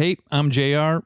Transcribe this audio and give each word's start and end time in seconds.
Hey, 0.00 0.16
I'm 0.30 0.48
JR. 0.48 1.04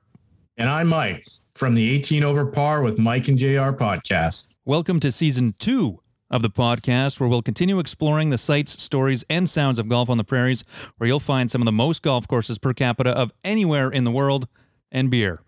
And 0.56 0.68
I'm 0.68 0.86
Mike 0.86 1.26
from 1.54 1.74
the 1.74 1.90
18 1.90 2.22
Over 2.22 2.46
Par 2.46 2.80
with 2.80 2.96
Mike 2.96 3.26
and 3.26 3.36
JR 3.36 3.72
podcast. 3.74 4.54
Welcome 4.66 5.00
to 5.00 5.10
season 5.10 5.52
two 5.58 6.00
of 6.30 6.42
the 6.42 6.48
podcast, 6.48 7.18
where 7.18 7.28
we'll 7.28 7.42
continue 7.42 7.80
exploring 7.80 8.30
the 8.30 8.38
sights, 8.38 8.80
stories, 8.80 9.24
and 9.28 9.50
sounds 9.50 9.80
of 9.80 9.88
golf 9.88 10.08
on 10.08 10.16
the 10.16 10.22
prairies, 10.22 10.62
where 10.98 11.08
you'll 11.08 11.18
find 11.18 11.50
some 11.50 11.60
of 11.60 11.66
the 11.66 11.72
most 11.72 12.02
golf 12.02 12.28
courses 12.28 12.56
per 12.56 12.72
capita 12.72 13.10
of 13.10 13.32
anywhere 13.42 13.90
in 13.90 14.04
the 14.04 14.12
world, 14.12 14.46
and 14.92 15.10
beer. 15.10 15.40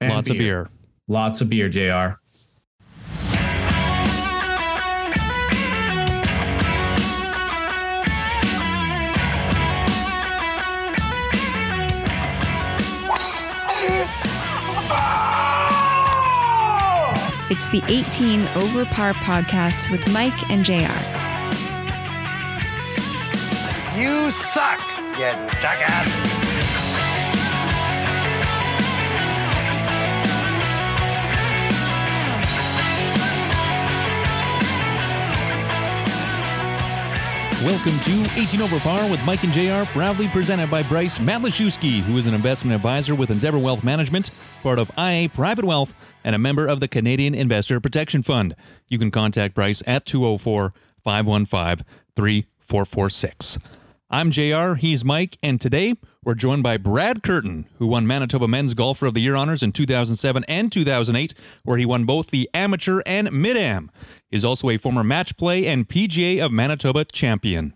And 0.00 0.12
Lots 0.12 0.30
of 0.30 0.36
beer. 0.36 0.68
Lots 1.06 1.40
of 1.40 1.48
beer, 1.48 1.68
JR. 1.68 2.18
It's 17.60 17.68
the 17.70 17.82
18 17.88 18.46
Over 18.62 18.84
Par 18.84 19.14
podcast 19.14 19.90
with 19.90 20.08
Mike 20.12 20.48
and 20.48 20.64
JR. 20.64 20.74
You 23.98 24.30
suck, 24.30 24.78
you 25.18 25.32
jackass. 25.60 26.27
Welcome 37.64 37.98
to 37.98 38.40
18 38.40 38.62
Over 38.62 38.78
Par 38.78 39.10
with 39.10 39.20
Mike 39.24 39.42
and 39.42 39.52
JR, 39.52 39.82
proudly 39.90 40.28
presented 40.28 40.70
by 40.70 40.84
Bryce 40.84 41.18
Matlashewski, 41.18 42.02
who 42.02 42.16
is 42.16 42.26
an 42.26 42.34
investment 42.34 42.76
advisor 42.76 43.16
with 43.16 43.30
Endeavor 43.30 43.58
Wealth 43.58 43.82
Management, 43.82 44.30
part 44.62 44.78
of 44.78 44.92
IA 44.96 45.28
Private 45.28 45.64
Wealth, 45.64 45.92
and 46.22 46.36
a 46.36 46.38
member 46.38 46.68
of 46.68 46.78
the 46.78 46.86
Canadian 46.86 47.34
Investor 47.34 47.80
Protection 47.80 48.22
Fund. 48.22 48.54
You 48.86 49.00
can 49.00 49.10
contact 49.10 49.56
Bryce 49.56 49.82
at 49.88 50.06
204 50.06 50.72
515 51.02 51.84
3446. 52.14 53.58
I'm 54.08 54.30
JR, 54.30 54.74
he's 54.74 55.04
Mike, 55.04 55.36
and 55.42 55.60
today 55.60 55.94
we're 56.24 56.34
joined 56.34 56.62
by 56.62 56.76
Brad 56.76 57.22
Curtin, 57.22 57.66
who 57.78 57.86
won 57.86 58.06
Manitoba 58.06 58.48
Men's 58.48 58.74
Golfer 58.74 59.06
of 59.06 59.14
the 59.14 59.20
Year 59.20 59.36
honors 59.36 59.62
in 59.62 59.72
2007 59.72 60.44
and 60.48 60.70
2008, 60.70 61.32
where 61.62 61.78
he 61.78 61.86
won 61.86 62.04
both 62.04 62.30
the 62.30 62.50
amateur 62.52 63.00
and 63.06 63.30
mid-am. 63.32 63.90
He's 64.28 64.44
also 64.44 64.68
a 64.68 64.76
former 64.76 65.04
match 65.04 65.36
play 65.36 65.66
and 65.66 65.88
PGA 65.88 66.44
of 66.44 66.50
Manitoba 66.50 67.04
champion. 67.04 67.72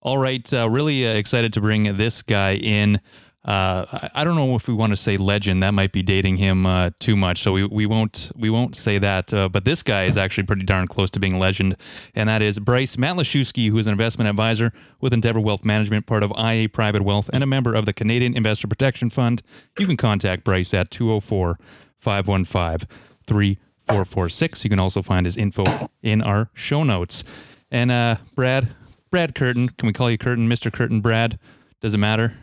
All 0.00 0.18
right, 0.18 0.50
uh, 0.52 0.70
really 0.70 1.06
uh, 1.06 1.14
excited 1.14 1.52
to 1.54 1.60
bring 1.60 1.96
this 1.96 2.22
guy 2.22 2.54
in. 2.54 3.00
Uh, 3.46 4.08
I, 4.12 4.24
don't 4.24 4.34
know 4.34 4.56
if 4.56 4.66
we 4.66 4.74
want 4.74 4.90
to 4.90 4.96
say 4.96 5.16
legend. 5.16 5.62
That 5.62 5.70
might 5.70 5.92
be 5.92 6.02
dating 6.02 6.36
him 6.38 6.66
uh, 6.66 6.90
too 6.98 7.14
much, 7.14 7.40
so 7.40 7.52
we, 7.52 7.64
we 7.64 7.86
won't 7.86 8.32
we 8.34 8.50
won't 8.50 8.74
say 8.74 8.98
that. 8.98 9.32
Uh, 9.32 9.48
but 9.48 9.64
this 9.64 9.84
guy 9.84 10.04
is 10.04 10.16
actually 10.16 10.42
pretty 10.42 10.64
darn 10.64 10.88
close 10.88 11.10
to 11.10 11.20
being 11.20 11.38
legend, 11.38 11.76
and 12.16 12.28
that 12.28 12.42
is 12.42 12.58
Bryce 12.58 12.96
Matlashewski, 12.96 13.68
who 13.68 13.78
is 13.78 13.86
an 13.86 13.92
investment 13.92 14.28
advisor 14.28 14.72
with 15.00 15.12
Endeavor 15.12 15.38
Wealth 15.38 15.64
Management, 15.64 16.06
part 16.06 16.24
of 16.24 16.32
IA 16.36 16.68
Private 16.68 17.02
Wealth, 17.02 17.30
and 17.32 17.44
a 17.44 17.46
member 17.46 17.72
of 17.72 17.86
the 17.86 17.92
Canadian 17.92 18.36
Investor 18.36 18.66
Protection 18.66 19.10
Fund. 19.10 19.42
You 19.78 19.86
can 19.86 19.96
contact 19.96 20.42
Bryce 20.42 20.74
at 20.74 20.90
204 20.90 21.56
515 21.98 22.88
3446. 23.28 24.64
You 24.64 24.70
can 24.70 24.80
also 24.80 25.02
find 25.02 25.24
his 25.24 25.36
info 25.36 25.88
in 26.02 26.20
our 26.20 26.50
show 26.52 26.82
notes. 26.82 27.22
And 27.70 27.92
uh, 27.92 28.16
Brad, 28.34 28.74
Brad 29.12 29.36
Curtin, 29.36 29.68
can 29.68 29.86
we 29.86 29.92
call 29.92 30.10
you 30.10 30.18
Curtin, 30.18 30.48
Mr. 30.48 30.72
Curtin, 30.72 31.00
Brad? 31.00 31.38
Does 31.80 31.94
it 31.94 31.98
matter? 31.98 32.34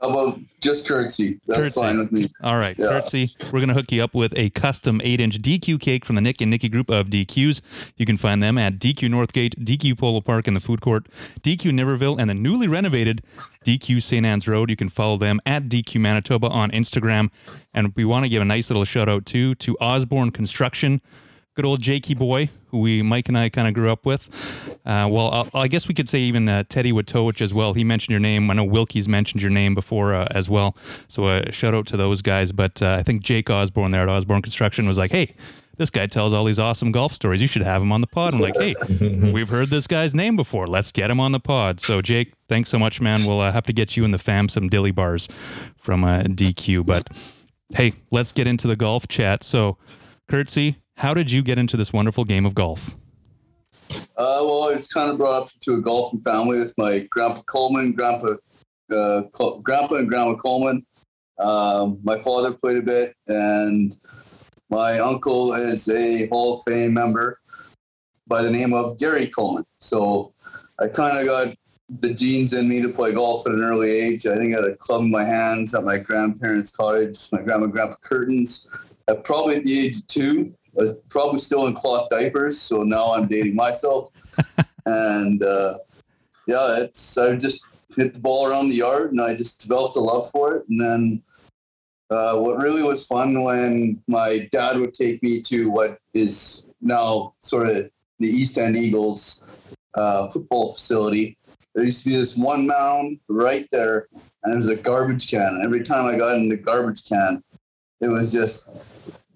About 0.00 0.38
just 0.60 0.86
curtsy? 0.86 1.40
That's 1.48 1.60
Curtsy. 1.60 1.80
fine 1.80 1.98
with 1.98 2.12
me. 2.12 2.28
All 2.42 2.56
right, 2.56 2.78
Yeah. 2.78 2.86
Curtsy. 2.86 3.34
We're 3.46 3.58
going 3.58 3.68
to 3.68 3.74
hook 3.74 3.90
you 3.90 4.02
up 4.04 4.14
with 4.14 4.32
a 4.36 4.50
custom 4.50 5.00
8 5.02 5.20
inch 5.20 5.38
DQ 5.38 5.80
cake 5.80 6.04
from 6.04 6.14
the 6.14 6.20
Nick 6.20 6.40
and 6.40 6.50
Nikki 6.50 6.68
group 6.68 6.88
of 6.88 7.08
DQs. 7.08 7.60
You 7.96 8.06
can 8.06 8.16
find 8.16 8.40
them 8.40 8.58
at 8.58 8.74
DQ 8.78 9.08
Northgate, 9.08 9.56
DQ 9.64 9.98
Polo 9.98 10.20
Park 10.20 10.46
in 10.46 10.54
the 10.54 10.60
food 10.60 10.80
court, 10.80 11.06
DQ 11.42 11.72
Niverville, 11.72 12.16
and 12.18 12.30
the 12.30 12.34
newly 12.34 12.68
renovated 12.68 13.22
DQ 13.64 14.00
St. 14.00 14.24
Anne's 14.24 14.46
Road. 14.46 14.70
You 14.70 14.76
can 14.76 14.88
follow 14.88 15.16
them 15.16 15.40
at 15.44 15.64
DQ 15.64 16.00
Manitoba 16.00 16.48
on 16.48 16.70
Instagram. 16.70 17.30
And 17.74 17.92
we 17.96 18.04
want 18.04 18.24
to 18.24 18.28
give 18.28 18.40
a 18.40 18.44
nice 18.44 18.70
little 18.70 18.84
shout 18.84 19.08
out 19.08 19.26
too 19.26 19.56
to 19.56 19.76
Osborne 19.80 20.30
Construction. 20.30 21.00
Good 21.58 21.64
old 21.64 21.82
Jakey 21.82 22.14
boy, 22.14 22.50
who 22.68 22.78
we 22.78 23.02
Mike 23.02 23.26
and 23.26 23.36
I 23.36 23.48
kind 23.48 23.66
of 23.66 23.74
grew 23.74 23.90
up 23.90 24.06
with. 24.06 24.28
Uh, 24.86 25.08
well, 25.10 25.50
I, 25.52 25.62
I 25.62 25.66
guess 25.66 25.88
we 25.88 25.94
could 25.94 26.08
say 26.08 26.20
even 26.20 26.48
uh, 26.48 26.62
Teddy 26.68 26.92
Witowich 26.92 27.40
as 27.40 27.52
well. 27.52 27.74
He 27.74 27.82
mentioned 27.82 28.12
your 28.12 28.20
name. 28.20 28.48
I 28.48 28.54
know 28.54 28.64
Wilkie's 28.64 29.08
mentioned 29.08 29.42
your 29.42 29.50
name 29.50 29.74
before 29.74 30.14
uh, 30.14 30.28
as 30.30 30.48
well. 30.48 30.76
So 31.08 31.24
uh, 31.24 31.50
shout 31.50 31.74
out 31.74 31.88
to 31.88 31.96
those 31.96 32.22
guys. 32.22 32.52
But 32.52 32.80
uh, 32.80 32.92
I 32.92 33.02
think 33.02 33.22
Jake 33.22 33.50
Osborne 33.50 33.90
there 33.90 34.02
at 34.02 34.08
Osborne 34.08 34.40
Construction 34.40 34.86
was 34.86 34.98
like, 34.98 35.10
"Hey, 35.10 35.34
this 35.78 35.90
guy 35.90 36.06
tells 36.06 36.32
all 36.32 36.44
these 36.44 36.60
awesome 36.60 36.92
golf 36.92 37.12
stories. 37.12 37.42
You 37.42 37.48
should 37.48 37.64
have 37.64 37.82
him 37.82 37.90
on 37.90 38.02
the 38.02 38.06
pod." 38.06 38.34
I'm 38.34 38.40
like, 38.40 38.56
"Hey, 38.56 38.76
we've 39.32 39.48
heard 39.48 39.66
this 39.68 39.88
guy's 39.88 40.14
name 40.14 40.36
before. 40.36 40.68
Let's 40.68 40.92
get 40.92 41.10
him 41.10 41.18
on 41.18 41.32
the 41.32 41.40
pod." 41.40 41.80
So 41.80 42.00
Jake, 42.00 42.34
thanks 42.48 42.70
so 42.70 42.78
much, 42.78 43.00
man. 43.00 43.26
We'll 43.26 43.40
uh, 43.40 43.50
have 43.50 43.66
to 43.66 43.72
get 43.72 43.96
you 43.96 44.04
and 44.04 44.14
the 44.14 44.18
fam 44.18 44.48
some 44.48 44.68
dilly 44.68 44.92
bars 44.92 45.26
from 45.76 46.04
uh, 46.04 46.20
DQ. 46.20 46.86
But 46.86 47.08
hey, 47.74 47.94
let's 48.12 48.30
get 48.30 48.46
into 48.46 48.68
the 48.68 48.76
golf 48.76 49.08
chat. 49.08 49.42
So, 49.42 49.76
Curtsy, 50.28 50.76
how 50.98 51.14
did 51.14 51.30
you 51.30 51.42
get 51.42 51.58
into 51.58 51.76
this 51.76 51.92
wonderful 51.92 52.24
game 52.24 52.44
of 52.44 52.54
golf? 52.54 52.96
Uh, 53.90 54.42
well, 54.42 54.64
I 54.64 54.72
was 54.72 54.88
kind 54.88 55.10
of 55.10 55.16
brought 55.16 55.44
up 55.44 55.50
to 55.62 55.74
a 55.74 55.80
golfing 55.80 56.20
family 56.20 56.58
with 56.58 56.74
my 56.76 57.06
grandpa 57.10 57.42
Coleman, 57.42 57.92
grandpa, 57.92 58.34
uh, 58.92 59.22
Col- 59.32 59.60
grandpa 59.60 59.94
and 59.94 60.08
grandma 60.08 60.34
Coleman. 60.34 60.84
Um, 61.38 62.00
my 62.02 62.18
father 62.18 62.52
played 62.52 62.78
a 62.78 62.82
bit, 62.82 63.14
and 63.28 63.94
my 64.70 64.98
uncle 64.98 65.54
is 65.54 65.88
a 65.88 66.26
Hall 66.28 66.54
of 66.54 66.62
Fame 66.66 66.94
member 66.94 67.38
by 68.26 68.42
the 68.42 68.50
name 68.50 68.74
of 68.74 68.98
Gary 68.98 69.28
Coleman. 69.28 69.64
So 69.78 70.34
I 70.80 70.88
kind 70.88 71.16
of 71.16 71.26
got 71.26 71.54
the 72.00 72.12
genes 72.12 72.52
in 72.52 72.68
me 72.68 72.82
to 72.82 72.88
play 72.88 73.14
golf 73.14 73.46
at 73.46 73.52
an 73.52 73.62
early 73.62 73.90
age. 73.90 74.26
I 74.26 74.34
think 74.34 74.52
I 74.52 74.56
had 74.56 74.70
a 74.70 74.76
club 74.76 75.02
in 75.02 75.12
my 75.12 75.24
hands 75.24 75.76
at 75.76 75.84
my 75.84 75.96
grandparents' 75.96 76.74
cottage, 76.76 77.28
my 77.32 77.40
grandma 77.40 77.64
and 77.64 77.72
grandpa 77.72 77.96
Curtins. 78.02 78.68
At 79.06 79.22
probably 79.22 79.56
at 79.56 79.64
the 79.64 79.78
age 79.78 80.00
of 80.00 80.06
two, 80.08 80.54
was 80.80 80.94
probably 81.08 81.38
still 81.38 81.66
in 81.66 81.74
cloth 81.74 82.08
diapers. 82.10 82.60
So 82.60 82.82
now 82.82 83.14
I'm 83.14 83.26
dating 83.26 83.54
myself. 83.54 84.12
and 84.86 85.42
uh, 85.42 85.78
yeah, 86.46 86.82
it's 86.82 87.18
I 87.18 87.36
just 87.36 87.64
hit 87.96 88.14
the 88.14 88.20
ball 88.20 88.46
around 88.46 88.68
the 88.68 88.76
yard 88.76 89.12
and 89.12 89.20
I 89.20 89.34
just 89.34 89.60
developed 89.60 89.96
a 89.96 90.00
love 90.00 90.30
for 90.30 90.56
it. 90.56 90.68
And 90.68 90.80
then 90.80 91.22
uh, 92.10 92.38
what 92.38 92.62
really 92.62 92.82
was 92.82 93.06
fun 93.06 93.42
when 93.42 94.02
my 94.06 94.48
dad 94.52 94.78
would 94.78 94.94
take 94.94 95.22
me 95.22 95.40
to 95.42 95.70
what 95.70 95.98
is 96.14 96.66
now 96.80 97.34
sort 97.40 97.68
of 97.68 97.90
the 98.18 98.26
East 98.26 98.58
End 98.58 98.76
Eagles 98.76 99.42
uh, 99.94 100.28
football 100.28 100.72
facility. 100.72 101.36
There 101.74 101.84
used 101.84 102.04
to 102.04 102.10
be 102.10 102.16
this 102.16 102.36
one 102.36 102.66
mound 102.66 103.20
right 103.28 103.68
there, 103.72 104.08
and 104.42 104.52
there 104.52 104.58
was 104.58 104.68
a 104.68 104.76
garbage 104.76 105.30
can. 105.30 105.42
And 105.42 105.64
every 105.64 105.82
time 105.82 106.06
I 106.06 106.16
got 106.16 106.36
in 106.36 106.48
the 106.48 106.56
garbage 106.56 107.04
can, 107.04 107.42
it 108.00 108.08
was 108.08 108.32
just 108.32 108.72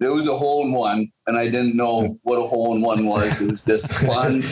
there 0.03 0.13
was 0.13 0.29
a 0.29 0.37
hole 0.37 0.65
in 0.65 0.73
one, 0.73 1.11
and 1.27 1.37
I 1.37 1.47
didn't 1.47 1.77
know 1.77 2.19
what 2.23 2.37
a 2.37 2.47
hole 2.47 2.75
in 2.75 2.83
one 2.83 3.07
was. 3.07 3.41
It 3.41 3.51
was 3.51 3.65
just 3.65 3.93
fun. 3.93 4.43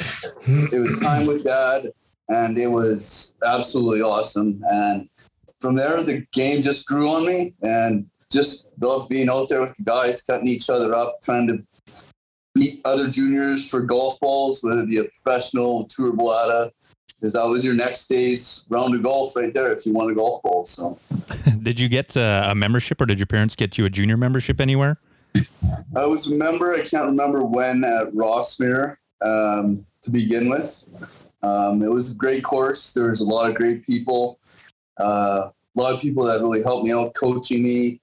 it 0.73 0.81
was 0.81 1.01
time 1.01 1.27
with 1.27 1.45
dad, 1.45 1.91
and 2.29 2.57
it 2.59 2.69
was 2.69 3.35
absolutely 3.45 4.03
awesome. 4.03 4.63
And 4.71 5.09
from 5.59 5.75
there, 5.75 6.03
the 6.03 6.27
game 6.33 6.63
just 6.63 6.87
grew 6.87 7.09
on 7.11 7.27
me, 7.27 7.55
and 7.63 8.07
just 8.33 8.67
being 9.09 9.29
out 9.29 9.49
there 9.49 9.61
with 9.61 9.75
the 9.75 9.83
guys, 9.83 10.23
cutting 10.23 10.49
each 10.49 10.71
other 10.71 10.95
up, 10.95 11.17
trying 11.23 11.49
to 11.49 11.63
beat 12.55 12.81
other 12.85 13.09
juniors 13.09 13.69
for 13.69 13.81
golf 13.81 14.19
balls, 14.21 14.63
whether 14.63 14.81
it 14.81 14.89
be 14.89 14.99
a 14.99 15.05
professional 15.05 15.85
tour 15.85 16.13
balata, 16.13 16.71
because 17.21 17.33
that 17.35 17.47
was 17.47 17.65
your 17.65 17.75
next 17.75 18.07
day's 18.09 18.67
round 18.71 18.95
of 18.95 19.03
golf 19.03 19.37
right 19.37 19.53
there 19.53 19.73
if 19.73 19.85
you 19.85 19.93
won 19.93 20.11
a 20.11 20.15
golf 20.15 20.43
ball. 20.43 20.65
So 20.65 20.99
Did 21.63 21.79
you 21.79 21.89
get 21.89 22.17
uh, 22.17 22.49
a 22.51 22.55
membership 22.55 23.01
or 23.01 23.07
did 23.07 23.19
your 23.19 23.27
parents 23.27 23.55
get 23.55 23.77
you 23.77 23.85
a 23.85 23.91
junior 23.91 24.17
membership 24.17 24.61
anywhere? 24.61 24.99
I 25.97 26.07
was 26.07 26.27
a 26.31 26.35
member. 26.35 26.75
I 26.75 26.83
can't 26.83 27.07
remember 27.07 27.45
when 27.45 27.85
at 27.85 28.13
Rossmere 28.13 28.97
um, 29.23 29.87
to 30.03 30.11
begin 30.11 30.49
with. 30.49 30.89
Um, 31.43 31.83
it 31.83 31.91
was 31.91 32.13
a 32.13 32.17
great 32.17 32.45
course. 32.45 32.93
There 32.93 33.09
was 33.09 33.21
a 33.21 33.25
lot 33.25 33.51
of 33.51 33.57
great 33.57 33.85
people. 33.85 34.39
Uh, 34.99 35.51
a 35.77 35.81
lot 35.81 35.95
of 35.95 36.01
people 36.01 36.25
that 36.25 36.41
really 36.41 36.63
helped 36.63 36.87
me 36.87 36.93
out, 36.93 37.15
coaching 37.15 37.63
me, 37.63 38.01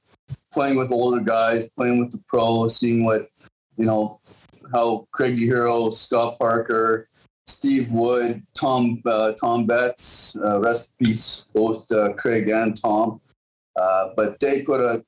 playing 0.51 0.77
with 0.77 0.91
older 0.91 1.21
guys, 1.21 1.69
playing 1.69 1.99
with 1.99 2.11
the 2.11 2.23
pros, 2.27 2.77
seeing 2.77 3.03
what 3.03 3.29
you 3.77 3.85
know, 3.85 4.19
how 4.73 5.07
Craig 5.11 5.37
Hero, 5.37 5.91
Scott 5.91 6.37
Parker, 6.39 7.07
Steve 7.45 7.91
Wood, 7.91 8.43
Tom 8.53 9.01
uh, 9.05 9.33
Tom 9.33 9.65
Betts, 9.65 10.35
uh, 10.43 10.59
rest 10.59 10.97
peace, 10.97 11.45
both 11.53 11.89
uh, 11.91 12.13
Craig 12.13 12.49
and 12.49 12.79
Tom. 12.79 13.21
Uh, 13.75 14.09
but 14.17 14.39
they 14.39 14.63
put 14.63 14.81
a 14.81 15.05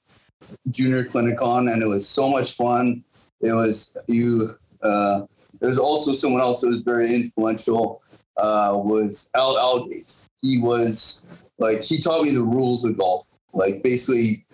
junior 0.71 1.03
clinic 1.03 1.41
on, 1.41 1.69
and 1.69 1.81
it 1.81 1.87
was 1.87 2.07
so 2.07 2.29
much 2.29 2.53
fun. 2.53 3.03
It 3.41 3.53
was 3.53 3.95
you. 4.07 4.57
Uh, 4.81 5.25
there 5.59 5.69
was 5.69 5.79
also 5.79 6.13
someone 6.13 6.41
else 6.41 6.61
that 6.61 6.67
was 6.67 6.81
very 6.81 7.13
influential. 7.13 8.01
Uh, 8.37 8.71
was 8.73 9.29
Al 9.35 9.55
Algate. 9.55 10.15
He 10.41 10.59
was 10.59 11.25
like 11.57 11.81
he 11.81 11.99
taught 11.99 12.23
me 12.23 12.31
the 12.31 12.43
rules 12.43 12.85
of 12.85 12.97
golf. 12.97 13.27
Like 13.53 13.83
basically, 13.83 14.45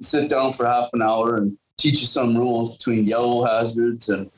sit 0.00 0.28
down 0.28 0.52
for 0.52 0.66
half 0.66 0.90
an 0.92 1.02
hour 1.02 1.36
and 1.36 1.56
teach 1.78 2.00
you 2.00 2.06
some 2.06 2.36
rules 2.36 2.76
between 2.76 3.06
yellow 3.06 3.44
hazards 3.44 4.08
and 4.08 4.30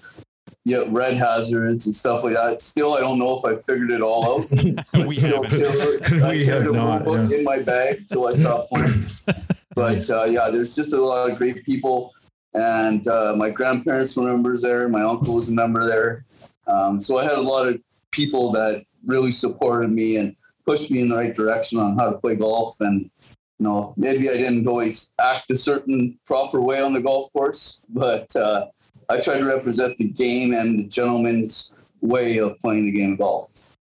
yeah, 0.65 0.85
red 0.89 1.15
hazards 1.15 1.87
and 1.87 1.95
stuff 1.95 2.23
like 2.23 2.35
that. 2.35 2.61
Still, 2.61 2.95
I 2.95 3.01
don't 3.01 3.19
know 3.19 3.39
if 3.39 3.45
I 3.45 3.57
figured 3.57 3.91
it 3.91 4.03
all 4.03 4.43
out. 4.43 4.49
I 4.95 5.07
We 5.07 5.17
still 5.17 5.43
haven't. 5.43 6.23
I 6.23 6.31
We 6.31 6.45
have 6.45 6.67
a 6.67 6.73
rule 6.73 6.99
book 7.01 7.31
yeah. 7.31 7.39
in 7.39 7.45
my 7.45 7.61
bag 7.61 8.07
till 8.09 8.29
I 8.29 8.35
stopped 8.35 8.71
playing. 8.71 9.07
But 9.79 10.11
uh, 10.11 10.25
yeah, 10.25 10.51
there's 10.51 10.75
just 10.75 10.93
a 10.93 11.01
lot 11.01 11.31
of 11.31 11.39
great 11.39 11.65
people, 11.65 12.13
and 12.55 13.07
uh, 13.07 13.35
my 13.37 13.51
grandparents 13.51 14.17
were 14.17 14.25
members 14.25 14.61
there. 14.61 14.89
My 14.89 15.03
uncle 15.03 15.35
was 15.35 15.49
a 15.49 15.53
member 15.53 15.85
there, 15.85 16.25
um, 16.67 17.01
so 17.01 17.19
I 17.19 17.25
had 17.25 17.39
a 17.39 17.41
lot 17.41 17.67
of 17.67 17.81
people 18.11 18.51
that 18.53 18.85
really 19.07 19.31
supported 19.31 19.91
me 19.91 20.17
and 20.17 20.35
pushed 20.67 20.91
me 20.91 21.01
in 21.01 21.09
the 21.09 21.17
right 21.17 21.35
direction 21.35 21.79
on 21.79 21.97
how 21.97 22.11
to 22.11 22.19
play 22.19 22.35
golf. 22.35 22.77
And 22.81 23.11
you 23.59 23.65
know, 23.65 23.95
maybe 23.97 24.29
I 24.29 24.37
didn't 24.37 24.67
always 24.67 25.13
act 25.21 25.51
a 25.51 25.57
certain 25.57 26.19
proper 26.27 26.61
way 26.61 26.83
on 26.83 26.93
the 26.93 27.01
golf 27.01 27.33
course, 27.33 27.81
but 27.89 28.35
uh, 28.37 28.67
I 29.09 29.21
tried 29.21 29.39
to 29.39 29.47
represent 29.47 29.97
the 29.99 30.09
game 30.09 30.53
and 30.53 30.79
the 30.79 30.85
gentleman's 30.85 31.73
way 32.01 32.39
of 32.39 32.59
playing 32.61 32.85
the 32.85 32.93
game 32.93 33.13
of 33.13 33.19
golf. 33.19 33.77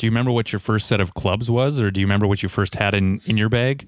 Do 0.00 0.06
you 0.06 0.10
remember 0.10 0.32
what 0.32 0.50
your 0.50 0.60
first 0.60 0.88
set 0.88 1.00
of 1.00 1.12
clubs 1.14 1.50
was, 1.50 1.78
or 1.78 1.90
do 1.90 2.00
you 2.00 2.06
remember 2.06 2.26
what 2.26 2.42
you 2.42 2.48
first 2.48 2.74
had 2.74 2.94
in 2.94 3.20
in 3.26 3.36
your 3.36 3.50
bag? 3.50 3.86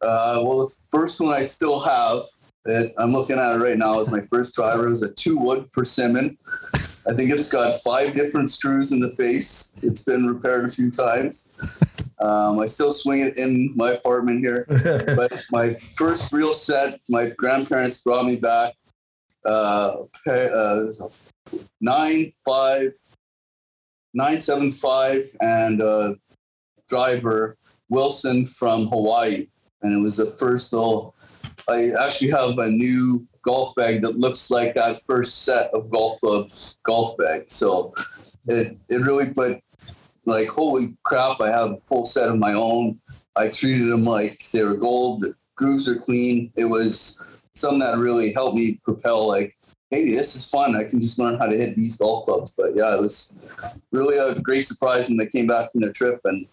Uh, 0.00 0.40
well, 0.44 0.60
the 0.60 0.74
first 0.90 1.20
one 1.20 1.34
I 1.34 1.42
still 1.42 1.80
have, 1.80 2.24
it, 2.66 2.94
I'm 2.98 3.12
looking 3.12 3.38
at 3.38 3.56
it 3.56 3.58
right 3.58 3.78
now, 3.78 4.00
is 4.00 4.10
my 4.10 4.20
first 4.20 4.54
driver. 4.54 4.86
It 4.86 4.90
was 4.90 5.02
a 5.02 5.12
two 5.12 5.38
wood 5.38 5.70
persimmon. 5.72 6.38
I 7.08 7.14
think 7.14 7.30
it's 7.30 7.50
got 7.50 7.80
five 7.82 8.12
different 8.12 8.50
screws 8.50 8.92
in 8.92 9.00
the 9.00 9.08
face. 9.10 9.72
It's 9.82 10.02
been 10.02 10.26
repaired 10.26 10.66
a 10.66 10.68
few 10.68 10.90
times. 10.90 11.56
Um, 12.20 12.58
I 12.58 12.66
still 12.66 12.92
swing 12.92 13.20
it 13.20 13.38
in 13.38 13.72
my 13.76 13.92
apartment 13.92 14.40
here. 14.40 14.66
But 15.16 15.42
my 15.50 15.74
first 15.96 16.32
real 16.32 16.52
set, 16.52 17.00
my 17.08 17.30
grandparents 17.30 18.02
brought 18.02 18.26
me 18.26 18.36
back 18.36 18.74
uh, 19.44 20.04
uh, 20.26 20.84
nine 21.80 22.32
five, 22.44 22.92
nine 24.12 24.40
seven 24.40 24.70
five, 24.70 25.24
and 25.40 25.80
uh, 25.80 26.14
driver 26.88 27.56
Wilson 27.88 28.46
from 28.46 28.88
Hawaii, 28.88 29.46
and 29.82 29.92
it 29.92 30.00
was 30.00 30.16
the 30.16 30.26
first 30.26 30.72
little. 30.72 31.14
I 31.68 31.90
actually 32.00 32.30
have 32.30 32.58
a 32.58 32.68
new 32.68 33.26
golf 33.42 33.74
bag 33.74 34.02
that 34.02 34.18
looks 34.18 34.50
like 34.50 34.74
that 34.74 35.00
first 35.02 35.44
set 35.44 35.72
of 35.72 35.90
golf 35.90 36.20
clubs 36.20 36.78
golf 36.82 37.16
bag. 37.16 37.50
So 37.50 37.94
it 38.46 38.76
it 38.88 39.00
really 39.02 39.32
put 39.32 39.62
like 40.24 40.48
holy 40.48 40.96
crap! 41.04 41.40
I 41.40 41.50
have 41.50 41.72
a 41.72 41.76
full 41.76 42.04
set 42.04 42.28
of 42.28 42.38
my 42.38 42.52
own. 42.52 43.00
I 43.36 43.48
treated 43.48 43.88
them 43.88 44.04
like 44.04 44.44
they 44.52 44.64
were 44.64 44.74
gold. 44.74 45.22
The 45.22 45.34
grooves 45.56 45.88
are 45.88 45.96
clean. 45.96 46.52
It 46.56 46.64
was 46.64 47.22
something 47.54 47.80
that 47.80 47.98
really 47.98 48.32
helped 48.32 48.56
me 48.56 48.80
propel. 48.84 49.28
Like, 49.28 49.56
hey, 49.90 50.06
this 50.06 50.34
is 50.34 50.48
fun. 50.48 50.76
I 50.76 50.84
can 50.84 51.00
just 51.00 51.18
learn 51.18 51.38
how 51.38 51.46
to 51.46 51.56
hit 51.56 51.76
these 51.76 51.96
golf 51.96 52.24
clubs. 52.24 52.52
But 52.56 52.74
yeah, 52.74 52.94
it 52.94 53.00
was 53.00 53.32
really 53.92 54.18
a 54.18 54.40
great 54.40 54.66
surprise 54.66 55.08
when 55.08 55.18
they 55.18 55.26
came 55.26 55.46
back 55.46 55.70
from 55.72 55.80
their 55.82 55.92
trip 55.92 56.20
and 56.24 56.46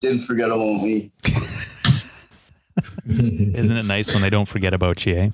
didn't 0.00 0.20
forget 0.20 0.48
about 0.48 0.82
me. 0.82 1.10
Isn't 3.08 3.76
it 3.76 3.84
nice 3.84 4.12
when 4.12 4.22
they 4.22 4.30
don't 4.30 4.48
forget 4.48 4.74
about 4.74 5.04
you? 5.06 5.16
Eh? 5.16 5.30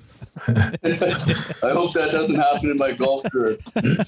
I 0.47 1.71
hope 1.71 1.93
that 1.93 2.09
doesn't 2.11 2.35
happen 2.35 2.71
in 2.71 2.77
my 2.77 2.91
golf 2.91 3.23
career. 3.31 3.57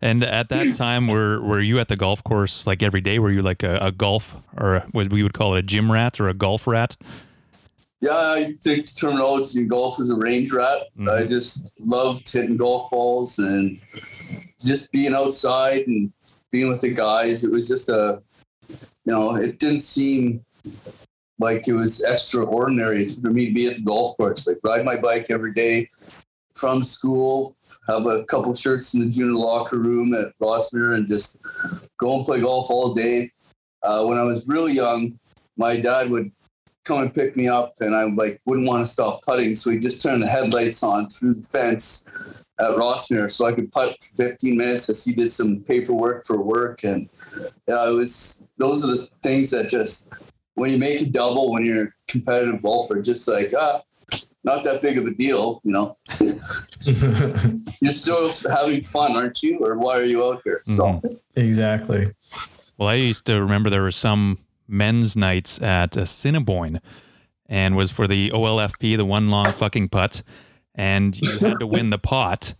And 0.00 0.22
at 0.22 0.50
that 0.50 0.74
time, 0.76 1.08
were 1.08 1.40
were 1.40 1.60
you 1.60 1.78
at 1.78 1.88
the 1.88 1.96
golf 1.96 2.22
course 2.22 2.66
like 2.66 2.82
every 2.82 3.00
day? 3.00 3.18
Were 3.18 3.30
you 3.30 3.42
like 3.42 3.62
a, 3.62 3.78
a 3.78 3.90
golf 3.90 4.36
or 4.56 4.76
a, 4.76 4.80
what 4.92 5.10
we 5.10 5.22
would 5.22 5.32
call 5.32 5.54
it 5.54 5.58
a 5.60 5.62
gym 5.62 5.90
rat 5.90 6.20
or 6.20 6.28
a 6.28 6.34
golf 6.34 6.66
rat? 6.66 6.96
Yeah, 8.00 8.12
I 8.12 8.54
think 8.62 8.86
the 8.86 8.94
terminology 8.94 9.60
in 9.60 9.68
golf 9.68 9.98
is 9.98 10.10
a 10.10 10.16
range 10.16 10.52
rat. 10.52 10.82
I 11.10 11.24
just 11.24 11.68
loved 11.80 12.30
hitting 12.30 12.56
golf 12.56 12.90
balls 12.90 13.38
and 13.38 13.82
just 14.64 14.92
being 14.92 15.14
outside 15.14 15.86
and 15.86 16.12
being 16.50 16.68
with 16.68 16.82
the 16.82 16.92
guys. 16.92 17.42
It 17.42 17.50
was 17.50 17.66
just 17.66 17.88
a, 17.88 18.22
you 18.68 18.78
know, 19.06 19.34
it 19.36 19.58
didn't 19.58 19.80
seem 19.80 20.44
like 21.38 21.68
it 21.68 21.72
was 21.72 22.02
extraordinary 22.04 23.04
for 23.04 23.30
me 23.30 23.46
to 23.46 23.52
be 23.52 23.66
at 23.66 23.76
the 23.76 23.82
golf 23.82 24.16
course. 24.16 24.46
Like 24.46 24.58
ride 24.64 24.84
my 24.84 24.98
bike 25.00 25.26
every 25.30 25.52
day 25.52 25.88
from 26.52 26.82
school, 26.82 27.56
have 27.88 28.06
a 28.06 28.24
couple 28.24 28.54
shirts 28.54 28.94
in 28.94 29.00
the 29.00 29.06
junior 29.06 29.34
locker 29.34 29.78
room 29.78 30.14
at 30.14 30.32
Rossmere, 30.42 30.94
and 30.94 31.06
just 31.06 31.40
go 31.98 32.16
and 32.16 32.24
play 32.24 32.40
golf 32.40 32.70
all 32.70 32.94
day. 32.94 33.30
Uh, 33.82 34.04
when 34.04 34.18
I 34.18 34.22
was 34.22 34.48
really 34.48 34.72
young, 34.72 35.18
my 35.56 35.78
dad 35.78 36.10
would 36.10 36.32
come 36.84 37.02
and 37.02 37.14
pick 37.14 37.36
me 37.36 37.48
up, 37.48 37.74
and 37.80 37.94
I 37.94 38.04
like 38.04 38.40
wouldn't 38.46 38.66
want 38.66 38.86
to 38.86 38.90
stop 38.90 39.22
putting, 39.22 39.54
so 39.54 39.70
he 39.70 39.78
just 39.78 40.02
turned 40.02 40.22
the 40.22 40.26
headlights 40.26 40.82
on 40.82 41.08
through 41.08 41.34
the 41.34 41.42
fence 41.42 42.06
at 42.58 42.70
Rossmere, 42.70 43.30
so 43.30 43.44
I 43.44 43.52
could 43.52 43.70
putt 43.70 44.02
for 44.02 44.24
15 44.24 44.56
minutes 44.56 44.88
as 44.88 45.04
he 45.04 45.12
did 45.12 45.30
some 45.30 45.60
paperwork 45.60 46.24
for 46.24 46.40
work, 46.40 46.84
and 46.84 47.08
yeah, 47.68 47.88
it 47.88 47.92
was 47.92 48.42
those 48.56 48.82
are 48.82 48.88
the 48.88 49.08
things 49.22 49.50
that 49.50 49.68
just 49.68 50.10
when 50.56 50.70
you 50.70 50.78
make 50.78 51.00
a 51.00 51.06
double 51.06 51.52
when 51.52 51.64
you're 51.64 51.84
a 51.84 51.92
competitive 52.08 52.60
golfer, 52.62 53.00
just 53.00 53.28
like 53.28 53.52
ah, 53.56 53.82
not 54.42 54.64
that 54.64 54.82
big 54.82 54.98
of 54.98 55.06
a 55.06 55.10
deal, 55.12 55.60
you 55.64 55.72
know. 55.72 55.96
You're 57.80 57.92
still 57.92 58.30
having 58.48 58.82
fun, 58.82 59.16
aren't 59.16 59.42
you? 59.42 59.58
Or 59.58 59.76
why 59.76 59.98
are 59.98 60.04
you 60.04 60.24
out 60.24 60.42
here? 60.44 60.62
So 60.66 61.02
exactly. 61.34 62.12
Well, 62.78 62.88
I 62.88 62.94
used 62.94 63.26
to 63.26 63.40
remember 63.40 63.70
there 63.70 63.82
were 63.82 63.90
some 63.90 64.38
men's 64.68 65.16
nights 65.16 65.60
at 65.60 65.96
Assiniboine, 65.96 66.80
and 67.46 67.76
was 67.76 67.90
for 67.90 68.06
the 68.06 68.30
OLFP, 68.30 68.96
the 68.96 69.04
one 69.04 69.30
long 69.30 69.52
fucking 69.52 69.88
putt, 69.88 70.22
and 70.74 71.20
you 71.20 71.38
had 71.38 71.58
to 71.58 71.66
win 71.66 71.90
the 71.90 71.98
pot. 72.12 72.54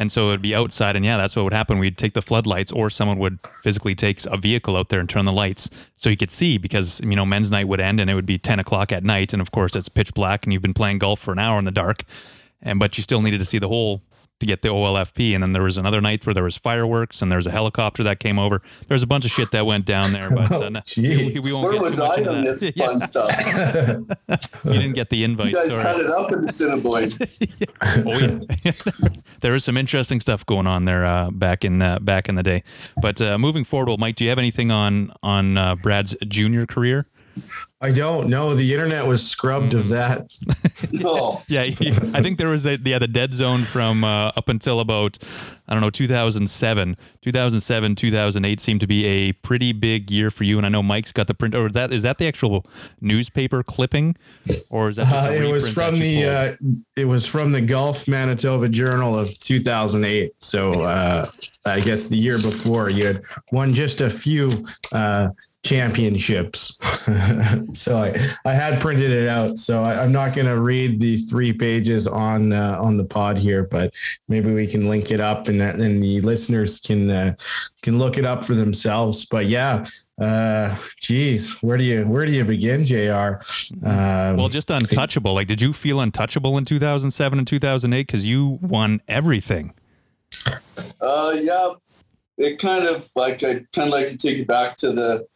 And 0.00 0.10
so 0.10 0.30
it'd 0.30 0.40
be 0.40 0.54
outside, 0.54 0.96
and 0.96 1.04
yeah, 1.04 1.18
that's 1.18 1.36
what 1.36 1.42
would 1.42 1.52
happen. 1.52 1.78
We'd 1.78 1.98
take 1.98 2.14
the 2.14 2.22
floodlights, 2.22 2.72
or 2.72 2.88
someone 2.88 3.18
would 3.18 3.38
physically 3.62 3.94
take 3.94 4.24
a 4.24 4.38
vehicle 4.38 4.74
out 4.74 4.88
there 4.88 4.98
and 4.98 5.06
turn 5.06 5.26
the 5.26 5.32
lights 5.32 5.68
so 5.94 6.08
you 6.08 6.16
could 6.16 6.30
see. 6.30 6.56
Because 6.56 7.00
you 7.00 7.14
know, 7.14 7.26
men's 7.26 7.50
night 7.50 7.68
would 7.68 7.80
end, 7.82 8.00
and 8.00 8.08
it 8.08 8.14
would 8.14 8.24
be 8.24 8.38
ten 8.38 8.58
o'clock 8.58 8.92
at 8.92 9.04
night, 9.04 9.34
and 9.34 9.42
of 9.42 9.50
course 9.50 9.76
it's 9.76 9.90
pitch 9.90 10.14
black, 10.14 10.46
and 10.46 10.54
you've 10.54 10.62
been 10.62 10.72
playing 10.72 11.00
golf 11.00 11.20
for 11.20 11.32
an 11.32 11.38
hour 11.38 11.58
in 11.58 11.66
the 11.66 11.70
dark, 11.70 12.04
and 12.62 12.78
but 12.78 12.96
you 12.96 13.02
still 13.02 13.20
needed 13.20 13.40
to 13.40 13.44
see 13.44 13.58
the 13.58 13.68
hole 13.68 14.00
to 14.40 14.46
get 14.46 14.62
the 14.62 14.68
OLFP. 14.68 15.34
And 15.34 15.42
then 15.42 15.52
there 15.52 15.62
was 15.62 15.76
another 15.76 16.00
night 16.00 16.26
where 16.26 16.34
there 16.34 16.44
was 16.44 16.56
fireworks, 16.56 17.22
and 17.22 17.30
there 17.30 17.36
was 17.38 17.46
a 17.46 17.50
helicopter 17.50 18.02
that 18.02 18.18
came 18.20 18.38
over. 18.38 18.60
There 18.88 18.94
was 18.94 19.02
a 19.02 19.06
bunch 19.06 19.24
of 19.24 19.30
shit 19.30 19.50
that 19.52 19.64
went 19.66 19.86
down 19.86 20.12
there, 20.12 20.30
but 20.30 20.50
uh, 20.52 20.70
Oh, 20.74 20.80
we, 20.96 21.38
we 21.42 21.52
won't 21.52 21.64
where 21.64 21.72
get 21.72 21.82
would 21.82 21.90
too 21.92 21.96
much 21.98 22.18
into 22.18 22.30
on 22.30 22.44
that. 22.44 22.60
this 22.60 22.72
Yeah, 22.76 22.86
fun 22.86 23.02
stuff? 23.02 24.64
you 24.64 24.72
didn't 24.72 24.92
get 24.94 25.10
the 25.10 25.24
invite. 25.24 25.48
You 25.48 25.54
guys 25.54 25.70
sorry. 25.70 25.82
cut 25.82 26.00
it 26.00 26.06
up 26.10 26.32
in 26.32 26.44
Assiniboine. 26.44 27.18
Oh 27.82 28.18
yeah, 28.18 28.72
there 29.40 29.54
is 29.54 29.64
some 29.64 29.76
interesting 29.76 30.20
stuff 30.20 30.44
going 30.44 30.66
on 30.66 30.84
there 30.84 31.04
uh, 31.04 31.30
back 31.30 31.64
in 31.64 31.80
uh, 31.80 31.98
back 31.98 32.28
in 32.28 32.34
the 32.34 32.42
day. 32.42 32.62
But 33.00 33.20
uh, 33.22 33.38
moving 33.38 33.64
forward, 33.64 33.88
well, 33.88 33.96
Mike, 33.96 34.16
do 34.16 34.24
you 34.24 34.30
have 34.30 34.38
anything 34.38 34.70
on 34.70 35.12
on 35.22 35.56
uh, 35.56 35.76
Brad's 35.76 36.14
junior 36.28 36.66
career? 36.66 37.06
I 37.80 37.90
don't 37.92 38.28
know. 38.28 38.54
The 38.54 38.72
internet 38.72 39.06
was 39.06 39.26
scrubbed 39.26 39.74
of 39.74 39.88
that. 39.88 40.30
No. 40.92 41.42
Yeah, 41.46 41.62
I 41.62 42.22
think 42.22 42.38
there 42.38 42.48
was 42.48 42.66
a, 42.66 42.78
yeah 42.84 42.98
the 42.98 43.08
dead 43.08 43.32
zone 43.32 43.60
from 43.60 44.02
uh, 44.02 44.32
up 44.36 44.48
until 44.48 44.80
about 44.80 45.18
I 45.68 45.74
don't 45.74 45.82
know 45.82 45.90
2007, 45.90 46.96
2007, 47.22 47.94
2008 47.94 48.60
seemed 48.60 48.80
to 48.80 48.86
be 48.86 49.04
a 49.04 49.32
pretty 49.32 49.72
big 49.72 50.10
year 50.10 50.30
for 50.30 50.44
you. 50.44 50.56
And 50.56 50.66
I 50.66 50.68
know 50.68 50.82
Mike's 50.82 51.12
got 51.12 51.26
the 51.26 51.34
print. 51.34 51.54
Or 51.54 51.66
is 51.66 51.74
that 51.74 51.92
is 51.92 52.02
that 52.02 52.18
the 52.18 52.26
actual 52.26 52.66
newspaper 53.00 53.62
clipping, 53.62 54.16
or 54.70 54.88
is 54.88 54.96
that 54.96 55.06
just 55.06 55.28
Uh, 55.28 55.32
it 55.32 55.52
was 55.52 55.72
from 55.72 55.94
the 55.96 56.24
uh, 56.24 56.56
it 56.96 57.04
was 57.04 57.26
from 57.26 57.52
the 57.52 57.60
Golf 57.60 58.08
Manitoba 58.08 58.68
Journal 58.68 59.18
of 59.18 59.38
2008. 59.40 60.32
So 60.40 60.70
uh, 60.70 61.26
I 61.66 61.80
guess 61.80 62.06
the 62.06 62.16
year 62.16 62.38
before 62.38 62.90
you 62.90 63.06
had 63.06 63.22
won 63.52 63.72
just 63.74 64.00
a 64.00 64.10
few 64.10 64.66
uh, 64.92 65.28
championships. 65.62 66.78
so 67.78 68.02
I, 68.02 68.18
I 68.44 68.54
had 68.54 68.80
printed 68.80 69.10
it 69.10 69.28
out. 69.28 69.58
So 69.58 69.82
I, 69.82 70.02
I'm 70.02 70.12
not 70.12 70.34
going 70.34 70.46
to 70.46 70.60
read 70.60 71.00
the 71.00 71.18
three 71.18 71.52
pages 71.52 72.06
on 72.06 72.52
uh, 72.52 72.78
on 72.80 72.96
the 72.96 73.04
pod 73.04 73.38
here, 73.38 73.64
but 73.64 73.94
maybe 74.28 74.52
we 74.52 74.66
can 74.66 74.88
link 74.88 75.10
it 75.10 75.20
up 75.20 75.48
and 75.48 75.60
then 75.60 76.00
the 76.00 76.20
listeners 76.22 76.78
can 76.80 77.10
uh, 77.10 77.34
can 77.82 77.98
look 77.98 78.18
it 78.18 78.24
up 78.24 78.44
for 78.44 78.54
themselves. 78.54 79.24
But 79.26 79.46
yeah. 79.46 79.86
Uh, 80.20 80.76
geez, 81.00 81.52
where 81.62 81.78
do 81.78 81.84
you 81.84 82.04
where 82.04 82.26
do 82.26 82.32
you 82.32 82.44
begin, 82.44 82.84
Jr. 82.84 83.40
Um, 83.82 84.36
Well, 84.36 84.50
just 84.50 84.70
untouchable. 84.70 85.32
Like, 85.32 85.48
did 85.48 85.62
you 85.62 85.72
feel 85.72 85.98
untouchable 86.00 86.58
in 86.58 86.66
2007 86.66 87.38
and 87.38 87.48
2008 87.48 88.06
because 88.06 88.22
you 88.22 88.58
won 88.60 89.00
everything? 89.08 89.72
Uh, 91.00 91.36
yeah, 91.40 91.70
it 92.36 92.58
kind 92.58 92.86
of 92.86 93.08
like 93.16 93.42
I 93.42 93.64
kind 93.72 93.88
of 93.88 93.90
like 93.90 94.08
to 94.08 94.18
take 94.18 94.38
it 94.38 94.46
back 94.46 94.76
to 94.78 94.92
the 94.92 95.26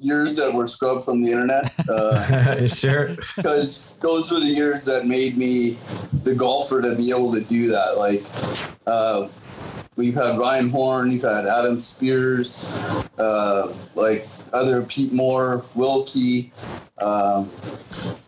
years 0.00 0.36
that 0.36 0.52
were 0.52 0.66
scrubbed 0.66 1.04
from 1.04 1.22
the 1.22 1.30
internet 1.30 1.72
uh, 1.88 2.66
sure. 2.68 3.16
because 3.36 3.94
those 4.00 4.30
were 4.30 4.40
the 4.40 4.46
years 4.46 4.84
that 4.84 5.06
made 5.06 5.36
me 5.36 5.78
the 6.24 6.34
golfer 6.34 6.80
to 6.80 6.94
be 6.94 7.10
able 7.10 7.32
to 7.32 7.40
do 7.40 7.68
that. 7.68 7.98
Like, 7.98 8.24
uh, 8.86 9.28
we've 9.96 10.14
had 10.14 10.38
Ryan 10.38 10.70
Horn, 10.70 11.12
you've 11.12 11.22
had 11.22 11.46
Adam 11.46 11.78
Spears, 11.78 12.70
uh, 13.18 13.72
like 13.94 14.26
other 14.52 14.82
Pete 14.82 15.12
Moore, 15.12 15.64
Wilkie. 15.74 16.52
Um, 16.98 17.50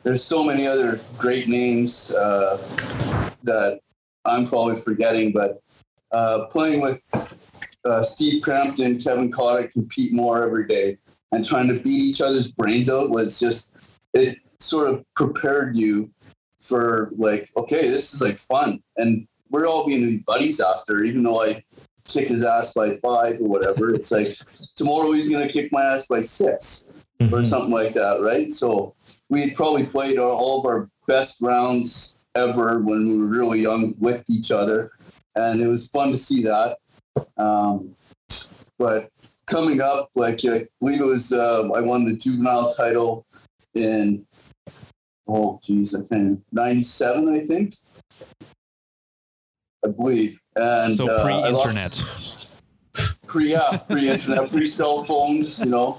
there's 0.03 0.23
so 0.23 0.45
many 0.45 0.67
other 0.67 1.01
great 1.17 1.49
names 1.49 2.13
uh, 2.15 2.59
that 3.43 3.81
I'm 4.27 4.47
probably 4.47 4.77
forgetting, 4.77 5.33
but 5.33 5.63
uh, 6.13 6.47
playing 6.51 6.83
with 6.83 7.39
uh, 7.87 8.03
Steve 8.03 8.43
Crampton, 8.43 9.01
Kevin 9.01 9.31
Kotick, 9.31 9.75
and 9.77 9.89
Pete 9.89 10.13
Moore 10.13 10.43
every 10.43 10.67
day 10.67 10.99
and 11.33 11.45
trying 11.45 11.69
to 11.69 11.75
beat 11.75 11.91
each 11.91 12.21
other's 12.21 12.51
brains 12.51 12.89
out 12.89 13.11
was 13.11 13.39
just, 13.39 13.75
it 14.15 14.39
sort 14.59 14.89
of 14.89 15.05
prepared 15.15 15.77
you 15.77 16.11
for 16.61 17.11
like, 17.17 17.51
okay, 17.57 17.83
this 17.83 18.15
is 18.15 18.23
like 18.23 18.39
fun. 18.39 18.83
And 18.97 19.27
we're 19.51 19.67
all 19.67 19.87
being 19.87 20.25
buddies 20.27 20.61
after, 20.61 21.05
even 21.05 21.23
though 21.23 21.43
I 21.43 21.63
kick 22.05 22.29
his 22.29 22.45
ass 22.45 22.75
by 22.75 22.91
five 22.97 23.41
or 23.41 23.49
whatever. 23.49 23.95
It's 23.95 24.11
like 24.11 24.39
tomorrow 24.77 25.13
he's 25.13 25.31
going 25.31 25.47
to 25.47 25.53
kick 25.53 25.71
my 25.73 25.83
ass 25.83 26.07
by 26.07 26.23
6 26.23 26.89
Mm-hmm. 27.21 27.35
or 27.35 27.43
something 27.43 27.73
like 27.73 27.95
that, 27.95 28.21
right? 28.21 28.49
So 28.49 28.95
we 29.29 29.51
probably 29.51 29.85
played 29.85 30.19
all 30.19 30.61
of 30.61 30.67
our 30.67 30.89
best 31.09 31.43
rounds 31.43 32.17
ever 32.37 32.79
when 32.79 33.09
we 33.09 33.19
were 33.19 33.27
really 33.27 33.61
young 33.61 33.97
with 33.99 34.23
each 34.31 34.53
other. 34.53 34.93
And 35.35 35.61
it 35.61 35.67
was 35.67 35.89
fun 35.89 36.13
to 36.13 36.17
see 36.17 36.43
that. 36.43 36.79
Um, 37.37 37.97
but 38.79 39.11
coming 39.49 39.81
up, 39.81 40.11
like 40.15 40.41
I 40.45 40.67
believe 40.81 41.01
it 41.01 41.05
was, 41.05 41.33
uh, 41.33 41.69
I 41.75 41.81
won 41.81 42.05
the 42.05 42.13
juvenile 42.15 42.73
title 42.75 43.25
in, 43.75 44.27
oh, 45.27 45.59
geez, 45.63 45.95
I 45.95 46.07
can't, 46.07 46.43
97, 46.53 47.29
I 47.35 47.41
think. 47.41 47.75
I 49.85 49.89
believe. 49.89 50.39
And 50.57 50.95
So 50.95 51.09
uh, 51.11 51.51
lost- 51.53 51.65
pre-internet. 51.65 53.15
pre 53.27 53.53
yeah, 53.53 53.79
pre 53.89 54.11
internet, 54.11 54.51
pre 54.51 54.67
cell 54.67 55.05
phones, 55.05 55.61
you 55.65 55.71
know. 55.71 55.99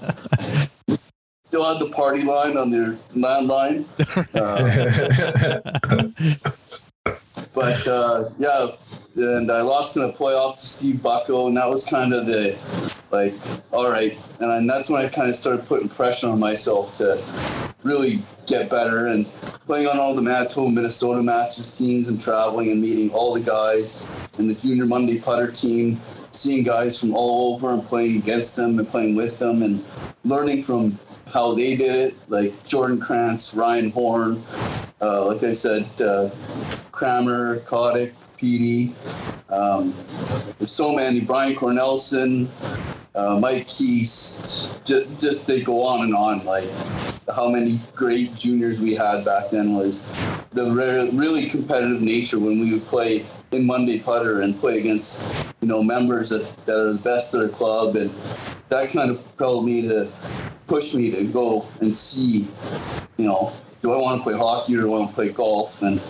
Still 1.44 1.64
had 1.64 1.80
the 1.80 1.90
party 1.90 2.22
line 2.22 2.56
on 2.56 2.70
their 2.70 2.92
landline. 3.14 3.84
Uh, 7.06 7.14
but 7.52 7.86
uh, 7.88 8.24
yeah, 8.38 8.66
and 9.20 9.50
I 9.50 9.62
lost 9.62 9.96
in 9.96 10.02
a 10.02 10.12
playoff 10.12 10.56
to 10.56 10.66
Steve 10.66 11.02
Bucko, 11.02 11.48
and 11.48 11.56
that 11.56 11.68
was 11.68 11.84
kind 11.86 12.12
of 12.12 12.26
the 12.26 12.56
like, 13.10 13.34
all 13.72 13.90
right, 13.90 14.18
and 14.38 14.68
that's 14.68 14.88
when 14.88 15.04
I 15.04 15.08
kind 15.08 15.28
of 15.28 15.36
started 15.36 15.66
putting 15.66 15.88
pressure 15.88 16.28
on 16.28 16.38
myself 16.38 16.94
to 16.94 17.22
really 17.82 18.20
get 18.46 18.70
better 18.70 19.06
and 19.06 19.30
playing 19.66 19.86
on 19.88 19.98
all 19.98 20.14
the 20.14 20.22
Manitoba, 20.22 20.70
Minnesota 20.70 21.22
matches, 21.22 21.70
teams, 21.70 22.08
and 22.08 22.20
traveling 22.20 22.70
and 22.70 22.80
meeting 22.80 23.10
all 23.10 23.34
the 23.34 23.40
guys 23.40 24.06
in 24.38 24.48
the 24.48 24.54
junior 24.54 24.86
Monday 24.86 25.18
putter 25.18 25.50
team, 25.50 26.00
seeing 26.32 26.64
guys 26.64 26.98
from 26.98 27.14
all 27.14 27.54
over 27.54 27.72
and 27.72 27.84
playing 27.84 28.18
against 28.18 28.56
them 28.56 28.78
and 28.78 28.88
playing 28.88 29.16
with 29.16 29.38
them 29.38 29.62
and 29.62 29.84
learning 30.24 30.62
from 30.62 30.98
how 31.26 31.54
they 31.54 31.76
did 31.76 32.08
it, 32.08 32.14
like 32.28 32.64
Jordan 32.64 33.00
Krantz, 33.00 33.54
Ryan 33.54 33.90
Horn, 33.90 34.42
uh, 35.00 35.24
like 35.24 35.42
I 35.42 35.52
said, 35.52 35.88
uh, 36.00 36.30
Kramer, 36.90 37.60
Kotick, 37.60 38.12
Petey. 38.40 38.94
Um, 39.50 39.94
there's 40.58 40.72
so 40.72 40.94
many. 40.94 41.20
Brian 41.20 41.54
Cornelson, 41.54 42.48
uh, 43.14 43.38
Mike 43.38 43.68
Keast. 43.68 44.82
Just, 44.84 45.20
just 45.20 45.46
they 45.46 45.60
go 45.60 45.82
on 45.82 46.04
and 46.04 46.14
on. 46.14 46.44
Like 46.46 46.68
how 47.34 47.48
many 47.48 47.78
great 47.94 48.34
juniors 48.34 48.80
we 48.80 48.94
had 48.94 49.24
back 49.24 49.50
then 49.50 49.74
was 49.74 50.06
the 50.52 50.72
re- 50.72 51.10
really 51.12 51.46
competitive 51.46 52.00
nature 52.00 52.38
when 52.38 52.58
we 52.60 52.72
would 52.72 52.84
play 52.86 53.24
in 53.52 53.66
Monday 53.66 53.98
putter 54.00 54.40
and 54.40 54.58
play 54.58 54.78
against 54.78 55.32
you 55.60 55.68
know 55.68 55.82
members 55.82 56.30
that, 56.30 56.66
that 56.66 56.78
are 56.78 56.92
the 56.92 56.98
best 56.98 57.34
of 57.34 57.40
their 57.40 57.48
club 57.48 57.96
and 57.96 58.10
that 58.68 58.90
kind 58.90 59.10
of 59.10 59.22
propelled 59.24 59.66
me 59.66 59.82
to 59.82 60.10
push 60.66 60.94
me 60.94 61.10
to 61.10 61.24
go 61.24 61.66
and 61.80 61.94
see 61.94 62.48
you 63.16 63.26
know 63.26 63.52
do 63.82 63.92
I 63.92 63.96
want 63.96 64.20
to 64.20 64.22
play 64.24 64.36
hockey 64.36 64.76
or 64.76 64.82
do 64.82 64.94
I 64.94 64.98
want 64.98 65.10
to 65.10 65.14
play 65.14 65.28
golf 65.30 65.82
and 65.82 66.02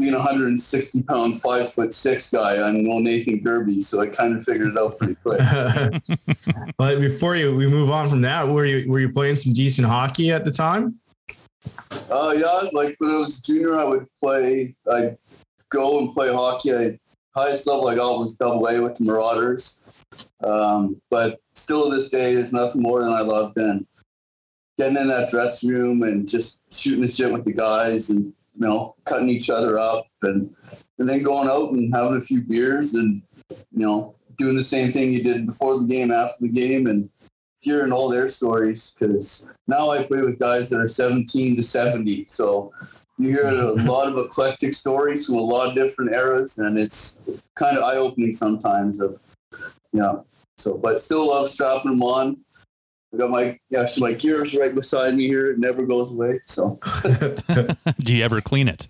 being 0.00 0.14
a 0.14 0.18
160 0.18 1.02
pound 1.04 1.40
five 1.40 1.70
foot 1.70 1.92
six 1.92 2.32
guy 2.32 2.66
I'm 2.66 2.82
no 2.82 2.98
Nathan 2.98 3.40
Gerbe 3.40 3.82
so 3.82 4.00
I 4.00 4.06
kind 4.06 4.36
of 4.36 4.42
figured 4.42 4.68
it 4.68 4.78
out 4.78 4.98
pretty 4.98 5.14
quick 5.16 5.40
but 6.78 6.98
before 6.98 7.36
you 7.36 7.54
we 7.54 7.66
move 7.66 7.90
on 7.90 8.08
from 8.08 8.22
that, 8.22 8.48
were 8.48 8.64
you 8.64 8.90
were 8.90 9.00
you 9.00 9.10
playing 9.10 9.36
some 9.36 9.52
decent 9.52 9.86
hockey 9.86 10.32
at 10.32 10.44
the 10.44 10.50
time? 10.50 10.98
Uh, 12.10 12.34
yeah, 12.36 12.68
like 12.72 12.96
when 12.98 13.10
I 13.10 13.18
was 13.18 13.38
a 13.38 13.42
junior, 13.42 13.78
I 13.78 13.84
would 13.84 14.06
play. 14.18 14.74
I'd 14.90 15.18
go 15.68 15.98
and 15.98 16.14
play 16.14 16.32
hockey. 16.32 16.74
I 16.74 16.98
highest 17.36 17.66
level 17.66 17.88
I 17.88 17.96
got 17.96 18.18
was 18.18 18.34
double 18.34 18.66
A 18.66 18.82
with 18.82 18.96
the 18.96 19.04
Marauders. 19.04 19.82
Um, 20.42 21.00
but 21.10 21.38
still, 21.54 21.88
to 21.88 21.94
this 21.94 22.08
day, 22.08 22.34
there's 22.34 22.52
nothing 22.52 22.82
more 22.82 23.02
than 23.02 23.12
I 23.12 23.20
love 23.20 23.54
than 23.54 23.86
getting 24.78 24.96
in 24.96 25.08
that 25.08 25.28
dressing 25.28 25.70
room 25.70 26.02
and 26.02 26.28
just 26.28 26.60
shooting 26.72 27.02
the 27.02 27.08
shit 27.08 27.30
with 27.30 27.44
the 27.44 27.52
guys 27.52 28.10
and 28.10 28.32
you 28.60 28.68
know 28.68 28.94
cutting 29.04 29.30
each 29.30 29.50
other 29.50 29.78
up 29.78 30.06
and 30.22 30.54
and 30.98 31.08
then 31.08 31.22
going 31.22 31.48
out 31.48 31.72
and 31.72 31.92
having 31.92 32.18
a 32.18 32.20
few 32.20 32.42
beers 32.42 32.94
and 32.94 33.22
you 33.48 33.86
know 33.86 34.14
doing 34.36 34.56
the 34.56 34.62
same 34.62 34.90
thing 34.90 35.12
you 35.12 35.22
did 35.22 35.46
before 35.46 35.78
the 35.78 35.86
game, 35.86 36.10
after 36.10 36.46
the 36.46 36.48
game, 36.48 36.86
and 36.86 37.10
hearing 37.58 37.92
all 37.92 38.08
their 38.08 38.26
stories 38.26 38.96
because 38.98 39.46
now 39.68 39.90
I 39.90 40.02
play 40.02 40.22
with 40.22 40.38
guys 40.38 40.70
that 40.70 40.80
are 40.80 40.88
17 40.88 41.56
to 41.56 41.62
70. 41.62 42.24
So 42.26 42.72
you 43.18 43.28
hear 43.28 43.46
a 43.46 43.72
lot 43.84 44.08
of 44.08 44.16
eclectic 44.16 44.72
stories 44.72 45.26
from 45.26 45.36
a 45.36 45.42
lot 45.42 45.68
of 45.68 45.74
different 45.74 46.14
eras, 46.14 46.58
and 46.58 46.78
it's 46.78 47.20
kind 47.54 47.76
of 47.76 47.84
eye 47.84 47.96
opening 47.96 48.32
sometimes. 48.32 49.00
Of 49.00 49.20
yeah, 49.92 50.20
so 50.56 50.78
but 50.78 51.00
still 51.00 51.28
love 51.28 51.48
strapping 51.48 51.90
them 51.90 52.02
on. 52.02 52.38
I 53.12 53.16
got 53.16 53.30
my 53.30 53.58
yeah, 53.70 53.86
so 53.86 54.04
my 54.04 54.12
gear's 54.12 54.54
right 54.56 54.74
beside 54.74 55.14
me 55.14 55.26
here. 55.26 55.50
It 55.50 55.58
never 55.58 55.84
goes 55.84 56.12
away. 56.12 56.40
So 56.44 56.78
Do 57.98 58.14
you 58.14 58.24
ever 58.24 58.40
clean 58.40 58.68
it? 58.68 58.86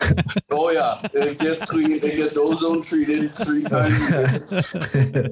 oh 0.50 0.70
yeah, 0.70 1.00
it 1.14 1.38
gets 1.38 1.64
clean. 1.64 1.92
It 1.92 2.02
gets 2.16 2.36
ozone 2.36 2.82
treated 2.82 3.34
three 3.34 3.62
times. 3.62 3.98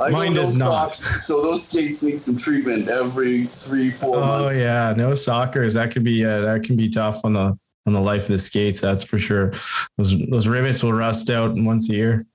I 0.00 0.10
Mine 0.10 0.34
no 0.34 0.40
does 0.40 0.58
not. 0.58 0.96
socks, 0.96 1.26
so 1.26 1.40
those 1.42 1.68
skates 1.68 2.02
need 2.02 2.20
some 2.20 2.36
treatment 2.36 2.88
every 2.88 3.46
three 3.46 3.90
four 3.90 4.16
Oh 4.16 4.20
months. 4.20 4.56
Oh 4.56 4.60
yeah, 4.60 4.92
no 4.96 5.14
soccer. 5.14 5.68
That 5.70 5.92
could 5.92 6.02
be 6.04 6.24
uh, 6.24 6.40
that 6.40 6.64
can 6.64 6.76
be 6.76 6.88
tough 6.88 7.24
on 7.24 7.32
the 7.34 7.56
on 7.86 7.92
the 7.92 8.00
life 8.00 8.22
of 8.22 8.28
the 8.28 8.38
skates. 8.38 8.80
That's 8.80 9.04
for 9.04 9.18
sure. 9.18 9.52
Those 9.98 10.16
those 10.30 10.48
rivets 10.48 10.82
will 10.82 10.92
rust 10.92 11.30
out 11.30 11.54
once 11.54 11.88
a 11.90 11.92
year. 11.92 12.26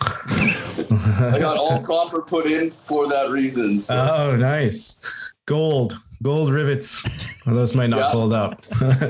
I 0.00 1.36
got 1.38 1.56
all 1.56 1.80
copper 1.80 2.22
put 2.22 2.46
in 2.46 2.70
for 2.70 3.06
that 3.08 3.30
reason. 3.30 3.78
So. 3.80 3.96
Oh, 3.96 4.36
nice. 4.36 5.00
Gold, 5.46 5.98
gold 6.22 6.50
rivets. 6.50 7.42
Well, 7.46 7.54
those 7.54 7.74
might 7.74 7.88
not 7.90 7.98
Yeah. 7.98 8.10
hold 8.10 8.32
up. 8.32 8.64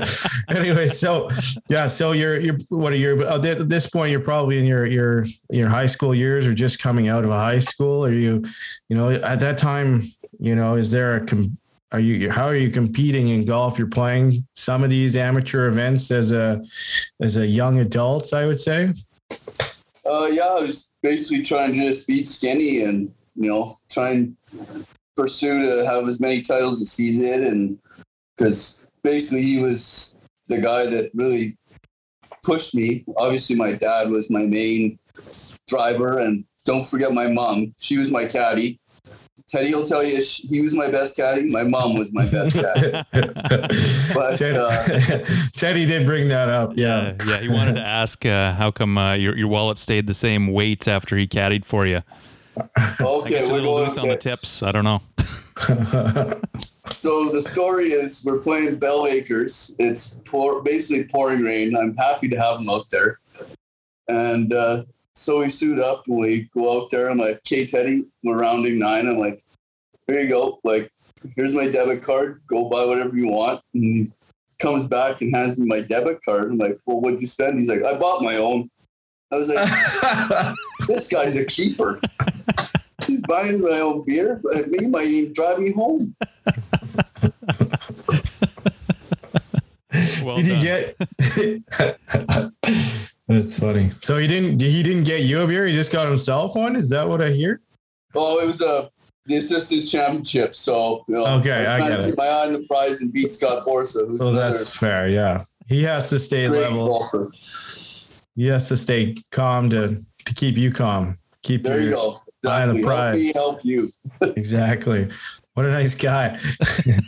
anyway, 0.49 0.87
so 0.89 1.29
yeah, 1.69 1.87
so 1.87 2.11
you're 2.11 2.39
you're 2.39 2.57
what 2.69 2.91
are 2.91 2.97
you 2.97 3.25
uh, 3.25 3.41
at 3.45 3.69
this 3.69 3.87
point? 3.87 4.11
You're 4.11 4.19
probably 4.19 4.59
in 4.59 4.65
your 4.65 4.85
your 4.85 5.25
your 5.49 5.69
high 5.69 5.85
school 5.85 6.13
years 6.13 6.45
or 6.45 6.53
just 6.53 6.79
coming 6.79 7.07
out 7.07 7.23
of 7.23 7.29
a 7.29 7.39
high 7.39 7.59
school. 7.59 8.03
Are 8.03 8.11
you, 8.11 8.43
you 8.89 8.97
know, 8.97 9.09
at 9.09 9.39
that 9.39 9.57
time, 9.57 10.11
you 10.39 10.55
know, 10.55 10.75
is 10.75 10.91
there 10.91 11.15
a 11.15 11.25
com- 11.25 11.57
are 11.93 12.01
you 12.01 12.29
how 12.29 12.45
are 12.47 12.57
you 12.57 12.69
competing 12.69 13.29
in 13.29 13.45
golf? 13.45 13.77
You're 13.79 13.87
playing 13.87 14.45
some 14.53 14.83
of 14.83 14.89
these 14.89 15.15
amateur 15.15 15.67
events 15.69 16.11
as 16.11 16.33
a 16.33 16.61
as 17.21 17.37
a 17.37 17.47
young 17.47 17.79
adult, 17.79 18.33
I 18.33 18.45
would 18.45 18.59
say. 18.59 18.91
Uh, 20.05 20.27
yeah, 20.31 20.43
I 20.43 20.61
was 20.61 20.89
basically 21.01 21.43
trying 21.43 21.73
to 21.73 21.79
just 21.79 22.07
beat 22.07 22.27
Skinny 22.27 22.81
and 22.81 23.13
you 23.35 23.49
know 23.49 23.75
try 23.89 24.11
and 24.11 24.37
pursue 25.15 25.65
to 25.65 25.85
have 25.85 26.07
as 26.07 26.19
many 26.19 26.41
titles 26.41 26.81
as 26.81 26.95
he 26.95 27.17
did, 27.17 27.43
and 27.43 27.79
because 28.35 28.91
basically 29.03 29.41
he 29.41 29.61
was 29.61 30.15
the 30.47 30.59
guy 30.59 30.85
that 30.85 31.11
really 31.13 31.57
pushed 32.43 32.75
me. 32.75 33.03
Obviously, 33.17 33.55
my 33.55 33.71
dad 33.71 34.09
was 34.09 34.29
my 34.29 34.43
main 34.43 34.99
driver, 35.67 36.19
and 36.19 36.45
don't 36.65 36.85
forget 36.85 37.11
my 37.13 37.27
mom. 37.27 37.73
She 37.79 37.97
was 37.97 38.11
my 38.11 38.25
caddy. 38.25 38.79
Teddy 39.55 39.73
will 39.73 39.85
tell 39.85 40.03
you 40.03 40.21
he 40.51 40.61
was 40.61 40.73
my 40.73 40.89
best 40.91 41.15
caddy. 41.15 41.49
My 41.49 41.63
mom 41.63 41.95
was 41.95 42.11
my 42.11 42.29
best 42.29 42.55
caddy. 42.61 42.91
But, 44.13 44.35
Ted- 44.37 44.57
uh, 44.57 45.25
Teddy 45.55 45.85
did 45.85 46.05
bring 46.05 46.27
that 46.27 46.49
up. 46.49 46.73
Yeah. 46.75 47.13
Yeah. 47.25 47.37
He 47.39 47.47
wanted 47.47 47.75
to 47.75 47.81
ask 47.85 48.25
uh, 48.25 48.51
how 48.53 48.71
come 48.71 48.97
uh, 48.97 49.13
your 49.13 49.37
your 49.37 49.47
wallet 49.47 49.77
stayed 49.77 50.07
the 50.07 50.13
same 50.13 50.47
weight 50.47 50.87
after 50.89 51.15
he 51.15 51.25
caddied 51.25 51.63
for 51.63 51.85
you. 51.85 52.01
I 52.75 52.95
Okay, 52.99 53.43
a 53.45 53.47
we're 53.47 53.53
little 53.55 53.75
going. 53.75 53.87
loose 53.87 53.97
on 53.97 54.07
the 54.09 54.17
tips. 54.17 54.61
I 54.63 54.71
don't 54.73 54.83
know. 54.83 55.01
So 56.99 57.29
the 57.29 57.41
story 57.41 57.87
is 57.91 58.23
we're 58.25 58.39
playing 58.41 58.77
Bel 58.79 59.07
Acres. 59.07 59.75
It's 59.79 60.19
pour, 60.25 60.61
basically 60.61 61.07
pouring 61.07 61.41
rain. 61.43 61.75
I'm 61.77 61.95
happy 61.95 62.27
to 62.29 62.37
have 62.37 62.57
them 62.57 62.69
out 62.69 62.89
there. 62.91 63.19
And 64.07 64.53
uh, 64.53 64.83
so 65.13 65.39
we 65.39 65.49
suit 65.49 65.79
up 65.79 66.07
and 66.07 66.17
we 66.17 66.49
go 66.53 66.81
out 66.83 66.89
there. 66.89 67.09
I'm 67.09 67.17
like, 67.17 67.37
okay, 67.37 67.65
Teddy, 67.65 68.05
we're 68.23 68.37
rounding 68.37 68.77
nine. 68.79 69.07
I'm 69.07 69.17
like, 69.17 69.41
here 70.07 70.21
you 70.21 70.29
go. 70.29 70.59
Like, 70.63 70.91
here's 71.35 71.53
my 71.53 71.69
debit 71.69 72.03
card. 72.03 72.41
Go 72.47 72.69
buy 72.69 72.85
whatever 72.85 73.15
you 73.15 73.27
want. 73.27 73.61
And 73.73 73.83
he 73.83 74.11
comes 74.59 74.85
back 74.85 75.21
and 75.21 75.35
hands 75.35 75.59
me 75.59 75.67
my 75.67 75.81
debit 75.81 76.23
card. 76.23 76.51
I'm 76.51 76.57
like, 76.57 76.79
well, 76.85 77.01
what'd 77.01 77.21
you 77.21 77.27
spend? 77.27 77.59
He's 77.59 77.69
like, 77.69 77.83
I 77.83 77.97
bought 77.97 78.21
my 78.21 78.37
own. 78.37 78.69
I 79.31 79.35
was 79.35 79.53
like, 79.53 80.55
this 80.87 81.07
guy's 81.07 81.37
a 81.37 81.45
keeper. 81.45 81.99
He's 83.05 83.21
buying 83.21 83.61
my 83.61 83.79
own 83.79 84.05
beer, 84.05 84.39
but 84.41 84.65
he 84.79 84.87
might 84.87 85.07
even 85.07 85.33
drive 85.33 85.59
me 85.59 85.73
home. 85.73 86.15
Well 90.23 90.37
Did 90.37 90.45
he 90.47 90.61
get? 90.61 90.97
That's 93.27 93.59
funny. 93.59 93.91
So 94.01 94.17
he 94.17 94.27
didn't. 94.27 94.59
He 94.59 94.83
didn't 94.83 95.03
get 95.03 95.21
you 95.21 95.41
a 95.41 95.47
beer. 95.47 95.65
He 95.65 95.73
just 95.73 95.91
got 95.91 96.07
himself 96.07 96.55
one. 96.55 96.75
Is 96.75 96.89
that 96.89 97.07
what 97.07 97.21
I 97.21 97.29
hear? 97.29 97.61
Oh, 98.15 98.39
it 98.39 98.47
was 98.47 98.61
a 98.61 98.89
the 99.25 99.37
assistants 99.37 99.91
championship. 99.91 100.53
So 100.55 101.03
you 101.07 101.15
know, 101.15 101.25
Okay, 101.39 101.51
I 101.51 101.57
was 101.57 101.65
trying 101.65 101.79
get 101.79 102.01
to 102.01 102.05
it. 102.07 102.09
keep 102.09 102.17
my 102.17 102.25
eye 102.27 102.45
on 102.47 102.53
the 102.53 102.65
prize 102.67 103.01
and 103.01 103.11
beat 103.11 103.31
Scott 103.31 103.65
Borsa, 103.65 104.07
who's 104.07 104.21
Oh, 104.21 104.29
another 104.29 104.49
that's 104.51 104.75
fair. 104.75 105.09
Yeah, 105.09 105.43
he 105.67 105.83
has 105.83 106.09
to 106.09 106.19
stay 106.19 106.47
level. 106.47 106.87
golfer. 106.87 107.29
He 108.35 108.47
has 108.47 108.67
to 108.69 108.77
stay 108.77 109.15
calm 109.31 109.69
to 109.71 109.99
to 110.25 110.33
keep 110.33 110.57
you 110.57 110.71
calm. 110.71 111.17
Keep 111.43 111.63
There 111.63 111.79
you 111.79 111.89
your- 111.89 111.95
go. 111.95 112.21
Eye 112.47 112.61
on 112.67 112.69
the 112.69 112.75
Exactly. 112.75 112.91
Help 112.93 113.15
me 113.15 113.33
help 113.33 113.65
you. 113.65 113.91
Exactly. 114.37 115.09
What 115.55 115.65
a 115.65 115.71
nice 115.71 115.95
guy. 115.95 116.37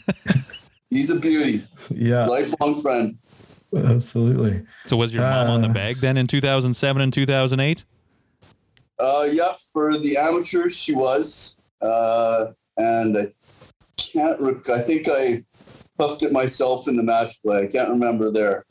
He's 0.89 1.09
a 1.11 1.19
beauty, 1.19 1.67
Yeah, 1.93 2.25
lifelong 2.25 2.81
friend. 2.81 3.17
absolutely. 3.75 4.63
So 4.85 4.95
was 4.95 5.13
your 5.13 5.23
mom 5.23 5.47
on 5.49 5.61
the 5.61 5.67
Uh, 5.69 5.73
bag 5.73 5.97
then 5.97 6.15
in 6.17 6.27
2007 6.27 7.01
and 7.01 7.11
2008? 7.13 7.83
Uh, 8.99 9.27
yeah, 9.31 9.51
for 9.73 9.97
the 9.97 10.17
amateurs, 10.17 10.75
she 10.75 10.95
was, 10.95 11.56
uh, 11.81 12.47
and 12.77 13.17
I 13.17 13.33
can't. 13.97 14.39
Rec- 14.39 14.69
I 14.69 14.79
think 14.79 15.07
I 15.09 15.43
puffed 15.97 16.23
it 16.23 16.31
myself 16.31 16.87
in 16.87 16.95
the 16.95 17.03
match 17.03 17.41
play. 17.41 17.63
I 17.63 17.67
can't 17.67 17.89
remember 17.89 18.29
there 18.29 18.65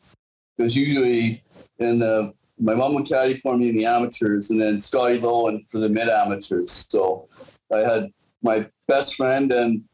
because 0.56 0.76
usually 0.76 1.42
in 1.78 1.98
the 1.98 2.32
my 2.58 2.74
mom 2.74 2.94
would 2.94 3.06
caddy 3.06 3.36
for 3.36 3.56
me 3.56 3.68
in 3.68 3.76
the 3.76 3.84
amateurs, 3.84 4.50
and 4.50 4.60
then 4.60 4.80
Scotty 4.80 5.20
Lowen 5.20 5.68
for 5.68 5.78
the 5.78 5.88
mid 5.88 6.08
amateurs. 6.08 6.86
So 6.90 7.28
I 7.72 7.80
had 7.80 8.10
my 8.42 8.68
best 8.88 9.16
friend 9.16 9.50
and 9.52 9.84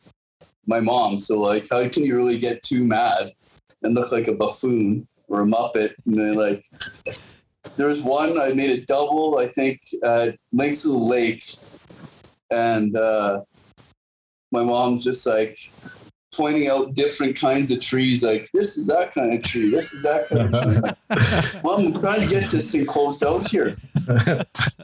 my 0.66 0.80
mom. 0.80 1.18
So 1.20 1.40
like, 1.40 1.66
how 1.70 1.88
can 1.88 2.04
you 2.04 2.16
really 2.16 2.38
get 2.38 2.62
too 2.62 2.84
mad 2.84 3.32
and 3.82 3.94
look 3.94 4.12
like 4.12 4.28
a 4.28 4.34
buffoon 4.34 5.08
or 5.28 5.42
a 5.42 5.44
muppet? 5.44 5.94
And 6.06 6.18
then 6.18 6.34
like 6.34 6.64
there 7.76 7.88
was 7.88 8.02
one 8.02 8.38
I 8.40 8.52
made 8.52 8.70
a 8.70 8.84
double, 8.84 9.38
I 9.38 9.46
think, 9.46 9.80
at 10.04 10.36
Lakes 10.52 10.84
of 10.84 10.92
the 10.92 10.98
Lake, 10.98 11.56
and 12.52 12.96
uh, 12.96 13.42
my 14.50 14.62
mom's 14.62 15.04
just 15.04 15.26
like 15.26 15.58
pointing 16.34 16.68
out 16.68 16.94
different 16.94 17.38
kinds 17.38 17.70
of 17.70 17.80
trees, 17.80 18.22
like 18.22 18.48
this 18.54 18.76
is 18.76 18.86
that 18.86 19.12
kind 19.12 19.34
of 19.34 19.42
tree, 19.42 19.70
this 19.70 19.92
is 19.92 20.02
that 20.02 20.28
kind 20.28 20.54
of 20.54 20.62
tree. 20.62 20.78
Like, 20.78 21.64
Mom, 21.64 21.86
I'm 21.86 22.00
trying 22.00 22.20
to 22.20 22.26
get 22.26 22.50
this 22.50 22.72
thing 22.72 22.86
closed 22.86 23.24
out 23.24 23.48
here, 23.48 23.76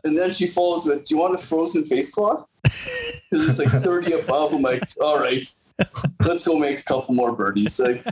and 0.04 0.18
then 0.18 0.32
she 0.32 0.46
follows 0.46 0.84
with, 0.86 1.04
"Do 1.04 1.14
you 1.14 1.20
want 1.20 1.34
a 1.34 1.38
frozen 1.38 1.84
face 1.84 2.12
cloth?" 2.12 2.46
Because 3.30 3.60
it's 3.60 3.72
like 3.72 3.82
30 3.82 4.20
above. 4.20 4.54
I'm 4.54 4.62
like, 4.62 4.82
"All 5.02 5.20
right, 5.20 5.46
let's 6.24 6.46
go 6.46 6.58
make 6.58 6.80
a 6.80 6.82
couple 6.82 7.14
more 7.14 7.32
birdies." 7.32 7.78
Like, 7.78 8.02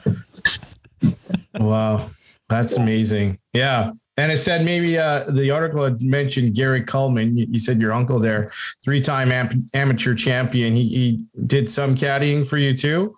Wow, 1.59 2.11
that's 2.49 2.75
amazing. 2.77 3.39
Yeah. 3.53 3.93
And 4.19 4.33
it 4.33 4.39
said 4.39 4.65
maybe 4.65 4.99
uh, 4.99 5.25
the 5.29 5.51
article 5.51 5.85
had 5.85 6.01
mentioned 6.01 6.55
Gary 6.55 6.83
Coleman. 6.83 7.37
You, 7.37 7.47
you 7.51 7.59
said 7.59 7.81
your 7.81 7.93
uncle 7.93 8.19
there, 8.19 8.51
three-time 8.83 9.31
am- 9.31 9.69
amateur 9.75 10.15
champion. 10.15 10.75
He, 10.75 10.89
he 10.89 11.25
did 11.47 11.69
some 11.69 11.95
caddying 11.95 12.47
for 12.47 12.57
you 12.57 12.75
too. 12.75 13.15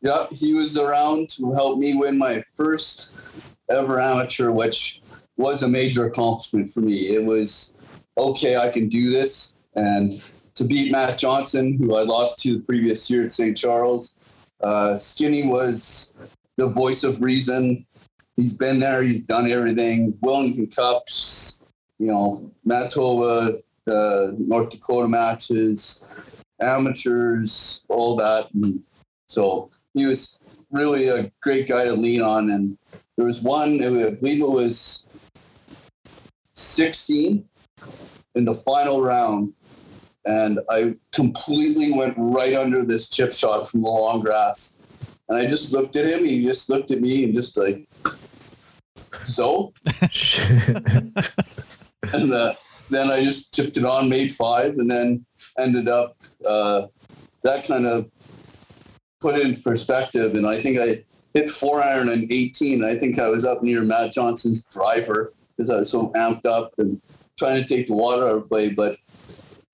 Yeah, 0.00 0.26
he 0.30 0.54
was 0.54 0.76
around 0.76 1.30
to 1.30 1.52
help 1.52 1.78
me 1.78 1.94
win 1.96 2.18
my 2.18 2.42
first 2.54 3.12
ever 3.70 4.00
amateur, 4.00 4.50
which 4.50 5.02
was 5.36 5.62
a 5.62 5.68
major 5.68 6.06
accomplishment 6.06 6.70
for 6.70 6.80
me. 6.80 7.08
It 7.08 7.24
was 7.24 7.76
okay, 8.16 8.56
I 8.56 8.70
can 8.70 8.88
do 8.88 9.10
this. 9.10 9.58
And 9.74 10.20
to 10.54 10.64
beat 10.64 10.90
Matt 10.90 11.18
Johnson, 11.18 11.76
who 11.78 11.94
I 11.94 12.02
lost 12.02 12.40
to 12.40 12.58
the 12.58 12.64
previous 12.64 13.08
year 13.08 13.22
at 13.24 13.32
St. 13.32 13.56
Charles, 13.56 14.18
uh, 14.60 14.96
Skinny 14.96 15.46
was 15.46 16.14
the 16.56 16.66
voice 16.66 17.04
of 17.04 17.22
reason. 17.22 17.86
He's 18.38 18.54
been 18.54 18.78
there, 18.78 19.02
he's 19.02 19.24
done 19.24 19.50
everything. 19.50 20.12
Willingdon 20.24 20.72
Cups, 20.74 21.64
you 21.98 22.06
know, 22.06 22.48
Manitoba, 22.64 23.58
the 23.84 24.36
North 24.38 24.70
Dakota 24.70 25.08
matches, 25.08 26.06
amateurs, 26.60 27.84
all 27.88 28.14
that. 28.14 28.46
And 28.54 28.84
so 29.26 29.70
he 29.92 30.06
was 30.06 30.38
really 30.70 31.08
a 31.08 31.32
great 31.42 31.68
guy 31.68 31.82
to 31.82 31.94
lean 31.94 32.22
on. 32.22 32.50
And 32.50 32.78
there 33.16 33.26
was 33.26 33.42
one, 33.42 33.82
I 33.82 34.14
believe 34.14 34.40
it 34.40 34.44
was 34.44 35.04
16 36.54 37.44
in 38.36 38.44
the 38.44 38.54
final 38.54 39.02
round. 39.02 39.52
And 40.26 40.60
I 40.70 40.94
completely 41.10 41.90
went 41.90 42.14
right 42.16 42.54
under 42.54 42.84
this 42.84 43.08
chip 43.08 43.32
shot 43.32 43.68
from 43.68 43.82
the 43.82 43.88
long 43.88 44.20
grass. 44.20 44.78
And 45.28 45.36
I 45.36 45.48
just 45.48 45.72
looked 45.72 45.96
at 45.96 46.06
him. 46.06 46.24
He 46.24 46.44
just 46.44 46.70
looked 46.70 46.92
at 46.92 47.00
me 47.00 47.24
and 47.24 47.34
just 47.34 47.56
like, 47.56 47.88
so? 49.22 49.72
And 52.12 52.32
uh, 52.32 52.54
then 52.90 53.10
I 53.10 53.22
just 53.22 53.52
tipped 53.52 53.76
it 53.76 53.84
on, 53.84 54.08
made 54.08 54.32
five, 54.32 54.74
and 54.74 54.90
then 54.90 55.24
ended 55.58 55.88
up 55.88 56.16
uh, 56.46 56.86
that 57.44 57.66
kind 57.66 57.86
of 57.86 58.10
put 59.20 59.36
it 59.36 59.46
in 59.46 59.60
perspective. 59.60 60.34
And 60.34 60.46
I 60.46 60.60
think 60.60 60.78
I 60.78 61.04
hit 61.34 61.50
four 61.50 61.82
iron 61.82 62.08
and 62.08 62.30
18. 62.30 62.84
I 62.84 62.96
think 62.96 63.18
I 63.18 63.28
was 63.28 63.44
up 63.44 63.62
near 63.62 63.82
Matt 63.82 64.12
Johnson's 64.12 64.64
driver 64.64 65.32
because 65.56 65.70
I 65.70 65.78
was 65.78 65.90
so 65.90 66.10
amped 66.12 66.46
up 66.46 66.72
and 66.78 67.00
trying 67.38 67.62
to 67.62 67.68
take 67.68 67.88
the 67.88 67.94
water 67.94 68.28
out 68.28 68.36
of 68.36 68.48
play. 68.48 68.70
But 68.70 68.96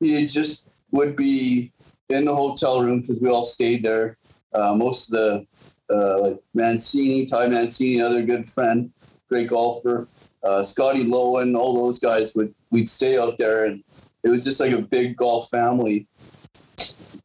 he 0.00 0.26
just 0.26 0.68
would 0.90 1.16
be 1.16 1.72
in 2.08 2.24
the 2.24 2.34
hotel 2.34 2.82
room 2.82 3.00
because 3.00 3.20
we 3.20 3.28
all 3.28 3.44
stayed 3.44 3.84
there. 3.84 4.16
Uh, 4.52 4.74
most 4.74 5.12
of 5.12 5.18
the 5.18 5.46
uh, 5.90 6.18
like 6.20 6.40
Mancini, 6.54 7.26
Ty 7.26 7.48
Mancini, 7.48 8.00
another 8.00 8.22
good 8.22 8.48
friend, 8.48 8.90
great 9.34 9.48
golfer, 9.48 10.06
uh, 10.44 10.62
Scotty 10.62 11.04
Lowen, 11.04 11.58
all 11.58 11.74
those 11.74 11.98
guys 11.98 12.36
would 12.36 12.54
we'd 12.70 12.88
stay 12.88 13.18
out 13.18 13.36
there, 13.36 13.64
and 13.64 13.82
it 14.22 14.28
was 14.28 14.44
just 14.44 14.60
like 14.60 14.70
a 14.70 14.80
big 14.80 15.16
golf 15.16 15.50
family. 15.50 16.06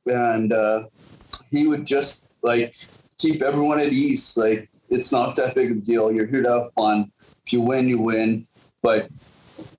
And 0.07 0.51
uh, 0.51 0.87
he 1.51 1.67
would 1.67 1.85
just 1.85 2.27
like 2.41 2.75
keep 3.19 3.43
everyone 3.43 3.79
at 3.79 3.93
ease. 3.93 4.35
Like 4.35 4.71
it's 4.89 5.11
not 5.11 5.35
that 5.35 5.53
big 5.53 5.69
of 5.69 5.77
a 5.77 5.81
deal. 5.81 6.11
You're 6.11 6.25
here 6.25 6.41
to 6.41 6.49
have 6.49 6.71
fun. 6.71 7.11
If 7.45 7.53
you 7.53 7.61
win, 7.61 7.87
you 7.87 7.99
win, 7.99 8.47
but 8.81 9.09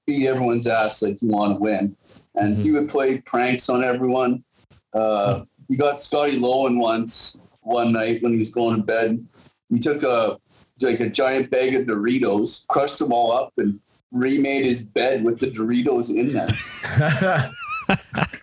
beat 0.07 0.29
everyone's 0.29 0.69
ass 0.69 1.03
like 1.03 1.21
you 1.21 1.29
want 1.29 1.57
to 1.57 1.61
win. 1.61 1.97
And 2.37 2.57
he 2.57 2.71
would 2.71 2.89
play 2.89 3.21
pranks 3.23 3.69
on 3.69 3.83
everyone. 3.83 4.45
Uh, 4.93 5.43
he 5.69 5.77
got 5.77 5.99
Scotty 5.99 6.39
Lowen 6.39 6.79
once 6.79 7.43
one 7.63 7.93
night 7.93 8.23
when 8.23 8.33
he 8.33 8.39
was 8.39 8.51
going 8.51 8.77
to 8.77 8.83
bed. 8.83 9.27
He 9.69 9.81
took 9.81 10.05
a 10.05 10.39
like 10.83 11.01
a 11.01 11.09
giant 11.11 11.51
bag 11.51 11.75
of 11.75 11.87
Doritos, 11.87 12.67
crushed 12.69 12.99
them 12.99 13.13
all 13.13 13.33
up, 13.33 13.53
and 13.59 13.79
remade 14.13 14.65
his 14.65 14.83
bed 14.83 15.25
with 15.25 15.39
the 15.39 15.51
Doritos 15.51 16.11
in 16.11 16.33
there. 16.33 17.49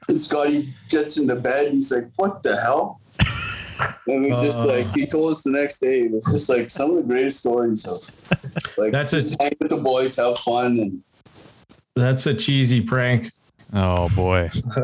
And 0.10 0.20
Scotty 0.22 0.74
gets 0.90 1.18
into 1.18 1.36
bed. 1.36 1.68
And 1.68 1.76
he's 1.76 1.92
like, 1.92 2.10
"What 2.16 2.42
the 2.44 2.56
hell?" 2.60 3.00
And 4.08 4.26
he's 4.26 4.42
just 4.42 4.64
Uh. 4.64 4.68
like 4.68 4.88
he 4.96 5.06
told 5.06 5.32
us 5.32 5.44
the 5.44 5.52
next 5.52 5.80
day. 5.80 6.02
It 6.02 6.12
was 6.12 6.26
just 6.32 6.50
like 6.50 6.70
some 6.72 6.90
of 6.92 6.96
the 6.98 7.04
greatest 7.04 7.40
stories 7.40 7.86
of 7.86 8.00
like 8.78 8.92
That's 8.94 9.14
a- 9.14 9.18
just 9.22 9.36
hang 9.42 9.52
with 9.60 9.70
the 9.70 9.78
boys, 9.78 10.16
have 10.18 10.38
fun, 10.40 10.80
and 10.80 11.04
That's 11.96 12.26
a 12.26 12.34
cheesy 12.34 12.82
prank. 12.82 13.32
Oh 13.74 14.10
boy. 14.16 14.50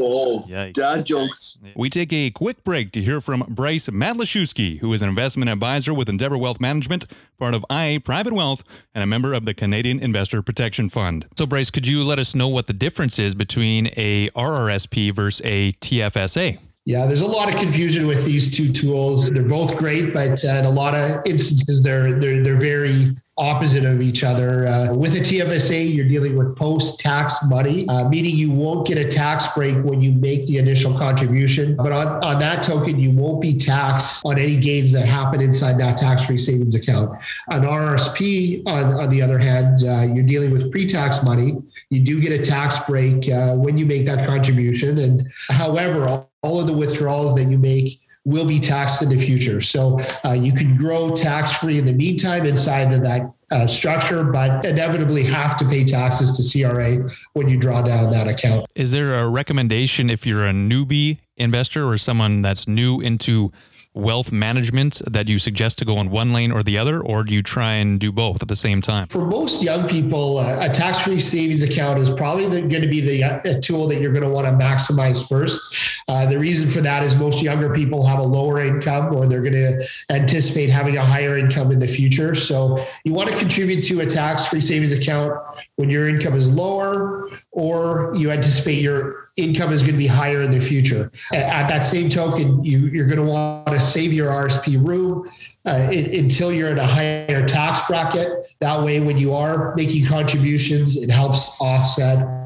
oh, 0.00 0.44
Yikes. 0.48 0.74
dad 0.74 1.04
jokes. 1.04 1.58
We 1.74 1.90
take 1.90 2.12
a 2.12 2.30
quick 2.30 2.62
break 2.64 2.92
to 2.92 3.02
hear 3.02 3.20
from 3.20 3.44
Bryce 3.48 3.88
Matlashewski, 3.88 4.78
who 4.78 4.92
is 4.92 5.02
an 5.02 5.08
investment 5.08 5.50
advisor 5.50 5.92
with 5.92 6.08
Endeavor 6.08 6.38
Wealth 6.38 6.60
Management, 6.60 7.06
part 7.38 7.54
of 7.54 7.64
IA 7.70 8.00
Private 8.00 8.32
Wealth, 8.32 8.62
and 8.94 9.02
a 9.02 9.06
member 9.06 9.32
of 9.32 9.44
the 9.44 9.54
Canadian 9.54 9.98
Investor 10.00 10.42
Protection 10.42 10.88
Fund. 10.88 11.26
So, 11.36 11.46
Bryce, 11.46 11.70
could 11.70 11.86
you 11.86 12.04
let 12.04 12.18
us 12.18 12.34
know 12.34 12.48
what 12.48 12.66
the 12.66 12.72
difference 12.72 13.18
is 13.18 13.34
between 13.34 13.88
a 13.96 14.30
RRSP 14.30 15.14
versus 15.14 15.42
a 15.44 15.72
TFSA? 15.72 16.58
Yeah, 16.88 17.04
there's 17.04 17.20
a 17.20 17.26
lot 17.26 17.52
of 17.52 17.60
confusion 17.60 18.06
with 18.06 18.24
these 18.24 18.50
two 18.50 18.72
tools. 18.72 19.28
They're 19.28 19.42
both 19.42 19.76
great, 19.76 20.14
but 20.14 20.42
uh, 20.42 20.48
in 20.52 20.64
a 20.64 20.70
lot 20.70 20.94
of 20.94 21.20
instances, 21.26 21.82
they're 21.82 22.14
they're 22.18 22.42
they're 22.42 22.56
very 22.56 23.14
opposite 23.36 23.84
of 23.84 24.00
each 24.00 24.24
other. 24.24 24.66
Uh, 24.66 24.94
with 24.94 25.14
a 25.14 25.20
TFSA, 25.20 25.94
you're 25.94 26.08
dealing 26.08 26.34
with 26.34 26.56
post-tax 26.56 27.40
money, 27.50 27.86
uh, 27.88 28.08
meaning 28.08 28.36
you 28.36 28.50
won't 28.50 28.86
get 28.86 28.96
a 28.96 29.06
tax 29.06 29.46
break 29.48 29.76
when 29.84 30.00
you 30.00 30.12
make 30.12 30.46
the 30.46 30.56
initial 30.56 30.96
contribution. 30.96 31.76
But 31.76 31.92
on, 31.92 32.24
on 32.24 32.38
that 32.40 32.62
token, 32.62 32.98
you 32.98 33.10
won't 33.10 33.42
be 33.42 33.56
taxed 33.56 34.24
on 34.24 34.38
any 34.38 34.56
gains 34.56 34.90
that 34.94 35.06
happen 35.06 35.42
inside 35.42 35.78
that 35.78 35.98
tax-free 35.98 36.38
savings 36.38 36.74
account. 36.74 37.16
An 37.48 37.62
RRSP, 37.62 38.66
on, 38.66 38.94
on 38.94 39.10
the 39.10 39.20
other 39.22 39.38
hand, 39.38 39.84
uh, 39.84 40.12
you're 40.12 40.26
dealing 40.26 40.50
with 40.50 40.72
pre-tax 40.72 41.22
money. 41.22 41.58
You 41.90 42.00
do 42.00 42.20
get 42.20 42.32
a 42.32 42.42
tax 42.42 42.78
break 42.88 43.28
uh, 43.28 43.54
when 43.54 43.76
you 43.78 43.86
make 43.86 44.04
that 44.06 44.26
contribution. 44.26 44.98
And 44.98 45.28
however, 45.48 46.26
all 46.42 46.60
of 46.60 46.66
the 46.66 46.72
withdrawals 46.72 47.34
that 47.34 47.44
you 47.44 47.58
make 47.58 48.00
will 48.24 48.46
be 48.46 48.60
taxed 48.60 49.02
in 49.02 49.08
the 49.08 49.18
future. 49.18 49.60
So 49.60 50.00
uh, 50.24 50.32
you 50.32 50.52
can 50.52 50.76
grow 50.76 51.14
tax 51.14 51.58
free 51.58 51.78
in 51.78 51.86
the 51.86 51.92
meantime 51.92 52.44
inside 52.44 52.92
of 52.92 53.02
that 53.02 53.32
uh, 53.50 53.66
structure, 53.66 54.24
but 54.24 54.64
inevitably 54.64 55.22
have 55.24 55.56
to 55.56 55.64
pay 55.64 55.84
taxes 55.84 56.36
to 56.36 56.62
CRA 56.62 57.08
when 57.32 57.48
you 57.48 57.56
draw 57.56 57.80
down 57.80 58.10
that 58.10 58.28
account. 58.28 58.66
Is 58.74 58.92
there 58.92 59.14
a 59.14 59.28
recommendation 59.28 60.10
if 60.10 60.26
you're 60.26 60.46
a 60.46 60.52
newbie 60.52 61.18
investor 61.38 61.88
or 61.88 61.96
someone 61.96 62.42
that's 62.42 62.68
new 62.68 63.00
into 63.00 63.50
wealth 63.98 64.30
management 64.30 65.02
that 65.10 65.28
you 65.28 65.38
suggest 65.38 65.78
to 65.78 65.84
go 65.84 65.98
in 65.98 66.08
one 66.08 66.32
lane 66.32 66.52
or 66.52 66.62
the 66.62 66.78
other, 66.78 67.00
or 67.00 67.24
do 67.24 67.34
you 67.34 67.42
try 67.42 67.72
and 67.72 67.98
do 67.98 68.12
both 68.12 68.40
at 68.40 68.48
the 68.48 68.56
same 68.56 68.80
time? 68.80 69.08
For 69.08 69.26
most 69.26 69.60
young 69.60 69.88
people, 69.88 70.38
uh, 70.38 70.58
a 70.60 70.68
tax 70.68 71.00
free 71.00 71.20
savings 71.20 71.64
account 71.64 71.98
is 71.98 72.08
probably 72.08 72.46
going 72.46 72.82
to 72.82 72.88
be 72.88 73.00
the 73.00 73.24
uh, 73.24 73.60
tool 73.60 73.88
that 73.88 74.00
you're 74.00 74.12
going 74.12 74.24
to 74.24 74.30
want 74.30 74.46
to 74.46 74.52
maximize 74.52 75.28
first. 75.28 75.60
Uh, 76.06 76.24
the 76.26 76.38
reason 76.38 76.70
for 76.70 76.80
that 76.80 77.02
is 77.02 77.16
most 77.16 77.42
younger 77.42 77.74
people 77.74 78.06
have 78.06 78.20
a 78.20 78.22
lower 78.22 78.62
income 78.62 79.14
or 79.14 79.26
they're 79.26 79.42
going 79.42 79.52
to 79.52 79.86
anticipate 80.10 80.70
having 80.70 80.96
a 80.96 81.04
higher 81.04 81.36
income 81.36 81.72
in 81.72 81.78
the 81.78 81.88
future. 81.88 82.34
So 82.34 82.84
you 83.04 83.12
want 83.12 83.28
to 83.28 83.36
contribute 83.36 83.82
to 83.86 84.00
a 84.00 84.06
tax 84.06 84.46
free 84.46 84.60
savings 84.60 84.92
account 84.92 85.38
when 85.76 85.90
your 85.90 86.08
income 86.08 86.34
is 86.34 86.50
lower 86.50 87.28
or 87.50 88.14
you 88.14 88.30
anticipate 88.30 88.80
your 88.80 89.24
income 89.36 89.72
is 89.72 89.82
going 89.82 89.94
to 89.94 89.98
be 89.98 90.06
higher 90.06 90.42
in 90.42 90.50
the 90.50 90.60
future. 90.60 91.10
At 91.32 91.68
that 91.68 91.84
same 91.84 92.08
token, 92.08 92.62
you, 92.64 92.86
you're 92.86 93.06
going 93.06 93.18
to 93.18 93.24
want 93.24 93.66
to 93.66 93.80
save 93.88 94.12
your 94.12 94.30
RSP 94.30 94.86
room 94.86 95.30
uh, 95.66 95.88
it, 95.90 96.14
until 96.18 96.52
you're 96.52 96.70
in 96.70 96.78
a 96.78 96.86
higher 96.86 97.46
tax 97.46 97.86
bracket. 97.88 98.46
That 98.60 98.82
way, 98.82 99.00
when 99.00 99.18
you 99.18 99.32
are 99.34 99.74
making 99.76 100.06
contributions, 100.06 100.96
it 100.96 101.10
helps 101.10 101.56
offset 101.60 102.38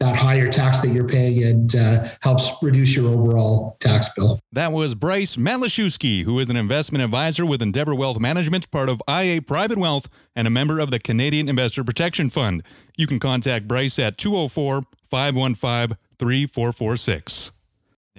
that 0.00 0.16
higher 0.16 0.50
tax 0.50 0.80
that 0.80 0.88
you're 0.88 1.08
paying 1.08 1.44
and 1.44 1.76
uh, 1.76 2.08
helps 2.22 2.50
reduce 2.62 2.96
your 2.96 3.12
overall 3.12 3.76
tax 3.80 4.08
bill. 4.14 4.40
That 4.52 4.72
was 4.72 4.94
Bryce 4.94 5.36
Matlashewski, 5.36 6.24
who 6.24 6.38
is 6.38 6.48
an 6.48 6.56
investment 6.56 7.04
advisor 7.04 7.44
with 7.44 7.60
Endeavor 7.60 7.94
Wealth 7.94 8.18
Management, 8.18 8.70
part 8.70 8.88
of 8.88 9.02
IA 9.08 9.42
Private 9.42 9.78
Wealth, 9.78 10.08
and 10.34 10.46
a 10.46 10.50
member 10.50 10.78
of 10.78 10.90
the 10.90 10.98
Canadian 10.98 11.48
Investor 11.48 11.84
Protection 11.84 12.30
Fund. 12.30 12.62
You 12.96 13.06
can 13.06 13.20
contact 13.20 13.68
Bryce 13.68 13.98
at 13.98 14.16
204 14.16 14.82
515 15.10 15.96
3446. 16.18 17.52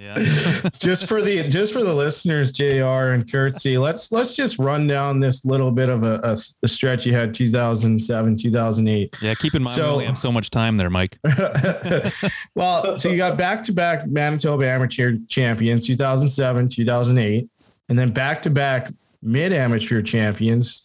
Yeah. 0.00 0.14
just 0.78 1.06
for 1.06 1.20
the 1.20 1.46
just 1.48 1.74
for 1.74 1.82
the 1.82 1.92
listeners, 1.92 2.52
Jr. 2.52 3.12
and 3.12 3.30
Curtsy, 3.30 3.76
let's 3.76 4.10
let's 4.10 4.34
just 4.34 4.58
run 4.58 4.86
down 4.86 5.20
this 5.20 5.44
little 5.44 5.70
bit 5.70 5.90
of 5.90 6.04
a, 6.04 6.14
a, 6.22 6.38
a 6.62 6.68
stretch 6.68 7.04
you 7.04 7.12
had 7.12 7.34
2007, 7.34 8.38
2008. 8.38 9.16
Yeah, 9.20 9.34
keep 9.34 9.54
in 9.54 9.62
mind 9.62 9.76
so, 9.76 9.82
we 9.82 9.92
only 9.92 10.04
have 10.06 10.16
so 10.16 10.32
much 10.32 10.48
time 10.48 10.78
there, 10.78 10.88
Mike. 10.88 11.18
well, 12.54 12.96
so 12.96 13.10
you 13.10 13.18
got 13.18 13.36
back 13.36 13.62
to 13.64 13.74
back 13.74 14.06
Manitoba 14.06 14.66
Amateur 14.66 15.18
champions, 15.28 15.86
2007, 15.86 16.70
2008, 16.70 17.50
and 17.90 17.98
then 17.98 18.10
back 18.10 18.40
to 18.42 18.50
back 18.50 18.90
mid 19.22 19.52
amateur 19.52 20.00
champions 20.00 20.82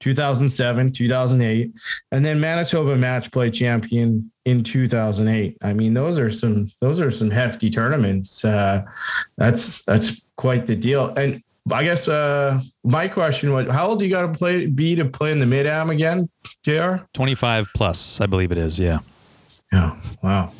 2007 0.00 0.90
2008 0.90 1.72
and 2.12 2.24
then 2.24 2.40
manitoba 2.40 2.96
match 2.96 3.30
play 3.30 3.50
champion 3.50 4.30
in 4.46 4.64
2008 4.64 5.56
i 5.62 5.72
mean 5.72 5.92
those 5.92 6.18
are 6.18 6.30
some 6.30 6.70
those 6.80 7.00
are 7.00 7.10
some 7.10 7.30
hefty 7.30 7.70
tournaments. 7.70 8.44
Uh, 8.44 8.82
that's 9.36 9.82
that's 9.84 10.22
quite 10.36 10.66
the 10.66 10.76
deal. 10.76 11.12
And 11.16 11.42
i 11.72 11.82
guess 11.82 12.08
uh, 12.08 12.60
my 12.84 13.08
question 13.08 13.52
was 13.52 13.68
how 13.70 13.88
old 13.88 13.98
do 13.98 14.04
you 14.04 14.10
got 14.10 14.32
to 14.32 14.38
play 14.38 14.66
be 14.66 14.94
to 14.96 15.04
play 15.04 15.32
in 15.32 15.38
the 15.38 15.46
mid 15.46 15.66
am 15.66 15.90
again 15.90 16.28
jr 16.62 16.96
25 17.14 17.68
plus 17.74 18.20
i 18.20 18.26
believe 18.26 18.52
it 18.52 18.58
is 18.58 18.78
yeah. 18.78 18.98
Yeah 19.72 19.96
wow. 20.22 20.52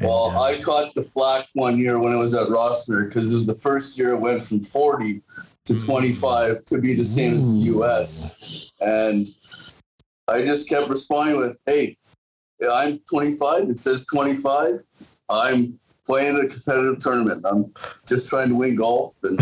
Well, 0.00 0.30
uh, 0.30 0.42
I 0.42 0.60
caught 0.60 0.94
the 0.94 1.02
flack 1.02 1.48
one 1.54 1.76
year 1.76 1.98
when 1.98 2.12
I 2.12 2.16
was 2.16 2.32
at 2.32 2.46
Rossmere 2.46 3.08
because 3.08 3.32
it 3.32 3.34
was 3.34 3.46
the 3.46 3.54
first 3.56 3.98
year 3.98 4.12
it 4.12 4.18
went 4.18 4.40
from 4.40 4.62
40 4.62 5.20
to 5.68 5.74
mm. 5.74 5.86
25 5.86 6.64
to 6.66 6.80
be 6.80 6.94
the 6.94 7.04
same 7.04 7.34
as 7.34 7.52
the 7.52 7.60
US. 7.60 8.30
And 8.80 9.26
I 10.26 10.42
just 10.42 10.68
kept 10.68 10.88
responding 10.88 11.36
with, 11.36 11.56
hey, 11.66 11.96
I'm 12.70 13.00
25. 13.10 13.70
It 13.70 13.78
says 13.78 14.04
25. 14.06 14.74
I'm 15.28 15.78
playing 16.06 16.36
a 16.36 16.46
competitive 16.48 16.98
tournament. 16.98 17.44
I'm 17.46 17.72
just 18.06 18.28
trying 18.28 18.48
to 18.48 18.54
win 18.54 18.76
golf. 18.76 19.18
And, 19.22 19.40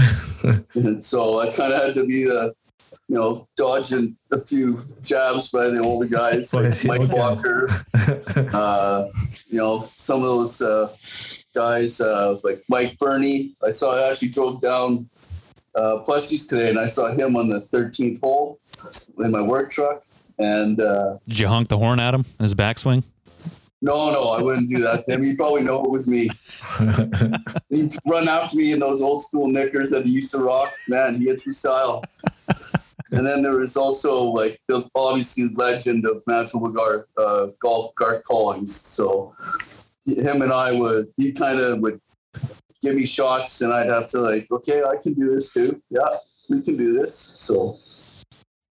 and 0.74 1.04
so 1.04 1.40
I 1.40 1.50
kind 1.50 1.72
of 1.72 1.82
had 1.82 1.94
to 1.94 2.06
be 2.06 2.24
the, 2.24 2.54
you 3.08 3.14
know, 3.14 3.48
dodging 3.56 4.16
a 4.32 4.38
few 4.38 4.78
jabs 5.02 5.50
by 5.50 5.68
the 5.68 5.80
older 5.80 6.08
guys 6.08 6.52
like 6.54 6.84
Mike 6.84 7.08
Walker, 7.08 7.68
uh, 8.52 9.06
you 9.46 9.58
know, 9.58 9.82
some 9.82 10.22
of 10.22 10.26
those 10.26 10.60
uh, 10.60 10.92
guys 11.54 12.00
uh, 12.00 12.36
like 12.42 12.64
Mike 12.68 12.98
Burney. 12.98 13.54
I 13.64 13.70
saw 13.70 13.94
I 13.94 14.10
actually 14.10 14.30
drove 14.30 14.60
down 14.60 15.08
uh, 15.76 15.98
Plessis 15.98 16.46
today, 16.46 16.70
and 16.70 16.78
I 16.78 16.86
saw 16.86 17.14
him 17.14 17.36
on 17.36 17.48
the 17.48 17.58
13th 17.58 18.20
hole 18.20 18.58
in 19.18 19.30
my 19.30 19.42
work 19.42 19.70
truck. 19.70 20.02
And 20.38 20.80
uh, 20.80 21.18
did 21.28 21.38
you 21.38 21.48
honk 21.48 21.68
the 21.68 21.78
horn 21.78 22.00
at 22.00 22.14
him 22.14 22.24
in 22.38 22.42
his 22.42 22.54
backswing? 22.54 23.02
No, 23.82 24.10
no, 24.10 24.22
I 24.30 24.42
wouldn't 24.42 24.70
do 24.70 24.80
that 24.82 25.04
to 25.04 25.12
him. 25.12 25.22
He'd 25.22 25.36
probably 25.36 25.62
know 25.62 25.84
it 25.84 25.90
was 25.90 26.08
me. 26.08 26.30
He'd 27.70 27.94
run 28.06 28.26
after 28.26 28.56
me 28.56 28.72
in 28.72 28.80
those 28.80 29.02
old 29.02 29.22
school 29.22 29.48
knickers 29.48 29.90
that 29.90 30.06
he 30.06 30.12
used 30.12 30.30
to 30.32 30.38
rock. 30.38 30.72
Man, 30.88 31.20
he 31.20 31.28
had 31.28 31.40
some 31.40 31.52
style. 31.52 32.02
and 33.12 33.26
then 33.26 33.42
there 33.42 33.58
was 33.58 33.76
also 33.76 34.24
like 34.24 34.60
the 34.68 34.88
obviously 34.94 35.48
legend 35.54 36.06
of 36.06 36.22
Manitoba 36.26 36.72
Gar, 36.72 37.06
uh, 37.18 37.46
golf 37.60 37.94
Garth 37.94 38.24
Collings. 38.24 38.74
So 38.74 39.34
him 40.06 40.42
and 40.42 40.52
I 40.52 40.72
would 40.72 41.08
he 41.16 41.32
kind 41.32 41.60
of 41.60 41.80
would 41.80 42.00
give 42.82 42.94
me 42.94 43.06
shots 43.06 43.60
and 43.62 43.72
I'd 43.72 43.88
have 43.88 44.08
to 44.10 44.20
like, 44.20 44.46
okay, 44.50 44.82
I 44.82 44.96
can 45.02 45.14
do 45.14 45.34
this 45.34 45.52
too. 45.52 45.82
Yeah, 45.90 46.08
we 46.48 46.62
can 46.62 46.76
do 46.76 46.98
this. 46.98 47.14
So 47.36 47.78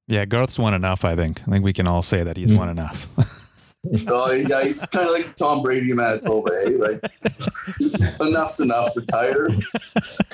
yeah, 0.08 0.26
Garth's 0.26 0.60
won 0.60 0.74
enough, 0.74 1.04
I 1.04 1.15
think. 1.15 1.41
I 1.48 1.52
think 1.52 1.65
we 1.65 1.74
can 1.74 1.88
all 1.88 2.02
say 2.02 2.24
that 2.24 2.38
he's 2.38 2.52
mm. 2.52 2.58
won 2.58 2.70
enough. 2.70 3.08
oh, 4.08 4.32
yeah, 4.32 4.63
he's 4.63 4.86
kind 4.86 5.08
of 5.08 5.13
like 5.13 5.36
Tom 5.36 5.63
Brady 5.63 5.91
of 5.91 5.98
Manitoba, 5.98 6.52
eh? 6.65 6.70
Like, 6.78 8.20
enough's 8.22 8.60
enough, 8.60 8.96
retire. 8.96 9.48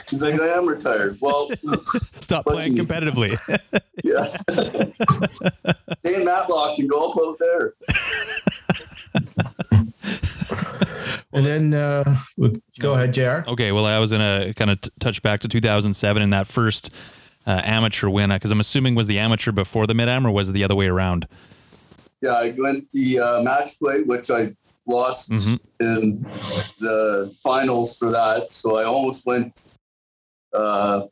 He's 0.09 0.21
like, 0.23 0.39
I 0.41 0.47
am 0.47 0.67
retired. 0.67 1.17
Well, 1.21 1.49
stop 1.85 2.45
playing 2.45 2.75
competitively. 2.75 3.37
yeah. 4.03 4.35
Stay 5.99 6.15
in 6.15 6.25
Matlock 6.25 6.77
and 6.77 6.89
golf 6.89 7.15
out 7.25 7.37
there. 7.39 7.73
And 11.33 11.45
then 11.45 11.73
uh, 11.73 12.17
go 12.79 12.93
ahead, 12.93 13.13
Jr. 13.13 13.49
Okay, 13.49 13.71
well, 13.71 13.85
I 13.85 13.99
was 13.99 14.11
gonna 14.11 14.53
kind 14.55 14.71
of 14.71 14.81
t- 14.81 14.89
touch 14.99 15.21
back 15.21 15.39
to 15.41 15.47
2007 15.47 16.21
in 16.21 16.29
that 16.31 16.47
first 16.47 16.93
uh, 17.47 17.61
amateur 17.63 18.09
win 18.09 18.29
because 18.29 18.51
I'm 18.51 18.59
assuming 18.59 18.95
was 18.95 19.07
the 19.07 19.19
amateur 19.19 19.51
before 19.51 19.87
the 19.87 19.93
mid 19.93 20.09
am 20.09 20.27
or 20.27 20.31
was 20.31 20.49
it 20.49 20.53
the 20.53 20.63
other 20.63 20.75
way 20.75 20.87
around? 20.87 21.27
Yeah, 22.21 22.33
I 22.33 22.53
went 22.57 22.89
the 22.91 23.19
uh, 23.19 23.41
match 23.41 23.79
play, 23.79 24.03
which 24.03 24.29
I 24.29 24.55
lost 24.85 25.31
mm-hmm. 25.31 25.55
in 25.79 26.21
the 26.79 27.33
finals 27.43 27.97
for 27.97 28.11
that, 28.11 28.51
so 28.51 28.77
I 28.77 28.83
almost 28.83 29.25
went 29.25 29.71
uh, 30.53 31.03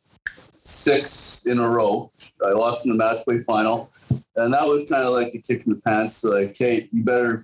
six 0.56 1.46
in 1.46 1.60
a 1.60 1.68
row. 1.68 2.12
I 2.46 2.50
lost 2.50 2.86
in 2.86 2.92
the 2.92 2.98
match 2.98 3.24
play 3.24 3.40
final. 3.40 3.92
And 4.36 4.54
that 4.54 4.68
was 4.68 4.90
kind 4.90 5.04
of 5.04 5.14
like 5.14 5.34
a 5.34 5.40
kick 5.40 5.66
in 5.66 5.74
the 5.74 5.82
pants. 5.82 6.24
Like, 6.24 6.56
hey, 6.58 6.88
you 6.92 7.04
better 7.04 7.44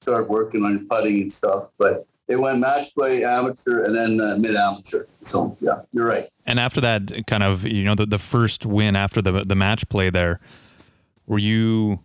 start 0.00 0.28
working 0.28 0.64
on 0.64 0.72
your 0.72 0.84
putting 0.84 1.22
and 1.22 1.32
stuff. 1.32 1.70
But 1.78 2.06
it 2.28 2.36
went 2.36 2.58
match 2.58 2.94
play, 2.94 3.22
amateur, 3.24 3.82
and 3.82 3.94
then 3.94 4.20
uh, 4.20 4.36
mid 4.36 4.56
amateur. 4.56 5.04
So 5.22 5.56
yeah, 5.60 5.82
you're 5.92 6.06
right. 6.06 6.26
And 6.46 6.58
after 6.58 6.80
that, 6.80 7.26
kind 7.26 7.42
of 7.42 7.64
you 7.64 7.84
know 7.84 7.94
the, 7.94 8.06
the 8.06 8.18
first 8.18 8.64
win 8.64 8.96
after 8.96 9.20
the 9.20 9.44
the 9.44 9.54
match 9.54 9.88
play 9.88 10.10
there, 10.10 10.40
were 11.26 11.38
you 11.38 12.00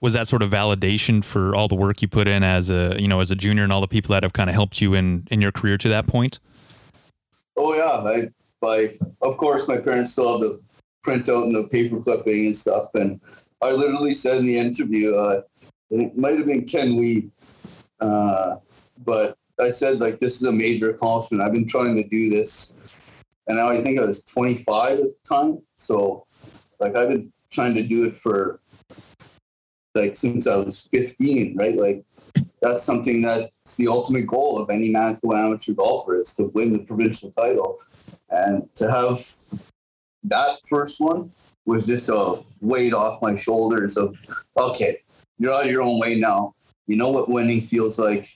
was 0.00 0.12
that 0.12 0.28
sort 0.28 0.42
of 0.42 0.50
validation 0.50 1.24
for 1.24 1.54
all 1.54 1.68
the 1.68 1.74
work 1.74 2.02
you 2.02 2.08
put 2.08 2.28
in 2.28 2.42
as 2.42 2.70
a 2.70 2.96
you 2.98 3.08
know 3.08 3.20
as 3.20 3.30
a 3.30 3.36
junior 3.36 3.64
and 3.64 3.72
all 3.72 3.80
the 3.80 3.88
people 3.88 4.12
that 4.12 4.22
have 4.22 4.32
kind 4.32 4.48
of 4.48 4.54
helped 4.54 4.80
you 4.80 4.94
in 4.94 5.26
in 5.30 5.40
your 5.40 5.52
career 5.52 5.76
to 5.78 5.88
that 5.88 6.06
point? 6.06 6.38
Oh 7.56 7.74
yeah, 7.74 8.10
I 8.10 8.28
by 8.60 8.94
of 9.20 9.36
course 9.36 9.68
my 9.68 9.76
parents 9.76 10.12
still 10.12 10.32
have 10.32 10.40
the 10.40 10.60
printout 11.06 11.44
and 11.44 11.54
the 11.54 11.68
paper 11.68 12.00
clipping 12.00 12.46
and 12.46 12.56
stuff, 12.56 12.88
and 12.94 13.20
I 13.62 13.72
literally 13.72 14.12
said 14.12 14.38
in 14.38 14.46
the 14.46 14.58
interview, 14.58 15.14
uh, 15.14 15.42
it 15.90 16.16
might 16.16 16.36
have 16.36 16.46
been 16.46 16.64
Ken 16.64 16.96
Lee. 16.96 17.30
Uh, 18.00 18.56
but 19.04 19.36
I 19.60 19.70
said 19.70 20.00
like 20.00 20.18
this 20.18 20.36
is 20.36 20.44
a 20.44 20.52
major 20.52 20.90
accomplishment. 20.90 21.42
I've 21.42 21.52
been 21.52 21.66
trying 21.66 21.96
to 21.96 22.04
do 22.04 22.28
this, 22.28 22.76
and 23.46 23.58
now 23.58 23.68
I 23.68 23.80
think 23.80 23.98
I 23.98 24.04
was 24.04 24.24
25 24.24 24.92
at 24.92 24.98
the 24.98 25.14
time. 25.26 25.62
So 25.74 26.26
like 26.78 26.94
I've 26.96 27.08
been 27.08 27.32
trying 27.50 27.74
to 27.74 27.82
do 27.82 28.06
it 28.06 28.14
for 28.14 28.60
like 29.94 30.14
since 30.14 30.46
I 30.46 30.56
was 30.56 30.88
15, 30.92 31.56
right? 31.56 31.74
Like 31.74 32.04
that's 32.60 32.84
something 32.84 33.22
that's 33.22 33.76
the 33.76 33.88
ultimate 33.88 34.26
goal 34.26 34.58
of 34.58 34.70
any 34.70 34.90
Manitoba 34.90 35.36
amateur 35.36 35.72
golfer 35.72 36.20
is 36.20 36.34
to 36.34 36.50
win 36.54 36.72
the 36.72 36.80
provincial 36.80 37.30
title, 37.32 37.78
and 38.30 38.68
to 38.74 38.90
have 38.90 39.18
that 40.24 40.58
first 40.68 41.00
one 41.00 41.32
was 41.64 41.86
just 41.86 42.08
a 42.08 42.42
weight 42.60 42.92
off 42.92 43.22
my 43.22 43.34
shoulders 43.34 43.96
of 43.96 44.16
okay, 44.56 44.98
you're 45.38 45.52
out 45.52 45.64
of 45.64 45.70
your 45.70 45.82
own 45.82 45.98
way 45.98 46.18
now. 46.18 46.54
You 46.86 46.96
know 46.96 47.10
what 47.10 47.28
winning 47.28 47.62
feels 47.62 47.98
like 47.98 48.32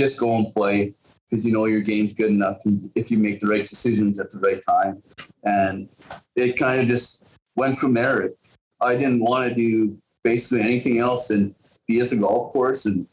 just 0.00 0.18
go 0.18 0.34
and 0.36 0.52
play 0.54 0.94
because 1.28 1.46
you 1.46 1.52
know 1.52 1.66
your 1.66 1.80
game's 1.80 2.14
good 2.14 2.30
enough 2.30 2.58
if 2.94 3.10
you 3.10 3.18
make 3.18 3.38
the 3.38 3.46
right 3.46 3.66
decisions 3.66 4.18
at 4.18 4.30
the 4.30 4.38
right 4.38 4.62
time. 4.66 5.02
And 5.44 5.88
it 6.34 6.56
kind 6.56 6.80
of 6.80 6.88
just 6.88 7.22
went 7.54 7.76
from 7.76 7.94
there. 7.94 8.30
I 8.80 8.94
didn't 8.94 9.20
want 9.20 9.50
to 9.50 9.54
do 9.54 9.96
basically 10.24 10.62
anything 10.62 10.98
else 10.98 11.30
and 11.30 11.54
be 11.86 12.00
at 12.00 12.08
the 12.08 12.16
golf 12.16 12.52
course 12.52 12.86
and 12.86 13.06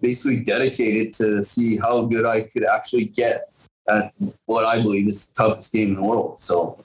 basically 0.00 0.40
dedicated 0.40 1.12
to 1.14 1.42
see 1.42 1.76
how 1.76 2.04
good 2.04 2.24
I 2.24 2.42
could 2.42 2.64
actually 2.64 3.06
get 3.06 3.50
at 3.88 4.14
what 4.46 4.64
I 4.64 4.80
believe 4.80 5.08
is 5.08 5.28
the 5.28 5.42
toughest 5.42 5.72
game 5.72 5.88
in 5.88 5.94
the 5.96 6.02
world. 6.02 6.38
So, 6.38 6.78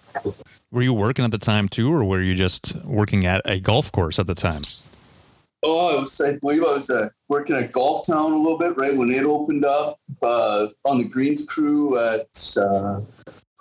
were 0.72 0.82
you 0.82 0.94
working 0.94 1.26
at 1.26 1.32
the 1.32 1.38
time 1.38 1.70
too, 1.70 1.94
or 1.94 2.04
were 2.04 2.22
you 2.22 2.34
just 2.34 2.76
working 2.86 3.26
at 3.26 3.42
a 3.46 3.60
golf 3.60 3.92
course 3.92 4.18
at 4.18 4.26
the 4.26 4.36
time? 4.36 4.62
Oh, 5.66 5.98
I 5.98 6.02
was, 6.02 6.20
I 6.20 6.38
believe 6.38 6.62
I 6.62 6.74
was 6.74 6.90
uh, 6.90 7.08
working 7.30 7.56
at 7.56 7.72
Golf 7.72 8.06
Town 8.06 8.34
a 8.34 8.38
little 8.38 8.58
bit, 8.58 8.76
right 8.78 8.98
when 8.98 9.10
it 9.10 9.24
opened 9.24 9.64
up 9.64 9.98
uh, 10.22 10.68
on 10.84 10.98
the 10.98 11.06
greens 11.06 11.46
crew 11.46 11.98
at 11.98 12.28
uh, 12.58 13.00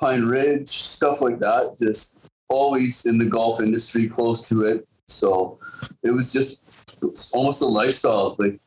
Pine 0.00 0.24
Ridge, 0.24 0.68
stuff 0.68 1.20
like 1.20 1.38
that. 1.38 1.76
Just 1.78 2.18
always 2.48 3.06
in 3.06 3.18
the 3.18 3.24
golf 3.24 3.60
industry, 3.60 4.08
close 4.08 4.42
to 4.48 4.62
it. 4.62 4.86
So 5.06 5.60
it 6.02 6.10
was 6.10 6.32
just 6.32 6.64
it 7.00 7.06
was 7.06 7.30
almost 7.32 7.62
a 7.62 7.66
lifestyle, 7.66 8.34
like 8.38 8.60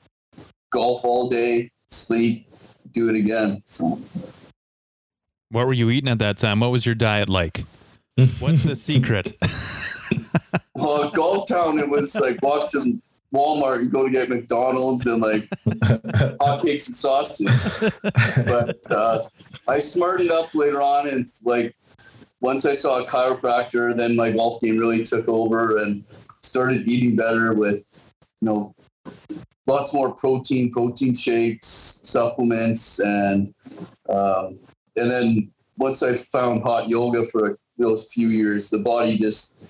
golf 0.72 1.04
all 1.04 1.30
day, 1.30 1.72
sleep, 1.90 2.48
do 2.92 3.10
it 3.10 3.16
again. 3.16 3.62
So. 3.66 4.00
What 5.50 5.68
were 5.68 5.74
you 5.74 5.90
eating 5.90 6.10
at 6.10 6.20
that 6.20 6.38
time? 6.38 6.62
What 6.62 6.72
was 6.72 6.86
your 6.86 6.96
diet 6.96 7.30
like? 7.30 7.66
What's 8.40 8.64
the 8.64 8.76
secret? 8.90 9.34
well, 10.76 11.12
Golf 11.12 11.48
Town, 11.48 11.80
it 11.80 11.90
was 11.90 12.16
like 12.16 12.42
walk 12.42 12.70
to 12.72 13.00
Walmart 13.36 13.80
and 13.80 13.92
go 13.92 14.04
to 14.04 14.10
get 14.10 14.30
McDonald's 14.30 15.06
and 15.06 15.22
like 15.22 15.42
hotcakes 16.40 16.88
and 16.88 16.96
sausage. 16.96 17.92
but 18.46 18.80
uh, 18.92 19.28
I 19.68 19.80
smartened 19.80 20.32
up 20.32 20.54
later 20.56 20.82
on, 20.82 21.08
and 21.10 21.28
like 21.44 21.76
once 22.40 22.66
I 22.66 22.74
saw 22.74 23.04
a 23.04 23.08
chiropractor, 23.08 23.96
then 23.96 24.16
my 24.16 24.32
golf 24.32 24.62
game 24.62 24.78
really 24.78 25.04
took 25.04 25.28
over 25.28 25.78
and 25.78 26.04
started 26.42 26.90
eating 26.90 27.16
better 27.16 27.54
with 27.54 28.14
you 28.42 28.46
know 28.48 28.76
lots 29.68 29.94
more 29.94 30.14
protein, 30.14 30.72
protein 30.72 31.14
shakes, 31.14 32.00
supplements, 32.04 33.00
and 33.00 33.54
um, 34.10 34.60
and 34.96 35.12
then 35.12 35.52
once 35.78 36.04
I 36.04 36.16
found 36.16 36.64
hot 36.64 36.88
yoga 36.88 37.26
for 37.26 37.58
those 37.78 38.06
few 38.06 38.30
years, 38.30 38.70
the 38.70 38.80
body 38.80 39.18
just 39.18 39.66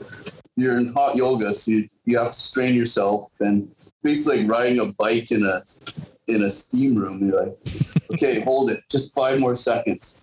you're 0.56 0.78
in 0.78 0.94
hot 0.94 1.16
yoga, 1.16 1.54
so 1.54 1.72
you, 1.72 1.88
you 2.06 2.18
have 2.18 2.32
to 2.32 2.40
strain 2.40 2.76
yourself 2.76 3.34
and 3.40 3.70
basically 4.04 4.44
like 4.44 4.52
riding 4.52 4.80
a 4.80 4.86
bike 4.94 5.32
in 5.32 5.44
a 5.46 5.62
in 6.28 6.44
a 6.44 6.52
steam 6.52 6.96
room. 6.96 7.28
You're 7.28 7.46
like, 7.46 7.58
okay, 8.14 8.40
hold 8.44 8.72
it, 8.72 8.82
just 8.90 9.14
five 9.14 9.40
more 9.40 9.56
seconds, 9.56 10.18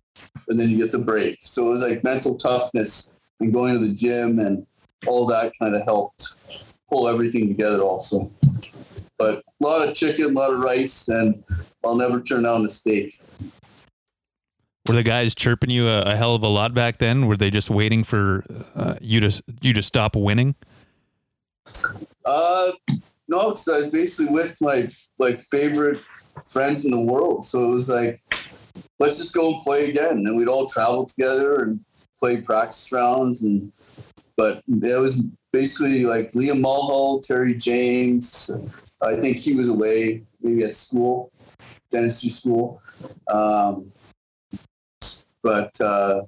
and 0.49 0.59
then 0.59 0.71
you 0.71 0.79
get 0.79 0.91
the 0.91 0.99
break. 0.99 1.39
So 1.43 1.67
it 1.67 1.69
was 1.71 1.83
like 1.83 2.05
mental 2.05 2.37
toughness 2.37 3.11
and 3.41 3.53
going 3.53 3.75
to 3.75 3.87
the 3.87 3.95
gym 3.95 4.39
and 4.39 4.67
all 5.07 5.27
that 5.27 5.53
kind 5.59 5.75
of 5.75 5.83
helped 5.83 6.37
pull 6.89 7.09
everything 7.09 7.49
together 7.49 7.83
also. 7.83 8.31
But 9.19 9.39
a 9.39 9.43
lot 9.61 9.87
of 9.87 9.95
chicken, 9.95 10.25
a 10.25 10.29
lot 10.29 10.53
of 10.53 10.61
rice, 10.61 11.09
and 11.09 11.43
I'll 11.85 11.97
never 11.97 12.21
turn 12.21 12.45
down 12.45 12.65
a 12.65 12.71
steak. 12.71 13.21
Were 14.89 14.95
the 14.95 15.05
guys 15.05 15.35
chirping 15.35 15.71
you 15.71 15.89
a, 15.89 16.03
a, 16.03 16.17
hell 16.17 16.35
of 16.35 16.43
a 16.43 16.49
lot 16.49 16.75
back 16.75 16.99
then? 16.99 17.27
Were 17.27 17.37
they 17.37 17.51
just 17.51 17.71
waiting 17.71 18.03
for 18.03 18.45
uh, 18.75 18.97
you 19.01 19.21
to 19.21 19.43
you 19.61 19.73
to 19.75 19.83
stop 19.83 20.17
winning? 20.17 20.57
Uh, 22.25 22.73
no, 23.29 23.51
because 23.51 23.69
I 23.69 23.77
was 23.79 23.87
basically 23.89 24.35
with 24.35 24.59
my 24.61 24.89
like 25.19 25.41
favorite 25.41 25.99
friends 26.45 26.85
in 26.85 26.91
the 26.91 27.01
world. 27.01 27.45
So 27.45 27.65
it 27.65 27.75
was 27.75 27.89
like, 27.89 28.21
let's 28.99 29.19
just 29.19 29.35
go 29.35 29.55
and 29.55 29.63
play 29.63 29.89
again. 29.89 30.19
And 30.27 30.37
we'd 30.37 30.49
all 30.49 30.67
travel 30.67 31.07
together 31.07 31.63
and 31.63 31.85
play 32.19 32.41
practice 32.41 32.91
rounds. 32.91 33.43
And 33.43 33.73
but 34.37 34.65
it 34.69 34.99
was 34.99 35.23
basically 35.53 36.05
like 36.05 36.33
Liam 36.33 36.61
Mulhall, 36.61 37.21
Terry 37.21 37.55
James. 37.55 38.51
I 39.01 39.15
think 39.15 39.37
he 39.37 39.55
was 39.55 39.69
away, 39.69 40.23
maybe 40.41 40.65
at 40.65 40.75
school, 40.75 41.31
dentistry 41.91 42.31
school. 42.31 42.83
Um, 43.29 43.93
but 45.43 45.79
uh, 45.81 46.23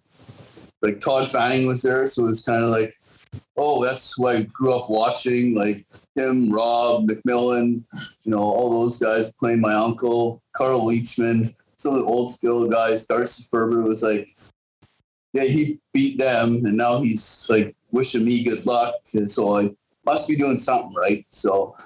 like 0.82 1.00
Todd 1.00 1.30
Fanning 1.30 1.66
was 1.66 1.82
there, 1.82 2.06
so 2.06 2.24
it 2.24 2.28
was 2.28 2.42
kind 2.42 2.62
of 2.62 2.70
like, 2.70 2.94
oh, 3.56 3.84
that's 3.84 4.14
who 4.16 4.26
I 4.26 4.42
grew 4.42 4.74
up 4.74 4.90
watching, 4.90 5.54
like 5.54 5.86
him, 6.14 6.52
Rob 6.52 7.08
McMillan, 7.08 7.82
you 8.24 8.30
know, 8.30 8.38
all 8.38 8.70
those 8.70 8.98
guys 8.98 9.32
playing 9.34 9.60
my 9.60 9.74
uncle, 9.74 10.42
Carl 10.56 10.82
Leachman, 10.82 11.54
some 11.76 11.94
of 11.94 12.00
the 12.00 12.06
old 12.06 12.32
school 12.32 12.68
guys. 12.68 13.06
Darcy 13.06 13.44
Ferber 13.50 13.82
was 13.82 14.02
like, 14.02 14.36
yeah, 15.32 15.44
he 15.44 15.78
beat 15.92 16.18
them, 16.18 16.64
and 16.66 16.76
now 16.76 17.00
he's 17.00 17.48
like 17.50 17.74
wishing 17.90 18.24
me 18.24 18.42
good 18.44 18.66
luck, 18.66 18.94
and 19.14 19.30
so 19.30 19.58
I 19.58 19.70
must 20.04 20.28
be 20.28 20.36
doing 20.36 20.58
something 20.58 20.94
right. 20.94 21.24
So, 21.28 21.76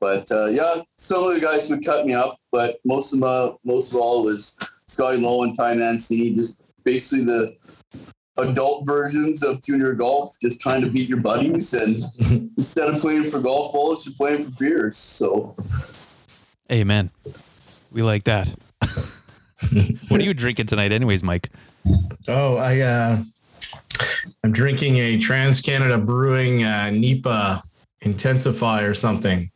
but 0.00 0.30
uh, 0.32 0.46
yeah, 0.46 0.82
some 0.96 1.24
of 1.24 1.34
the 1.34 1.40
guys 1.40 1.68
would 1.70 1.84
cut 1.84 2.06
me 2.06 2.14
up, 2.14 2.38
but 2.50 2.80
most 2.84 3.12
of 3.12 3.20
my, 3.20 3.52
most 3.64 3.92
of 3.92 4.00
all 4.00 4.24
was 4.24 4.58
Scotty 4.86 5.18
Lowe 5.18 5.44
and 5.44 5.56
Ty 5.56 5.74
Mancini, 5.74 6.34
just 6.34 6.62
basically 6.84 7.24
the 7.24 7.56
adult 8.38 8.86
versions 8.86 9.42
of 9.42 9.62
junior 9.62 9.92
golf, 9.92 10.36
just 10.40 10.60
trying 10.60 10.82
to 10.82 10.90
beat 10.90 11.08
your 11.08 11.20
buddies. 11.20 11.74
And 11.74 12.04
instead 12.56 12.88
of 12.88 13.00
playing 13.00 13.28
for 13.28 13.40
golf 13.40 13.72
balls, 13.72 14.06
you're 14.06 14.14
playing 14.14 14.42
for 14.42 14.50
beers. 14.52 14.96
So, 14.96 15.56
amen. 16.70 17.10
We 17.90 18.02
like 18.02 18.24
that. 18.24 18.54
what 20.08 20.20
are 20.20 20.24
you 20.24 20.34
drinking 20.34 20.66
tonight, 20.66 20.92
anyways, 20.92 21.22
Mike? 21.22 21.50
Oh, 22.28 22.56
I 22.56 22.80
uh, 22.80 23.22
I'm 24.44 24.52
drinking 24.52 24.96
a 24.96 25.18
Trans 25.18 25.60
Canada 25.60 25.98
Brewing 25.98 26.64
uh, 26.64 26.90
NEIPA 26.92 27.62
Intensify 28.02 28.82
or 28.82 28.94
something. 28.94 29.50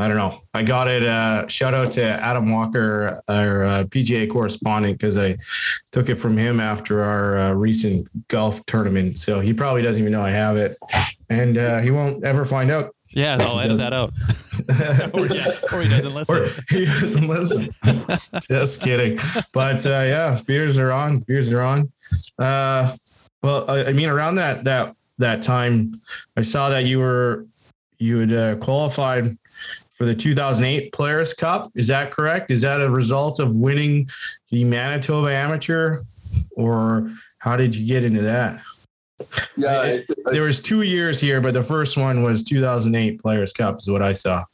I 0.00 0.06
don't 0.06 0.16
know. 0.16 0.42
I 0.54 0.62
got 0.62 0.86
it. 0.86 1.02
Uh, 1.02 1.48
shout 1.48 1.74
out 1.74 1.90
to 1.92 2.02
Adam 2.02 2.52
Walker, 2.52 3.20
our 3.26 3.64
uh, 3.64 3.84
PGA 3.84 4.30
correspondent, 4.30 4.96
because 4.96 5.18
I 5.18 5.36
took 5.90 6.08
it 6.08 6.14
from 6.16 6.38
him 6.38 6.60
after 6.60 7.02
our 7.02 7.36
uh, 7.36 7.52
recent 7.52 8.08
golf 8.28 8.64
tournament. 8.66 9.18
So 9.18 9.40
he 9.40 9.52
probably 9.52 9.82
doesn't 9.82 10.00
even 10.00 10.12
know 10.12 10.22
I 10.22 10.30
have 10.30 10.56
it, 10.56 10.78
and 11.30 11.58
uh, 11.58 11.80
he 11.80 11.90
won't 11.90 12.24
ever 12.24 12.44
find 12.44 12.70
out. 12.70 12.94
Yeah, 13.10 13.38
I'll 13.40 13.58
edit 13.58 13.78
that 13.78 13.92
out. 13.92 14.12
or, 15.14 15.26
yeah, 15.26 15.46
or, 15.72 15.82
he 15.82 15.88
doesn't 15.88 16.14
listen. 16.14 16.36
Or 16.36 16.50
he 16.68 16.84
doesn't 16.84 17.26
listen. 17.26 17.68
Just 18.42 18.80
kidding. 18.80 19.18
But 19.52 19.84
uh, 19.84 19.90
yeah, 19.90 20.40
beers 20.46 20.78
are 20.78 20.92
on. 20.92 21.20
Beers 21.20 21.52
are 21.52 21.62
on. 21.62 21.90
Uh, 22.38 22.94
well, 23.42 23.68
I, 23.68 23.86
I 23.86 23.92
mean, 23.94 24.10
around 24.10 24.36
that 24.36 24.62
that 24.64 24.94
that 25.18 25.42
time, 25.42 26.00
I 26.36 26.42
saw 26.42 26.68
that 26.68 26.84
you 26.84 27.00
were 27.00 27.46
you 27.98 28.20
had 28.20 28.60
qualified 28.60 29.36
for 29.98 30.04
the 30.04 30.14
2008 30.14 30.92
Players 30.92 31.34
Cup. 31.34 31.72
Is 31.74 31.88
that 31.88 32.12
correct? 32.12 32.52
Is 32.52 32.62
that 32.62 32.80
a 32.80 32.88
result 32.88 33.40
of 33.40 33.54
winning 33.56 34.08
the 34.50 34.64
Manitoba 34.64 35.32
Amateur, 35.32 36.02
or 36.52 37.10
how 37.38 37.56
did 37.56 37.74
you 37.74 37.84
get 37.84 38.04
into 38.04 38.22
that? 38.22 38.62
Yeah, 39.56 39.84
it, 39.84 40.08
there 40.26 40.44
was 40.44 40.60
two 40.60 40.82
years 40.82 41.20
here, 41.20 41.40
but 41.40 41.52
the 41.52 41.64
first 41.64 41.96
one 41.96 42.22
was 42.22 42.44
2008 42.44 43.20
Players 43.20 43.52
Cup, 43.52 43.78
is 43.78 43.90
what 43.90 44.00
I 44.00 44.12
saw. 44.12 44.44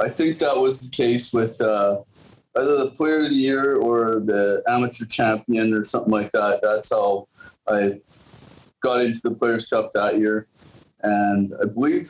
I 0.00 0.08
think 0.08 0.38
that 0.38 0.56
was 0.56 0.88
the 0.88 0.96
case 0.96 1.32
with 1.32 1.60
uh, 1.60 2.00
either 2.56 2.84
the 2.84 2.92
Player 2.92 3.22
of 3.22 3.28
the 3.28 3.34
Year 3.34 3.74
or 3.74 4.20
the 4.20 4.62
Amateur 4.68 5.04
Champion 5.04 5.74
or 5.74 5.82
something 5.82 6.12
like 6.12 6.30
that. 6.30 6.60
That's 6.62 6.90
how 6.90 7.26
I 7.66 8.00
got 8.80 9.00
into 9.00 9.20
the 9.24 9.34
Players 9.34 9.66
Cup 9.66 9.90
that 9.94 10.18
year, 10.18 10.46
and 11.02 11.52
I 11.60 11.66
believe 11.66 12.06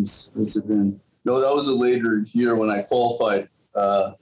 that 0.00 0.30
has 0.38 0.56
it 0.56 0.66
been? 0.66 1.00
No, 1.24 1.40
that 1.40 1.54
was 1.54 1.68
a 1.68 1.74
later 1.74 2.24
year 2.32 2.56
when 2.56 2.70
I 2.70 2.82
qualified. 2.82 3.48
Uh, 3.74 4.12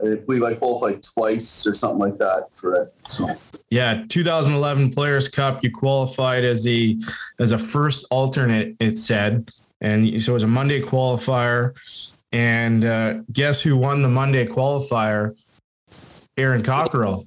I 0.00 0.16
believe 0.16 0.42
I 0.42 0.54
qualified 0.54 1.02
twice 1.02 1.66
or 1.66 1.74
something 1.74 1.98
like 1.98 2.18
that 2.18 2.52
for 2.52 2.74
it. 2.74 2.94
So. 3.06 3.28
Yeah, 3.68 4.04
2011 4.08 4.92
Players 4.92 5.28
Cup. 5.28 5.62
You 5.62 5.70
qualified 5.70 6.44
as 6.44 6.66
a 6.66 6.96
as 7.38 7.52
a 7.52 7.58
first 7.58 8.06
alternate. 8.10 8.76
It 8.80 8.96
said, 8.96 9.50
and 9.80 10.22
so 10.22 10.32
it 10.32 10.34
was 10.34 10.42
a 10.42 10.48
Monday 10.48 10.80
qualifier. 10.80 11.74
And 12.32 12.84
uh, 12.84 13.20
guess 13.32 13.60
who 13.60 13.76
won 13.76 14.02
the 14.02 14.08
Monday 14.08 14.46
qualifier? 14.46 15.36
Aaron 16.36 16.62
Cockerill. 16.62 17.26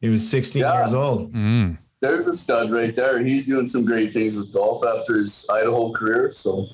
He 0.00 0.08
was 0.08 0.28
16 0.28 0.62
yeah. 0.62 0.80
years 0.80 0.94
old. 0.94 1.32
Mm 1.32 1.76
there's 2.00 2.28
a 2.28 2.32
stud 2.34 2.70
right 2.70 2.94
there. 2.94 3.22
He's 3.22 3.46
doing 3.46 3.68
some 3.68 3.84
great 3.84 4.12
things 4.12 4.34
with 4.34 4.52
golf 4.52 4.84
after 4.84 5.18
his 5.18 5.46
Idaho 5.50 5.92
career. 5.92 6.30
So, 6.32 6.66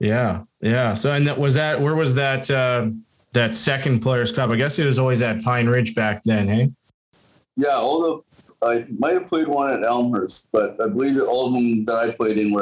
yeah, 0.00 0.42
yeah. 0.60 0.94
So, 0.94 1.12
and 1.12 1.26
that 1.26 1.38
was 1.38 1.54
that. 1.54 1.80
Where 1.80 1.94
was 1.94 2.14
that? 2.14 2.50
Uh, 2.50 2.90
that 3.32 3.54
second 3.54 4.00
Players 4.00 4.32
Cup. 4.32 4.50
I 4.50 4.56
guess 4.56 4.78
it 4.78 4.86
was 4.86 4.98
always 4.98 5.22
at 5.22 5.42
Pine 5.42 5.68
Ridge 5.68 5.94
back 5.94 6.22
then, 6.24 6.48
hey? 6.48 6.70
Yeah, 7.56 7.76
all 7.76 8.00
the 8.02 8.22
I 8.60 8.86
might 8.98 9.14
have 9.14 9.26
played 9.26 9.46
one 9.46 9.72
at 9.72 9.84
Elmhurst, 9.84 10.48
but 10.52 10.80
I 10.80 10.88
believe 10.88 11.20
all 11.22 11.46
of 11.46 11.52
them 11.52 11.84
that 11.84 11.94
I 11.94 12.12
played 12.12 12.38
in 12.38 12.52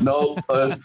No, 0.00 0.36
uh, 0.48 0.76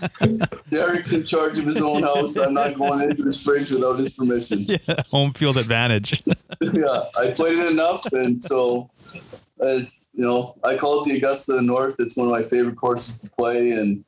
Derek's 0.70 1.14
in 1.14 1.24
charge 1.24 1.58
of 1.58 1.66
his 1.66 1.82
own 1.82 2.04
house. 2.04 2.38
I'm 2.38 2.54
not 2.54 2.78
going 2.78 3.10
into 3.10 3.24
his 3.24 3.42
fridge 3.42 3.72
without 3.72 4.00
his 4.00 4.12
permission. 4.12 4.66
Yeah, 4.72 4.78
home 5.10 5.32
field 5.32 5.58
advantage. 5.58 6.24
yeah, 6.62 7.04
I 7.20 7.32
played 7.32 7.58
it 7.58 7.72
enough, 7.72 8.06
and 8.14 8.42
so 8.44 8.90
as 9.60 10.10
you 10.14 10.26
know, 10.26 10.56
I 10.64 10.78
call 10.78 11.02
it 11.02 11.10
the 11.10 11.18
Augusta 11.18 11.54
of 11.54 11.58
the 11.58 11.64
North. 11.64 11.96
It's 12.00 12.18
one 12.18 12.28
of 12.28 12.32
my 12.32 12.44
favorite 12.44 12.76
courses 12.76 13.20
to 13.20 13.30
play, 13.30 13.72
and 13.72 14.04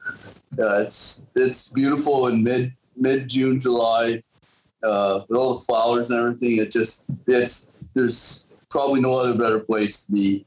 uh, 0.59 0.81
it's 0.81 1.25
it's 1.35 1.69
beautiful 1.69 2.27
in 2.27 2.43
mid 2.43 2.73
mid 2.95 3.29
June, 3.29 3.59
July, 3.59 4.23
uh, 4.83 5.21
with 5.27 5.37
all 5.37 5.55
the 5.55 5.65
flowers 5.65 6.11
and 6.11 6.19
everything. 6.19 6.57
It 6.57 6.71
just 6.71 7.05
it's 7.27 7.71
there's 7.93 8.47
probably 8.69 9.01
no 9.01 9.17
other 9.17 9.37
better 9.37 9.59
place 9.59 10.05
to 10.05 10.11
be, 10.11 10.45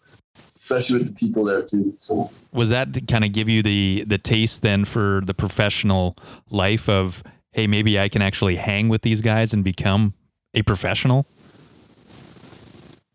especially 0.67 0.99
with 0.99 1.09
the 1.09 1.15
people 1.15 1.45
there 1.45 1.63
too. 1.63 1.95
So 2.01 2.31
Was 2.53 2.71
that 2.71 2.93
to 2.95 3.01
kind 3.01 3.25
of 3.25 3.33
give 3.33 3.49
you 3.49 3.63
the 3.63 4.05
the 4.07 4.19
taste 4.19 4.63
then 4.63 4.85
for 4.85 5.23
the 5.25 5.35
professional 5.35 6.17
life 6.51 6.89
of 6.89 7.23
hey 7.53 7.67
maybe 7.67 8.01
I 8.01 8.09
can 8.09 8.21
actually 8.21 8.57
hang 8.57 8.89
with 8.89 9.03
these 9.03 9.21
guys 9.21 9.53
and 9.55 9.63
become 9.63 10.15
a 10.55 10.63
professional? 10.63 11.27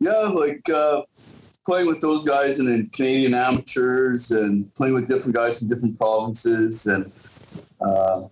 yeah, 0.01 0.31
like 0.33 0.67
uh, 0.69 1.03
playing 1.63 1.85
with 1.85 2.01
those 2.01 2.23
guys 2.23 2.57
and 2.59 2.67
then 2.67 2.89
Canadian 2.91 3.35
amateurs 3.35 4.31
and 4.31 4.73
playing 4.73 4.95
with 4.95 5.07
different 5.07 5.35
guys 5.35 5.59
from 5.59 5.69
different 5.69 5.95
provinces 5.95 6.87
and 6.87 7.11
uh, 7.79 8.27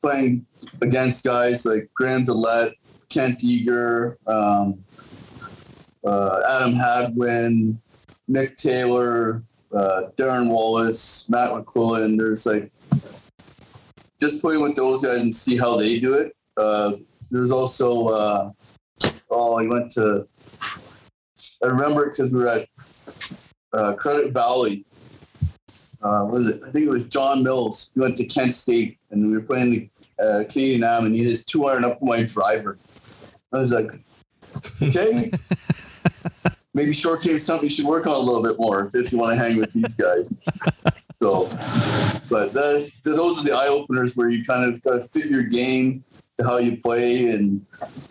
playing 0.00 0.46
against 0.80 1.24
guys 1.24 1.66
like 1.66 1.90
Graham 1.92 2.24
DeLaet, 2.24 2.74
Kent 3.08 3.42
Eager, 3.42 4.16
um, 4.28 4.84
uh, 6.04 6.40
Adam 6.60 6.74
Hadwin, 6.74 7.81
Nick 8.32 8.56
Taylor, 8.56 9.42
uh, 9.74 10.04
Darren 10.16 10.48
Wallace, 10.48 11.28
Matt 11.28 11.50
McQuillan. 11.50 12.16
There's 12.16 12.46
like 12.46 12.72
just 14.18 14.40
playing 14.40 14.62
with 14.62 14.74
those 14.74 15.04
guys 15.04 15.22
and 15.22 15.34
see 15.34 15.58
how 15.58 15.76
they 15.76 15.98
do 15.98 16.14
it. 16.14 16.34
Uh, 16.56 16.92
there's 17.30 17.50
also 17.50 18.06
uh, 18.08 18.50
oh, 19.30 19.54
I 19.58 19.66
went 19.66 19.90
to 19.92 20.26
I 21.62 21.66
remember 21.66 22.08
because 22.08 22.32
we 22.32 22.40
were 22.40 22.48
at 22.48 22.68
uh, 23.74 23.94
Credit 23.96 24.32
Valley. 24.32 24.86
Uh, 26.02 26.26
was 26.28 26.48
it? 26.48 26.62
I 26.66 26.70
think 26.70 26.86
it 26.86 26.90
was 26.90 27.06
John 27.08 27.42
Mills. 27.42 27.92
We 27.94 28.00
went 28.00 28.16
to 28.16 28.24
Kent 28.24 28.54
State 28.54 28.98
and 29.10 29.28
we 29.28 29.34
were 29.34 29.42
playing 29.42 29.70
the 29.70 30.24
uh, 30.24 30.44
Canadian 30.48 30.84
Am, 30.84 31.04
and 31.04 31.14
he 31.14 31.22
just 31.22 31.48
two 31.48 31.66
iron 31.66 31.84
up 31.84 32.02
my 32.02 32.22
driver. 32.22 32.78
I 33.52 33.58
was 33.58 33.72
like, 33.72 33.92
okay, 34.82 35.30
maybe 36.74 36.92
short 36.92 37.22
game 37.22 37.38
something 37.38 37.68
you 37.68 37.74
should 37.74 37.86
work 37.86 38.06
on 38.06 38.14
a 38.14 38.18
little 38.18 38.42
bit 38.42 38.56
more 38.58 38.88
if 38.94 39.12
you 39.12 39.18
want 39.18 39.32
to 39.32 39.36
hang 39.36 39.58
with 39.58 39.72
these 39.72 39.94
guys. 39.94 40.28
So, 41.22 41.44
but 42.28 42.52
that, 42.52 42.90
those 43.04 43.38
are 43.38 43.44
the 43.44 43.54
eye 43.54 43.68
openers 43.68 44.16
where 44.16 44.28
you 44.28 44.44
kind 44.44 44.64
of 44.64 44.82
got 44.82 44.94
to 44.94 45.00
fit 45.02 45.26
your 45.26 45.44
game 45.44 46.02
to 46.36 46.44
how 46.44 46.58
you 46.58 46.78
play, 46.78 47.30
and 47.30 47.64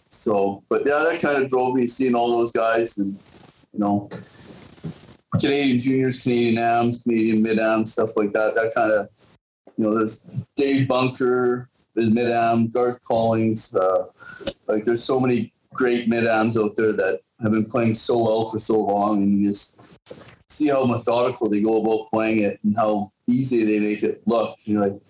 so. 0.08 0.64
But 0.70 0.84
yeah, 0.86 1.06
that 1.10 1.20
kind 1.22 1.44
of 1.44 1.50
drove 1.50 1.76
me 1.76 1.88
seeing 1.88 2.16
all 2.16 2.30
those 2.30 2.54
guys 2.54 3.00
and 3.00 3.20
you 3.74 3.80
know, 3.80 4.10
Canadian 5.42 5.80
juniors, 5.80 6.24
Canadian 6.24 6.58
AMs, 6.58 7.04
Canadian 7.04 7.42
mid 7.42 7.60
AMs, 7.60 7.92
stuff 7.92 8.16
like 8.16 8.34
that. 8.34 8.56
That 8.56 8.72
kind 8.74 8.92
of, 8.92 9.10
you 9.78 9.84
know, 9.84 9.96
there's 9.96 10.30
Dave 10.56 10.88
Bunker, 10.88 11.70
there's 11.96 12.12
mid 12.12 12.28
AM, 12.28 12.68
Garth 12.68 13.00
Collings. 13.04 13.76
Uh, 13.76 14.06
like 14.68 14.84
there's 14.84 15.04
so 15.04 15.20
many 15.20 15.54
great 15.74 16.08
mid 16.08 16.26
AMs 16.26 16.58
out 16.58 16.76
there 16.76 16.94
that 16.94 17.22
have 17.44 17.52
been 17.52 17.66
playing 17.66 17.94
so 17.94 18.18
well 18.20 18.50
for 18.50 18.60
so 18.60 18.80
long, 18.80 19.24
and 19.24 19.40
you 19.40 19.48
just 19.50 19.80
see 20.50 20.68
how 20.68 20.86
methodical 20.86 21.50
they 21.50 21.62
go 21.62 21.82
about 21.82 22.10
playing 22.10 22.40
it 22.40 22.60
and 22.64 22.76
how 22.76 23.12
easy 23.28 23.64
they 23.64 23.80
make 23.80 24.04
it 24.04 24.22
look. 24.26 24.58
You're 24.66 24.82
like, 24.82 25.02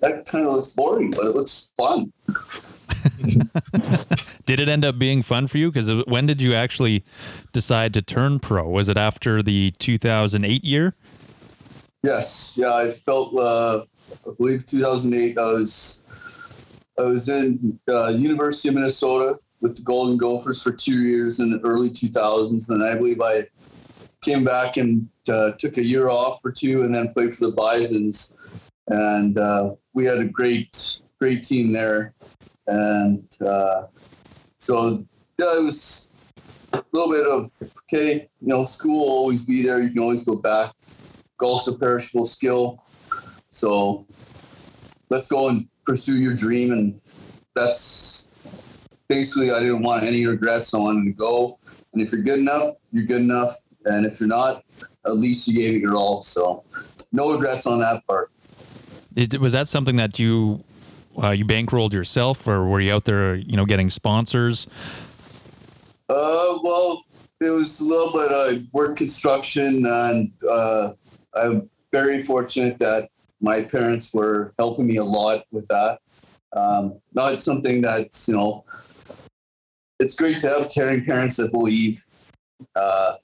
that 0.00 0.26
kind 0.26 0.46
of 0.46 0.52
looks 0.52 0.72
boring, 0.72 1.10
but 1.10 1.26
it 1.26 1.34
looks 1.34 1.70
fun. 1.76 2.12
Did 4.46 4.60
it 4.60 4.68
end 4.68 4.84
up 4.84 4.98
being 4.98 5.22
fun 5.22 5.48
for 5.48 5.58
you? 5.58 5.70
Because 5.70 6.04
when 6.04 6.26
did 6.26 6.40
you 6.40 6.54
actually 6.54 7.04
decide 7.52 7.94
to 7.94 8.02
turn 8.02 8.38
pro? 8.38 8.68
Was 8.68 8.88
it 8.88 8.96
after 8.96 9.42
the 9.42 9.72
2008 9.78 10.64
year? 10.64 10.94
Yes, 12.02 12.54
yeah, 12.56 12.74
I 12.74 12.90
felt. 12.90 13.36
Uh, 13.36 13.84
I 14.26 14.30
believe 14.36 14.66
2008. 14.66 15.38
I 15.38 15.40
was 15.40 16.04
I 16.98 17.02
was 17.02 17.28
in 17.28 17.80
uh, 17.88 18.08
University 18.08 18.68
of 18.68 18.74
Minnesota 18.74 19.38
with 19.64 19.76
the 19.76 19.82
Golden 19.82 20.18
Gophers 20.18 20.62
for 20.62 20.72
two 20.72 21.00
years 21.00 21.40
in 21.40 21.50
the 21.50 21.58
early 21.60 21.88
2000s, 21.88 22.68
and 22.68 22.84
I 22.84 22.96
believe 22.96 23.22
I 23.22 23.48
came 24.20 24.44
back 24.44 24.76
and 24.76 25.08
uh, 25.26 25.52
took 25.58 25.78
a 25.78 25.82
year 25.82 26.10
off 26.10 26.42
for 26.42 26.52
two, 26.52 26.82
and 26.82 26.94
then 26.94 27.14
played 27.14 27.32
for 27.32 27.46
the 27.46 27.52
Bisons, 27.52 28.36
and 28.88 29.38
uh, 29.38 29.74
we 29.94 30.04
had 30.04 30.18
a 30.18 30.26
great 30.26 31.00
great 31.18 31.44
team 31.44 31.72
there, 31.72 32.12
and 32.66 33.26
uh, 33.40 33.86
so 34.58 35.02
yeah, 35.38 35.56
it 35.56 35.62
was 35.62 36.10
a 36.74 36.84
little 36.92 37.10
bit 37.10 37.26
of 37.26 37.50
okay, 37.84 38.28
you 38.42 38.48
know, 38.48 38.66
school 38.66 39.06
will 39.06 39.14
always 39.14 39.40
be 39.40 39.62
there. 39.62 39.80
You 39.82 39.88
can 39.88 40.00
always 40.00 40.26
go 40.26 40.36
back. 40.36 40.74
Golf's 41.38 41.68
a 41.68 41.78
perishable 41.78 42.26
skill, 42.26 42.84
so 43.48 44.06
let's 45.08 45.28
go 45.28 45.48
and 45.48 45.68
pursue 45.86 46.18
your 46.18 46.34
dream. 46.34 46.70
And 46.70 47.00
that's 47.54 48.23
basically 49.14 49.52
I 49.52 49.60
didn't 49.60 49.82
want 49.82 50.02
any 50.02 50.26
regrets. 50.26 50.74
I 50.74 50.78
wanted 50.78 51.04
to 51.04 51.12
go, 51.12 51.58
and 51.92 52.02
if 52.02 52.10
you're 52.10 52.22
good 52.22 52.40
enough, 52.40 52.74
you're 52.90 53.04
good 53.04 53.20
enough, 53.20 53.56
and 53.84 54.04
if 54.04 54.18
you're 54.18 54.28
not, 54.28 54.64
at 55.06 55.16
least 55.16 55.46
you 55.46 55.54
gave 55.54 55.74
it 55.76 55.80
your 55.80 55.94
all. 55.94 56.22
So 56.22 56.64
no 57.12 57.32
regrets 57.32 57.66
on 57.66 57.78
that 57.80 58.04
part. 58.06 58.30
Was 59.38 59.52
that 59.52 59.68
something 59.68 59.96
that 59.96 60.18
you 60.18 60.64
uh, 61.22 61.30
you 61.30 61.44
bankrolled 61.44 61.92
yourself, 61.92 62.48
or 62.48 62.66
were 62.66 62.80
you 62.80 62.92
out 62.92 63.04
there, 63.04 63.36
you 63.36 63.56
know, 63.56 63.64
getting 63.64 63.88
sponsors? 63.88 64.66
Uh, 66.08 66.58
well, 66.62 67.02
it 67.40 67.50
was 67.50 67.80
a 67.80 67.84
little 67.84 68.12
bit 68.12 68.32
of 68.32 68.64
work 68.72 68.96
construction, 68.96 69.86
and 69.86 70.32
uh, 70.50 70.92
I'm 71.34 71.70
very 71.92 72.24
fortunate 72.24 72.80
that 72.80 73.10
my 73.40 73.62
parents 73.62 74.12
were 74.12 74.52
helping 74.58 74.86
me 74.86 74.96
a 74.96 75.04
lot 75.04 75.44
with 75.52 75.68
that. 75.68 76.00
Um, 76.52 77.00
not 77.12 77.42
something 77.42 77.80
that's 77.80 78.28
you 78.28 78.34
know, 78.34 78.64
it's 80.00 80.14
great 80.14 80.40
to 80.40 80.48
have 80.48 80.70
caring 80.70 81.04
parents 81.04 81.36
that 81.36 81.52
believe 81.52 82.04
uh, 82.76 83.14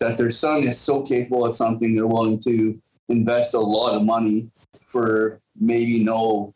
that 0.00 0.18
their 0.18 0.30
son 0.30 0.66
is 0.66 0.78
so 0.78 1.02
capable 1.02 1.46
at 1.46 1.56
something 1.56 1.94
they're 1.94 2.06
willing 2.06 2.40
to 2.40 2.80
invest 3.08 3.54
a 3.54 3.60
lot 3.60 3.94
of 3.94 4.02
money 4.02 4.50
for 4.80 5.40
maybe 5.58 6.02
no 6.04 6.54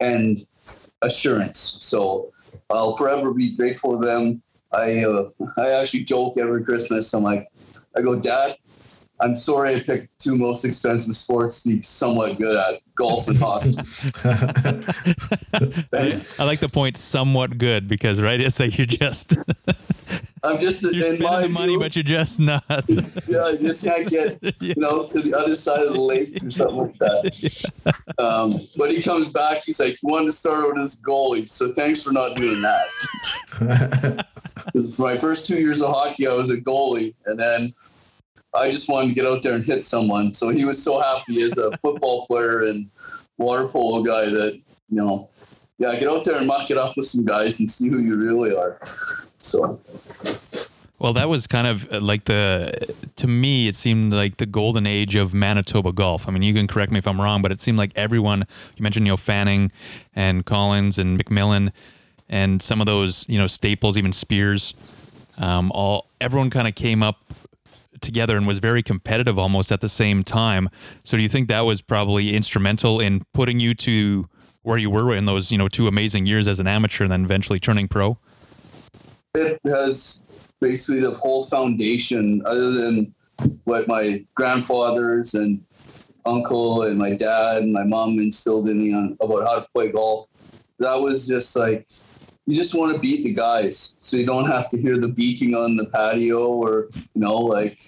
end 0.00 0.46
assurance. 1.02 1.58
So 1.58 2.32
I'll 2.68 2.96
forever 2.96 3.32
be 3.32 3.56
grateful 3.56 3.98
to 3.98 4.06
them. 4.06 4.42
I 4.72 5.04
uh, 5.04 5.30
I 5.58 5.70
actually 5.80 6.04
joke 6.04 6.38
every 6.38 6.64
Christmas. 6.64 7.12
I'm 7.12 7.22
like, 7.22 7.48
I 7.96 8.02
go, 8.02 8.18
Dad, 8.18 8.56
I'm 9.20 9.36
sorry 9.36 9.74
I 9.74 9.80
picked 9.80 10.18
two 10.18 10.36
most 10.36 10.64
expensive 10.64 11.14
sports 11.14 11.62
to 11.62 11.68
be 11.68 11.82
somewhat 11.82 12.38
good 12.38 12.56
at 12.56 12.80
golf 12.94 13.28
and 13.28 13.36
hockey. 13.36 13.74
I, 15.92 16.20
I 16.38 16.44
like 16.44 16.60
the 16.60 16.70
point 16.72 16.96
somewhat 16.96 17.58
good 17.58 17.86
because 17.86 18.20
right, 18.20 18.40
it's 18.40 18.58
like 18.60 18.78
you're 18.78 18.86
just 18.86 19.36
I'm 20.42 20.58
just 20.58 20.82
you're 20.82 20.94
in 20.94 21.02
spending 21.02 21.22
my 21.22 21.42
the 21.42 21.48
money, 21.48 21.72
view, 21.72 21.80
but 21.80 21.94
you're 21.94 22.02
just 22.02 22.40
not. 22.40 22.64
yeah, 23.28 23.42
I 23.42 23.56
just 23.56 23.84
can't 23.84 24.08
get 24.08 24.38
you 24.60 24.74
know 24.76 25.06
to 25.06 25.20
the 25.20 25.36
other 25.36 25.54
side 25.54 25.82
of 25.82 25.92
the 25.92 26.00
lake 26.00 26.42
or 26.42 26.50
something 26.50 26.76
like 26.76 26.98
that. 26.98 28.14
Um, 28.18 28.66
but 28.76 28.90
he 28.90 29.02
comes 29.02 29.28
back. 29.28 29.62
He's 29.64 29.80
like, 29.80 30.02
"You 30.02 30.08
wanted 30.08 30.26
to 30.26 30.32
start 30.32 30.64
out 30.64 30.78
as 30.78 30.96
goalie, 31.00 31.48
so 31.48 31.72
thanks 31.72 32.02
for 32.02 32.12
not 32.12 32.36
doing 32.36 32.62
that." 32.62 34.26
Because 34.66 34.96
for 34.96 35.02
my 35.02 35.16
first 35.16 35.46
two 35.46 35.56
years 35.56 35.82
of 35.82 35.90
hockey, 35.90 36.26
I 36.26 36.32
was 36.32 36.50
a 36.50 36.56
goalie, 36.56 37.14
and 37.26 37.38
then 37.38 37.74
I 38.54 38.70
just 38.70 38.88
wanted 38.88 39.08
to 39.08 39.14
get 39.14 39.26
out 39.26 39.42
there 39.42 39.54
and 39.54 39.64
hit 39.64 39.84
someone. 39.84 40.34
So 40.34 40.48
he 40.48 40.64
was 40.64 40.82
so 40.82 41.00
happy 41.00 41.42
as 41.42 41.56
a 41.58 41.76
football 41.78 42.26
player 42.28 42.62
and 42.62 42.90
water 43.38 43.66
polo 43.66 44.02
guy 44.02 44.26
that 44.26 44.60
you 44.90 44.96
know, 44.96 45.28
yeah, 45.78 45.94
get 45.98 46.08
out 46.08 46.24
there 46.24 46.36
and 46.36 46.46
muck 46.46 46.70
it 46.70 46.76
up 46.76 46.96
with 46.96 47.06
some 47.06 47.24
guys 47.24 47.60
and 47.60 47.70
see 47.70 47.88
who 47.88 47.98
you 47.98 48.16
really 48.16 48.54
are. 48.54 48.80
So 49.38 49.80
Well, 50.98 51.14
that 51.14 51.28
was 51.28 51.46
kind 51.46 51.66
of 51.66 51.90
uh, 51.90 52.00
like 52.00 52.24
the, 52.24 52.94
to 53.16 53.26
me, 53.26 53.68
it 53.68 53.76
seemed 53.76 54.12
like 54.12 54.36
the 54.36 54.46
golden 54.46 54.86
age 54.86 55.16
of 55.16 55.32
Manitoba 55.32 55.92
golf. 55.92 56.28
I 56.28 56.32
mean, 56.32 56.42
you 56.42 56.52
can 56.52 56.66
correct 56.66 56.92
me 56.92 56.98
if 56.98 57.06
I'm 57.06 57.20
wrong, 57.20 57.40
but 57.40 57.52
it 57.52 57.60
seemed 57.60 57.78
like 57.78 57.92
everyone, 57.96 58.44
you 58.76 58.82
mentioned, 58.82 59.06
you 59.06 59.12
know, 59.12 59.16
Fanning 59.16 59.72
and 60.14 60.44
Collins 60.44 60.98
and 60.98 61.18
McMillan 61.18 61.72
and 62.28 62.60
some 62.60 62.80
of 62.80 62.86
those, 62.86 63.24
you 63.28 63.38
know, 63.38 63.46
staples, 63.46 63.96
even 63.96 64.12
Spears, 64.12 64.74
um, 65.38 65.72
all, 65.72 66.06
everyone 66.20 66.50
kind 66.50 66.68
of 66.68 66.74
came 66.74 67.02
up 67.02 67.18
together 68.00 68.36
and 68.36 68.46
was 68.46 68.58
very 68.58 68.82
competitive 68.82 69.38
almost 69.38 69.70
at 69.72 69.80
the 69.80 69.88
same 69.88 70.22
time. 70.22 70.68
So 71.04 71.16
do 71.16 71.22
you 71.22 71.28
think 71.28 71.48
that 71.48 71.60
was 71.60 71.82
probably 71.82 72.34
instrumental 72.34 73.00
in 73.00 73.22
putting 73.32 73.60
you 73.60 73.74
to 73.74 74.28
where 74.62 74.78
you 74.78 74.90
were 74.90 75.14
in 75.14 75.24
those, 75.24 75.50
you 75.50 75.58
know, 75.58 75.68
two 75.68 75.86
amazing 75.86 76.26
years 76.26 76.46
as 76.46 76.60
an 76.60 76.66
amateur 76.66 77.04
and 77.04 77.12
then 77.12 77.24
eventually 77.24 77.58
turning 77.58 77.88
pro? 77.88 78.18
it 79.34 79.60
has 79.64 80.22
basically 80.60 81.00
the 81.00 81.12
whole 81.12 81.44
foundation 81.44 82.42
other 82.46 82.70
than 82.70 83.14
what 83.64 83.88
my 83.88 84.24
grandfathers 84.34 85.34
and 85.34 85.64
uncle 86.26 86.82
and 86.82 86.98
my 86.98 87.14
dad 87.14 87.62
and 87.62 87.72
my 87.72 87.84
mom 87.84 88.18
instilled 88.18 88.68
in 88.68 88.78
me 88.78 88.92
on 88.92 89.16
about 89.22 89.46
how 89.46 89.60
to 89.60 89.66
play 89.72 89.90
golf 89.90 90.28
that 90.78 90.96
was 90.96 91.26
just 91.26 91.56
like 91.56 91.86
you 92.50 92.56
just 92.56 92.74
want 92.74 92.92
to 92.94 93.00
beat 93.00 93.24
the 93.24 93.32
guys 93.32 93.94
so 93.98 94.16
you 94.16 94.26
don't 94.26 94.50
have 94.50 94.68
to 94.70 94.80
hear 94.80 94.96
the 94.96 95.08
beaking 95.08 95.54
on 95.54 95.76
the 95.76 95.86
patio 95.86 96.48
or 96.48 96.88
you 97.14 97.20
know 97.22 97.36
like 97.38 97.80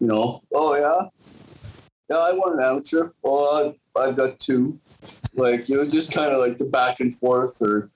You 0.00 0.06
know, 0.06 0.42
oh 0.54 0.74
yeah, 0.76 1.10
yeah, 2.08 2.16
I 2.16 2.32
won 2.32 2.58
an 2.58 2.64
amateur. 2.64 3.10
I, 3.22 3.74
I've 3.94 4.16
got 4.16 4.38
two. 4.38 4.80
Like 5.34 5.68
it 5.68 5.76
was 5.76 5.92
just 5.92 6.14
kind 6.14 6.32
of 6.32 6.38
like 6.38 6.56
the 6.56 6.64
back 6.64 7.00
and 7.00 7.14
forth, 7.14 7.60
or 7.60 7.90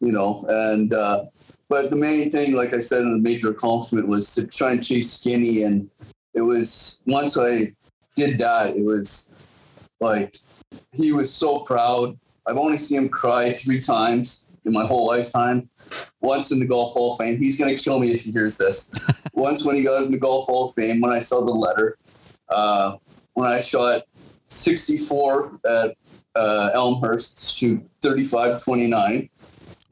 you 0.00 0.10
know, 0.10 0.46
and 0.48 0.94
uh, 0.94 1.26
but 1.68 1.90
the 1.90 1.96
main 1.96 2.30
thing, 2.30 2.54
like 2.54 2.72
I 2.72 2.80
said, 2.80 3.02
in 3.02 3.12
the 3.12 3.18
major 3.18 3.50
accomplishment 3.50 4.08
was 4.08 4.34
to 4.36 4.46
try 4.46 4.72
and 4.72 4.82
chase 4.82 5.12
skinny, 5.12 5.64
and 5.64 5.90
it 6.32 6.40
was 6.40 7.02
once 7.04 7.36
I 7.36 7.74
did 8.16 8.38
that, 8.38 8.74
it 8.74 8.84
was 8.84 9.28
like 10.00 10.36
he 10.94 11.12
was 11.12 11.30
so 11.30 11.58
proud. 11.60 12.18
I've 12.46 12.56
only 12.56 12.78
seen 12.78 13.02
him 13.02 13.08
cry 13.10 13.52
three 13.52 13.80
times 13.80 14.46
in 14.70 14.80
my 14.80 14.86
whole 14.86 15.06
lifetime. 15.06 15.68
Once 16.20 16.52
in 16.52 16.60
the 16.60 16.66
Golf 16.66 16.92
Hall 16.92 17.12
of 17.12 17.18
Fame. 17.18 17.38
He's 17.38 17.58
going 17.58 17.76
to 17.76 17.82
kill 17.82 17.98
me 17.98 18.12
if 18.12 18.22
he 18.22 18.30
hears 18.30 18.56
this. 18.56 18.92
Once 19.34 19.64
when 19.64 19.76
he 19.76 19.82
got 19.82 20.04
in 20.04 20.12
the 20.12 20.18
Golf 20.18 20.46
Hall 20.46 20.66
of 20.66 20.74
Fame, 20.74 21.00
when 21.00 21.12
I 21.12 21.18
saw 21.18 21.44
the 21.44 21.52
letter, 21.52 21.98
uh, 22.48 22.96
when 23.34 23.48
I 23.48 23.60
shot 23.60 24.02
64 24.44 25.60
at 25.68 25.96
uh, 26.36 26.70
Elmhurst, 26.74 27.56
shoot 27.56 27.82
35 28.02 28.62
29. 28.62 29.28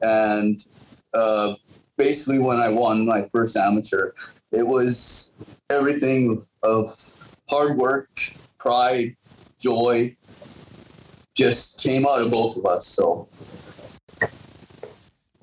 And 0.01 0.65
uh, 1.13 1.55
basically, 1.97 2.39
when 2.39 2.59
I 2.59 2.69
won 2.69 3.05
my 3.05 3.25
first 3.25 3.57
amateur, 3.57 4.13
it 4.53 4.67
was 4.67 5.33
everything 5.71 6.47
of 6.63 7.13
hard 7.49 7.77
work, 7.77 8.33
pride, 8.59 9.17
joy, 9.59 10.17
just 11.35 11.81
came 11.81 12.07
out 12.07 12.21
of 12.21 12.31
both 12.31 12.57
of 12.57 12.67
us. 12.67 12.87
So 12.87 13.29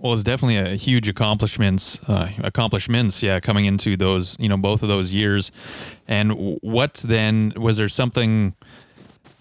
Well, 0.06 0.14
it's 0.14 0.22
definitely 0.22 0.58
a 0.58 0.76
huge 0.76 1.10
accomplishments, 1.10 2.08
uh, 2.08 2.30
accomplishments, 2.44 3.24
yeah, 3.24 3.40
coming 3.40 3.66
into 3.66 3.98
those, 3.98 4.36
you 4.38 4.48
know, 4.48 4.56
both 4.56 4.84
of 4.84 4.88
those 4.88 5.12
years. 5.12 5.52
And 6.08 6.60
what 6.62 7.04
then 7.08 7.54
was 7.58 7.78
there 7.78 7.90
something 7.90 8.54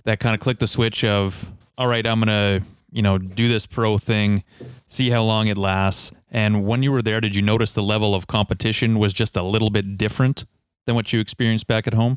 that 0.05 0.21
kind 0.21 0.35
of 0.35 0.41
clicked 0.41 0.61
the 0.61 0.67
switch 0.67 1.05
of, 1.05 1.53
all 1.77 1.87
right, 1.87 2.07
I'm 2.07 2.19
gonna, 2.19 2.62
you 2.91 3.03
know, 3.03 3.19
do 3.19 3.47
this 3.47 3.67
pro 3.67 3.99
thing, 3.99 4.43
see 4.87 5.11
how 5.11 5.23
long 5.23 5.49
it 5.49 5.59
lasts. 5.59 6.12
And 6.31 6.65
when 6.65 6.83
you 6.83 6.93
were 6.93 7.03
there, 7.03 7.21
did 7.21 7.37
you 7.37 7.43
notice 7.43 7.75
the 7.75 7.83
level 7.83 8.15
of 8.15 8.27
competition 8.27 8.99
was 8.99 9.12
just 9.12 9.37
a 9.37 9.43
little 9.43 9.69
bit 9.69 9.99
different 9.99 10.47
than 10.87 10.95
what 10.95 11.12
you 11.12 11.21
experienced 11.21 11.67
back 11.67 11.87
at 11.87 11.93
home? 11.93 12.17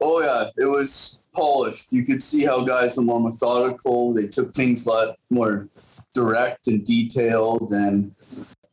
Oh 0.00 0.20
yeah, 0.20 0.50
it 0.56 0.66
was 0.66 1.18
polished. 1.34 1.92
You 1.92 2.04
could 2.06 2.22
see 2.22 2.44
how 2.44 2.62
guys 2.62 2.96
were 2.96 3.02
more 3.02 3.18
methodical. 3.18 4.14
They 4.14 4.28
took 4.28 4.54
things 4.54 4.86
a 4.86 4.90
lot 4.90 5.18
more 5.30 5.68
direct 6.14 6.66
and 6.68 6.84
detailed, 6.84 7.72
and 7.72 8.14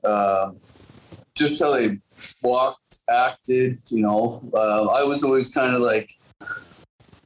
uh, 0.03 0.51
just 1.35 1.61
how 1.61 1.71
they 1.71 1.99
walked, 2.41 2.99
acted. 3.09 3.79
You 3.89 4.03
know, 4.03 4.49
uh, 4.53 4.85
I 4.85 5.03
was 5.03 5.23
always 5.23 5.53
kind 5.53 5.75
of 5.75 5.81
like 5.81 6.11
a 6.41 6.45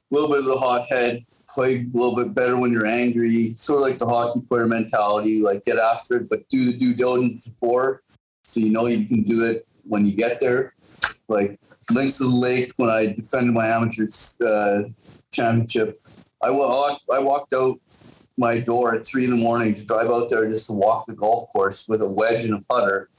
little 0.10 0.30
bit 0.30 0.40
of 0.40 0.46
the 0.46 0.58
hot 0.58 0.88
head. 0.90 1.24
Play 1.54 1.76
a 1.76 1.86
little 1.94 2.16
bit 2.16 2.34
better 2.34 2.58
when 2.58 2.72
you're 2.72 2.88
angry. 2.88 3.54
Sort 3.56 3.82
of 3.82 3.88
like 3.88 3.98
the 3.98 4.08
hockey 4.08 4.42
player 4.42 4.68
mentality, 4.68 5.42
like 5.42 5.64
get 5.64 5.78
after 5.78 6.18
it, 6.18 6.30
but 6.30 6.48
do 6.50 6.66
the 6.66 6.78
due 6.78 6.94
diligence 6.94 7.46
before, 7.46 8.02
so 8.44 8.60
you 8.60 8.72
know 8.72 8.88
you 8.88 9.06
can 9.06 9.24
do 9.24 9.46
it 9.46 9.66
when 9.84 10.06
you 10.06 10.14
get 10.14 10.42
there. 10.42 10.74
Like 11.28 11.60
Links 11.92 12.20
of 12.20 12.32
the 12.32 12.36
Lake 12.36 12.74
when 12.78 12.90
I 12.90 13.14
defended 13.14 13.54
my 13.54 13.68
amateur 13.68 14.08
uh, 14.46 14.84
championship. 15.32 16.02
I 16.42 16.50
I 16.50 17.20
walked 17.20 17.54
out 17.54 17.80
my 18.38 18.60
door 18.60 18.96
at 18.96 19.06
three 19.06 19.26
in 19.26 19.32
the 19.32 19.38
morning 19.38 19.74
to 19.76 19.84
drive 19.84 20.08
out 20.08 20.30
there 20.30 20.50
just 20.50 20.68
to 20.68 20.74
walk 20.74 21.06
the 21.06 21.16
golf 21.16 21.50
course 21.52 21.88
with 21.88 22.02
a 22.02 22.10
wedge 22.10 22.46
and 22.46 22.54
a 22.54 22.62
putter 22.70 23.10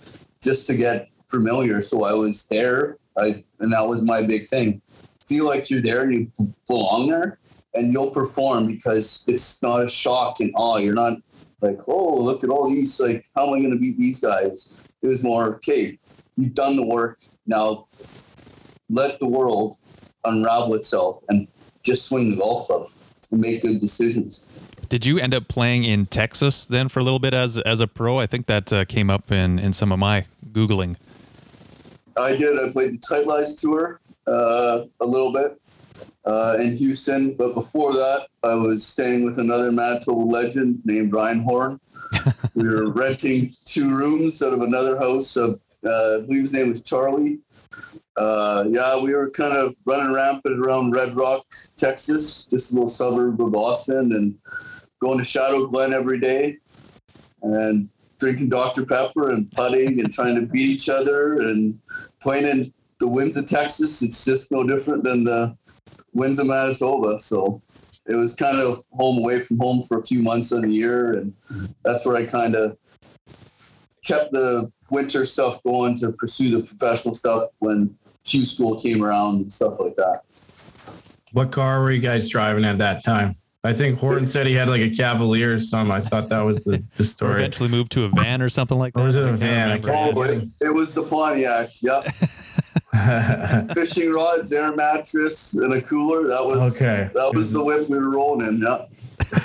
just 0.43 0.67
to 0.67 0.77
get 0.77 1.09
familiar. 1.29 1.81
So 1.83 2.05
I 2.05 2.13
was 2.13 2.47
there, 2.49 2.99
I, 3.17 3.45
and 3.61 3.73
that 3.73 3.87
was 3.87 4.03
my 4.03 4.27
big 4.27 4.47
thing. 4.47 4.83
Feel 5.27 5.47
like 5.47 5.71
you're 5.71 5.83
there 5.83 6.03
and 6.03 6.15
you 6.15 6.55
belong 6.69 7.09
there, 7.09 7.39
and 7.75 7.93
you'll 7.93 8.11
perform 8.11 8.67
because 8.67 9.25
it's 9.27 9.63
not 9.63 9.83
a 9.83 9.89
shock 9.89 10.41
and 10.41 10.53
awe. 10.55 10.77
You're 10.77 10.95
not 10.95 11.19
like, 11.61 11.79
oh, 11.89 12.23
look 12.23 12.45
at 12.45 12.51
all 12.51 12.69
these. 12.71 12.99
Like, 13.01 13.27
how 13.35 13.49
am 13.49 13.55
I 13.55 13.59
going 13.59 13.73
to 13.73 13.79
beat 13.79 13.99
these 13.99 14.21
guys? 14.21 14.81
It 15.03 15.07
was 15.09 15.23
more, 15.23 15.57
okay, 15.57 15.99
you've 16.37 16.55
done 16.55 16.77
the 16.77 16.87
work. 16.87 17.21
Now 17.47 17.89
let 18.89 19.19
the 19.19 19.27
world 19.27 19.79
unravel 20.25 20.75
itself 20.75 21.23
and 21.29 21.49
just 21.83 22.07
swing 22.07 22.31
the 22.31 22.37
golf 22.37 22.69
club 22.69 22.89
and 23.31 23.41
make 23.41 23.63
good 23.63 23.81
decisions. 23.81 24.46
Did 24.89 25.05
you 25.05 25.19
end 25.19 25.35
up 25.35 25.49
playing 25.49 25.85
in 25.85 26.07
Texas 26.07 26.67
then 26.67 26.89
for 26.89 27.01
a 27.01 27.03
little 27.03 27.19
bit 27.19 27.35
as 27.35 27.59
as 27.59 27.81
a 27.81 27.87
pro? 27.87 28.19
I 28.19 28.27
think 28.27 28.47
that 28.47 28.73
uh, 28.73 28.85
came 28.85 29.11
up 29.11 29.33
in 29.33 29.59
in 29.59 29.73
some 29.73 29.93
of 29.93 29.99
my 29.99 30.27
googling. 30.53 30.97
I 32.17 32.37
did. 32.37 32.59
I 32.59 32.71
played 32.73 32.95
the 32.95 32.99
Tight 32.99 33.27
Lies 33.27 33.55
Tour 33.55 34.01
uh, 34.27 34.85
a 35.01 35.07
little 35.07 35.33
bit 35.33 35.61
uh, 36.25 36.57
in 36.61 36.77
Houston, 36.77 37.35
but 37.35 37.55
before 37.55 37.93
that, 37.95 38.29
I 38.43 38.55
was 38.55 38.87
staying 38.87 39.25
with 39.25 39.39
another 39.39 39.71
Manitoba 39.71 40.25
legend 40.25 40.81
named 40.85 41.13
Ryan 41.13 41.41
Horn. 41.41 41.81
we 42.55 42.69
were 42.69 42.91
renting 42.91 43.53
two 43.65 43.95
rooms 43.95 44.43
out 44.43 44.53
of 44.53 44.63
another 44.63 44.99
house 44.99 45.37
of, 45.37 45.61
uh, 45.85 46.17
I 46.17 46.21
believe 46.21 46.43
his 46.43 46.53
name 46.53 46.71
was 46.71 46.83
Charlie. 46.83 47.39
Uh, 48.17 48.65
yeah, 48.69 48.99
we 48.99 49.13
were 49.13 49.31
kind 49.31 49.57
of 49.57 49.77
running 49.85 50.13
rampant 50.13 50.59
around 50.59 50.93
Round 50.93 51.17
Rock, 51.17 51.45
Texas, 51.77 52.47
just 52.47 52.73
a 52.73 52.75
little 52.75 52.89
suburb 52.89 53.41
of 53.43 53.55
Austin, 53.55 54.13
and 54.15 54.39
going 55.01 55.19
to 55.19 55.25
Shadow 55.25 55.67
Glen 55.67 55.93
every 55.93 56.19
day, 56.19 56.59
and 57.43 57.89
drinking 58.19 58.49
Dr 58.49 58.87
Pepper 58.87 59.31
and 59.31 59.51
putting 59.51 60.01
and 60.01 60.13
trying 60.13 60.35
to 60.37 60.43
beat 60.43 60.69
each 60.69 60.89
other 60.89 61.41
and 61.41 61.79
playing 62.21 62.47
in 62.47 62.73
the 62.99 63.09
winds 63.09 63.37
of 63.37 63.47
Texas. 63.47 64.03
It's 64.03 64.25
just 64.25 64.51
no 64.51 64.65
different 64.65 65.05
than 65.05 65.25
the 65.25 65.57
winds 66.15 66.39
of 66.39 66.47
Manitoba. 66.47 67.21
So 67.21 67.63
it 68.07 68.15
was 68.15 68.35
kind 68.35 68.59
of 68.59 68.83
home 68.93 69.19
away 69.19 69.43
from 69.43 69.59
home 69.59 69.83
for 69.83 69.99
a 69.99 70.05
few 70.05 70.23
months 70.23 70.53
of 70.53 70.63
the 70.63 70.71
year, 70.71 71.13
and 71.13 71.35
that's 71.85 72.07
where 72.07 72.17
I 72.17 72.25
kind 72.25 72.55
of 72.55 72.79
kept 74.05 74.33
the 74.33 74.73
winter 74.91 75.25
stuff 75.25 75.63
going 75.65 75.97
to 75.97 76.13
pursue 76.13 76.57
the 76.57 76.67
professional 76.67 77.15
stuff 77.15 77.51
when 77.59 77.97
Q 78.25 78.45
school 78.45 78.81
came 78.81 79.05
around 79.05 79.37
and 79.37 79.53
stuff 79.53 79.79
like 79.79 79.97
that. 79.97 80.23
What 81.33 81.51
car 81.51 81.81
were 81.81 81.91
you 81.91 82.01
guys 82.01 82.29
driving 82.29 82.65
at 82.65 82.79
that 82.79 83.05
time? 83.05 83.37
I 83.67 83.73
think 83.75 83.99
Horton 83.99 84.27
said 84.27 84.47
he 84.47 84.55
had 84.55 84.69
like 84.69 84.81
a 84.83 84.91
Cavalier 84.91 85.55
or 85.55 85.59
something. 85.59 85.91
I 85.95 86.01
thought 86.01 86.29
that 86.29 86.41
was 86.41 86.65
the, 86.65 86.83
the 86.97 87.01
Or 87.03 87.05
story. 87.05 87.33
eventually 87.35 87.69
moved 87.69 87.93
to 87.93 88.05
a 88.05 88.09
van 88.09 88.41
or 88.41 88.49
something 88.49 88.79
like 88.79 88.95
that. 88.95 89.01
Or 89.01 89.05
was 89.05 89.17
it 89.17 89.25
a 89.25 89.29
I 89.31 89.33
van? 89.33 89.69
I 89.69 89.75
remember. 89.77 89.93
can't 89.93 90.17
Oh, 90.17 90.23
it, 90.23 90.45
it 90.63 90.75
was 90.75 90.95
the 90.95 91.03
Pontiac. 91.03 91.71
Yep. 91.83 92.07
Fishing 93.75 94.13
rods, 94.13 94.53
air 94.53 94.75
mattress, 94.75 95.55
and 95.55 95.73
a 95.73 95.83
cooler. 95.83 96.29
That 96.29 96.45
was 96.45 96.81
okay. 96.81 97.11
that 97.15 97.33
was 97.35 97.53
the 97.53 97.63
whip 97.63 97.89
we 97.89 97.99
were 97.99 98.11
rolling 98.11 98.47
in. 98.47 98.61
Yeah. 98.61 98.87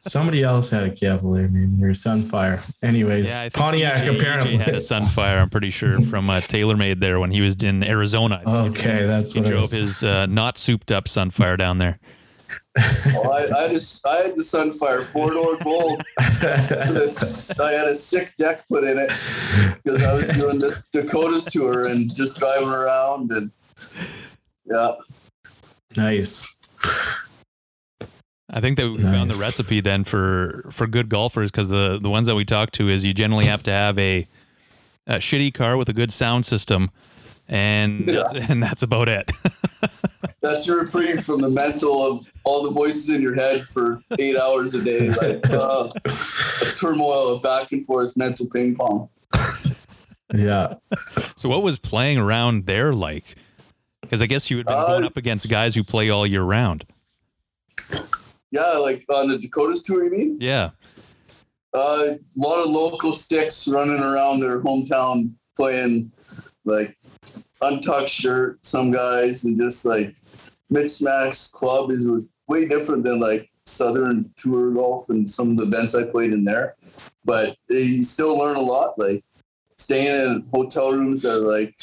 Somebody 0.00 0.42
else 0.42 0.70
had 0.70 0.82
a 0.84 0.90
Cavalier, 0.90 1.48
maybe 1.48 1.82
or 1.84 1.90
Sunfire. 1.92 2.60
Anyways, 2.82 3.26
Yeah, 3.30 3.38
I 3.42 3.48
think 3.48 3.54
Pontiac 3.54 3.98
EJ, 3.98 4.16
apparently. 4.16 4.58
EJ 4.58 4.60
had 4.60 4.74
a 4.74 4.78
Sunfire. 4.78 5.40
I'm 5.40 5.50
pretty 5.50 5.70
sure 5.70 6.00
from 6.02 6.28
uh, 6.28 6.38
TaylorMade 6.40 7.00
there 7.00 7.20
when 7.20 7.30
he 7.30 7.40
was 7.40 7.54
in 7.62 7.84
Arizona. 7.84 8.42
Okay, 8.46 9.06
that's 9.06 9.32
he 9.32 9.40
what 9.40 9.48
drove 9.48 9.70
his 9.70 10.02
uh, 10.02 10.26
not 10.26 10.58
souped 10.58 10.90
up 10.92 11.04
Sunfire 11.04 11.56
down 11.56 11.78
there. 11.78 11.98
Oh, 13.14 13.30
I, 13.30 13.64
I 13.64 13.68
just 13.68 14.06
I 14.06 14.22
had 14.22 14.36
the 14.36 14.42
Sunfire 14.42 15.04
four 15.04 15.30
door 15.30 15.56
gold. 15.64 16.02
I 16.18 17.72
had 17.72 17.88
a 17.88 17.94
sick 17.94 18.32
deck 18.38 18.66
put 18.68 18.84
in 18.84 18.98
it 18.98 19.12
because 19.82 20.02
I 20.02 20.14
was 20.14 20.28
doing 20.28 20.58
the 20.58 20.80
Dakotas 20.92 21.46
tour 21.46 21.86
and 21.86 22.14
just 22.14 22.38
driving 22.38 22.68
around 22.68 23.32
and 23.32 23.50
yeah. 24.64 24.92
nice. 25.96 26.58
I 28.52 28.60
think 28.60 28.78
that 28.78 28.90
we 28.90 29.02
found 29.02 29.30
the 29.30 29.36
recipe 29.36 29.80
then 29.80 30.04
for 30.04 30.66
for 30.70 30.86
good 30.86 31.08
golfers 31.08 31.50
because 31.50 31.68
the 31.68 31.98
the 32.00 32.10
ones 32.10 32.26
that 32.26 32.34
we 32.34 32.44
talk 32.44 32.72
to 32.72 32.88
is 32.88 33.04
you 33.04 33.14
generally 33.14 33.46
have 33.46 33.62
to 33.64 33.70
have 33.70 33.98
a, 33.98 34.26
a 35.06 35.14
shitty 35.16 35.54
car 35.54 35.76
with 35.76 35.88
a 35.88 35.92
good 35.92 36.12
sound 36.12 36.46
system, 36.46 36.90
and 37.50 38.08
that's, 38.08 38.32
and 38.48 38.62
that's 38.62 38.82
about 38.82 39.08
it. 39.08 39.30
That's 40.42 40.66
your 40.66 40.80
reprieve 40.80 41.22
from 41.22 41.42
the 41.42 41.50
mental 41.50 42.02
of 42.06 42.32
all 42.44 42.62
the 42.62 42.70
voices 42.70 43.10
in 43.10 43.20
your 43.20 43.34
head 43.34 43.66
for 43.66 44.00
eight 44.18 44.38
hours 44.38 44.72
a 44.72 44.82
day, 44.82 45.10
like 45.10 45.50
uh, 45.50 45.90
a 46.04 46.64
turmoil 46.78 47.28
of 47.34 47.42
back 47.42 47.72
and 47.72 47.84
forth 47.84 48.16
mental 48.16 48.46
ping 48.46 48.74
pong. 48.74 49.10
Yeah. 50.34 50.74
so 51.36 51.50
what 51.50 51.62
was 51.62 51.78
playing 51.78 52.16
around 52.16 52.64
there 52.64 52.94
like? 52.94 53.36
Because 54.00 54.22
I 54.22 54.26
guess 54.26 54.50
you 54.50 54.56
had 54.56 54.66
been 54.66 54.76
Uh, 54.76 54.86
going 54.86 55.04
up 55.04 55.16
against 55.18 55.50
guys 55.50 55.74
who 55.74 55.84
play 55.84 56.08
all 56.08 56.26
year 56.26 56.42
round. 56.42 56.86
Yeah, 58.50 58.72
like 58.78 59.04
on 59.10 59.28
the 59.28 59.38
Dakotas 59.38 59.82
tour, 59.82 60.04
you 60.04 60.10
mean? 60.10 60.38
Yeah. 60.40 60.70
Uh, 61.74 62.14
a 62.14 62.18
lot 62.36 62.64
of 62.64 62.70
local 62.70 63.12
sticks 63.12 63.68
running 63.68 64.00
around 64.00 64.40
their 64.40 64.60
hometown 64.60 65.34
playing 65.54 66.12
like 66.64 66.96
untucked 67.62 68.08
shirt, 68.08 68.64
some 68.64 68.90
guys, 68.90 69.44
and 69.44 69.58
just 69.58 69.84
like 69.84 70.14
mismatched 70.68 71.52
club 71.52 71.90
is 71.90 72.06
was 72.06 72.30
way 72.46 72.66
different 72.66 73.04
than 73.04 73.20
like 73.20 73.50
Southern 73.64 74.32
tour 74.36 74.72
golf 74.72 75.08
and 75.08 75.28
some 75.28 75.50
of 75.50 75.56
the 75.56 75.64
events 75.64 75.94
I 75.94 76.04
played 76.04 76.32
in 76.32 76.44
there. 76.44 76.76
But 77.24 77.50
uh, 77.70 77.74
you 77.74 78.02
still 78.02 78.36
learn 78.36 78.56
a 78.56 78.60
lot, 78.60 78.98
like 78.98 79.24
staying 79.76 80.06
in 80.06 80.46
hotel 80.52 80.92
rooms 80.92 81.22
that 81.22 81.42
are 81.42 81.46
like 81.46 81.74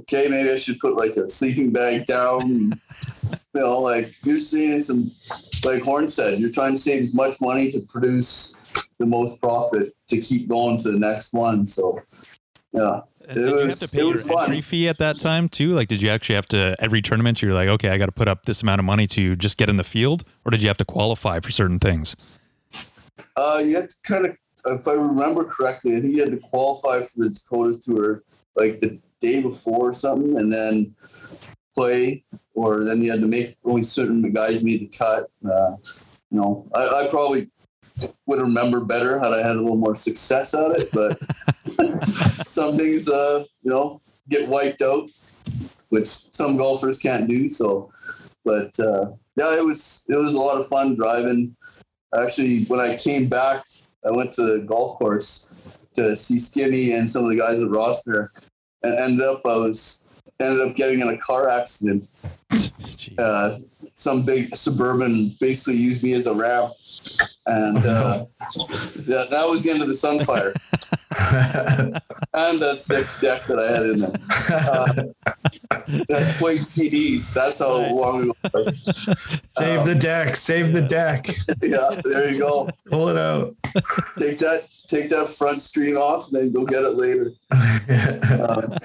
okay, 0.00 0.28
maybe 0.28 0.50
I 0.50 0.56
should 0.56 0.78
put 0.78 0.96
like 0.96 1.16
a 1.16 1.28
sleeping 1.28 1.70
bag 1.72 2.06
down. 2.06 2.48
you 2.50 3.38
know, 3.54 3.80
like 3.80 4.14
you're 4.24 4.36
seeing 4.36 4.80
some, 4.80 5.10
like 5.64 5.82
Horn 5.82 6.08
said, 6.08 6.38
you're 6.38 6.50
trying 6.50 6.74
to 6.74 6.78
save 6.78 7.02
as 7.02 7.14
much 7.14 7.40
money 7.40 7.70
to 7.72 7.80
produce 7.80 8.56
the 8.98 9.06
most 9.06 9.40
profit 9.40 9.94
to 10.08 10.20
keep 10.20 10.48
going 10.48 10.78
to 10.78 10.92
the 10.92 10.98
next 10.98 11.32
one. 11.32 11.66
So, 11.66 12.00
yeah. 12.72 13.00
Did 13.28 13.44
you 13.44 13.58
have 13.66 13.78
to 13.78 13.88
pay 13.88 13.98
your 13.98 14.40
entry 14.40 14.60
fee 14.62 14.88
at 14.88 14.98
that 14.98 15.20
time 15.20 15.48
too? 15.50 15.72
Like, 15.72 15.88
did 15.88 16.00
you 16.00 16.08
actually 16.08 16.36
have 16.36 16.46
to 16.48 16.74
every 16.78 17.02
tournament? 17.02 17.42
You're 17.42 17.52
like, 17.52 17.68
okay, 17.68 17.90
I 17.90 17.98
got 17.98 18.06
to 18.06 18.12
put 18.12 18.26
up 18.26 18.46
this 18.46 18.62
amount 18.62 18.78
of 18.78 18.86
money 18.86 19.06
to 19.08 19.36
just 19.36 19.58
get 19.58 19.68
in 19.68 19.76
the 19.76 19.84
field, 19.84 20.24
or 20.44 20.50
did 20.50 20.62
you 20.62 20.68
have 20.68 20.78
to 20.78 20.84
qualify 20.84 21.40
for 21.40 21.50
certain 21.50 21.78
things? 21.78 22.16
Uh, 23.36 23.60
you 23.62 23.76
had 23.76 23.90
to 23.90 23.96
kind 24.02 24.26
of, 24.26 24.36
if 24.66 24.88
I 24.88 24.92
remember 24.92 25.44
correctly, 25.44 25.96
I 25.96 26.00
think 26.00 26.14
you 26.14 26.22
had 26.22 26.30
to 26.30 26.38
qualify 26.38 27.02
for 27.02 27.12
the 27.16 27.30
Dakotas 27.30 27.84
tour 27.84 28.22
like 28.56 28.80
the 28.80 28.98
day 29.20 29.40
before 29.42 29.90
or 29.90 29.92
something, 29.92 30.38
and 30.38 30.52
then 30.52 30.94
play, 31.76 32.24
or 32.54 32.82
then 32.82 33.02
you 33.02 33.10
had 33.10 33.20
to 33.20 33.26
make 33.26 33.56
only 33.64 33.82
certain 33.82 34.22
guys 34.32 34.64
made 34.64 34.80
the 34.80 34.86
cut. 34.86 35.30
Uh, 35.44 35.76
you 36.30 36.40
know, 36.40 36.66
I, 36.74 37.04
I 37.04 37.08
probably 37.08 37.50
would 38.26 38.40
remember 38.40 38.80
better 38.80 39.18
had 39.18 39.32
I 39.32 39.38
had 39.38 39.56
a 39.56 39.60
little 39.60 39.76
more 39.76 39.96
success 39.96 40.54
at 40.54 40.72
it, 40.72 40.90
but 40.92 41.18
some 42.48 42.72
things, 42.72 43.08
uh, 43.08 43.44
you 43.62 43.70
know, 43.70 44.00
get 44.28 44.48
wiped 44.48 44.82
out, 44.82 45.10
which 45.88 46.06
some 46.06 46.56
golfers 46.56 46.98
can't 46.98 47.28
do. 47.28 47.48
So, 47.48 47.90
but 48.44 48.78
uh, 48.78 49.12
yeah, 49.36 49.56
it 49.56 49.64
was 49.64 50.04
it 50.08 50.16
was 50.16 50.34
a 50.34 50.40
lot 50.40 50.58
of 50.58 50.68
fun 50.68 50.94
driving. 50.94 51.56
Actually, 52.16 52.64
when 52.64 52.80
I 52.80 52.96
came 52.96 53.28
back, 53.28 53.64
I 54.06 54.10
went 54.10 54.32
to 54.32 54.42
the 54.42 54.58
golf 54.60 54.98
course 54.98 55.48
to 55.94 56.14
see 56.16 56.38
Skinny 56.38 56.92
and 56.92 57.08
some 57.10 57.24
of 57.24 57.30
the 57.30 57.36
guys 57.36 57.60
at 57.60 57.68
Rossmere, 57.68 58.28
and 58.82 58.94
ended 58.98 59.26
up 59.26 59.42
I 59.44 59.56
was 59.56 60.04
ended 60.40 60.66
up 60.66 60.76
getting 60.76 61.00
in 61.00 61.08
a 61.08 61.18
car 61.18 61.48
accident. 61.48 62.08
Uh, 63.18 63.52
some 63.94 64.24
big 64.24 64.54
suburban 64.54 65.34
basically 65.40 65.76
used 65.76 66.02
me 66.02 66.12
as 66.12 66.26
a 66.26 66.34
ramp 66.34 66.72
and 67.46 67.78
uh, 67.78 68.26
that, 68.96 69.28
that 69.30 69.48
was 69.48 69.64
the 69.64 69.70
end 69.70 69.82
of 69.82 69.88
the 69.88 69.94
Sunfire. 69.94 70.52
and 72.34 72.60
that 72.60 72.80
sick 72.80 73.06
deck 73.20 73.46
that 73.46 73.58
I 73.58 73.72
had 73.72 73.82
in 73.84 73.98
there. 74.00 74.12
Uh, 74.50 76.04
that 76.08 76.36
played 76.38 76.60
CDs. 76.60 77.32
That's 77.32 77.58
how 77.58 77.78
long 77.78 78.30
it 78.30 78.52
was. 78.52 78.82
Save 79.56 79.80
um, 79.80 79.86
the 79.86 79.94
deck. 79.94 80.36
Save 80.36 80.72
the 80.72 80.82
deck. 80.82 81.28
Yeah, 81.62 82.00
there 82.04 82.30
you 82.30 82.38
go. 82.38 82.68
Pull 82.86 83.08
it 83.08 83.18
out. 83.18 83.54
Take 84.18 84.38
that. 84.38 84.68
Take 84.86 85.10
that 85.10 85.28
front 85.28 85.60
screen 85.60 85.96
off, 85.96 86.28
and 86.28 86.36
then 86.40 86.52
go 86.52 86.64
get 86.64 86.84
it 86.84 86.94
later. 86.94 87.32
Uh, 87.88 88.78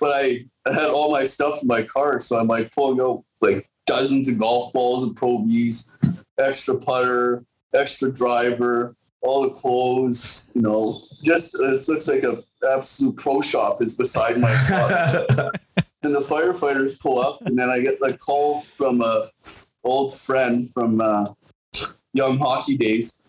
but 0.00 0.10
I, 0.12 0.44
I 0.66 0.72
had 0.72 0.88
all 0.88 1.12
my 1.12 1.24
stuff 1.24 1.62
in 1.62 1.68
my 1.68 1.82
car, 1.82 2.18
so 2.18 2.36
I'm 2.36 2.48
like 2.48 2.72
pulling 2.72 3.00
out 3.00 3.24
like 3.40 3.70
dozens 3.86 4.28
of 4.28 4.38
golf 4.38 4.72
balls 4.72 5.04
and 5.04 5.16
Pro 5.16 5.38
Vs, 5.38 5.96
extra 6.38 6.78
putter, 6.78 7.44
extra 7.74 8.10
driver, 8.12 8.94
all 9.22 9.42
the 9.42 9.50
clothes, 9.50 10.50
you 10.54 10.62
know, 10.62 11.02
just 11.22 11.54
it 11.54 11.88
looks 11.88 12.08
like 12.08 12.22
a 12.22 12.36
absolute 12.72 13.16
pro 13.16 13.40
shop 13.40 13.82
is 13.82 13.94
beside 13.94 14.38
my 14.38 14.52
car. 14.68 15.52
and 16.02 16.14
the 16.14 16.20
firefighters 16.20 16.98
pull 16.98 17.18
up, 17.18 17.42
and 17.42 17.58
then 17.58 17.68
I 17.68 17.80
get 17.80 17.98
the 17.98 18.16
call 18.16 18.62
from 18.62 19.02
a 19.02 19.24
old 19.82 20.14
friend 20.14 20.70
from 20.70 21.00
uh, 21.00 21.26
young 22.12 22.38
hockey 22.38 22.76
days, 22.76 23.22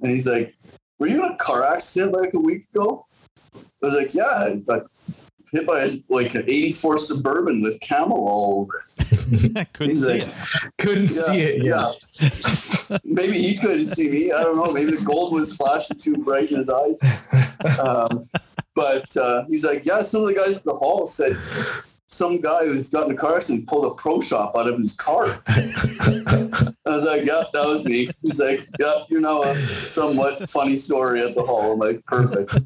and 0.00 0.10
he's 0.10 0.26
like, 0.26 0.54
"Were 0.98 1.06
you 1.06 1.24
in 1.24 1.32
a 1.32 1.36
car 1.36 1.64
accident 1.64 2.12
like 2.12 2.32
a 2.34 2.40
week 2.40 2.64
ago?" 2.74 3.06
I 3.54 3.60
was 3.82 3.94
like, 3.94 4.14
"Yeah, 4.14 4.54
got 4.66 4.86
hit 5.54 5.66
by 5.66 5.80
a, 5.80 5.90
like 6.08 6.34
an 6.34 6.42
'84 6.42 6.98
Suburban 6.98 7.62
with 7.62 7.80
camel 7.80 8.28
all 8.28 8.60
over 8.60 8.84
it." 8.98 9.72
Couldn't 9.72 9.96
he's 9.96 10.06
see 10.06 10.20
like, 10.20 10.28
it. 10.28 10.34
Couldn't 10.78 11.10
yeah, 11.10 11.22
see 11.22 11.40
it. 11.40 11.64
yeah. 11.64 11.92
yeah. 12.90 12.98
maybe 13.04 13.32
he 13.32 13.56
couldn't 13.56 13.86
see 13.86 14.10
me. 14.10 14.32
I 14.32 14.42
don't 14.42 14.56
know. 14.56 14.72
Maybe 14.72 14.90
the 14.90 15.02
gold 15.02 15.32
was 15.32 15.56
flashing 15.56 15.98
too 15.98 16.16
bright 16.16 16.50
in 16.50 16.58
his 16.58 16.70
eyes. 16.70 17.00
Um, 17.78 18.28
but 18.74 19.16
uh, 19.16 19.44
he's 19.48 19.64
like, 19.64 19.86
yeah, 19.86 20.02
some 20.02 20.22
of 20.22 20.28
the 20.28 20.34
guys 20.34 20.58
at 20.58 20.64
the 20.64 20.74
hall 20.74 21.06
said 21.06 21.38
some 22.14 22.40
guy 22.40 22.64
who's 22.64 22.90
gotten 22.90 23.12
a 23.12 23.16
car 23.16 23.36
accident 23.36 23.66
pulled 23.66 23.90
a 23.90 23.94
pro 23.94 24.20
shop 24.20 24.56
out 24.56 24.68
of 24.68 24.78
his 24.78 24.94
car. 24.94 25.42
I 25.48 26.70
was 26.86 27.04
like, 27.04 27.24
yeah, 27.24 27.42
that 27.52 27.66
was 27.66 27.84
me. 27.84 28.08
He's 28.22 28.40
like, 28.40 28.60
yeah, 28.78 29.00
you 29.08 29.20
know 29.20 29.42
a 29.42 29.54
somewhat 29.56 30.48
funny 30.48 30.76
story 30.76 31.22
at 31.22 31.34
the 31.34 31.42
hall. 31.42 31.72
I'm 31.72 31.78
like, 31.78 32.04
perfect. 32.06 32.56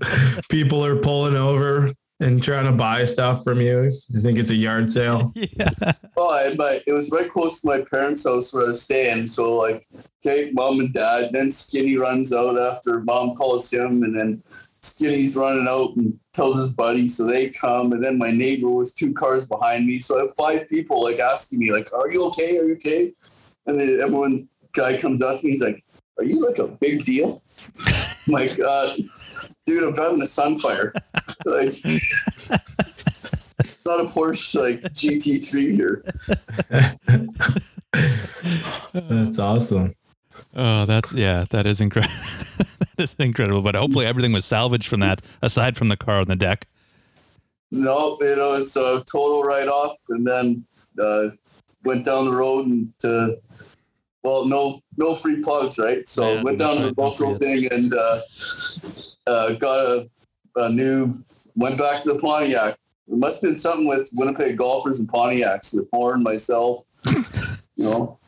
People 0.51 0.84
are 0.84 0.97
pulling 0.97 1.36
over 1.36 1.93
and 2.20 2.42
trying 2.42 2.64
to 2.64 2.72
buy 2.72 3.04
stuff 3.04 3.44
from 3.44 3.60
you. 3.60 3.92
I 4.16 4.20
think 4.20 4.38
it's 4.38 4.50
a 4.50 4.54
yard 4.54 4.90
sale. 4.90 5.32
yeah. 5.36 5.92
Oh, 6.16 6.32
I, 6.32 6.54
my, 6.54 6.80
it 6.86 6.92
was 6.92 7.10
right 7.10 7.30
close 7.30 7.60
to 7.60 7.68
my 7.68 7.82
parents' 7.82 8.26
house 8.26 8.52
where 8.52 8.64
I 8.64 8.68
was 8.68 8.82
staying. 8.82 9.28
So 9.28 9.56
like, 9.56 9.86
okay, 10.26 10.50
mom 10.52 10.80
and 10.80 10.92
dad. 10.92 11.30
Then 11.32 11.50
Skinny 11.50 11.96
runs 11.96 12.32
out 12.32 12.58
after 12.58 13.00
mom 13.00 13.36
calls 13.36 13.72
him, 13.72 14.02
and 14.02 14.18
then 14.18 14.42
Skinny's 14.82 15.36
running 15.36 15.68
out 15.68 15.94
and 15.96 16.18
tells 16.32 16.58
his 16.58 16.70
buddy. 16.70 17.06
So 17.06 17.24
they 17.24 17.50
come, 17.50 17.92
and 17.92 18.02
then 18.02 18.18
my 18.18 18.32
neighbor 18.32 18.68
was 18.68 18.92
two 18.92 19.14
cars 19.14 19.46
behind 19.46 19.86
me. 19.86 20.00
So 20.00 20.18
I 20.18 20.22
have 20.22 20.34
five 20.36 20.68
people 20.68 21.02
like 21.02 21.20
asking 21.20 21.60
me 21.60 21.72
like, 21.72 21.92
"Are 21.92 22.10
you 22.10 22.26
okay? 22.28 22.58
Are 22.58 22.64
you 22.64 22.74
okay?" 22.74 23.12
And 23.66 23.78
then 23.78 24.00
everyone 24.00 24.48
guy 24.72 24.98
comes 24.98 25.22
up 25.22 25.40
and 25.40 25.50
he's 25.50 25.62
like, 25.62 25.84
"Are 26.18 26.24
you 26.24 26.44
like 26.44 26.58
a 26.58 26.68
big 26.68 27.04
deal?" 27.04 27.42
I'm 27.86 27.94
like, 28.32 28.58
uh, 28.58 28.94
dude, 29.66 29.84
I'm 29.84 29.94
driving 29.94 30.20
a 30.20 30.24
Sunfire. 30.24 30.92
like, 31.44 31.74
not 33.86 34.00
a 34.00 34.04
Porsche 34.04 34.60
like 34.60 34.82
GT3 34.92 35.72
here. 35.72 36.04
that's 38.92 39.38
awesome. 39.38 39.94
Oh, 40.54 40.84
that's 40.84 41.12
yeah, 41.12 41.44
that 41.50 41.66
is 41.66 41.80
incredible. 41.80 42.14
that 42.96 42.98
is 42.98 43.14
incredible. 43.18 43.62
But 43.62 43.74
hopefully, 43.74 44.06
everything 44.06 44.32
was 44.32 44.44
salvaged 44.44 44.88
from 44.88 45.00
that, 45.00 45.22
aside 45.42 45.76
from 45.76 45.88
the 45.88 45.96
car 45.96 46.20
on 46.20 46.26
the 46.26 46.36
deck. 46.36 46.66
No, 47.70 48.16
you 48.20 48.36
know, 48.36 48.54
it's 48.54 48.76
a 48.76 49.02
total 49.10 49.42
write 49.42 49.68
off, 49.68 49.96
and 50.08 50.26
then 50.26 50.64
uh, 51.00 51.28
went 51.84 52.04
down 52.04 52.24
the 52.24 52.34
road 52.34 52.66
and 52.66 52.92
to 53.00 53.38
well, 54.22 54.44
no, 54.46 54.80
no 54.96 55.14
free 55.14 55.40
plugs, 55.40 55.78
right? 55.78 56.06
So 56.08 56.34
yeah, 56.34 56.42
went 56.42 56.58
down 56.58 56.76
to 56.78 56.92
the 56.92 57.00
local 57.00 57.38
thing 57.38 57.68
and 57.72 57.94
uh, 57.94 58.20
uh, 59.26 59.52
got 59.54 59.78
a, 59.78 60.10
a 60.56 60.68
new. 60.68 61.14
Went 61.54 61.78
back 61.78 62.02
to 62.02 62.12
the 62.12 62.18
Pontiac. 62.18 62.78
It 63.08 63.16
must 63.16 63.40
have 63.40 63.50
been 63.50 63.58
something 63.58 63.86
with 63.86 64.10
Winnipeg 64.14 64.56
golfers 64.56 65.00
and 65.00 65.08
Pontiacs. 65.08 65.72
The 65.72 65.88
Horn, 65.92 66.22
myself, 66.22 66.84
you 67.06 67.84
know, 67.84 68.18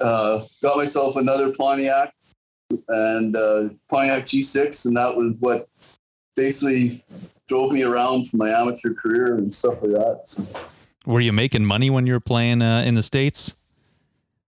uh, 0.00 0.44
got 0.60 0.76
myself 0.76 1.16
another 1.16 1.52
Pontiac 1.52 2.12
and 2.88 3.36
uh, 3.36 3.68
Pontiac 3.88 4.24
G6, 4.24 4.86
and 4.86 4.96
that 4.96 5.16
was 5.16 5.36
what 5.40 5.66
basically 6.36 6.92
drove 7.46 7.72
me 7.72 7.82
around 7.82 8.28
for 8.28 8.36
my 8.36 8.50
amateur 8.50 8.92
career 8.92 9.36
and 9.36 9.52
stuff 9.52 9.82
like 9.82 9.92
that. 9.92 10.20
So. 10.24 10.46
Were 11.06 11.20
you 11.20 11.32
making 11.32 11.64
money 11.64 11.90
when 11.90 12.06
you 12.06 12.14
were 12.14 12.20
playing 12.20 12.62
uh, 12.62 12.82
in 12.86 12.94
the 12.94 13.02
states? 13.02 13.54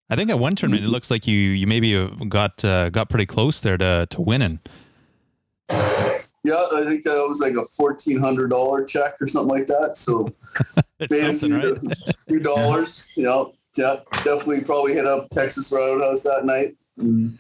I 0.09 0.17
think 0.17 0.31
at 0.31 0.39
one 0.39 0.55
tournament 0.55 0.85
it 0.85 0.89
looks 0.89 1.11
like 1.11 1.27
you 1.27 1.37
you 1.37 1.67
maybe 1.67 2.09
got 2.29 2.65
uh, 2.65 2.91
got 2.91 3.09
pretty 3.09 3.27
close 3.27 3.61
there 3.61 3.77
to 3.77 4.07
to 4.11 4.21
winning. 4.21 4.61
Yeah, 5.69 6.65
I 6.75 6.85
think 6.85 7.03
that 7.03 7.17
was 7.29 7.41
like 7.41 7.55
a 7.55 7.65
fourteen 7.65 8.19
hundred 8.19 8.51
dollar 8.51 8.85
check 8.85 9.21
or 9.21 9.27
something 9.27 9.57
like 9.57 9.67
that. 9.67 9.97
So 9.97 10.33
made 11.11 11.25
a 11.25 11.33
few, 11.33 11.57
right? 11.57 11.97
few 12.29 12.41
dollars. 12.41 13.13
yeah. 13.17 13.21
You 13.21 13.29
know, 13.29 13.55
yeah, 13.77 13.97
definitely 14.25 14.63
probably 14.63 14.95
hit 14.95 15.07
up 15.07 15.29
Texas 15.31 15.73
Roadhouse 15.73 16.23
that 16.23 16.45
night. 16.45 16.77
And 16.99 17.37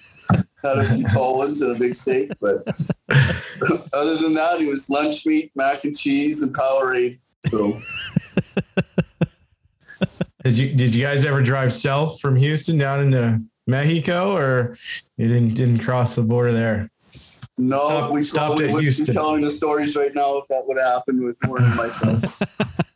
had 0.63 0.79
a 0.79 0.85
few 0.85 1.05
tall 1.13 1.39
ones 1.39 1.63
and 1.63 1.75
a 1.75 1.79
big 1.79 1.95
steak, 1.95 2.33
but 2.41 2.67
other 3.93 4.17
than 4.17 4.35
that, 4.35 4.61
it 4.61 4.69
was 4.69 4.91
lunch 4.91 5.25
meat, 5.27 5.53
mac 5.55 5.85
and 5.85 5.97
cheese, 5.97 6.43
and 6.43 6.55
Powerade. 6.55 7.19
So 7.47 7.73
did 10.47 10.59
you 10.59 10.73
did 10.75 10.95
you 10.95 11.03
guys 11.03 11.25
ever 11.25 11.43
drive 11.43 11.73
south 11.73 12.21
from 12.21 12.37
Houston 12.37 12.79
down 12.79 13.01
into 13.01 13.41
Mexico, 13.67 14.37
or 14.37 14.79
you 15.17 15.27
didn't 15.27 15.55
didn't 15.55 15.81
cross 15.81 16.15
the 16.15 16.23
border 16.23 16.53
there? 16.53 16.89
No, 17.59 17.79
Stop, 17.79 18.13
we 18.13 18.23
stopped 18.23 18.61
at 18.61 18.71
Houston. 18.79 19.07
Be 19.07 19.13
telling 19.13 19.41
the 19.41 19.51
stories 19.51 19.97
right 19.97 20.15
now 20.15 20.37
if 20.37 20.47
that 20.49 20.65
would 20.65 20.79
have 20.79 20.87
happened 20.87 21.25
with 21.25 21.37
more 21.47 21.59
than 21.59 21.75
myself. 21.75 22.23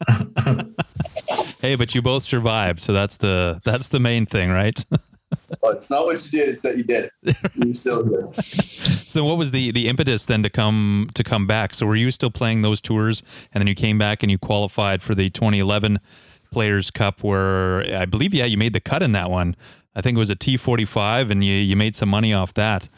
hey, 1.60 1.74
but 1.74 1.92
you 1.92 2.02
both 2.02 2.22
survived, 2.22 2.78
so 2.78 2.92
that's 2.92 3.16
the 3.16 3.60
that's 3.64 3.88
the 3.88 3.98
main 3.98 4.26
thing, 4.26 4.50
right? 4.50 4.78
well, 5.60 5.72
it's 5.72 5.90
not 5.90 6.04
what 6.04 6.24
you 6.32 6.38
did; 6.38 6.50
it's 6.50 6.62
that 6.62 6.76
you 6.76 6.84
did 6.84 7.10
it. 7.24 7.36
You 7.56 7.74
still 7.74 8.04
did. 8.04 8.44
So, 8.44 9.24
what 9.24 9.38
was 9.38 9.50
the 9.50 9.72
the 9.72 9.88
impetus 9.88 10.26
then 10.26 10.44
to 10.44 10.50
come 10.50 11.08
to 11.14 11.24
come 11.24 11.48
back? 11.48 11.74
So, 11.74 11.84
were 11.84 11.96
you 11.96 12.12
still 12.12 12.30
playing 12.30 12.62
those 12.62 12.80
tours, 12.80 13.24
and 13.52 13.60
then 13.60 13.66
you 13.66 13.74
came 13.74 13.98
back 13.98 14.22
and 14.22 14.30
you 14.30 14.38
qualified 14.38 15.02
for 15.02 15.16
the 15.16 15.30
2011 15.30 15.98
Players 16.50 16.90
Cup 16.90 17.22
where 17.22 17.80
I 17.94 18.06
believe, 18.06 18.34
yeah, 18.34 18.44
you 18.44 18.56
made 18.56 18.72
the 18.72 18.80
cut 18.80 19.02
in 19.02 19.12
that 19.12 19.30
one. 19.30 19.56
I 19.94 20.00
think 20.00 20.16
it 20.16 20.18
was 20.18 20.30
a 20.30 20.36
T45 20.36 21.30
and 21.30 21.44
you, 21.44 21.54
you 21.54 21.76
made 21.76 21.96
some 21.96 22.08
money 22.08 22.32
off 22.32 22.54
that. 22.54 22.88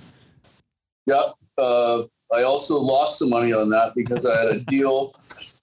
Yeah. 1.07 1.23
Uh, 1.59 2.03
I 2.35 2.43
also 2.45 2.79
lost 2.79 3.19
some 3.19 3.31
money 3.31 3.53
on 3.53 3.71
that 3.71 3.95
because 3.95 4.25
I 4.25 4.39
had 4.39 4.49
a 4.49 4.61
deal 4.61 5.15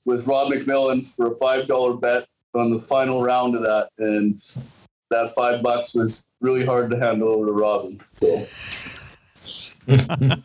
with 0.05 0.27
Rob 0.27 0.51
McMillan 0.51 1.05
for 1.15 1.27
a 1.27 1.35
five 1.35 1.67
dollar 1.67 1.93
bet 1.93 2.27
on 2.53 2.71
the 2.71 2.79
final 2.79 3.23
round 3.23 3.55
of 3.55 3.61
that, 3.61 3.89
and 3.97 4.35
that 5.09 5.33
five 5.35 5.63
bucks 5.63 5.95
was 5.95 6.29
really 6.41 6.65
hard 6.65 6.91
to 6.91 6.99
hand 6.99 7.23
over 7.23 7.45
to 7.45 7.51
Robbie. 7.51 7.99
So, 8.07 8.27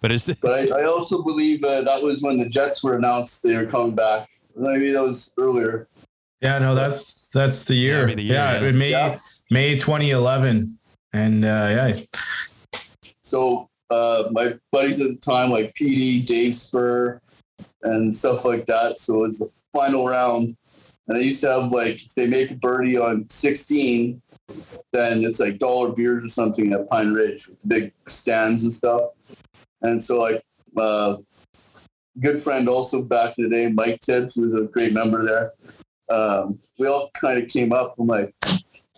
But 0.00 0.12
it's 0.12 0.26
but 0.36 0.72
I, 0.72 0.80
I 0.80 0.84
also 0.84 1.22
believe 1.22 1.62
uh, 1.62 1.82
that 1.82 2.02
was 2.02 2.22
when 2.22 2.38
the 2.38 2.48
Jets 2.48 2.82
were 2.82 2.96
announced 2.96 3.42
they 3.42 3.56
were 3.56 3.66
coming 3.66 3.94
back. 3.94 4.28
Maybe 4.56 4.90
that 4.92 5.02
was 5.02 5.32
earlier. 5.38 5.88
Yeah, 6.40 6.58
no, 6.58 6.74
that's 6.74 7.28
that's 7.28 7.64
the 7.64 7.74
year. 7.74 8.06
be 8.06 8.14
the 8.14 8.22
year, 8.22 8.34
yeah, 8.34 8.60
yeah. 8.60 8.70
May 8.72 8.90
Yeah. 8.90 9.18
May 9.50 9.76
2011, 9.76 10.78
and 11.12 11.44
uh, 11.44 11.48
yeah, 11.48 11.94
So 13.20 13.68
uh, 13.90 14.24
my 14.30 14.54
buddies 14.70 15.00
at 15.00 15.08
the 15.08 15.16
time, 15.16 15.50
like 15.50 15.74
PD, 15.74 16.24
Dave 16.24 16.54
Spur, 16.54 17.20
and 17.82 18.14
stuff 18.14 18.44
like 18.44 18.66
that. 18.66 18.98
So 18.98 19.24
it's 19.24 19.40
the 19.40 19.50
final 19.72 20.06
round, 20.06 20.56
and 21.08 21.18
I 21.18 21.20
used 21.20 21.40
to 21.42 21.48
have 21.48 21.72
like 21.72 21.96
if 21.96 22.14
they 22.14 22.26
make 22.26 22.50
a 22.52 22.54
birdie 22.54 22.96
on 22.96 23.28
16, 23.28 24.22
then 24.92 25.24
it's 25.24 25.40
like 25.40 25.58
dollar 25.58 25.90
beers 25.90 26.24
or 26.24 26.28
something 26.28 26.72
at 26.72 26.88
Pine 26.88 27.12
Ridge 27.12 27.48
with 27.48 27.60
the 27.60 27.66
big 27.66 27.92
stands 28.08 28.64
and 28.64 28.72
stuff. 28.72 29.02
And 29.82 30.02
so 30.02 30.20
like 30.20 30.42
uh, 30.76 31.16
good 32.18 32.40
friend 32.40 32.68
also 32.68 33.02
back 33.02 33.38
in 33.38 33.44
the 33.44 33.50
day, 33.50 33.68
Mike 33.68 34.00
Tibbs, 34.00 34.34
who 34.34 34.42
was 34.42 34.54
a 34.54 34.62
great 34.62 34.92
member 34.92 35.24
there. 35.24 35.52
Um, 36.10 36.58
we 36.78 36.86
all 36.86 37.10
kind 37.14 37.40
of 37.40 37.48
came 37.48 37.72
up. 37.72 37.94
I'm 37.98 38.06
like, 38.06 38.34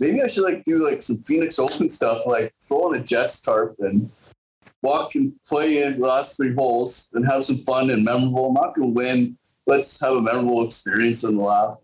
maybe 0.00 0.22
I 0.22 0.26
should 0.26 0.44
like 0.44 0.64
do 0.64 0.84
like 0.84 1.02
some 1.02 1.18
Phoenix 1.18 1.58
Open 1.58 1.88
stuff, 1.88 2.26
like 2.26 2.54
throw 2.56 2.88
on 2.88 2.96
a 2.96 3.02
Jets 3.02 3.40
tarp 3.42 3.76
and 3.80 4.10
walk 4.82 5.14
and 5.14 5.32
play 5.46 5.82
in 5.82 6.00
the 6.00 6.06
last 6.06 6.36
three 6.36 6.54
holes 6.54 7.10
and 7.14 7.26
have 7.26 7.44
some 7.44 7.56
fun 7.56 7.90
and 7.90 8.04
memorable. 8.04 8.48
I'm 8.48 8.54
not 8.54 8.74
going 8.74 8.88
to 8.88 8.94
win. 8.94 9.38
Let's 9.66 10.00
have 10.00 10.14
a 10.14 10.22
memorable 10.22 10.64
experience 10.64 11.22
and 11.24 11.38
laugh. 11.38 11.76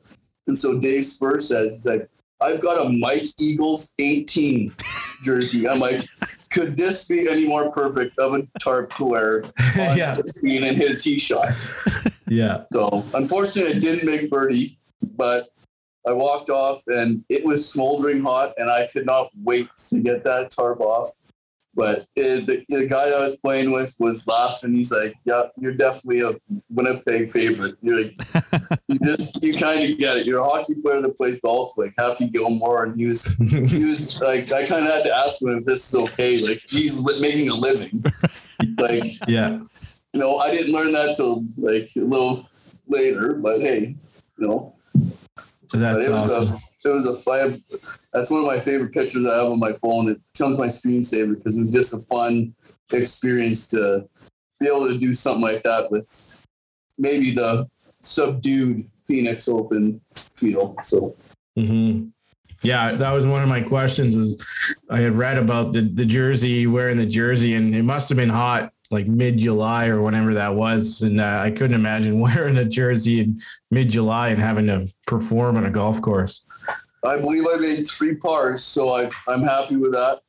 And 0.46 0.58
so 0.58 0.80
Dave 0.80 1.06
Spur 1.06 1.38
says, 1.38 1.76
he's 1.76 1.86
like, 1.86 2.08
I've 2.40 2.62
got 2.62 2.86
a 2.86 2.88
Mike 2.88 3.24
Eagles 3.38 3.94
18 3.98 4.70
jersey. 5.22 5.68
I'm 5.68 5.78
like, 5.78 6.02
could 6.50 6.76
this 6.76 7.04
be 7.06 7.28
any 7.28 7.46
more 7.46 7.70
perfect 7.70 8.18
of 8.18 8.34
a 8.34 8.46
tarp 8.60 8.94
to 8.96 9.04
wear 9.04 9.42
on 9.78 9.96
Yeah. 9.96 10.14
16 10.14 10.64
and 10.64 10.76
hit 10.76 10.90
a 10.92 10.96
tee 10.96 11.18
shot? 11.18 11.48
yeah, 12.28 12.64
So 12.72 13.04
unfortunately, 13.14 13.74
I 13.76 13.78
didn't 13.78 14.06
make 14.06 14.30
birdie, 14.30 14.78
but 15.16 15.48
I 16.06 16.12
walked 16.12 16.48
off 16.50 16.82
and 16.86 17.24
it 17.28 17.44
was 17.44 17.68
smoldering 17.70 18.22
hot, 18.22 18.54
and 18.56 18.70
I 18.70 18.86
could 18.86 19.04
not 19.06 19.30
wait 19.44 19.68
to 19.90 20.00
get 20.00 20.24
that 20.24 20.50
tarp 20.50 20.80
off. 20.80 21.10
But 21.78 22.06
it, 22.16 22.44
the, 22.48 22.64
the 22.68 22.88
guy 22.88 23.08
I 23.08 23.20
was 23.20 23.36
playing 23.36 23.70
with 23.70 23.94
was 24.00 24.26
laughing. 24.26 24.74
He's 24.74 24.90
like, 24.90 25.14
"Yeah, 25.24 25.44
you're 25.60 25.74
definitely 25.74 26.22
a 26.22 26.32
Winnipeg 26.68 27.30
favorite. 27.30 27.76
You're 27.82 28.02
like, 28.02 28.16
you 28.88 28.98
just 28.98 29.40
you 29.44 29.56
kind 29.56 29.88
of 29.88 29.96
get 29.96 30.16
it. 30.16 30.26
You're 30.26 30.40
a 30.40 30.42
hockey 30.42 30.74
player 30.82 31.00
that 31.00 31.16
plays 31.16 31.40
golf, 31.40 31.78
like 31.78 31.94
Happy 31.96 32.30
Gilmore." 32.30 32.82
And 32.82 32.98
he 32.98 33.06
was 33.06 33.26
he 33.38 33.84
was 33.84 34.20
like, 34.20 34.50
I 34.50 34.66
kind 34.66 34.86
of 34.86 34.92
had 34.92 35.04
to 35.04 35.14
ask 35.14 35.40
him 35.40 35.50
if 35.50 35.66
this 35.66 35.86
is 35.86 35.94
okay. 35.94 36.38
Like 36.38 36.60
he's 36.66 37.00
making 37.20 37.48
a 37.48 37.54
living. 37.54 38.02
like 38.80 39.12
yeah, 39.28 39.60
you 40.12 40.20
know, 40.20 40.38
I 40.38 40.50
didn't 40.50 40.72
learn 40.72 40.90
that 40.90 41.14
till 41.14 41.44
like 41.58 41.90
a 41.96 42.00
little 42.00 42.44
later, 42.88 43.34
but 43.34 43.60
hey, 43.60 43.94
you 44.36 44.48
know, 44.48 44.74
so 45.68 45.78
that's 45.78 45.98
but 45.98 46.04
it 46.04 46.10
was 46.10 46.32
awesome. 46.32 46.54
a 46.54 46.60
it 46.90 46.94
was 46.94 47.06
a 47.06 47.16
five. 47.16 47.58
That's 48.12 48.30
one 48.30 48.40
of 48.40 48.46
my 48.46 48.60
favorite 48.60 48.92
pictures 48.92 49.26
I 49.26 49.38
have 49.38 49.52
on 49.52 49.58
my 49.58 49.72
phone. 49.74 50.10
It 50.10 50.18
becomes 50.32 50.58
my 50.58 50.66
screensaver 50.66 51.36
because 51.36 51.56
it 51.56 51.60
was 51.60 51.72
just 51.72 51.94
a 51.94 51.98
fun 51.98 52.54
experience 52.92 53.68
to 53.68 54.08
be 54.60 54.66
able 54.66 54.88
to 54.88 54.98
do 54.98 55.12
something 55.12 55.42
like 55.42 55.62
that 55.62 55.90
with 55.90 56.34
maybe 56.98 57.32
the 57.32 57.68
subdued 58.02 58.88
Phoenix 59.04 59.48
Open 59.48 60.00
feel. 60.36 60.76
So 60.82 61.16
hmm 61.56 62.08
Yeah, 62.62 62.92
that 62.92 63.12
was 63.12 63.26
one 63.26 63.42
of 63.42 63.48
my 63.48 63.60
questions. 63.60 64.16
Was 64.16 64.42
I 64.90 65.00
had 65.00 65.12
read 65.12 65.38
about 65.38 65.72
the 65.72 65.82
the 65.82 66.04
jersey 66.04 66.66
wearing 66.66 66.96
the 66.96 67.06
jersey, 67.06 67.54
and 67.54 67.74
it 67.74 67.82
must 67.82 68.08
have 68.08 68.18
been 68.18 68.30
hot 68.30 68.72
like 68.90 69.06
mid 69.06 69.38
July 69.38 69.88
or 69.88 70.02
whenever 70.02 70.34
that 70.34 70.54
was, 70.54 71.02
and 71.02 71.20
uh, 71.20 71.40
I 71.42 71.50
couldn't 71.50 71.74
imagine 71.74 72.20
wearing 72.20 72.56
a 72.56 72.64
jersey 72.64 73.20
in 73.20 73.38
mid 73.70 73.90
July 73.90 74.28
and 74.28 74.40
having 74.40 74.66
to 74.66 74.88
perform 75.06 75.56
on 75.56 75.66
a 75.66 75.70
golf 75.70 76.00
course. 76.00 76.44
I 77.04 77.18
believe 77.18 77.44
I 77.52 77.56
made 77.56 77.86
three 77.86 78.14
pars, 78.14 78.64
so 78.64 78.94
I, 78.94 79.08
I'm 79.28 79.42
happy 79.42 79.76
with 79.76 79.92
that. 79.92 80.20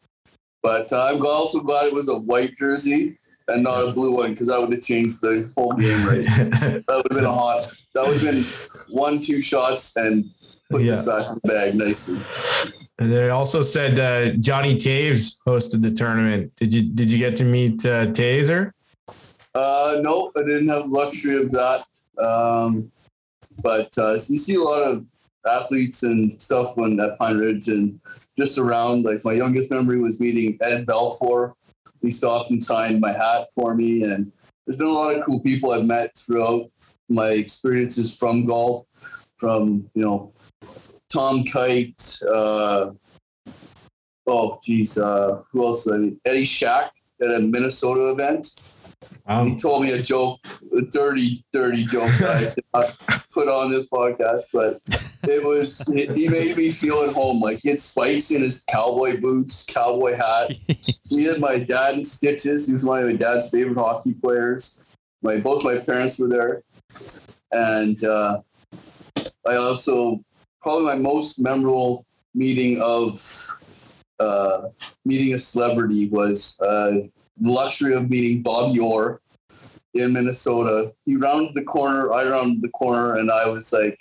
But 0.62 0.92
uh, 0.92 1.06
I'm 1.06 1.26
also 1.26 1.62
glad 1.62 1.88
it 1.88 1.94
was 1.94 2.10
a 2.10 2.18
white 2.18 2.56
jersey 2.58 3.18
and 3.48 3.64
not 3.64 3.88
a 3.88 3.92
blue 3.92 4.12
one 4.12 4.32
because 4.32 4.48
that 4.48 4.60
would 4.60 4.72
have 4.72 4.82
changed 4.82 5.22
the 5.22 5.52
whole 5.58 5.74
game, 5.74 6.06
right? 6.08 6.26
that 6.26 6.84
would 6.88 7.12
have 7.12 7.18
been 7.18 7.26
a 7.26 7.34
hot. 7.34 7.72
That 7.96 8.06
would 8.06 8.22
have 8.22 8.34
been 8.34 8.46
one, 8.90 9.20
two 9.22 9.42
shots 9.42 9.96
and 9.96 10.26
put 10.70 10.84
this 10.84 11.02
back 11.02 11.28
in 11.30 11.40
the 11.44 11.48
bag 11.48 11.76
nicely. 11.76 12.20
And 13.00 13.12
they 13.12 13.30
also 13.30 13.62
said 13.62 13.98
uh, 13.98 14.36
Johnny 14.40 14.76
Toews 14.76 15.38
hosted 15.48 15.82
the 15.82 15.92
tournament. 15.92 16.54
Did 16.58 16.74
you 16.74 16.82
did 16.82 17.10
you 17.10 17.18
get 17.18 17.36
to 17.38 17.46
meet 17.46 17.86
uh, 17.86 18.08
Taser? 18.08 18.72
Uh, 19.56 20.00
no, 20.02 20.32
I 20.36 20.42
didn't 20.42 20.68
have 20.68 20.88
luxury 20.88 21.42
of 21.42 21.52
that. 21.52 21.86
Um, 22.22 22.92
but 23.64 23.90
uh, 23.98 24.14
you 24.14 24.38
see 24.38 24.56
a 24.56 24.62
lot 24.62 24.84
of 24.84 25.08
athletes 25.48 26.04
and 26.04 26.40
stuff 26.42 26.76
when 26.76 27.00
at 27.00 27.18
Pine 27.18 27.38
Ridge 27.38 27.70
and 27.70 28.00
just 28.38 28.58
around. 28.58 29.06
Like 29.06 29.24
my 29.24 29.32
youngest 29.32 29.72
memory 29.72 30.00
was 30.00 30.20
meeting 30.20 30.58
Ed 30.62 30.86
Belfour. 30.86 31.54
He 32.02 32.12
stopped 32.12 32.52
and 32.52 32.62
signed 32.62 33.00
my 33.00 33.14
hat 33.14 33.48
for 33.56 33.76
me. 33.76 34.04
And 34.04 34.32
there's 34.66 34.78
been 34.78 34.88
a 34.88 34.92
lot 34.92 35.16
of 35.16 35.24
cool 35.24 35.42
people 35.42 35.72
I've 35.72 35.86
met 35.86 36.18
throughout 36.18 36.70
my 37.08 37.30
experiences 37.30 38.16
from 38.16 38.46
golf, 38.46 38.86
from, 39.38 39.90
you 39.96 40.04
know, 40.04 40.34
Tom 41.10 41.44
Kite, 41.44 42.20
uh, 42.32 42.92
oh, 44.28 44.60
geez, 44.64 44.98
uh, 44.98 45.42
who 45.52 45.66
else? 45.66 45.88
Mean, 45.88 46.20
Eddie 46.26 46.46
Shack 46.46 46.92
at 47.22 47.32
a 47.32 47.40
Minnesota 47.40 48.12
event. 48.12 48.60
Wow. 49.28 49.46
He 49.46 49.56
told 49.56 49.84
me 49.84 49.92
a 49.92 50.02
joke, 50.02 50.40
a 50.76 50.82
dirty, 50.82 51.44
dirty 51.54 51.86
joke 51.86 52.12
that 52.20 52.58
I 52.74 52.94
put 53.34 53.48
on 53.48 53.72
this 53.72 53.88
podcast, 53.90 54.46
but 54.54 54.82
it 55.28 55.44
was, 55.44 55.86
he 56.16 56.28
made 56.28 56.58
me 56.58 56.72
feel 56.72 57.04
at 57.04 57.14
home. 57.14 57.40
Like 57.40 57.60
he 57.60 57.70
had 57.70 57.80
spikes 57.80 58.32
in 58.32 58.42
his 58.42 58.64
cowboy 58.70 59.20
boots, 59.20 59.64
cowboy 59.64 60.16
hat. 60.16 60.52
He 61.08 61.24
had 61.24 61.40
my 61.40 61.60
dad 61.60 61.96
in 61.96 62.04
stitches. 62.04 62.68
He 62.68 62.74
was 62.74 62.84
one 62.84 63.02
of 63.02 63.06
my 63.08 63.16
dad's 63.16 63.50
favorite 63.50 63.78
hockey 63.78 64.14
players. 64.14 64.82
My 65.22 65.38
both 65.38 65.64
my 65.64 65.78
parents 65.78 66.18
were 66.20 66.28
there, 66.28 66.64
and 67.52 68.02
uh, 68.04 68.42
I 69.48 69.56
also 69.56 70.24
probably 70.62 70.86
my 70.86 70.96
most 70.96 71.40
memorable 71.40 72.06
meeting 72.34 72.82
of 72.82 73.60
uh, 74.20 74.70
meeting 75.06 75.34
a 75.34 75.40
celebrity 75.40 76.08
was 76.10 76.60
uh, 76.62 76.92
the 76.92 77.10
luxury 77.52 77.94
of 77.94 78.10
meeting 78.10 78.42
Bob 78.42 78.78
Orr 78.78 79.22
in 79.94 80.14
Minnesota. 80.14 80.94
He 81.06 81.16
rounded 81.16 81.56
the 81.56 81.64
corner, 81.64 82.12
I 82.14 82.28
rounded 82.30 82.62
the 82.62 82.70
corner, 82.70 83.16
and 83.16 83.32
I 83.32 83.48
was 83.48 83.72
like, 83.74 84.00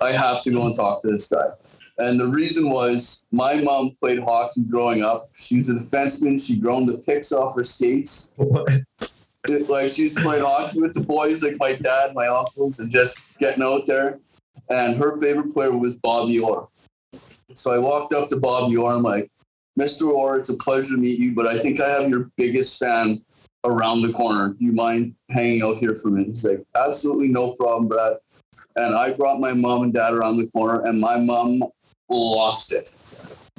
I 0.00 0.10
have 0.12 0.42
to 0.42 0.50
go 0.50 0.66
and 0.66 0.74
talk 0.76 1.02
to 1.02 1.10
this 1.10 1.28
guy. 1.28 1.50
And 1.98 2.18
the 2.18 2.26
reason 2.26 2.70
was 2.70 3.24
my 3.30 3.54
mom 3.56 3.92
played 4.00 4.18
hockey 4.18 4.64
growing 4.64 5.02
up. 5.02 5.30
She 5.34 5.58
was 5.58 5.68
a 5.68 5.74
defenseman. 5.74 6.44
She 6.44 6.58
grown 6.58 6.86
the 6.86 6.98
picks 7.06 7.30
off 7.32 7.54
her 7.54 7.62
skates. 7.62 8.32
It- 8.38 9.68
like 9.68 9.90
she's 9.90 10.14
played 10.14 10.40
hockey 10.40 10.80
with 10.80 10.94
the 10.94 11.00
boys, 11.00 11.42
like 11.42 11.56
my 11.58 11.74
dad, 11.74 12.14
my 12.14 12.28
uncles, 12.28 12.78
and 12.78 12.90
just 12.92 13.20
getting 13.40 13.62
out 13.62 13.86
there. 13.88 14.20
And 14.72 14.96
her 14.96 15.20
favorite 15.20 15.52
player 15.52 15.76
was 15.76 15.92
Bobby 15.94 16.40
Orr. 16.40 16.66
So 17.54 17.72
I 17.72 17.78
walked 17.78 18.14
up 18.14 18.30
to 18.30 18.36
Bobby 18.36 18.76
Orr. 18.76 18.94
I'm 18.94 19.02
like, 19.02 19.30
Mr. 19.78 20.08
Orr, 20.08 20.38
it's 20.38 20.48
a 20.48 20.54
pleasure 20.54 20.94
to 20.94 20.96
meet 20.96 21.18
you, 21.18 21.34
but 21.34 21.46
I 21.46 21.58
think 21.58 21.78
I 21.78 21.88
have 21.90 22.08
your 22.08 22.30
biggest 22.38 22.78
fan 22.78 23.22
around 23.64 24.00
the 24.00 24.14
corner. 24.14 24.54
Do 24.58 24.64
you 24.64 24.72
mind 24.72 25.14
hanging 25.28 25.62
out 25.62 25.76
here 25.76 25.94
for 25.94 26.08
a 26.08 26.12
minute? 26.12 26.28
He's 26.28 26.46
like, 26.46 26.64
absolutely 26.74 27.28
no 27.28 27.52
problem, 27.52 27.88
Brad. 27.88 28.16
And 28.76 28.94
I 28.94 29.12
brought 29.12 29.40
my 29.40 29.52
mom 29.52 29.82
and 29.82 29.92
dad 29.92 30.14
around 30.14 30.38
the 30.38 30.48
corner, 30.48 30.82
and 30.86 30.98
my 30.98 31.18
mom 31.18 31.62
lost 32.08 32.72
it. 32.72 32.96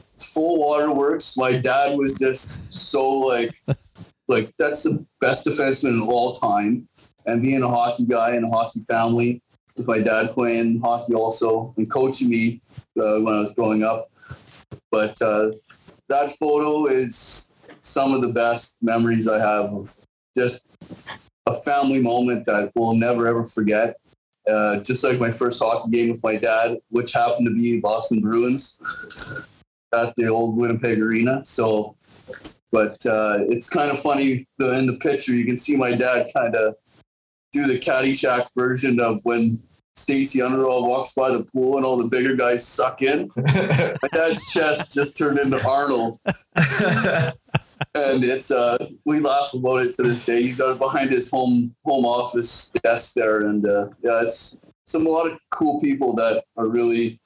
Full 0.07 0.57
waterworks. 0.57 1.37
My 1.37 1.53
dad 1.53 1.95
was 1.95 2.15
just 2.15 2.75
so 2.75 3.11
like, 3.11 3.53
like 4.27 4.51
that's 4.57 4.81
the 4.81 5.05
best 5.21 5.45
defenseman 5.45 6.01
of 6.01 6.09
all 6.09 6.33
time. 6.33 6.87
And 7.27 7.43
being 7.43 7.61
a 7.61 7.69
hockey 7.69 8.05
guy 8.05 8.31
and 8.31 8.45
a 8.45 8.49
hockey 8.49 8.81
family, 8.81 9.41
with 9.75 9.87
my 9.87 9.99
dad 9.99 10.31
playing 10.31 10.79
hockey 10.81 11.13
also 11.13 11.73
and 11.77 11.89
coaching 11.89 12.29
me 12.29 12.61
uh, 12.99 13.19
when 13.19 13.33
I 13.33 13.39
was 13.39 13.53
growing 13.55 13.83
up. 13.83 14.09
But 14.91 15.19
uh, 15.21 15.51
that 16.09 16.31
photo 16.31 16.85
is 16.85 17.51
some 17.79 18.13
of 18.13 18.21
the 18.21 18.29
best 18.29 18.81
memories 18.81 19.27
I 19.27 19.39
have 19.39 19.73
of 19.73 19.95
just 20.37 20.65
a 21.45 21.53
family 21.53 21.99
moment 21.99 22.45
that 22.45 22.71
we'll 22.75 22.95
never 22.95 23.27
ever 23.27 23.43
forget. 23.43 23.97
Uh, 24.47 24.81
just 24.81 25.03
like 25.03 25.19
my 25.19 25.31
first 25.31 25.61
hockey 25.61 25.89
game 25.89 26.11
with 26.11 26.21
my 26.21 26.35
dad, 26.35 26.77
which 26.89 27.13
happened 27.13 27.47
to 27.47 27.53
be 27.53 27.79
Boston 27.79 28.19
Bruins 28.19 28.79
at 29.93 30.13
the 30.17 30.27
old 30.27 30.57
Winnipeg 30.57 30.99
Arena. 30.99 31.43
So, 31.45 31.95
but 32.71 33.05
uh, 33.05 33.45
it's 33.47 33.69
kind 33.69 33.89
of 33.89 34.01
funny 34.01 34.45
in 34.59 34.85
the 34.85 34.97
picture. 34.99 35.33
You 35.33 35.45
can 35.45 35.57
see 35.57 35.77
my 35.77 35.95
dad 35.95 36.29
kind 36.35 36.55
of 36.55 36.75
do 37.53 37.67
the 37.67 37.79
Caddyshack 37.79 38.47
version 38.57 38.99
of 38.99 39.21
when 39.23 39.61
Lacey 40.09 40.39
Underall 40.41 40.89
walks 40.89 41.13
by 41.13 41.31
the 41.31 41.43
pool 41.53 41.77
and 41.77 41.85
all 41.85 41.95
the 41.97 42.07
bigger 42.07 42.35
guys 42.35 42.65
suck 42.67 43.01
in. 43.03 43.29
My 43.37 43.97
dad's 44.11 44.43
chest 44.53 44.91
just 44.93 45.15
turned 45.15 45.37
into 45.39 45.63
Arnold, 45.65 46.19
and 47.95 48.23
it's 48.23 48.51
uh 48.51 48.77
we 49.05 49.19
laugh 49.19 49.53
about 49.53 49.81
it 49.81 49.91
to 49.93 50.03
this 50.03 50.25
day. 50.25 50.41
He's 50.41 50.57
got 50.57 50.71
it 50.71 50.79
behind 50.79 51.11
his 51.11 51.29
home 51.29 51.75
home 51.85 52.05
office 52.05 52.71
desk 52.83 53.13
there, 53.13 53.41
and 53.41 53.65
uh, 53.67 53.87
yeah, 54.01 54.21
it's 54.23 54.59
some 54.85 55.05
a 55.05 55.09
lot 55.09 55.27
of 55.31 55.37
cool 55.51 55.79
people 55.79 56.13
that 56.15 56.43
are 56.57 56.67
really 56.67 57.19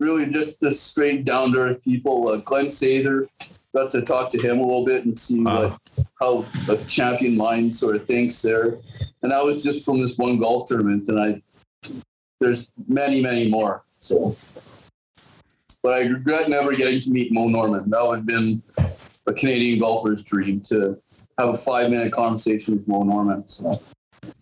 really 0.00 0.30
just 0.30 0.60
the 0.60 0.70
straight 0.70 1.24
down 1.24 1.52
to 1.52 1.58
earth 1.60 1.82
people. 1.82 2.28
Uh, 2.28 2.36
Glen 2.38 2.66
Sather 2.66 3.28
got 3.74 3.90
to 3.90 4.02
talk 4.02 4.30
to 4.30 4.38
him 4.40 4.58
a 4.60 4.62
little 4.62 4.84
bit 4.84 5.04
and 5.04 5.18
see 5.18 5.42
Wow. 5.42 5.68
what 5.70 5.78
how 6.20 6.44
a 6.68 6.76
champion 6.84 7.36
mind 7.36 7.74
sort 7.74 7.96
of 7.96 8.06
thinks 8.06 8.40
there. 8.42 8.78
And 9.22 9.32
that 9.32 9.44
was 9.44 9.62
just 9.62 9.84
from 9.84 10.00
this 10.00 10.18
one 10.18 10.38
golf 10.38 10.68
tournament. 10.68 11.08
And 11.08 11.20
I 11.20 11.42
there's 12.40 12.72
many, 12.88 13.22
many 13.22 13.48
more. 13.48 13.84
So 13.98 14.36
but 15.84 15.92
I 15.92 16.06
regret 16.06 16.48
never 16.48 16.72
getting 16.72 17.00
to 17.02 17.10
meet 17.10 17.30
Mo 17.30 17.46
Norman. 17.46 17.90
That 17.90 18.04
would 18.06 18.16
have 18.16 18.26
been 18.26 18.62
a 19.26 19.34
Canadian 19.34 19.80
golfer's 19.80 20.24
dream 20.24 20.60
to 20.62 20.98
have 21.38 21.50
a 21.50 21.56
five 21.56 21.90
minute 21.90 22.10
conversation 22.10 22.76
with 22.76 22.88
Mo 22.88 23.02
Norman. 23.02 23.46
So 23.46 23.78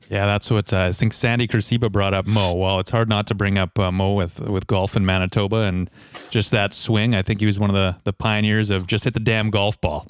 Yeah, 0.08 0.26
that's 0.26 0.52
what 0.52 0.72
uh, 0.72 0.82
I 0.82 0.92
think 0.92 1.12
Sandy 1.12 1.48
Kersiba 1.48 1.90
brought 1.90 2.14
up 2.14 2.28
Mo. 2.28 2.54
Well, 2.54 2.78
it's 2.78 2.90
hard 2.92 3.08
not 3.08 3.26
to 3.26 3.34
bring 3.34 3.58
up 3.58 3.76
uh, 3.76 3.90
Mo 3.90 4.14
with 4.14 4.38
with 4.40 4.68
golf 4.68 4.96
in 4.96 5.04
Manitoba 5.04 5.62
and 5.62 5.90
just 6.30 6.52
that 6.52 6.74
swing. 6.74 7.16
I 7.16 7.22
think 7.22 7.40
he 7.40 7.46
was 7.46 7.58
one 7.58 7.70
of 7.70 7.74
the 7.74 7.96
the 8.04 8.12
pioneers 8.12 8.70
of 8.70 8.86
just 8.86 9.02
hit 9.02 9.14
the 9.14 9.20
damn 9.20 9.50
golf 9.50 9.80
ball. 9.80 10.06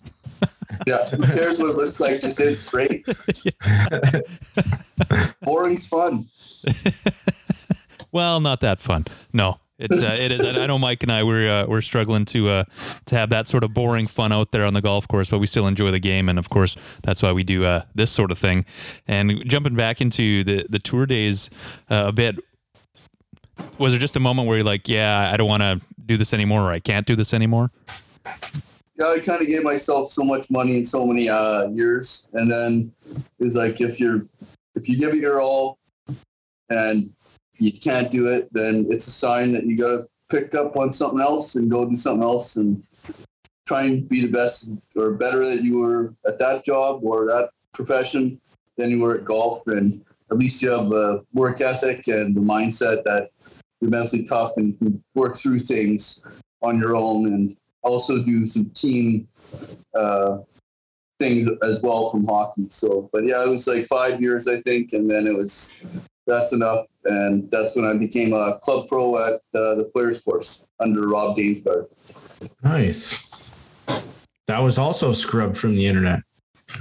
yeah, 0.87 1.09
who 1.09 1.23
cares 1.23 1.59
what 1.59 1.71
it 1.71 1.77
looks 1.77 2.01
like? 2.01 2.21
Just 2.21 2.39
hit 2.39 2.49
it 2.49 2.55
straight. 2.57 3.07
Boring's 5.43 5.89
fun. 5.89 6.29
Well, 8.13 8.41
not 8.41 8.61
that 8.61 8.79
fun. 8.79 9.07
No, 9.33 9.59
it 9.79 9.91
uh, 9.91 10.07
it 10.07 10.31
is. 10.33 10.45
I 10.45 10.67
know 10.67 10.79
Mike 10.79 11.03
and 11.03 11.11
I 11.11 11.25
we're 11.25 11.51
uh, 11.51 11.67
we're 11.67 11.83
struggling 11.83 12.25
to 12.27 12.49
uh, 12.49 12.65
to 13.07 13.17
have 13.17 13.31
that 13.31 13.49
sort 13.49 13.65
of 13.65 13.73
boring 13.73 14.07
fun 14.07 14.33
out 14.33 14.53
there 14.53 14.67
on 14.67 14.75
the 14.75 14.83
golf 14.83 15.09
course, 15.09 15.31
but 15.31 15.39
we 15.39 15.47
still 15.47 15.67
enjoy 15.67 15.91
the 15.91 15.99
game, 15.99 16.29
and 16.29 16.39
of 16.39 16.51
course 16.51 16.77
that's 17.03 17.23
why 17.23 17.33
we 17.33 17.43
do 17.43 17.65
uh, 17.65 17.83
this 17.95 18.11
sort 18.11 18.31
of 18.31 18.39
thing. 18.39 18.65
And 19.07 19.43
jumping 19.47 19.75
back 19.75 20.01
into 20.01 20.45
the 20.45 20.67
the 20.69 20.79
tour 20.79 21.07
days 21.07 21.51
uh, 21.91 22.05
a 22.07 22.13
bit. 22.13 22.39
Was 23.79 23.93
there 23.93 24.01
just 24.01 24.17
a 24.17 24.21
moment 24.21 24.49
where 24.49 24.57
you're 24.57 24.65
like, 24.65 24.89
yeah, 24.89 25.31
I 25.33 25.37
don't 25.37 25.49
want 25.49 25.63
to 25.63 25.81
do 26.05 26.17
this 26.17 26.33
anymore, 26.33 26.63
or 26.63 26.71
I 26.71 26.81
can't 26.81 27.07
do 27.07 27.15
this 27.15 27.35
anymore? 27.35 27.71
Yeah, 28.99 29.07
I 29.07 29.21
kind 29.21 29.41
of 29.41 29.49
gave 29.49 29.63
myself 29.63 30.11
so 30.11 30.23
much 30.23 30.51
money 30.51 30.77
in 30.77 30.85
so 30.85 31.07
many 31.07 31.29
uh, 31.29 31.69
years, 31.69 32.29
and 32.35 32.51
then 32.51 32.93
it's 33.39 33.57
like 33.57 33.81
if 33.81 33.99
you're 33.99 34.21
if 34.75 34.89
you 34.89 34.99
give 34.99 35.15
it 35.15 35.21
your 35.21 35.41
all 35.41 35.79
and 36.69 37.11
you 37.59 37.73
can't 37.73 38.11
do 38.11 38.29
it, 38.29 38.49
then 38.53 38.87
it's 38.91 39.07
a 39.07 39.11
sign 39.11 39.53
that 39.53 39.65
you 39.65 39.77
got 39.77 39.89
to 39.89 40.09
pick 40.29 40.55
up 40.55 40.77
on 40.77 40.93
something 40.93 41.21
else 41.21 41.57
and 41.57 41.71
go 41.71 41.89
do 41.89 41.97
something 41.97 42.23
else 42.23 42.57
and 42.57 42.83
try 43.67 43.83
and 43.83 44.09
be 44.09 44.23
the 44.23 44.33
best 44.33 44.75
or 44.97 45.13
better 45.13 45.45
that 45.45 45.63
you 45.63 45.79
were 45.79 46.15
at 46.27 46.39
that 46.39 46.65
job 46.65 47.01
or 47.05 47.27
that 47.27 47.51
profession 47.73 48.41
than 48.77 48.91
you 48.91 49.01
were 49.01 49.17
at 49.17 49.25
golf. 49.25 49.67
And 49.67 50.05
at 50.31 50.39
least 50.39 50.63
you 50.63 50.71
have 50.71 50.91
a 50.91 51.23
work 51.33 51.61
ethic 51.61 52.09
and 52.09 52.35
the 52.35 52.41
mindset 52.41 53.05
that 53.05 53.31
you're 53.81 53.91
mentally 53.91 54.25
tough 54.25 54.57
and 54.57 54.69
you 54.69 54.75
can 54.75 55.05
work 55.15 55.37
through 55.37 55.61
things 55.61 56.25
on 56.63 56.79
your 56.79 56.97
own 56.97 57.27
and 57.27 57.57
also 57.83 58.23
do 58.23 58.47
some 58.47 58.71
team 58.71 59.29
uh, 59.95 60.39
things 61.19 61.49
as 61.63 61.81
well 61.83 62.11
from 62.11 62.27
hockey. 62.27 62.67
So, 62.69 63.09
but 63.13 63.25
yeah, 63.25 63.45
it 63.45 63.49
was 63.49 63.67
like 63.67 63.87
five 63.89 64.21
years, 64.21 64.49
I 64.49 64.61
think, 64.63 64.93
and 64.93 65.11
then 65.11 65.27
it 65.27 65.37
was 65.37 65.79
that's 66.27 66.53
enough, 66.53 66.87
and 67.05 67.51
that's 67.51 67.75
when 67.77 67.85
I 67.85 67.95
became 67.95 68.33
a 68.33 68.59
club 68.63 68.89
pro 68.89 69.17
at 69.19 69.35
uh, 69.55 69.75
the 69.75 69.91
Players 69.93 70.21
Course 70.21 70.67
under 70.81 71.09
Rob 71.09 71.37
Dainsbury. 71.37 71.87
Nice. 72.63 73.51
That 74.47 74.61
was 74.61 74.79
also 74.79 75.13
scrubbed 75.13 75.57
from 75.57 75.75
the 75.75 75.87
internet. 75.87 76.21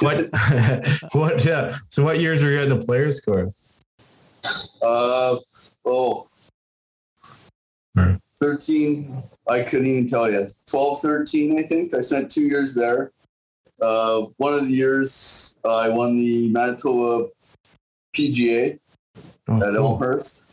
what? 0.00 0.28
what? 1.12 1.46
Uh, 1.46 1.72
so, 1.90 2.04
what 2.04 2.20
years 2.20 2.42
were 2.42 2.50
you 2.50 2.60
at 2.60 2.68
the 2.68 2.78
players' 2.78 3.20
course? 3.20 3.82
Uh, 4.82 5.36
oh, 5.86 6.26
Right. 7.94 8.18
13, 8.44 9.22
I 9.48 9.62
couldn't 9.62 9.86
even 9.86 10.06
tell 10.06 10.30
you. 10.30 10.46
12, 10.66 11.00
13, 11.00 11.58
I 11.58 11.62
think. 11.62 11.94
I 11.94 12.02
spent 12.02 12.30
two 12.30 12.42
years 12.42 12.74
there. 12.74 13.10
Uh, 13.80 14.26
one 14.36 14.52
of 14.52 14.66
the 14.66 14.70
years, 14.70 15.58
I 15.64 15.88
won 15.88 16.18
the 16.18 16.48
Manitoba 16.48 17.30
PGA. 18.14 18.78
Oh, 19.48 19.56
at 19.56 19.74
cool. 19.74 19.76
Elmhurst. 19.76 20.44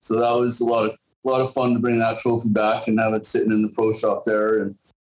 So 0.00 0.18
that 0.20 0.32
was 0.32 0.60
a 0.60 0.64
lot 0.64 0.86
of 0.86 0.92
a 0.92 1.28
lot 1.28 1.40
of 1.42 1.52
fun 1.52 1.74
to 1.74 1.80
bring 1.80 1.98
that 1.98 2.18
trophy 2.18 2.48
back 2.48 2.88
and 2.88 2.98
have 2.98 3.12
it 3.12 3.26
sitting 3.26 3.52
in 3.52 3.62
the 3.62 3.68
pro 3.68 3.92
shop 3.92 4.24
there 4.24 4.62
and 4.62 4.76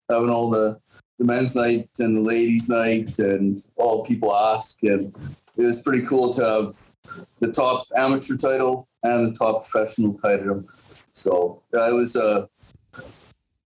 having 0.09 0.29
all 0.29 0.49
the 0.49 0.79
the 1.19 1.25
men's 1.25 1.55
night 1.55 1.89
and 1.99 2.17
the 2.17 2.21
ladies 2.21 2.69
night 2.69 3.19
and 3.19 3.67
all 3.75 4.05
people 4.05 4.33
ask 4.33 4.81
and 4.83 5.13
it 5.57 5.63
was 5.63 5.81
pretty 5.81 6.05
cool 6.05 6.31
to 6.33 6.43
have 6.43 7.21
the 7.39 7.51
top 7.51 7.87
amateur 7.97 8.37
title 8.37 8.87
and 9.03 9.27
the 9.27 9.37
top 9.37 9.63
professional 9.63 10.13
title. 10.13 10.63
So 11.17 11.63
yeah, 11.73 11.89
it 11.89 11.93
was 11.93 12.15
a 12.15 12.47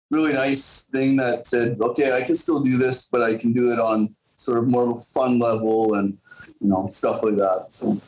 really 0.09 0.33
nice 0.33 0.83
thing 0.83 1.17
that 1.17 1.45
said, 1.45 1.77
okay, 1.81 2.15
I 2.15 2.21
can 2.21 2.35
still 2.35 2.61
do 2.61 2.77
this, 2.77 3.07
but 3.11 3.21
I 3.21 3.35
can 3.35 3.53
do 3.53 3.71
it 3.71 3.79
on 3.79 4.15
sort 4.35 4.57
of 4.57 4.67
more 4.67 4.89
of 4.89 4.97
a 4.97 4.99
fun 4.99 5.37
level 5.37 5.95
and 5.95 6.17
you 6.59 6.67
know 6.67 6.87
stuff 6.89 7.23
like 7.23 7.35
that. 7.35 7.65
So. 7.69 7.99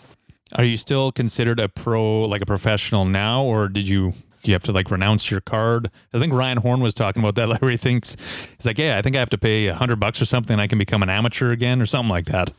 Are 0.56 0.64
you 0.64 0.78
still 0.78 1.12
considered 1.12 1.60
a 1.60 1.68
pro, 1.68 2.22
like 2.22 2.42
a 2.42 2.46
professional 2.46 3.06
now, 3.06 3.44
or 3.44 3.68
did 3.68 3.88
you 3.88 4.14
you 4.44 4.54
have 4.54 4.64
to 4.64 4.72
like 4.72 4.92
renounce 4.92 5.32
your 5.32 5.42
card? 5.42 5.90
I 6.14 6.20
think 6.20 6.34
Ryan 6.34 6.58
Horn 6.58 6.82
was 6.82 6.94
talking 6.94 7.22
about 7.22 7.36
that. 7.36 7.50
Like, 7.50 7.62
where 7.62 7.72
he 7.72 7.78
thinks 7.78 8.16
he's 8.58 8.66
like, 8.66 8.78
yeah, 8.78 8.98
I 8.98 9.02
think 9.02 9.16
I 9.16 9.20
have 9.20 9.30
to 9.32 9.38
pay 9.38 9.68
a 9.68 9.76
hundred 9.76 10.00
bucks 10.00 10.22
or 10.22 10.26
something, 10.26 10.54
and 10.54 10.62
I 10.62 10.68
can 10.68 10.78
become 10.78 11.04
an 11.04 11.10
amateur 11.10 11.52
again, 11.52 11.82
or 11.82 11.86
something 11.86 12.10
like 12.10 12.26
that. 12.26 12.52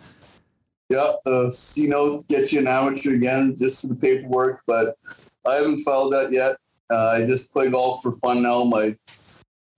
Yeah, 0.90 1.12
the 1.24 1.50
C 1.50 1.86
notes 1.86 2.24
get 2.24 2.52
you 2.52 2.60
an 2.60 2.66
amateur 2.66 3.14
again 3.14 3.56
just 3.56 3.80
for 3.80 3.86
the 3.86 3.96
paperwork, 3.96 4.62
but 4.66 4.98
I 5.46 5.54
haven't 5.54 5.78
filed 5.80 6.12
that 6.12 6.30
yet. 6.30 6.56
Uh, 6.94 7.10
I 7.16 7.26
just 7.26 7.52
play 7.52 7.70
golf 7.70 8.02
for 8.02 8.12
fun 8.12 8.42
now. 8.42 8.62
My 8.62 8.96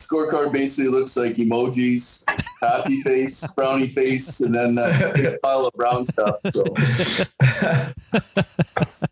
scorecard 0.03 0.53
basically 0.53 0.91
looks 0.91 1.17
like 1.17 1.37
emojis, 1.37 2.25
happy 2.61 3.01
face, 3.05 3.51
brownie 3.53 3.89
face, 3.89 4.43
and 4.43 4.55
then 4.55 4.75
that 4.75 5.15
big 5.15 5.41
pile 5.43 5.65
of 5.67 5.73
brown 5.73 6.05
stuff. 6.05 6.37
So, 6.49 6.63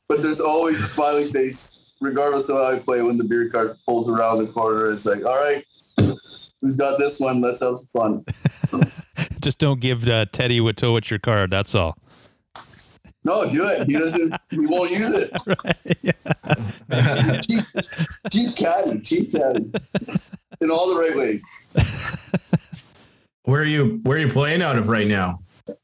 but 0.08 0.20
there's 0.20 0.42
always 0.42 0.82
a 0.82 0.86
smiley 0.86 1.24
face, 1.32 1.80
regardless 2.02 2.50
of 2.50 2.56
how 2.56 2.72
I 2.72 2.78
play. 2.78 3.00
When 3.00 3.16
the 3.16 3.24
beer 3.24 3.48
cart 3.48 3.78
pulls 3.86 4.06
around 4.06 4.38
the 4.38 4.52
corner, 4.52 4.90
it's 4.90 5.06
like, 5.06 5.24
all 5.24 5.36
right, 5.36 5.64
who's 6.60 6.76
got 6.76 6.98
this 6.98 7.18
one? 7.20 7.40
Let's 7.40 7.62
have 7.62 7.78
some 7.78 7.88
fun. 7.88 8.24
Just 9.40 9.58
don't 9.58 9.80
give 9.80 10.06
uh, 10.08 10.26
Teddy 10.26 10.60
Witowicz 10.60 11.08
your 11.08 11.20
card. 11.20 11.50
That's 11.50 11.74
all. 11.74 11.96
No, 13.24 13.50
do 13.50 13.64
it. 13.66 13.86
He 13.86 13.94
doesn't. 13.94 14.34
He 14.50 14.66
won't 14.66 14.90
use 14.90 15.14
it. 15.16 15.32
cheap, 17.42 17.64
cheap 18.30 18.56
caddy, 18.56 19.00
cheap 19.00 19.32
caddy, 19.32 19.70
in 20.60 20.70
all 20.70 20.92
the 20.94 21.00
right 21.00 21.16
ways. 21.16 21.42
Where 23.44 23.62
are 23.62 23.64
you? 23.64 24.00
Where 24.04 24.16
are 24.18 24.20
you 24.20 24.28
playing 24.28 24.62
out 24.62 24.76
of 24.76 24.88
right 24.88 25.06
now? 25.06 25.38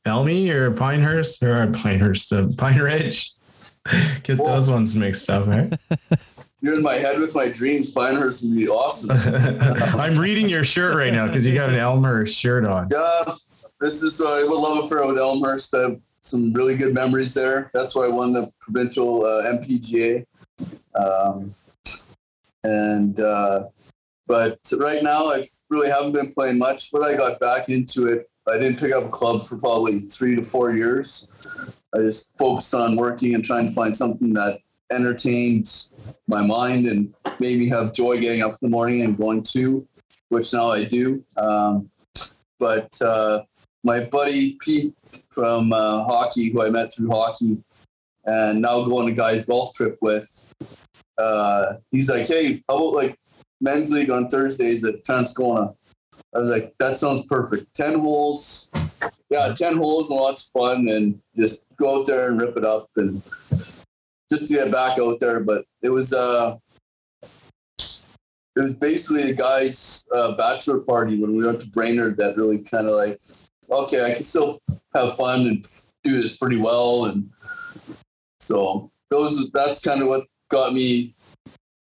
Elmy 0.05 0.51
or 0.51 0.71
Pinehurst 0.73 1.43
or 1.43 1.67
Pinehurst? 1.73 2.33
Uh, 2.33 2.49
Pine 2.59 2.79
Ridge. 2.79 3.33
Get 4.23 4.39
Well- 4.39 4.55
those 4.57 4.71
ones 4.71 4.95
mixed 4.95 5.31
up, 5.31 5.47
right? 5.47 5.73
You're 6.63 6.75
in 6.75 6.83
my 6.83 6.93
head 6.97 7.19
with 7.19 7.35
my 7.35 7.49
dreams. 7.49 7.91
Pinehurst 7.91 8.43
would 8.43 8.55
be 8.55 8.69
awesome. 8.69 9.11
I'm 9.99 10.19
reading 10.19 10.47
your 10.47 10.63
shirt 10.63 10.95
right 10.95 11.11
now 11.11 11.27
because 11.27 11.47
you 11.47 11.55
got 11.55 11.71
an 11.71 11.77
Elmhurst 11.77 12.37
shirt 12.39 12.67
on. 12.67 12.89
Yeah, 12.93 13.33
this 13.81 14.03
is 14.03 14.21
uh, 14.21 14.27
I 14.31 14.43
would 14.47 14.59
love 14.61 14.85
affair 14.85 15.07
with 15.07 15.17
Elmhurst. 15.19 15.73
I 15.73 15.81
have 15.89 16.01
some 16.21 16.53
really 16.53 16.77
good 16.77 16.95
memories 16.95 17.35
there. 17.35 17.71
That's 17.73 17.95
why 17.95 18.07
I 18.07 18.09
won 18.09 18.33
the 18.33 18.51
provincial 18.61 19.25
uh, 19.25 19.45
MPGA. 19.45 20.27
Um, 20.95 21.55
and 22.63 23.19
uh, 23.21 23.65
but 24.27 24.59
right 24.79 25.03
now 25.03 25.27
I 25.27 25.45
really 25.71 25.89
haven't 25.89 26.13
been 26.13 26.33
playing 26.33 26.59
much. 26.59 26.91
But 26.93 27.03
I 27.03 27.17
got 27.17 27.41
back 27.41 27.69
into 27.69 28.07
it. 28.09 28.29
I 28.49 28.59
didn't 28.59 28.79
pick 28.79 28.93
up 28.93 29.05
a 29.05 29.09
club 29.09 29.47
for 29.47 29.57
probably 29.57 30.01
three 30.01 30.35
to 30.37 30.43
four 30.43 30.73
years. 30.73 31.29
I 31.95 31.99
just 31.99 32.37
focused 32.39 32.75
on 32.75 32.97
working 32.97 33.35
and 33.35 33.45
trying 33.45 33.67
to 33.67 33.73
find 33.73 33.97
something 33.97 34.33
that 34.35 34.61
entertained 34.93 35.91
my 36.27 36.43
mind 36.43 36.87
and 36.87 37.15
made 37.39 37.59
me 37.59 37.69
have 37.69 37.93
joy 37.93 38.21
getting 38.21 38.43
up 38.43 38.53
in 38.53 38.59
the 38.63 38.69
morning 38.69 39.03
and 39.03 39.17
going 39.17 39.43
to, 39.43 39.87
which 40.29 40.53
now 40.53 40.71
I 40.71 40.85
do. 40.85 41.25
Um, 41.37 41.91
but 42.59 43.01
uh, 43.01 43.43
my 43.83 44.01
buddy 44.05 44.59
Pete 44.61 44.95
from 45.31 45.73
uh, 45.73 46.05
hockey, 46.05 46.51
who 46.51 46.63
I 46.63 46.71
met 46.71 46.93
through 46.93 47.11
hockey, 47.11 47.63
and 48.25 48.63
now 48.63 48.85
go 48.85 48.99
on 48.99 49.09
a 49.09 49.13
guy's 49.13 49.45
golf 49.45 49.75
trip 49.75 49.99
with, 50.01 50.29
uh, 51.19 51.75
he's 51.91 52.09
like, 52.09 52.27
"Hey, 52.27 52.63
how 52.69 52.77
about 52.77 52.95
like 52.95 53.19
men's 53.61 53.93
league 53.93 54.11
on 54.11 54.29
Thursdays 54.29 54.85
at 54.85 55.05
Transcona?" 55.05 55.75
I 56.35 56.39
was 56.39 56.49
like, 56.49 56.75
"That 56.79 56.99
sounds 56.99 57.27
perfect. 57.27 57.75
Ten 57.75 57.99
holes, 57.99 58.71
yeah, 59.31 59.53
ten 59.55 59.77
holes 59.77 60.11
and 60.11 60.19
lots 60.19 60.47
of 60.47 60.53
fun, 60.61 60.89
and 60.89 61.21
just 61.37 61.67
go 61.77 62.01
out 62.01 62.07
there 62.07 62.29
and 62.29 62.41
rip 62.41 62.57
it 62.57 62.65
up, 62.65 62.89
and 62.97 63.23
just 63.51 64.49
to 64.49 64.55
get 64.55 64.71
back 64.71 64.99
out 64.99 65.21
there. 65.21 65.41
But 65.41 65.65
it 65.83 65.91
was 65.91 66.13
uh, 66.13 66.57
it 68.57 68.63
was 68.63 68.75
basically 68.75 69.31
a 69.31 69.35
guy's 69.35 70.07
uh, 70.15 70.37
bachelor 70.37 70.79
party 70.79 71.19
when 71.19 71.37
we 71.37 71.47
went 71.47 71.61
to 71.61 71.69
Brainerd 71.69 72.17
that 72.19 72.37
really 72.37 72.59
kind 72.59 72.87
of 72.87 72.95
like, 72.95 73.21
okay, 73.69 74.05
I 74.05 74.15
can 74.15 74.23
still 74.23 74.61
have 74.95 75.17
fun 75.17 75.47
and 75.47 75.65
do 76.03 76.21
this 76.21 76.37
pretty 76.37 76.57
well, 76.57 77.07
and 77.07 77.31
so 78.39 78.91
those 79.11 79.51
that's 79.51 79.81
kind 79.81 80.01
of 80.01 80.09
what 80.09 80.27
got 80.49 80.73
me 80.73 81.15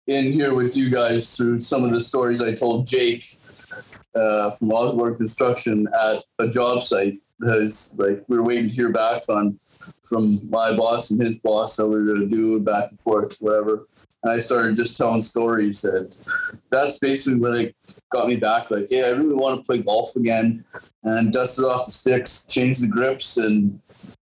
in 0.07 0.33
here 0.33 0.55
with 0.55 0.77
you 0.77 0.91
guys 0.91 1.37
through 1.37 1.59
some 1.59 1.85
of 1.85 1.93
the 1.93 2.01
stories 2.01 2.41
I 2.41 2.55
told 2.55 2.87
Jake 2.87 3.39
uh, 4.15 4.51
from 4.53 4.73
Osborne 4.73 5.17
Construction 5.17 5.87
at 6.01 6.25
a 6.39 6.49
job 6.49 6.83
site. 6.83 7.21
Because 7.39 7.95
like 7.97 8.25
we 8.27 8.37
were 8.37 8.43
waiting 8.43 8.69
to 8.69 8.75
hear 8.75 8.91
back 8.91 9.29
on 9.29 9.61
from 10.03 10.41
my 10.51 10.75
boss 10.75 11.11
and 11.11 11.23
his 11.23 11.39
boss 11.39 11.77
how 11.77 11.87
we 11.87 11.97
were 11.97 12.05
going 12.05 12.21
to 12.21 12.27
do 12.27 12.59
back 12.59 12.91
and 12.91 12.99
forth, 12.99 13.37
whatever. 13.39 13.87
And 14.25 14.33
I 14.33 14.39
started 14.39 14.75
just 14.75 14.97
telling 14.97 15.21
stories, 15.21 15.85
and 15.85 16.17
that's 16.71 16.99
basically 16.99 17.39
what 17.39 17.55
it 17.55 17.77
got 18.11 18.29
me 18.29 18.37
back. 18.37 18.71
Like, 18.71 18.87
hey, 18.91 19.07
I 19.07 19.11
really 19.11 19.35
want 19.35 19.61
to 19.61 19.67
play 19.67 19.79
golf 19.79 20.17
again, 20.17 20.65
and 21.03 21.33
dust 21.33 21.59
it 21.59 21.65
off 21.65 21.87
the 21.87 21.93
sticks, 21.93 22.47
change 22.47 22.79
the 22.79 22.89
grips, 22.89 23.37
and 23.37 23.81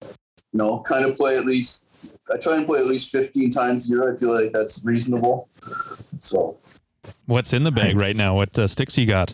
you 0.02 0.10
know, 0.54 0.80
kind 0.80 1.06
of 1.06 1.16
play 1.16 1.38
at 1.38 1.46
least. 1.46 1.88
I 2.32 2.38
try 2.38 2.58
and 2.58 2.66
play 2.66 2.80
at 2.80 2.86
least 2.86 3.12
15 3.12 3.50
times 3.50 3.88
a 3.88 3.96
year. 3.96 4.14
I 4.14 4.16
feel 4.16 4.32
like 4.32 4.52
that's 4.52 4.86
reasonable. 4.86 5.50
So 6.20 6.58
What's 7.26 7.54
in 7.54 7.64
the 7.64 7.72
bag 7.72 7.96
right 7.96 8.16
now? 8.16 8.36
What 8.36 8.58
uh, 8.58 8.68
sticks 8.68 8.98
you 8.98 9.08
got? 9.08 9.34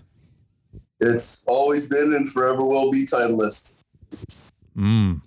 it's 1.00 1.46
always 1.48 1.88
been 1.88 2.14
and 2.14 2.30
forever 2.30 2.64
will 2.64 2.92
be 2.92 3.06
Titleist. 3.06 3.80
Mm. 4.78 5.22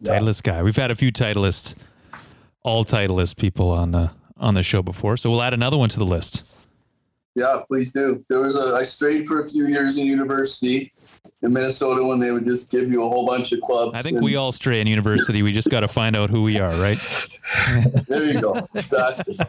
Yeah. 0.00 0.18
Titleist 0.18 0.42
guy. 0.42 0.62
We've 0.62 0.76
had 0.76 0.90
a 0.90 0.94
few 0.94 1.10
Titleist, 1.10 1.76
all 2.62 2.84
Titleist 2.84 3.36
people 3.36 3.70
on 3.70 3.94
uh, 3.94 4.12
on 4.36 4.54
the 4.54 4.62
show 4.62 4.82
before, 4.82 5.16
so 5.16 5.30
we'll 5.30 5.42
add 5.42 5.54
another 5.54 5.76
one 5.76 5.88
to 5.90 5.98
the 5.98 6.06
list. 6.06 6.44
Yeah, 7.38 7.62
please 7.68 7.92
do. 7.92 8.24
There 8.28 8.40
was 8.40 8.56
a 8.56 8.74
I 8.74 8.82
strayed 8.82 9.28
for 9.28 9.40
a 9.40 9.48
few 9.48 9.66
years 9.68 9.96
in 9.96 10.06
university 10.06 10.92
in 11.42 11.52
Minnesota 11.52 12.02
when 12.02 12.18
they 12.18 12.32
would 12.32 12.44
just 12.44 12.70
give 12.70 12.90
you 12.90 13.04
a 13.04 13.08
whole 13.08 13.24
bunch 13.24 13.52
of 13.52 13.60
clubs. 13.60 13.92
I 13.94 14.02
think 14.02 14.16
and 14.16 14.24
we 14.24 14.34
all 14.34 14.50
stray 14.50 14.80
in 14.80 14.88
university. 14.88 15.42
We 15.42 15.52
just 15.52 15.70
got 15.70 15.80
to 15.80 15.88
find 15.88 16.16
out 16.16 16.30
who 16.30 16.42
we 16.42 16.58
are, 16.58 16.74
right? 16.74 16.98
There 18.08 18.24
you 18.24 18.40
go. 18.40 18.68
Exactly. 18.74 19.38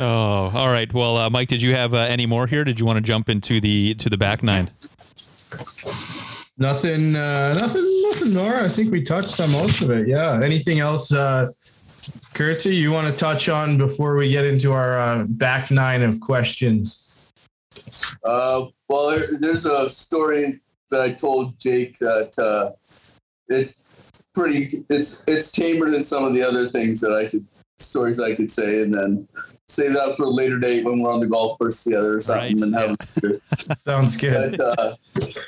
Oh, 0.00 0.52
all 0.54 0.68
right. 0.68 0.92
Well, 0.94 1.16
uh, 1.16 1.28
Mike, 1.28 1.48
did 1.48 1.60
you 1.60 1.74
have 1.74 1.92
uh, 1.92 1.98
any 1.98 2.24
more 2.24 2.46
here? 2.46 2.62
Did 2.62 2.78
you 2.78 2.86
want 2.86 2.98
to 2.98 3.00
jump 3.00 3.28
into 3.28 3.60
the 3.60 3.94
to 3.94 4.08
the 4.08 4.16
back 4.16 4.44
nine? 4.44 4.70
Nothing, 6.56 7.16
uh, 7.16 7.54
nothing, 7.54 8.02
nothing 8.08 8.32
more. 8.32 8.54
I 8.54 8.68
think 8.68 8.92
we 8.92 9.02
touched 9.02 9.40
on 9.40 9.50
most 9.50 9.80
of 9.80 9.90
it. 9.90 10.06
Yeah. 10.06 10.40
Anything 10.40 10.78
else, 10.78 11.12
uh, 11.12 11.46
Curtsy, 12.34 12.74
you 12.74 12.90
want 12.90 13.12
to 13.12 13.18
touch 13.18 13.48
on 13.48 13.78
before 13.78 14.16
we 14.16 14.30
get 14.30 14.44
into 14.44 14.72
our 14.72 14.98
uh, 14.98 15.24
back 15.24 15.70
nine 15.70 16.02
of 16.02 16.20
questions? 16.20 17.32
Uh, 18.24 18.66
well, 18.88 19.10
there, 19.10 19.26
there's 19.40 19.66
a 19.66 19.88
story 19.88 20.60
that 20.90 21.00
I 21.00 21.12
told 21.12 21.58
Jake 21.58 21.98
that 21.98 22.38
uh, 22.38 22.72
it's 23.48 23.82
pretty. 24.34 24.84
It's 24.88 25.24
it's 25.26 25.52
tamer 25.52 25.90
than 25.90 26.02
some 26.02 26.24
of 26.24 26.34
the 26.34 26.42
other 26.42 26.66
things 26.66 27.00
that 27.00 27.12
I 27.12 27.28
could 27.28 27.46
stories 27.78 28.20
I 28.20 28.34
could 28.34 28.50
say, 28.50 28.82
and 28.82 28.94
then 28.94 29.28
say 29.68 29.88
that 29.88 30.14
for 30.16 30.24
a 30.24 30.30
later 30.30 30.58
date 30.58 30.84
when 30.84 31.00
we're 31.00 31.12
on 31.12 31.20
the 31.20 31.26
golf 31.26 31.58
course 31.58 31.84
together 31.84 32.16
or 32.16 32.20
something, 32.20 32.58
Right, 32.58 32.62
and 32.62 32.74
have. 32.74 33.78
Sounds 33.78 34.16
good. 34.16 34.56
But, 34.56 34.78
uh, 34.78 34.96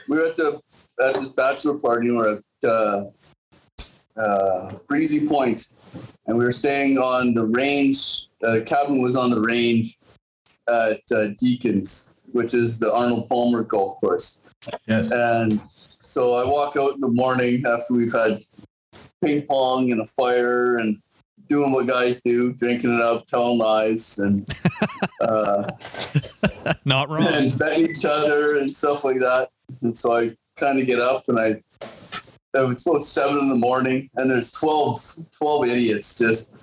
we 0.09 0.17
were 0.17 0.27
at 0.27 0.37
the 0.37 0.61
at 1.03 1.15
this 1.15 1.31
bachelor 1.31 1.79
party. 1.79 2.11
We're 2.11 2.39
at 2.39 2.69
uh, 2.69 3.05
uh, 4.17 4.75
Breezy 4.87 5.27
Point, 5.27 5.75
and 6.31 6.39
we 6.39 6.45
were 6.45 6.53
staying 6.53 6.97
on 6.97 7.35
the 7.35 7.45
range. 7.45 8.29
Uh, 8.43 8.61
cabin 8.65 9.03
was 9.03 9.17
on 9.17 9.31
the 9.31 9.41
range 9.41 9.99
at 10.69 11.01
uh, 11.13 11.27
Deacons, 11.37 12.11
which 12.31 12.55
is 12.55 12.79
the 12.79 12.93
Arnold 12.95 13.29
Palmer 13.29 13.65
golf 13.65 14.01
course. 14.01 14.41
Yes. 14.87 15.11
And 15.11 15.61
so 16.03 16.35
I 16.35 16.49
walk 16.49 16.77
out 16.77 16.95
in 16.95 17.01
the 17.01 17.09
morning 17.09 17.65
after 17.67 17.95
we've 17.95 18.13
had 18.13 18.45
ping 19.21 19.43
pong 19.43 19.91
and 19.91 20.01
a 20.01 20.07
fire 20.07 20.79
and 20.79 21.03
doing 21.49 21.73
what 21.73 21.89
guys 21.89 22.23
do, 22.23 22.53
drinking 22.53 22.95
it 22.95 23.01
up, 23.01 23.27
telling 23.27 23.59
lies, 23.59 24.21
and 24.21 24.49
uh, 25.21 25.69
Not 26.85 27.09
wrong. 27.11 27.27
and 27.27 27.59
betting 27.59 27.91
each 27.91 28.05
other 28.05 28.59
and 28.59 28.75
stuff 28.75 29.05
like 29.05 29.19
that. 29.19 29.51
And 29.83 29.99
so 29.99 30.17
I 30.17 30.37
kind 30.57 30.79
of 30.79 30.87
get 30.87 31.01
up 31.01 31.25
and 31.29 31.41
I, 31.41 31.63
it's 32.55 32.87
about 32.87 33.05
seven 33.05 33.39
in 33.39 33.49
the 33.49 33.55
morning 33.55 34.11
and 34.17 34.31
there's 34.31 34.51
12, 34.53 34.99
12 35.33 35.67
idiots 35.67 36.19
just 36.19 36.55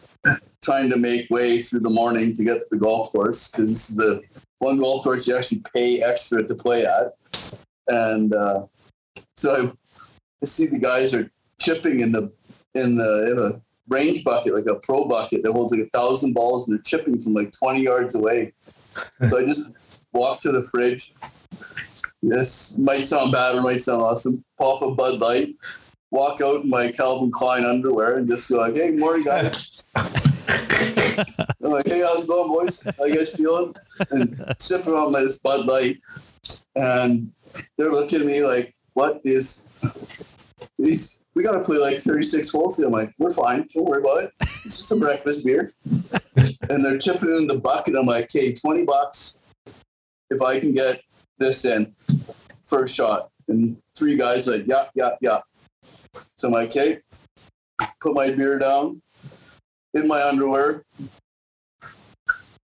trying 0.63 0.89
to 0.89 0.97
make 0.97 1.29
way 1.29 1.59
through 1.59 1.79
the 1.79 1.89
morning 1.89 2.33
to 2.33 2.43
get 2.43 2.59
to 2.59 2.67
the 2.71 2.77
golf 2.77 3.11
course 3.11 3.51
because 3.51 3.71
this 3.71 3.89
is 3.89 3.95
the 3.95 4.21
one 4.59 4.79
golf 4.79 5.03
course 5.03 5.27
you 5.27 5.37
actually 5.37 5.61
pay 5.73 6.01
extra 6.01 6.43
to 6.43 6.55
play 6.55 6.85
at. 6.85 7.13
And 7.87 8.33
uh, 8.35 8.65
so 9.35 9.53
I, 9.53 9.71
I 10.41 10.45
see 10.45 10.65
the 10.65 10.79
guys 10.79 11.13
are 11.13 11.31
chipping 11.61 12.01
in 12.01 12.11
the 12.11 12.31
in 12.73 12.97
the 12.97 13.31
in 13.31 13.39
a 13.39 13.61
range 13.87 14.23
bucket, 14.23 14.53
like 14.53 14.65
a 14.65 14.75
pro 14.75 15.05
bucket 15.05 15.43
that 15.43 15.51
holds 15.51 15.71
like 15.71 15.87
a 15.87 15.89
thousand 15.97 16.33
balls, 16.33 16.67
and 16.67 16.77
they're 16.77 16.83
chipping 16.83 17.19
from 17.19 17.33
like 17.33 17.51
20 17.53 17.81
yards 17.81 18.15
away. 18.15 18.53
So 19.27 19.37
I 19.37 19.45
just 19.45 19.67
walk 20.11 20.41
to 20.41 20.51
the 20.51 20.61
fridge. 20.61 21.13
This 22.21 22.77
might 22.77 23.05
sound 23.05 23.31
bad 23.31 23.55
or 23.55 23.61
might 23.61 23.81
sound 23.81 24.01
awesome. 24.01 24.43
Pop 24.57 24.81
a 24.81 24.91
Bud 24.91 25.19
Light, 25.19 25.55
walk 26.09 26.41
out 26.41 26.63
in 26.63 26.69
my 26.69 26.91
Calvin 26.91 27.31
Klein 27.31 27.63
underwear, 27.63 28.15
and 28.15 28.27
just 28.27 28.49
go 28.49 28.57
like, 28.57 28.75
"Hey, 28.75 28.91
morning, 28.91 29.23
guys." 29.23 29.83
I'm 29.95 31.71
like, 31.71 31.87
"Hey, 31.87 32.01
how's 32.01 32.23
it 32.23 32.27
going, 32.27 32.47
boys? 32.47 32.83
How 32.97 33.05
you 33.05 33.17
guys 33.17 33.35
feeling?" 33.35 33.75
And 34.09 34.55
sipping 34.59 34.93
on 34.93 35.11
my 35.11 35.21
this 35.21 35.39
Bud 35.39 35.65
Light, 35.65 35.99
and 36.75 37.31
they're 37.77 37.91
looking 37.91 38.21
at 38.21 38.25
me 38.25 38.43
like, 38.43 38.75
"What 38.93 39.21
is 39.23 39.67
these?" 40.79 41.21
We 41.35 41.43
got 41.43 41.59
to 41.59 41.63
play 41.63 41.77
like 41.77 41.99
36 41.99 42.51
holes. 42.51 42.79
I'm 42.79 42.91
like, 42.91 43.13
we're 43.19 43.29
fine. 43.29 43.67
Don't 43.71 43.85
worry 43.85 44.01
about 44.01 44.23
it. 44.23 44.31
It's 44.41 44.77
just 44.77 44.91
a 44.91 44.95
breakfast 44.95 45.45
beer. 45.45 45.71
and 46.67 46.83
they're 46.83 46.97
chipping 46.97 47.35
in 47.35 47.45
the 47.45 47.59
bucket. 47.59 47.95
I'm 47.95 48.07
like, 48.07 48.23
okay, 48.23 48.55
20 48.55 48.85
bucks 48.85 49.37
if 50.31 50.41
I 50.41 50.59
can 50.59 50.73
get 50.73 50.99
this 51.37 51.65
in 51.65 51.95
first 52.61 52.95
shot. 52.95 53.29
And 53.47 53.77
three 53.95 54.17
guys 54.17 54.47
like, 54.47 54.65
yeah, 54.67 54.85
yeah, 54.93 55.11
yeah. 55.21 55.39
So 56.35 56.47
I'm 56.47 56.53
like, 56.53 56.69
okay, 56.69 56.99
put 58.01 58.13
my 58.13 58.31
beer 58.31 58.59
down 58.59 59.01
in 59.93 60.07
my 60.07 60.21
underwear, 60.21 60.83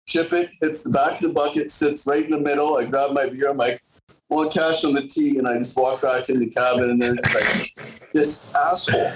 chip 0.07 0.34
it, 0.34 0.49
hits 0.61 0.84
the 0.84 0.89
back 0.89 1.16
of 1.16 1.22
the 1.22 1.30
bucket, 1.30 1.72
sits 1.72 2.07
right 2.07 2.26
in 2.26 2.32
the 2.32 2.39
middle. 2.39 2.78
I 2.78 2.86
grab 2.86 3.11
my 3.11 3.30
beer. 3.30 3.49
I'm 3.49 3.57
like, 3.57 3.82
want 4.30 4.51
cash 4.51 4.84
on 4.84 4.93
the 4.93 5.07
tee, 5.07 5.38
and 5.38 5.47
I 5.47 5.57
just 5.57 5.78
walk 5.78 6.01
back 6.01 6.30
in 6.30 6.39
the 6.39 6.47
cabin, 6.47 6.89
and 6.89 7.01
they're 7.01 7.16
just 7.16 7.36
like, 7.36 7.74
this 8.14 8.47
asshole. 8.55 9.11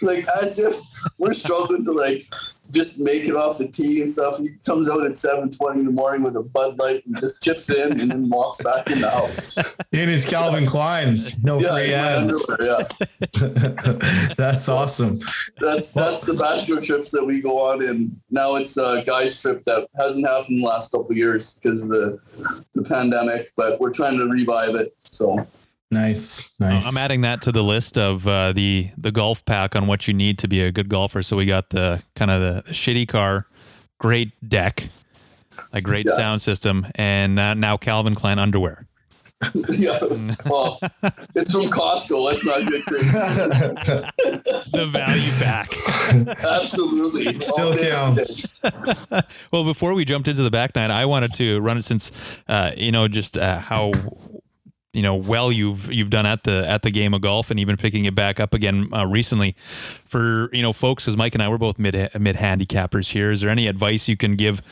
like 0.02 0.26
as 0.42 0.58
if 0.58 0.80
we're 1.18 1.32
struggling 1.32 1.84
to 1.84 1.92
like 1.92 2.24
just 2.74 2.98
make 2.98 3.24
it 3.24 3.36
off 3.36 3.58
the 3.58 3.68
tee 3.68 4.00
and 4.00 4.10
stuff. 4.10 4.38
He 4.38 4.50
comes 4.66 4.88
out 4.90 5.04
at 5.06 5.16
seven 5.16 5.50
twenty 5.50 5.80
in 5.80 5.86
the 5.86 5.92
morning 5.92 6.22
with 6.22 6.36
a 6.36 6.42
Bud 6.42 6.78
Light 6.78 7.06
and 7.06 7.18
just 7.18 7.42
chips 7.42 7.70
in 7.70 8.00
and 8.00 8.10
then 8.10 8.28
walks 8.28 8.60
back 8.62 8.90
in 8.90 9.00
the 9.00 9.08
house. 9.10 9.56
In 9.92 10.08
his 10.08 10.26
Calvin 10.26 10.64
Kleins. 10.66 11.42
No 11.44 11.60
Yeah, 11.60 11.72
free 11.72 11.94
ads. 11.94 12.50
yeah. 12.60 14.32
That's 14.36 14.68
awesome. 14.68 15.20
That's 15.60 15.92
that's 15.92 16.26
the 16.26 16.34
bachelor 16.34 16.80
trips 16.80 17.10
that 17.12 17.24
we 17.24 17.40
go 17.40 17.60
on, 17.60 17.82
and 17.84 18.10
now 18.30 18.56
it's 18.56 18.76
a 18.76 19.02
guys 19.06 19.40
trip 19.40 19.62
that 19.64 19.88
hasn't 19.96 20.26
happened 20.26 20.56
in 20.58 20.62
the 20.62 20.68
last 20.68 20.90
couple 20.90 21.10
of 21.12 21.16
years 21.16 21.58
because 21.62 21.82
of 21.82 21.88
the 21.88 22.18
the 22.74 22.82
pandemic. 22.82 23.52
But 23.56 23.80
we're 23.80 23.92
trying 23.92 24.18
to 24.18 24.26
revive 24.26 24.74
it. 24.74 24.94
So 24.98 25.46
Nice. 25.90 26.52
Nice. 26.58 26.86
I'm 26.86 26.96
adding 26.96 27.20
that 27.20 27.42
to 27.42 27.52
the 27.52 27.62
list 27.62 27.96
of 27.98 28.26
uh, 28.26 28.52
the 28.52 28.90
the 28.98 29.12
golf 29.12 29.44
pack 29.44 29.76
on 29.76 29.86
what 29.86 30.08
you 30.08 30.14
need 30.14 30.38
to 30.38 30.48
be 30.48 30.60
a 30.62 30.72
good 30.72 30.88
golfer. 30.88 31.22
So 31.22 31.36
we 31.36 31.46
got 31.46 31.70
the 31.70 32.02
kind 32.16 32.30
of 32.30 32.40
the, 32.40 32.62
the 32.66 32.72
shitty 32.72 33.06
car, 33.06 33.46
great 33.98 34.32
deck, 34.48 34.88
a 35.72 35.80
great 35.80 36.06
Yeah. 36.08 36.16
sound 36.16 36.42
system, 36.42 36.86
and 36.96 37.38
uh, 37.38 37.54
now 37.54 37.76
Calvin 37.76 38.14
Klein 38.14 38.38
underwear. 38.38 38.86
yeah, 39.68 39.98
well, 40.46 40.78
it's 41.34 41.52
from 41.52 41.66
Costco. 41.66 42.22
Let's 42.24 42.46
not 42.46 42.66
good. 42.66 42.84
crazy. 42.86 43.08
The 44.72 44.86
value 44.90 45.30
back. 45.38 45.70
Absolutely, 46.44 47.38
Still 47.40 47.66
All 47.68 47.74
day, 47.74 47.90
every 47.90 48.22
day. 48.22 48.22
counts. 48.22 48.58
well, 49.52 49.64
before 49.64 49.92
we 49.94 50.04
jumped 50.04 50.28
into 50.28 50.42
the 50.42 50.50
back 50.50 50.74
nine, 50.74 50.90
I 50.90 51.04
wanted 51.06 51.34
to 51.34 51.60
run 51.60 51.76
it 51.76 51.82
since 51.84 52.10
uh, 52.48 52.72
you 52.76 52.90
know 52.90 53.06
just 53.06 53.36
uh, 53.36 53.58
how 53.58 53.92
you 54.94 55.02
know 55.02 55.14
well 55.14 55.52
you've 55.52 55.92
you've 55.92 56.10
done 56.10 56.24
at 56.26 56.44
the 56.44 56.66
at 56.68 56.82
the 56.82 56.90
game 56.90 57.12
of 57.12 57.20
golf 57.20 57.50
and 57.50 57.60
even 57.60 57.76
picking 57.76 58.04
it 58.04 58.14
back 58.14 58.40
up 58.40 58.54
again 58.54 58.88
uh, 58.92 59.06
recently 59.06 59.54
for 60.04 60.48
you 60.52 60.62
know 60.62 60.72
folks 60.72 61.06
as 61.08 61.16
Mike 61.16 61.34
and 61.34 61.42
I 61.42 61.48
were 61.48 61.58
both 61.58 61.78
mid 61.78 61.94
mid 62.18 62.36
handicappers 62.36 63.12
here. 63.12 63.30
Is 63.30 63.40
there 63.40 63.50
any 63.50 63.66
advice 63.66 64.08
you 64.08 64.16
can 64.16 64.36
give? 64.36 64.62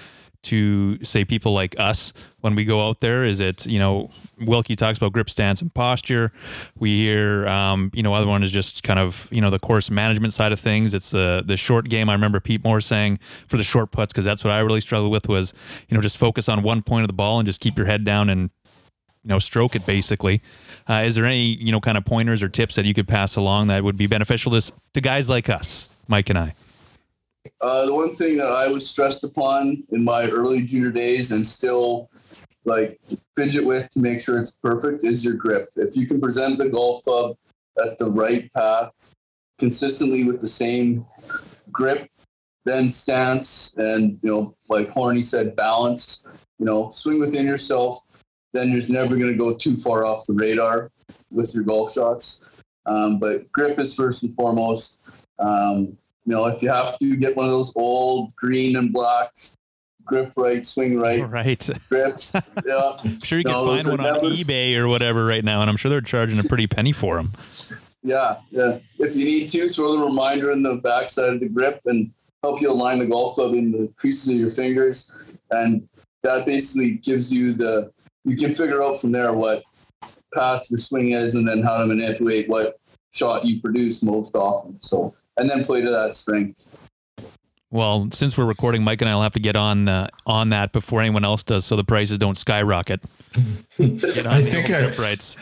to 0.42 1.02
say 1.04 1.24
people 1.24 1.52
like 1.52 1.78
us 1.78 2.12
when 2.40 2.54
we 2.56 2.64
go 2.64 2.86
out 2.86 3.00
there? 3.00 3.24
Is 3.24 3.40
it 3.40 3.64
you 3.66 3.78
know 3.78 4.10
Wilkie 4.40 4.76
talks 4.76 4.98
about 4.98 5.12
grip 5.12 5.30
stance 5.30 5.62
and 5.62 5.72
posture. 5.72 6.32
We 6.78 6.98
hear 6.98 7.46
um, 7.46 7.90
you 7.94 8.02
know 8.02 8.12
other 8.14 8.26
one 8.26 8.42
is 8.42 8.52
just 8.52 8.82
kind 8.82 8.98
of 8.98 9.28
you 9.30 9.40
know 9.40 9.50
the 9.50 9.58
course 9.58 9.90
management 9.90 10.32
side 10.32 10.52
of 10.52 10.60
things. 10.60 10.94
It's 10.94 11.10
the 11.10 11.42
the 11.46 11.56
short 11.56 11.88
game. 11.88 12.08
I 12.08 12.14
remember 12.14 12.40
Pete 12.40 12.64
Moore 12.64 12.80
saying 12.80 13.20
for 13.48 13.56
the 13.56 13.62
short 13.62 13.92
putts 13.92 14.12
because 14.12 14.24
that's 14.24 14.44
what 14.44 14.52
I 14.52 14.60
really 14.60 14.80
struggled 14.80 15.12
with 15.12 15.28
was 15.28 15.54
you 15.88 15.96
know 15.96 16.02
just 16.02 16.18
focus 16.18 16.48
on 16.48 16.62
one 16.62 16.82
point 16.82 17.04
of 17.04 17.08
the 17.08 17.14
ball 17.14 17.38
and 17.38 17.46
just 17.46 17.60
keep 17.60 17.76
your 17.76 17.86
head 17.86 18.04
down 18.04 18.28
and 18.28 18.50
you 19.24 19.28
know 19.28 19.38
stroke 19.38 19.74
it 19.74 19.86
basically. 19.86 20.40
Uh, 20.88 21.02
is 21.04 21.14
there 21.14 21.24
any 21.24 21.44
you 21.44 21.72
know 21.72 21.80
kind 21.80 21.96
of 21.96 22.04
pointers 22.04 22.42
or 22.42 22.48
tips 22.48 22.74
that 22.76 22.84
you 22.84 22.94
could 22.94 23.08
pass 23.08 23.36
along 23.36 23.68
that 23.68 23.82
would 23.84 23.96
be 23.96 24.06
beneficial 24.06 24.52
to 24.52 24.72
to 24.94 25.00
guys 25.00 25.28
like 25.28 25.48
us, 25.48 25.88
Mike 26.08 26.30
and 26.30 26.38
I? 26.38 26.54
Uh, 27.60 27.86
the 27.86 27.94
one 27.94 28.14
thing 28.14 28.36
that 28.36 28.50
I 28.50 28.68
was 28.68 28.88
stressed 28.88 29.24
upon 29.24 29.84
in 29.90 30.04
my 30.04 30.28
early 30.28 30.62
junior 30.62 30.90
days 30.90 31.32
and 31.32 31.44
still 31.44 32.08
like 32.64 33.00
fidget 33.36 33.64
with 33.64 33.90
to 33.90 34.00
make 34.00 34.20
sure 34.20 34.38
it's 34.38 34.52
perfect 34.52 35.04
is 35.04 35.24
your 35.24 35.34
grip. 35.34 35.68
If 35.76 35.96
you 35.96 36.06
can 36.06 36.20
present 36.20 36.58
the 36.58 36.68
golf 36.68 37.02
club 37.02 37.36
at 37.84 37.98
the 37.98 38.10
right 38.10 38.52
path 38.52 39.14
consistently 39.58 40.24
with 40.24 40.40
the 40.40 40.48
same 40.48 41.06
grip, 41.70 42.08
then 42.64 42.90
stance, 42.90 43.74
and 43.76 44.18
you 44.22 44.30
know, 44.30 44.54
like 44.68 44.88
Horny 44.90 45.22
said, 45.22 45.56
balance. 45.56 46.24
You 46.58 46.66
know, 46.66 46.90
swing 46.90 47.18
within 47.18 47.46
yourself. 47.46 48.00
Then 48.52 48.70
you're 48.70 48.86
never 48.88 49.16
going 49.16 49.32
to 49.32 49.38
go 49.38 49.54
too 49.54 49.76
far 49.76 50.04
off 50.04 50.26
the 50.26 50.34
radar 50.34 50.90
with 51.30 51.54
your 51.54 51.64
golf 51.64 51.92
shots. 51.92 52.42
Um, 52.86 53.18
but 53.18 53.50
grip 53.52 53.78
is 53.78 53.94
first 53.94 54.22
and 54.22 54.34
foremost. 54.34 55.00
Um, 55.38 55.96
you 56.24 56.32
know, 56.32 56.46
if 56.46 56.62
you 56.62 56.68
have 56.68 56.98
to 56.98 57.16
get 57.16 57.36
one 57.36 57.46
of 57.46 57.50
those 57.50 57.72
old 57.76 58.34
green 58.36 58.76
and 58.76 58.92
black 58.92 59.32
grip 60.04 60.32
right, 60.36 60.64
swing 60.66 60.98
right, 60.98 61.28
right 61.28 61.70
grips, 61.88 62.34
yeah, 62.66 62.96
I'm 62.98 63.20
sure 63.22 63.38
you 63.38 63.44
can 63.44 63.54
find 63.54 63.86
one 63.88 64.00
on 64.00 64.14
never- 64.14 64.26
eBay 64.26 64.76
or 64.76 64.88
whatever 64.88 65.24
right 65.24 65.44
now, 65.44 65.60
and 65.60 65.70
I'm 65.70 65.76
sure 65.76 65.90
they're 65.90 66.00
charging 66.00 66.38
a 66.38 66.44
pretty 66.44 66.66
penny 66.66 66.92
for 66.92 67.16
them. 67.16 67.32
yeah, 68.02 68.36
yeah. 68.50 68.78
If 68.98 69.16
you 69.16 69.24
need 69.24 69.48
to, 69.50 69.68
throw 69.68 69.92
the 69.92 70.04
reminder 70.04 70.50
in 70.50 70.62
the 70.62 70.76
backside 70.76 71.32
of 71.34 71.40
the 71.40 71.48
grip 71.48 71.80
and 71.86 72.12
help 72.42 72.60
you 72.60 72.70
align 72.70 72.98
the 72.98 73.06
golf 73.06 73.36
club 73.36 73.54
in 73.54 73.72
the 73.72 73.92
creases 73.96 74.28
of 74.32 74.36
your 74.36 74.50
fingers, 74.50 75.12
and 75.50 75.88
that 76.22 76.46
basically 76.46 76.94
gives 76.94 77.32
you 77.32 77.52
the 77.52 77.92
you 78.24 78.36
can 78.36 78.54
figure 78.54 78.82
out 78.82 79.00
from 79.00 79.12
there 79.12 79.32
what 79.32 79.62
path 80.34 80.62
your 80.70 80.78
swing 80.78 81.10
is, 81.10 81.34
and 81.34 81.46
then 81.46 81.62
how 81.62 81.78
to 81.78 81.86
manipulate 81.86 82.48
what 82.48 82.78
shot 83.12 83.44
you 83.44 83.60
produce 83.60 84.02
most 84.02 84.34
often. 84.34 84.80
So, 84.80 85.14
and 85.36 85.48
then 85.48 85.64
play 85.64 85.80
to 85.80 85.90
that 85.90 86.14
strength. 86.14 86.68
Well, 87.72 88.10
since 88.12 88.36
we're 88.36 88.44
recording, 88.44 88.84
Mike 88.84 89.00
and 89.00 89.08
I 89.08 89.14
will 89.14 89.22
have 89.22 89.32
to 89.32 89.40
get 89.40 89.56
on 89.56 89.88
uh, 89.88 90.08
on 90.26 90.50
that 90.50 90.72
before 90.72 91.00
anyone 91.00 91.24
else 91.24 91.42
does, 91.42 91.64
so 91.64 91.74
the 91.74 91.84
prices 91.84 92.18
don't 92.18 92.36
skyrocket. 92.36 93.00
I 93.78 94.42
think 94.42 94.70
I- 94.70 94.90
rights. 94.96 95.38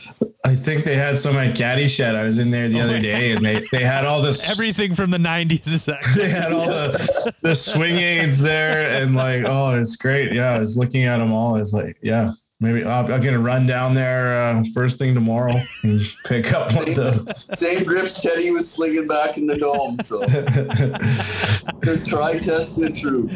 I 0.47 0.55
think 0.55 0.85
they 0.85 0.95
had 0.95 1.19
some 1.19 1.37
at 1.37 1.57
Caddy 1.57 1.89
Shed. 1.89 2.15
I 2.15 2.23
was 2.23 2.39
in 2.39 2.51
there 2.51 2.69
the 2.69 2.81
other 2.81 3.01
day, 3.01 3.33
and 3.33 3.45
they 3.45 3.65
they 3.73 3.83
had 3.83 4.07
all 4.07 4.23
this. 4.23 4.49
Everything 4.51 4.95
from 4.95 5.11
the 5.11 5.19
'90s 5.19 5.87
they 6.15 6.29
had 6.29 6.53
all 6.53 6.69
the 6.69 7.35
the 7.43 7.55
swing 7.57 7.97
aids 7.97 8.41
there, 8.41 9.03
and 9.03 9.17
like, 9.17 9.45
oh, 9.45 9.75
it's 9.75 9.97
great. 9.97 10.33
Yeah, 10.33 10.55
I 10.55 10.61
was 10.61 10.79
looking 10.79 11.03
at 11.05 11.19
them 11.19 11.33
all. 11.33 11.57
I 11.57 11.59
was 11.59 11.75
like, 11.75 11.99
yeah, 12.01 12.31
maybe 12.61 12.85
I'll, 12.85 13.11
I'm 13.13 13.21
gonna 13.21 13.41
run 13.41 13.67
down 13.67 13.95
there 13.95 14.41
uh, 14.41 14.63
first 14.73 14.99
thing 14.99 15.15
tomorrow 15.15 15.55
and 15.83 16.01
pick 16.25 16.53
up 16.53 16.73
one 16.75 16.89
of 16.89 16.95
those. 16.95 17.59
Same 17.59 17.85
grips 17.85 18.23
Teddy 18.23 18.51
was 18.51 18.71
slinging 18.71 19.07
back 19.07 19.39
in 19.39 19.47
the 19.47 19.57
dome. 19.57 19.99
So 20.01 20.21
they're 21.81 22.05
try, 22.05 22.39
test, 22.39 22.79
and 22.79 22.95
true. 22.95 23.29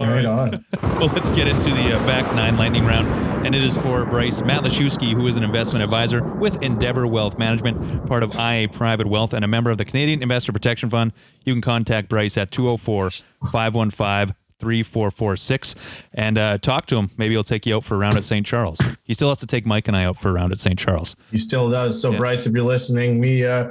right 0.00 0.26
on. 0.26 0.64
Well, 0.82 1.08
let's 1.08 1.30
get 1.30 1.46
into 1.46 1.70
the 1.70 1.96
uh, 1.96 2.06
back 2.06 2.34
nine 2.34 2.56
lightning 2.56 2.84
round, 2.84 3.06
and 3.46 3.54
it 3.54 3.62
is 3.62 3.76
for 3.76 4.04
Bryce 4.06 4.40
Matlashewski, 4.40 5.12
who 5.12 5.26
is 5.26 5.36
an 5.36 5.44
investment 5.44 5.84
advisor 5.84 6.24
with 6.24 6.62
Endeavor 6.62 7.06
Wealth 7.06 7.38
Management, 7.38 8.06
part 8.06 8.22
of 8.22 8.34
IA 8.34 8.68
Private 8.68 9.06
Wealth, 9.06 9.34
and 9.34 9.44
a 9.44 9.48
member 9.48 9.70
of 9.70 9.78
the 9.78 9.84
Canadian 9.84 10.22
Investor 10.22 10.52
Protection 10.52 10.90
Fund. 10.90 11.12
You 11.44 11.54
can 11.54 11.62
contact 11.62 12.08
Bryce 12.08 12.36
at 12.36 12.50
204 12.50 13.10
515 13.50 14.34
3446 14.60 16.04
and 16.14 16.38
uh, 16.38 16.58
talk 16.58 16.86
to 16.86 16.96
him. 16.96 17.10
Maybe 17.16 17.34
he'll 17.34 17.42
take 17.42 17.66
you 17.66 17.76
out 17.76 17.84
for 17.84 17.94
a 17.94 17.98
round 17.98 18.16
at 18.16 18.24
St. 18.24 18.46
Charles. 18.46 18.80
He 19.02 19.14
still 19.14 19.28
has 19.28 19.38
to 19.38 19.46
take 19.46 19.66
Mike 19.66 19.88
and 19.88 19.96
I 19.96 20.04
out 20.04 20.16
for 20.18 20.28
a 20.28 20.32
round 20.32 20.52
at 20.52 20.60
St. 20.60 20.78
Charles. 20.78 21.16
He 21.30 21.38
still 21.38 21.70
does. 21.70 22.00
So 22.00 22.12
Yeah. 22.12 22.18
Bryce, 22.18 22.46
if 22.46 22.52
you're 22.52 22.64
listening, 22.64 23.18
we 23.18 23.46
uh, 23.46 23.70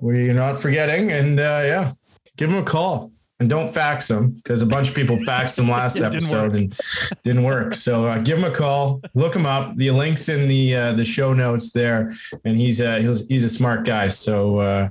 we're 0.00 0.34
not 0.34 0.60
forgetting, 0.60 1.12
and 1.12 1.40
uh, 1.40 1.62
yeah, 1.64 1.92
give 2.36 2.50
him 2.50 2.58
a 2.58 2.62
call. 2.64 3.10
And 3.38 3.50
don't 3.50 3.72
fax 3.72 4.08
him 4.10 4.30
because 4.30 4.62
a 4.62 4.66
bunch 4.66 4.88
of 4.88 4.94
people 4.94 5.16
faxed 5.18 5.58
him 5.58 5.68
last 5.70 5.96
It 5.96 6.10
didn't 6.10 6.14
episode 6.14 6.56
and 6.56 6.78
didn't 7.22 7.42
work. 7.42 7.74
So 7.74 8.06
uh, 8.06 8.18
give 8.18 8.38
him 8.38 8.44
a 8.44 8.50
call, 8.50 9.02
look 9.14 9.36
him 9.36 9.44
up. 9.44 9.76
The 9.76 9.90
links 9.90 10.30
in 10.30 10.48
the 10.48 10.74
uh, 10.74 10.92
the 10.94 11.04
show 11.04 11.34
notes 11.34 11.70
there, 11.70 12.14
and 12.44 12.56
he's 12.56 12.80
uh, 12.80 12.96
he's 12.96 13.26
he's 13.26 13.44
a 13.44 13.50
smart 13.50 13.84
guy. 13.84 14.08
So 14.08 14.60
uh, 14.60 14.88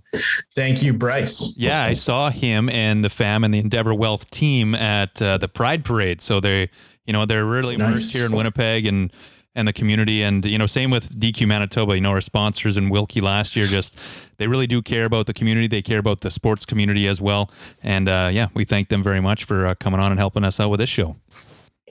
thank 0.55 0.83
you, 0.83 0.93
Bryce. 0.93 1.55
Yeah, 1.57 1.81
I 1.83 1.93
saw 1.93 2.29
him 2.29 2.69
and 2.69 3.03
the 3.03 3.09
fam 3.09 3.43
and 3.43 3.53
the 3.53 3.59
Endeavor 3.59 3.95
Wealth 3.95 4.29
team 4.29 4.75
at 4.75 5.19
uh, 5.21 5.39
the 5.39 5.47
Pride 5.47 5.83
Parade. 5.83 6.21
So 6.21 6.39
they, 6.39 6.69
you 7.05 7.13
know, 7.13 7.25
they're 7.25 7.45
really 7.45 7.75
immersed 7.75 8.13
here 8.13 8.27
in 8.27 8.31
Winnipeg 8.31 8.85
and 8.85 9.11
and 9.55 9.67
the 9.67 9.73
community. 9.73 10.21
And 10.21 10.45
you 10.45 10.57
know, 10.57 10.67
same 10.67 10.91
with 10.91 11.19
DQ 11.19 11.47
Manitoba. 11.47 11.95
You 11.95 12.01
know, 12.01 12.11
our 12.11 12.21
sponsors 12.21 12.77
and 12.77 12.91
Wilkie 12.91 13.21
last 13.21 13.55
year 13.55 13.65
just 13.65 13.99
they 14.37 14.47
really 14.47 14.67
do 14.67 14.81
care 14.81 15.05
about 15.05 15.25
the 15.27 15.33
community. 15.33 15.67
They 15.67 15.81
care 15.81 15.99
about 15.99 16.21
the 16.21 16.31
sports 16.31 16.65
community 16.65 17.07
as 17.07 17.21
well. 17.21 17.49
And 17.83 18.07
uh, 18.09 18.29
yeah, 18.31 18.47
we 18.53 18.65
thank 18.65 18.89
them 18.89 19.01
very 19.03 19.19
much 19.21 19.43
for 19.45 19.65
uh, 19.67 19.75
coming 19.75 19.99
on 19.99 20.11
and 20.11 20.19
helping 20.19 20.43
us 20.43 20.59
out 20.59 20.69
with 20.69 20.79
this 20.79 20.89
show. 20.89 21.15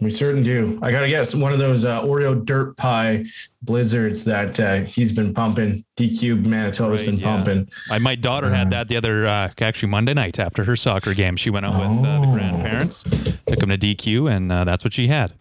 We 0.01 0.11
certainly 0.11 0.42
do. 0.42 0.80
I 0.82 0.90
gotta 0.90 1.09
guess 1.09 1.36
one 1.36 1.53
of 1.53 1.61
those 1.61 1.84
uh, 1.84 2.03
Oreo 2.03 2.45
dirt 2.45 2.76
pie 2.76 3.24
blizzards 3.62 4.24
that 4.24 4.59
uh, 4.59 4.80
he's 4.80 5.12
been 5.12 5.32
pumping. 5.32 5.84
DQ 5.97 6.45
Manitoba's 6.45 7.03
Right, 7.03 7.11
been 7.11 7.18
yeah. 7.20 7.36
pumping. 7.36 7.68
I, 7.88 7.99
my 8.01 8.16
daughter 8.16 8.51
had 8.51 8.70
that 8.70 8.88
the 8.88 8.97
other 8.97 9.24
uh, 9.28 9.51
actually 9.61 9.90
Monday 9.90 10.12
night 10.12 10.40
after 10.40 10.64
her 10.64 10.74
soccer 10.74 11.14
game. 11.14 11.36
She 11.36 11.49
went 11.49 11.64
out 11.66 11.74
with 11.78 12.05
uh, 12.05 12.20
the 12.20 12.26
Oh. 12.26 12.32
grandparents, 12.32 13.05
took 13.47 13.61
them 13.61 13.68
to 13.70 13.78
DQ, 13.78 14.32
and 14.34 14.51
uh, 14.51 14.64
that's 14.64 14.82
what 14.82 14.92
she 14.92 15.07
had. 15.07 15.32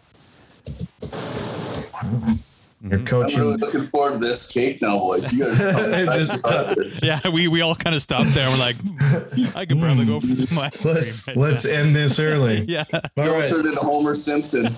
You're 2.83 2.99
I'm 2.99 3.05
coaching. 3.05 3.39
really 3.39 3.55
looking 3.55 3.83
forward 3.83 4.13
to 4.13 4.19
this 4.19 4.45
cake 4.45 4.81
now, 4.81 4.97
boys. 4.99 5.31
You 5.31 5.45
guys 5.55 5.57
Just, 6.27 6.45
uh, 6.45 6.75
Yeah, 7.01 7.19
we, 7.29 7.47
we 7.47 7.61
all 7.61 7.75
kind 7.75 7.95
of 7.95 8.01
stopped 8.01 8.33
there. 8.33 8.49
We're 8.49 8.57
like, 8.57 8.75
"Hmm, 8.75 9.45
I 9.57 9.65
could 9.65 9.79
probably 9.79 10.03
go 10.05 10.19
for 10.19 10.27
some 10.27 10.57
ice 10.59 10.83
let's 10.83 11.27
right 11.29 11.37
let's 11.37 11.63
end 11.63 11.95
this 11.95 12.19
early. 12.19 12.65
now." 12.65 12.65
Yeah. 12.73 12.83
All 13.15 13.23
Don't 13.25 13.39
right. 13.39 13.47
turn 13.49 13.67
into 13.67 13.79
Homer 13.79 14.13
Simpson. 14.13 14.75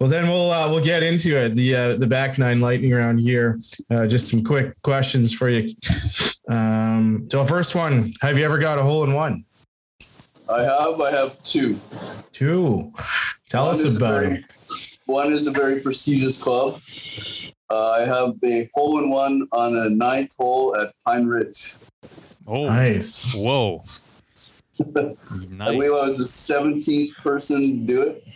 Well, 0.00 0.08
then 0.10 0.28
we'll 0.28 0.50
uh, 0.50 0.68
we'll 0.70 0.84
get 0.84 1.02
into 1.02 1.36
it. 1.36 1.54
The 1.56 1.74
uh, 1.74 1.96
the 1.96 2.06
back 2.06 2.38
nine 2.38 2.60
lightning 2.60 2.92
round 2.92 3.20
here. 3.20 3.58
Uh, 3.90 4.06
just 4.06 4.28
some 4.28 4.44
quick 4.44 4.80
questions 4.82 5.32
for 5.32 5.48
you. 5.48 5.72
Um, 6.48 7.28
so 7.30 7.44
first 7.44 7.74
one: 7.74 8.12
Have 8.20 8.38
you 8.38 8.44
ever 8.44 8.58
got 8.58 8.78
a 8.78 8.82
hole 8.82 9.04
in 9.04 9.14
one? 9.14 9.44
I 10.48 10.62
have. 10.62 11.00
I 11.00 11.10
have 11.10 11.42
two. 11.42 11.78
Two. 12.32 12.92
Tell 13.50 13.66
One 13.66 13.74
us 13.74 13.96
about 13.96 14.24
very- 14.24 14.34
it. 14.38 14.44
One 15.08 15.32
is 15.32 15.46
a 15.46 15.52
very 15.52 15.80
prestigious 15.80 16.40
club. 16.40 16.82
Uh, 17.70 17.90
I 17.92 18.00
have 18.00 18.34
a 18.44 18.68
hole 18.74 18.98
in 18.98 19.08
one 19.08 19.48
on 19.52 19.74
a 19.74 19.88
ninth 19.88 20.36
hole 20.36 20.76
at 20.76 20.92
Pine 21.06 21.24
Ridge. 21.24 21.76
Oh, 22.46 22.68
Nice. 22.68 23.34
whoa. 23.34 23.84
I 24.80 24.82
believe 24.92 25.50
nice. 25.50 25.70
I 25.70 25.88
was 25.88 26.18
the 26.18 26.54
17th 26.54 27.14
person 27.22 27.62
to 27.62 27.86
do 27.86 28.02
it. 28.02 28.28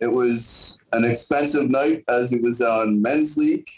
It 0.00 0.08
was 0.08 0.80
an 0.92 1.04
expensive 1.04 1.70
night 1.70 2.02
as 2.08 2.32
it 2.32 2.42
was 2.42 2.60
on 2.60 3.00
men's 3.00 3.36
league, 3.36 3.68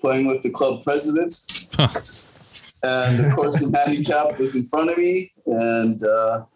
playing 0.00 0.26
with 0.26 0.42
the 0.42 0.50
club 0.50 0.84
president. 0.84 1.38
and 2.82 3.26
of 3.26 3.32
course, 3.34 3.60
the 3.60 3.70
handicap 3.76 4.38
was 4.38 4.56
in 4.56 4.64
front 4.64 4.88
of 4.90 4.96
me. 4.96 5.32
And 5.44 6.02
uh, 6.02 6.46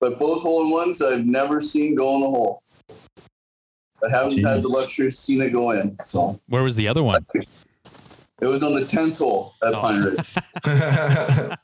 but 0.00 0.20
both 0.20 0.42
hole 0.42 0.62
in 0.62 0.70
ones 0.70 1.02
I've 1.02 1.26
never 1.26 1.60
seen 1.60 1.96
go 1.96 2.14
in 2.14 2.20
the 2.20 2.28
hole. 2.30 2.62
I 4.04 4.10
haven't 4.10 4.42
had 4.44 4.62
the 4.62 4.68
luxury 4.68 5.06
of 5.08 5.14
seeing 5.14 5.40
it 5.42 5.50
go 5.50 5.70
in. 5.70 5.96
So 6.02 6.38
Where 6.48 6.62
was 6.62 6.76
the 6.76 6.88
other 6.88 7.02
one? 7.02 7.24
it 7.34 8.46
was 8.46 8.62
on 8.62 8.74
the 8.74 8.82
10th 8.84 9.18
hole 9.18 9.54
at 9.64 9.72
Oh. 9.74 9.80
Pine 9.80 10.02
Ridge. 10.02 10.34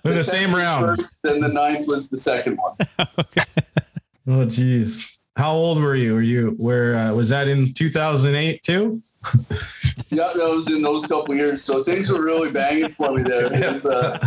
In 0.04 0.14
the 0.14 0.22
same 0.24 0.54
round. 0.54 0.84
First, 0.98 1.16
then 1.22 1.40
the 1.40 1.48
ninth 1.48 1.86
was 1.88 2.10
the 2.10 2.16
second 2.18 2.56
one. 2.58 2.76
Oh, 4.28 4.44
geez. 4.44 5.18
How 5.36 5.54
old 5.54 5.80
were 5.80 5.94
you? 5.94 6.14
Were 6.14 6.22
you 6.22 6.54
where? 6.58 6.96
Uh, 6.96 7.14
was 7.14 7.28
that 7.28 7.48
in 7.48 7.72
2008 7.72 8.62
too? 8.62 9.02
Yeah, 10.12 10.28
that 10.34 10.48
was 10.48 10.72
in 10.72 10.82
those 10.82 11.06
couple 11.06 11.36
years. 11.36 11.62
So 11.62 11.78
things 11.78 12.10
were 12.10 12.20
really 12.20 12.50
banging 12.50 12.88
for 12.88 13.12
me 13.12 13.22
there. 13.22 13.44
Was, 13.44 13.86
uh, 13.86 14.18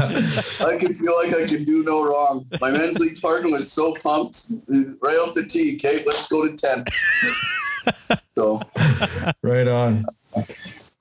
I 0.66 0.78
could 0.78 0.96
feel 0.96 1.14
like 1.18 1.36
I 1.36 1.46
could 1.46 1.66
do 1.66 1.84
no 1.84 2.06
wrong. 2.06 2.46
My 2.62 2.72
men's 2.72 3.00
league 3.00 3.22
partner 3.22 3.50
was 3.50 3.70
so 3.70 3.94
pumped 3.94 4.54
right 4.70 5.18
off 5.18 5.34
the 5.34 5.46
tee. 5.46 5.76
Kate, 5.76 6.08
let's 6.08 6.26
go 6.30 6.48
to 6.48 6.56
10. 6.56 6.86
so 8.38 8.62
Right 9.42 9.68
on. 9.68 10.06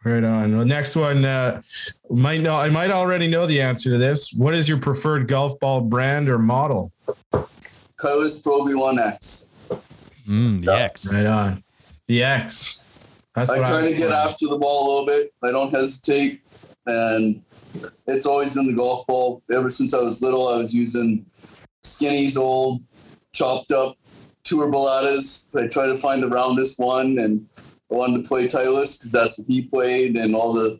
Right 0.04 0.24
on. 0.24 0.56
Well, 0.56 0.66
next 0.66 0.96
one 0.96 1.24
uh, 1.24 1.62
might 2.10 2.40
know. 2.40 2.56
I 2.56 2.68
might 2.68 2.90
already 2.90 3.28
know 3.28 3.46
the 3.46 3.60
answer 3.60 3.88
to 3.90 3.98
this. 3.98 4.32
What 4.32 4.52
is 4.52 4.68
your 4.68 4.78
preferred 4.78 5.28
golf 5.28 5.60
ball 5.60 5.80
brand 5.80 6.28
or 6.28 6.40
model? 6.40 6.90
Titleist 7.32 8.42
Pro 8.42 8.62
V1X. 8.62 9.46
Mm, 10.28 10.64
the 10.64 10.72
X. 10.72 11.12
Right 11.12 11.26
on. 11.26 11.62
The 12.08 12.22
X. 12.22 12.86
That's 13.34 13.48
I 13.50 13.58
try 13.58 13.78
I'm 13.78 13.84
to 13.84 13.90
get 13.90 13.98
playing. 14.08 14.12
after 14.12 14.46
the 14.48 14.58
ball 14.58 14.86
a 14.86 14.88
little 14.90 15.06
bit. 15.06 15.32
I 15.42 15.50
don't 15.50 15.70
hesitate, 15.74 16.42
and 16.86 17.42
it's 18.06 18.26
always 18.26 18.52
been 18.52 18.66
the 18.66 18.74
golf 18.74 19.06
ball. 19.06 19.42
Ever 19.52 19.70
since 19.70 19.94
I 19.94 19.98
was 19.98 20.20
little, 20.22 20.48
I 20.48 20.58
was 20.58 20.74
using 20.74 21.24
Skinny's 21.82 22.36
old 22.36 22.82
chopped 23.32 23.72
up 23.72 23.96
tour 24.44 24.70
balatas. 24.70 25.48
I 25.58 25.66
try 25.68 25.86
to 25.86 25.96
find 25.96 26.22
the 26.22 26.28
roundest 26.28 26.78
one, 26.78 27.18
and 27.18 27.46
I 27.58 27.94
wanted 27.94 28.22
to 28.22 28.28
play 28.28 28.46
Titleist 28.48 28.98
because 28.98 29.12
that's 29.12 29.38
what 29.38 29.46
he 29.46 29.62
played, 29.62 30.16
and 30.18 30.34
all 30.36 30.52
the 30.52 30.78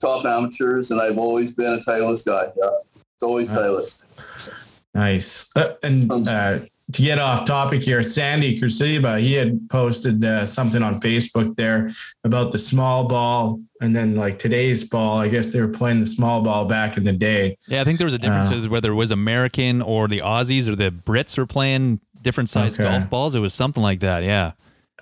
top 0.00 0.26
amateurs. 0.26 0.90
And 0.90 1.00
I've 1.00 1.16
always 1.18 1.54
been 1.54 1.72
a 1.72 1.78
Titleist 1.78 2.26
guy. 2.26 2.52
Yeah, 2.56 2.68
it's 3.14 3.22
always 3.22 3.54
Nice. 3.54 3.56
Titleist. 3.64 4.84
Nice. 4.94 5.50
Uh, 5.56 5.72
and 5.82 6.28
uh, 6.28 6.58
to 6.92 7.02
get 7.02 7.18
off 7.18 7.44
topic 7.44 7.82
here, 7.82 8.02
Sandy 8.02 8.60
Kursiba, 8.60 9.20
he 9.20 9.32
had 9.32 9.58
posted 9.70 10.24
uh, 10.24 10.46
something 10.46 10.82
on 10.82 11.00
Facebook 11.00 11.56
there 11.56 11.90
about 12.24 12.52
the 12.52 12.58
small 12.58 13.08
ball 13.08 13.60
and 13.80 13.94
then 13.94 14.14
like 14.14 14.38
today's 14.38 14.84
ball. 14.84 15.18
I 15.18 15.26
guess 15.28 15.52
they 15.52 15.60
were 15.60 15.68
playing 15.68 15.98
the 16.00 16.06
small 16.06 16.42
ball 16.42 16.64
back 16.64 16.96
in 16.96 17.02
the 17.04 17.12
day. 17.12 17.56
Yeah, 17.66 17.80
I 17.80 17.84
think 17.84 17.98
there 17.98 18.04
was 18.04 18.14
a 18.14 18.18
difference 18.18 18.50
Uh. 18.52 18.68
whether 18.68 18.92
it 18.92 18.94
was 18.94 19.10
American 19.10 19.82
or 19.82 20.06
the 20.06 20.20
Aussies 20.20 20.68
or 20.68 20.76
the 20.76 20.90
Brits 20.92 21.36
were 21.36 21.46
playing 21.46 22.00
different 22.22 22.50
sized 22.50 22.78
Okay. 22.80 22.88
golf 22.88 23.10
balls. 23.10 23.34
It 23.34 23.40
was 23.40 23.52
something 23.52 23.82
like 23.82 24.00
that. 24.00 24.22
Yeah. 24.22 24.52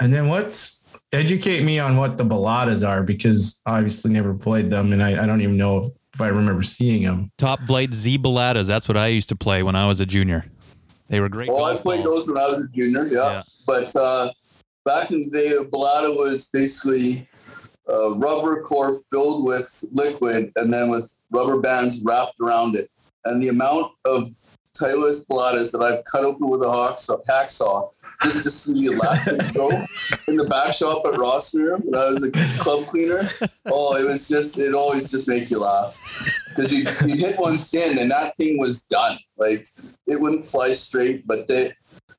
And 0.01 0.12
then 0.12 0.28
what's 0.28 0.82
educate 1.12 1.62
me 1.62 1.78
on 1.78 1.97
what 1.97 2.16
the 2.18 2.24
balatas 2.24 2.87
are 2.87 3.03
because 3.03 3.61
I 3.66 3.76
obviously 3.76 4.11
never 4.11 4.35
played 4.35 4.70
them 4.70 4.93
and 4.93 5.03
I, 5.03 5.22
I 5.22 5.26
don't 5.26 5.41
even 5.43 5.57
know 5.57 5.78
if, 5.78 5.87
if 6.14 6.20
I 6.20 6.26
remember 6.28 6.62
seeing 6.62 7.03
them. 7.05 7.30
Top 7.39 7.62
flight 7.64 7.95
Z 7.95 8.18
balatas. 8.18 8.66
That's 8.66 8.89
what 8.89 8.97
I 8.97 9.09
used 9.09 9.28
to 9.28 9.37
play 9.37 9.62
when 9.62 9.76
I 9.76 9.87
was 9.87 10.01
a 10.01 10.07
junior. 10.07 10.47
They 11.09 11.20
were 11.20 11.28
great. 11.28 11.50
Well, 11.50 11.64
I 11.64 11.76
played 11.76 12.05
balls. 12.05 12.26
those 12.26 12.34
when 12.34 12.42
I 12.42 12.46
was 12.46 12.64
a 12.64 12.68
junior. 12.68 13.07
Yeah. 13.07 13.30
Yeah. 13.30 13.42
But 13.66 13.94
uh, 13.96 14.30
back 14.84 15.11
in 15.11 15.22
the 15.22 15.30
day, 15.30 15.52
a 15.61 15.64
balata 15.64 16.16
was 16.16 16.48
basically 16.52 17.28
a 17.86 18.14
rubber 18.14 18.62
core 18.62 18.94
filled 19.11 19.44
with 19.44 19.84
liquid 19.92 20.52
and 20.57 20.72
then 20.72 20.90
with 20.90 21.16
rubber 21.30 21.61
bands 21.61 22.02
wrapped 22.05 22.40
around 22.40 22.76
it. 22.76 22.88
And 23.24 23.42
the 23.42 23.48
amount 23.48 23.92
of 24.05 24.34
Titleist 24.78 25.26
balatas 25.28 25.70
that 25.72 25.82
I've 25.82 26.05
cut 26.05 26.24
open 26.24 26.48
with 26.48 26.62
a 26.62 26.66
hacksaw, 26.66 27.24
hacksaw 27.26 27.90
just 28.25 28.43
to 28.43 28.51
see 28.51 28.89
the 28.89 28.95
elastic 28.95 29.55
go 29.55 29.70
in 30.29 30.37
the 30.37 30.45
back 30.45 30.75
shop 30.75 31.05
at 31.07 31.14
Rossmere 31.14 31.79
when 31.85 31.95
I 31.95 32.11
was 32.11 32.22
a 32.22 32.31
club 32.62 32.87
cleaner. 32.87 33.29
Oh, 33.66 33.97
it 33.97 34.05
was 34.05 34.29
just, 34.29 34.59
it 34.59 34.75
always 34.75 35.11
just 35.11 35.29
make 35.29 35.51
you 35.51 35.61
laugh. 35.61 36.01
Because 36.49 36.72
you 36.72 36.87
you 37.07 37.16
hit 37.16 37.39
one 37.39 37.59
thin 37.59 37.99
and 37.99 38.11
that 38.11 38.37
thing 38.37 38.59
was 38.59 38.83
done. 38.83 39.18
Like 39.37 39.66
it 40.07 40.20
wouldn't 40.20 40.45
fly 40.45 40.72
straight, 40.72 41.27
but 41.27 41.49
they, 41.49 41.72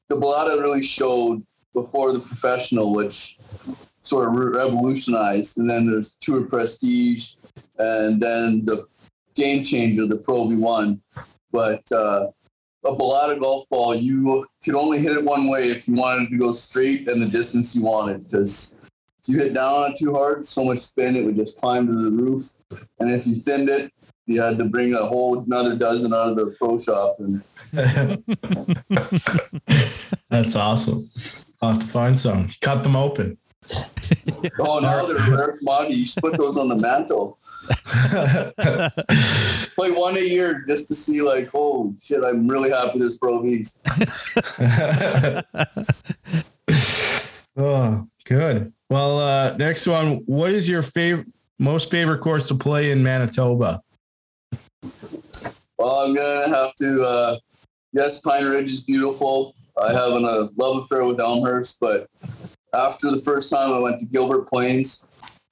the 0.08 0.16
Balata 0.16 0.62
really 0.62 0.84
showed 0.84 1.46
before 1.74 2.12
the 2.12 2.20
professional, 2.20 2.94
which 2.94 3.38
sort 3.98 4.30
of 4.30 4.36
revolutionized. 4.36 5.58
And 5.58 5.70
then 5.70 5.90
there's 5.90 6.16
Tour 6.22 6.44
Prestige, 6.44 7.36
and 7.78 8.22
then 8.22 8.66
the 8.66 8.86
game 9.36 9.64
changer, 9.64 10.08
the 10.08 10.18
Pro 10.18 10.46
V1. 10.46 11.00
But 11.52 11.90
uh, 11.92 12.28
a 12.86 12.96
Balata 12.96 13.40
golf 13.40 13.68
ball, 13.70 13.96
you 13.96 14.46
could 14.64 14.76
only 14.76 15.00
hit 15.00 15.18
it 15.18 15.24
one 15.24 15.48
way 15.48 15.70
if 15.70 15.88
you 15.88 15.96
wanted 15.96 16.30
to 16.30 16.38
go 16.38 16.52
straight 16.52 17.10
and 17.10 17.22
the 17.22 17.28
distance 17.28 17.76
you 17.76 17.84
wanted. 17.84 18.24
Because 18.24 18.76
if 19.22 19.30
you 19.30 19.40
hit 19.40 19.54
down 19.54 19.74
on 19.74 19.92
it 19.92 19.98
too 19.98 20.14
hard, 20.14 20.46
so 20.46 20.64
much 20.64 20.80
spin, 20.80 21.16
it 21.16 21.26
would 21.26 21.36
just 21.36 21.60
climb 21.60 21.88
to 21.88 21.94
the 21.94 22.12
roof. 22.12 22.52
And 23.00 23.12
if 23.12 23.26
you 23.26 23.36
thinned 23.36 23.70
it, 23.70 23.92
you 24.28 24.42
had 24.42 24.58
to 24.58 24.66
bring 24.66 24.94
a 24.94 25.06
whole 25.06 25.40
another 25.40 25.76
dozen 25.76 26.14
out 26.14 26.30
of 26.30 26.36
the 26.36 26.56
pro 26.58 26.80
shop 26.80 27.18
and 27.20 27.44
That's 30.30 30.56
awesome. 30.56 31.10
I'll 31.62 31.74
have 31.74 31.80
to 31.80 31.88
find 31.88 32.20
some. 32.20 32.50
Cut 32.62 32.84
them 32.84 32.96
open. 32.96 33.38
Oh, 34.60 34.80
now 34.80 35.06
they're 35.06 35.32
rare 35.32 35.58
should 36.06 36.22
put 36.22 36.38
those 36.38 36.58
on 36.58 36.70
the 36.70 36.76
mantle. 36.76 37.40
Play 39.76 39.92
one 39.92 40.18
a 40.18 40.20
year 40.20 40.64
just 40.68 40.88
to 40.90 40.96
see, 40.96 41.22
like, 41.22 41.50
oh 41.54 41.96
shit, 42.02 42.24
I'm 42.24 42.48
really 42.48 42.70
happy 42.70 43.00
this 43.00 43.18
Pro 43.18 43.42
V's. 43.42 43.80
oh, 47.58 48.04
good. 48.26 48.72
Well, 48.90 49.20
uh, 49.20 49.58
next 49.58 49.88
one. 49.88 50.18
What 50.26 50.52
is 50.52 50.70
your 50.70 50.82
favorite, 50.82 51.28
most 51.60 51.90
favorite 51.90 52.20
course 52.20 52.48
to 52.50 52.56
play 52.56 52.92
in 52.92 53.02
Manitoba? 53.04 53.82
Well, 55.78 56.02
I'm 56.02 56.16
gonna 56.16 56.56
have 56.56 56.76
to. 56.76 57.04
Uh, 57.04 57.38
yes, 57.94 58.22
Pine 58.22 58.46
Ridge 58.46 58.72
is 58.72 58.84
beautiful. 58.84 59.56
I 59.82 59.92
have 59.92 60.14
an, 60.14 60.24
a 60.24 60.50
love 60.58 60.84
affair 60.84 61.04
with 61.04 61.20
Elmhurst, 61.20 61.80
but 61.82 62.08
after 62.76 63.10
the 63.10 63.20
first 63.20 63.50
time 63.50 63.74
I 63.74 63.80
went 63.80 64.00
to 64.00 64.06
Gilbert 64.06 64.48
Plains, 64.48 65.08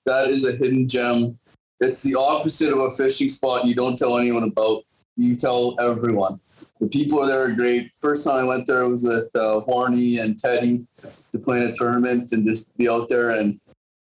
that 0.06 0.28
is 0.30 0.46
a 0.46 0.54
hidden 0.54 0.88
gem. 0.88 1.40
It's 1.80 2.04
the 2.04 2.16
opposite 2.16 2.72
of 2.72 2.80
a 2.80 2.92
fishing 2.92 3.30
spot 3.30 3.66
you 3.66 3.76
don't 3.76 3.98
tell 3.98 4.18
anyone 4.18 4.44
about. 4.44 4.84
You 5.16 5.36
tell 5.36 5.76
everyone. 5.80 6.40
The 6.80 6.88
people 6.88 7.26
there 7.26 7.44
are 7.44 7.52
great. 7.52 7.92
First 7.96 8.24
time 8.24 8.44
I 8.44 8.44
went 8.44 8.68
there 8.68 8.88
was 8.88 9.04
with 9.04 9.30
uh, 9.36 9.62
Horny 9.62 10.18
and 10.18 10.38
Teddy 10.38 10.86
to 11.32 11.40
play 11.40 11.58
in 11.58 11.64
a 11.64 11.76
tournament 11.76 12.32
and 12.32 12.46
just 12.46 12.76
be 12.78 12.90
out 12.90 13.10
there, 13.10 13.32
and 13.32 13.60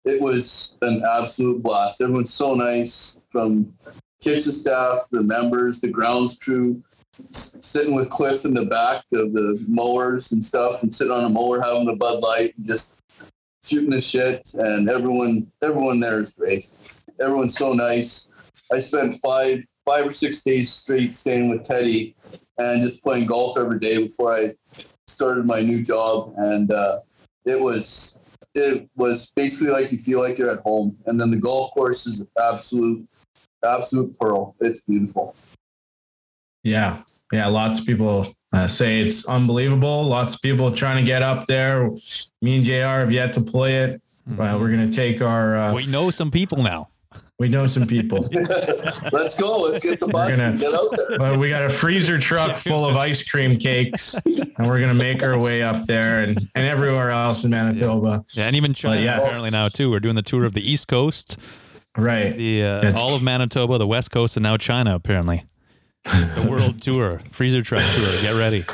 it 0.05 0.21
was 0.21 0.77
an 0.83 1.03
absolute 1.17 1.63
blast. 1.63 2.01
Everyone's 2.01 2.33
so 2.33 2.55
nice 2.55 3.21
from 3.31 3.73
kitchen 4.21 4.53
staff, 4.53 5.09
the 5.11 5.23
members, 5.23 5.81
the 5.81 5.89
grounds 5.89 6.39
crew, 6.39 6.83
sitting 7.31 7.95
with 7.95 8.11
Cliff 8.11 8.45
in 8.45 8.55
the 8.55 8.67
back 8.67 9.05
of 9.13 9.33
the 9.33 9.65
mowers 9.67 10.33
and 10.33 10.45
stuff, 10.45 10.83
and 10.83 10.95
sitting 10.95 11.13
on 11.13 11.25
a 11.25 11.29
mower 11.29 11.61
having 11.61 11.89
a 11.89 11.97
Bud 11.97 12.21
Light, 12.21 12.55
and 12.57 12.67
just 12.67 12.95
shooting 13.69 13.91
the 13.91 14.01
shit. 14.01 14.49
And 14.55 14.89
everyone, 14.89 15.51
everyone 15.63 16.01
there 16.01 16.21
is 16.21 16.33
great. 16.33 16.71
Everyone's 17.21 17.57
so 17.57 17.73
nice. 17.73 18.31
I 18.73 18.79
spent 18.79 19.15
five, 19.23 19.65
five 19.85 20.07
or 20.07 20.13
six 20.13 20.43
days 20.43 20.73
straight 20.73 21.13
staying 21.13 21.49
with 21.49 21.65
Teddy 21.65 22.15
and 22.59 22.83
just 22.83 23.03
playing 23.03 23.27
golf 23.27 23.57
every 23.57 23.79
day 23.79 24.03
before 24.03 24.35
I 24.35 24.55
started 25.07 25.47
my 25.47 25.61
new 25.61 25.83
job, 25.83 26.35
and 26.37 26.73
uh, 26.73 26.99
it 27.45 27.61
was. 27.61 28.21
It 28.55 28.89
was 28.97 29.31
basically 29.37 29.71
like 29.71 29.93
you 29.93 29.99
feel 29.99 30.21
like 30.21 30.37
you're 30.37 30.51
at 30.51 30.61
home, 30.61 30.97
and 31.07 31.21
then 31.21 31.31
the 31.31 31.37
golf 31.37 31.71
course 31.73 32.07
is 32.07 32.27
absolute 32.41 33.07
absolute 33.65 34.19
pearl. 34.19 34.57
It's 34.61 34.81
beautiful. 34.81 35.37
Yeah. 36.65 37.03
Yeah. 37.31 37.47
Lots 37.47 37.79
of 37.79 37.87
people 37.87 38.35
uh, 38.53 38.67
say 38.67 39.01
it's 39.01 39.27
unbelievable. 39.27 40.05
Lots 40.05 40.35
of 40.35 40.41
people 40.43 40.71
trying 40.73 40.97
to 41.03 41.07
get 41.07 41.23
up 41.23 41.47
there. 41.47 41.91
Me 42.43 42.57
and 42.57 42.65
JR 42.65 42.73
have 43.03 43.13
yet 43.13 43.33
to 43.35 43.41
play 43.41 43.77
it. 43.83 44.01
Uh, 44.33 44.57
we're 44.61 44.71
going 44.71 44.89
to 44.91 44.95
take 44.95 45.23
our, 45.23 45.57
uh, 45.57 45.73
we 45.75 45.87
know 45.87 46.11
some 46.11 46.31
people 46.31 46.63
now. 46.63 46.89
we 47.39 47.49
know 47.49 47.67
some 47.67 47.87
people. 47.87 48.27
Let's 49.13 49.41
go. 49.41 49.63
Let's 49.71 49.83
get 49.85 50.01
the 50.01 50.09
bus 50.09 50.31
gonna- 50.31 50.51
and 50.51 50.59
get 50.61 50.75
out 50.75 50.89
there. 51.09 51.19
Well, 51.19 51.39
we 51.39 51.49
got 51.49 51.63
a 51.65 51.69
freezer 51.71 52.19
truck 52.19 52.57
full 52.59 52.87
of 52.87 52.97
ice 52.97 53.23
cream 53.27 53.59
cakes, 53.59 54.15
and 54.27 54.67
we're 54.67 54.81
gonna 54.81 54.93
make 54.95 55.23
our 55.23 55.39
way 55.39 55.63
up 55.63 55.87
there 55.87 56.21
and, 56.25 56.39
and 56.55 56.67
everywhere 56.67 57.11
else 57.11 57.45
in 57.45 57.51
Manitoba. 57.51 58.25
Yeah, 58.33 58.47
and 58.49 58.57
even 58.57 58.75
China 58.75 59.01
yeah. 59.01 59.19
apparently 59.19 59.51
now 59.51 59.69
too. 59.69 59.91
We're 59.91 60.01
doing 60.01 60.17
the 60.17 60.23
tour 60.23 60.45
of 60.45 60.53
the 60.53 60.69
East 60.71 60.89
Coast, 60.89 61.39
Right. 61.97 62.37
the 62.37 62.65
uh, 62.65 62.83
Yeah. 62.83 62.93
all 62.97 63.15
of 63.15 63.23
Manitoba, 63.23 63.79
the 63.79 63.87
West 63.87 64.11
Coast, 64.11 64.37
and 64.37 64.43
now 64.43 64.57
China 64.59 64.95
apparently. 64.95 65.45
The 66.05 66.47
world 66.49 66.81
tour, 66.83 67.21
freezer 67.31 67.63
truck 67.63 67.83
tour. 67.95 68.13
Get 68.23 68.39
ready. 68.39 68.65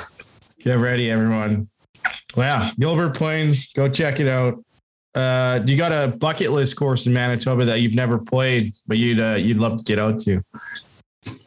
Get 0.61 0.79
ready, 0.79 1.11
everyone. 1.11 1.69
Well, 2.37 2.61
yeah, 2.61 2.71
Gilbert 2.79 3.15
Plains, 3.15 3.73
go 3.73 3.89
check 3.89 4.21
it 4.21 4.29
out. 4.29 4.63
Uh, 5.15 5.61
you 5.65 5.77
got 5.77 5.93
a 5.93 6.09
bucket 6.09 6.51
list 6.51 6.77
course 6.77 7.07
in 7.07 7.13
Manitoba 7.13 7.65
that 7.65 7.81
you've 7.81 7.95
never 7.95 8.19
played, 8.19 8.73
but 8.87 8.99
you'd 8.99 9.21
uh, 9.21 9.35
you'd 9.35 9.59
love 9.59 9.79
to 9.79 9.85
get 9.85 9.99
out 9.99 10.19
to. 10.21 10.43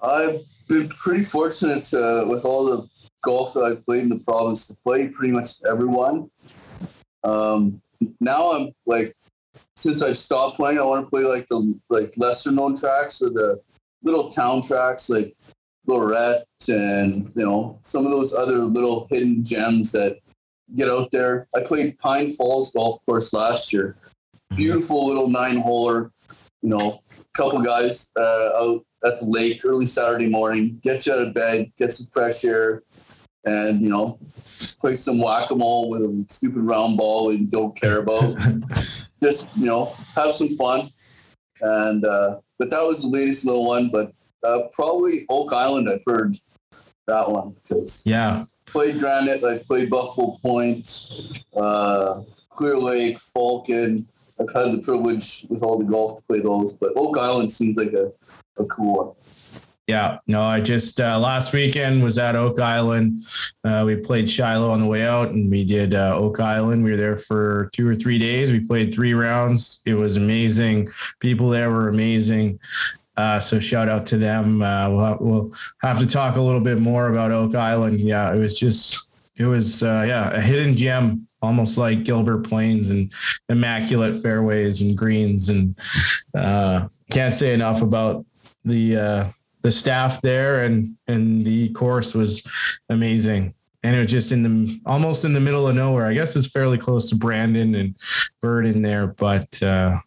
I've 0.02 0.40
been 0.68 0.88
pretty 0.90 1.24
fortunate 1.24 1.86
to, 1.86 2.26
with 2.28 2.46
all 2.46 2.66
the 2.66 2.88
golf 3.24 3.54
that 3.54 3.62
I've 3.62 3.86
played 3.86 4.04
in 4.04 4.10
the 4.10 4.20
province 4.20 4.68
to 4.68 4.78
play 4.86 5.10
pretty 5.10 5.34
much 5.34 5.64
everyone. 5.70 6.30
Um, 7.24 7.82
now 8.22 8.54
I'm 8.54 8.72
like, 8.86 9.14
since 9.76 10.02
I've 10.02 10.18
stopped 10.18 10.56
playing, 10.56 10.80
I 10.80 10.84
want 10.84 11.06
to 11.06 11.10
play 11.10 11.24
like 11.24 11.48
the 11.48 11.78
like 11.90 12.14
lesser 12.18 12.52
known 12.52 12.76
tracks 12.76 13.22
or 13.22 13.30
the 13.30 13.60
little 14.04 14.30
town 14.30 14.62
tracks 14.62 15.10
like 15.10 15.36
Lorette 15.88 16.46
and 16.70 17.32
you 17.36 17.44
know 17.44 17.80
some 17.82 18.06
of 18.06 18.12
those 18.12 18.34
other 18.34 18.60
little 18.60 19.08
hidden 19.10 19.44
gems 19.44 19.92
that 19.94 20.20
get 20.76 20.90
out 20.90 21.12
there. 21.12 21.48
I 21.56 21.62
played 21.62 21.98
Pine 21.98 22.34
Falls 22.34 22.72
Golf 22.72 23.04
Course 23.06 23.34
last 23.34 23.72
year. 23.72 23.98
Beautiful 24.56 25.08
little 25.08 25.30
nine 25.30 25.62
holer, 25.62 26.12
you 26.62 26.70
know, 26.70 27.02
couple 27.34 27.62
guys 27.62 28.12
uh, 28.20 28.50
out 28.58 28.86
at 29.06 29.20
the 29.20 29.26
lake 29.26 29.62
early 29.64 29.86
Saturday 29.86 30.28
morning, 30.28 30.80
get 30.82 31.06
you 31.06 31.14
out 31.14 31.20
of 31.20 31.34
bed, 31.34 31.72
get 31.78 31.92
some 31.92 32.08
fresh 32.08 32.44
air, 32.44 32.84
and 33.46 33.82
you 33.82 33.90
know, 33.90 34.20
play 34.80 34.96
some 34.96 35.20
whack 35.20 35.52
a 35.52 35.56
mole 35.56 35.90
with 35.90 36.02
a 36.02 36.26
stupid 36.30 36.64
round 36.64 36.98
ball 36.98 37.28
we 37.28 37.46
don't 37.46 37.80
care 37.80 38.00
about. 38.00 38.38
Just 39.22 39.48
you 39.56 39.66
know, 39.66 39.96
have 40.16 40.34
some 40.34 40.58
fun. 40.58 40.92
And 41.62 42.06
uh, 42.06 42.40
but 42.60 42.70
that 42.70 42.84
was 42.84 43.02
the 43.02 43.08
latest 43.08 43.46
little 43.46 43.66
one. 43.66 43.90
But 43.90 44.12
uh, 44.44 44.60
probably 44.74 45.26
Oak 45.30 45.54
Island. 45.54 45.90
I've 45.90 46.04
heard 46.06 46.36
that 47.08 47.30
one 47.30 47.56
because 47.62 48.04
Yeah, 48.06 48.42
played 48.66 49.00
Granite. 49.00 49.44
I 49.44 49.60
played 49.60 49.90
Buffalo 49.90 50.38
Point, 50.42 50.90
uh, 51.56 52.22
Clear 52.50 52.78
Lake, 52.78 53.20
Falcon. 53.20 54.08
I've 54.40 54.54
had 54.54 54.72
the 54.74 54.82
privilege 54.84 55.46
with 55.50 55.64
all 55.64 55.80
the 55.80 55.86
golf 55.86 56.20
to 56.20 56.24
play 56.26 56.42
those, 56.42 56.74
but 56.74 56.94
Oak 56.96 57.18
Island 57.18 57.52
seems 57.52 57.76
like 57.76 57.94
a, 57.94 58.12
a 58.62 58.66
cool 58.66 58.98
one. 58.98 59.16
Yeah, 59.88 60.20
no, 60.28 60.44
I 60.44 60.60
just 60.60 61.00
uh, 61.00 61.18
last 61.18 61.54
weekend 61.54 62.04
was 62.04 62.20
at 62.20 62.36
Oak 62.36 62.60
Island. 62.60 63.26
Uh, 63.64 63.84
we 63.86 63.96
played 63.96 64.30
Shiloh 64.30 64.70
on 64.70 64.82
the 64.82 64.86
way 64.86 65.06
out, 65.06 65.30
and 65.30 65.50
we 65.50 65.64
did 65.64 65.96
uh, 65.96 66.14
Oak 66.18 66.42
Island. 66.42 66.84
We 66.84 66.92
were 66.92 66.98
there 66.98 67.16
for 67.16 67.70
two 67.72 67.88
or 67.88 67.96
three 67.96 68.20
days. 68.20 68.52
We 68.52 68.60
played 68.60 68.94
three 68.94 69.14
rounds. 69.14 69.82
It 69.86 69.94
was 69.94 70.18
amazing. 70.18 70.90
People 71.22 71.50
there 71.50 71.72
were 71.72 71.88
amazing. 71.88 72.60
Uh, 73.18 73.40
so 73.40 73.60
shout 73.60 73.90
out 73.90 74.06
to 74.06 74.18
them. 74.18 74.62
Uh, 74.62 74.90
we'll, 74.90 75.06
have, 75.06 75.20
we'll 75.20 75.52
have 75.82 76.00
to 76.00 76.06
talk 76.06 76.36
a 76.36 76.42
little 76.42 76.62
bit 76.62 76.80
more 76.80 77.10
about 77.10 77.32
Oak 77.32 77.56
Island. 77.56 78.00
Yeah, 78.00 78.34
it 78.34 78.38
was 78.38 78.58
just, 78.58 79.10
it 79.36 79.46
was, 79.46 79.84
uh, 79.84 80.06
yeah, 80.08 80.30
a 80.32 80.42
hidden 80.42 80.78
gem, 80.78 81.28
almost 81.42 81.78
like 81.78 82.04
Gilbert 82.04 82.48
Plains 82.48 82.90
and 82.90 83.12
immaculate 83.50 84.22
fairways 84.22 84.82
and 84.82 84.96
greens. 84.96 85.50
And 85.50 85.76
can't 87.12 87.36
say 87.36 87.54
enough 87.54 87.82
about 87.82 88.26
the 88.64 89.34
the 89.62 89.72
staff 89.72 90.22
there 90.22 90.64
and 90.64 90.96
and 91.08 91.46
the 91.46 91.70
course 91.74 92.14
was 92.14 92.42
amazing 92.90 93.54
and 93.84 93.96
it 93.96 94.00
was 94.00 94.12
just 94.12 94.32
in 94.32 94.44
the 94.44 94.80
almost 94.86 95.26
in 95.26 95.34
the 95.34 95.40
middle 95.40 95.68
of 95.68 95.76
nowhere 95.76 96.06
i 96.06 96.14
guess 96.14 96.36
it's 96.36 96.48
fairly 96.48 96.78
close 96.78 97.10
to 97.10 97.16
brandon 97.16 97.76
and 97.76 97.96
Virden 98.42 98.82
there 98.82 99.08
but 99.08 99.62
uh 99.62 99.98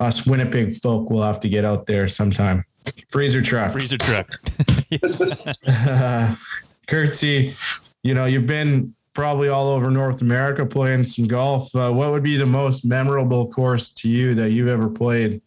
us 0.00 0.26
winnipeg 0.26 0.76
folk 0.76 1.10
will 1.10 1.22
have 1.22 1.40
to 1.40 1.48
get 1.48 1.64
out 1.64 1.86
there 1.86 2.08
sometime. 2.08 2.64
Freezer 3.10 3.42
truck. 3.42 3.72
Freezer 3.72 3.98
truck. 3.98 4.30
Uh, 5.66 6.34
curtsy 6.88 7.54
you 8.02 8.12
know 8.12 8.24
you've 8.24 8.46
been 8.46 8.94
probably 9.14 9.48
all 9.48 9.68
over 9.68 9.90
north 9.90 10.20
america 10.20 10.66
playing 10.66 11.04
some 11.04 11.26
golf. 11.26 11.74
Uh, 11.74 11.90
what 11.90 12.10
would 12.10 12.22
be 12.22 12.36
the 12.36 12.46
most 12.46 12.84
memorable 12.84 13.50
course 13.50 13.88
to 13.90 14.08
you 14.08 14.34
that 14.34 14.50
you've 14.50 14.68
ever 14.68 14.88
played? 14.88 15.40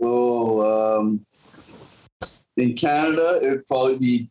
Oh, 0.00 0.98
um, 0.98 1.26
in 2.56 2.74
Canada, 2.74 3.38
it 3.42 3.50
would 3.50 3.66
probably 3.66 3.98
be. 3.98 4.30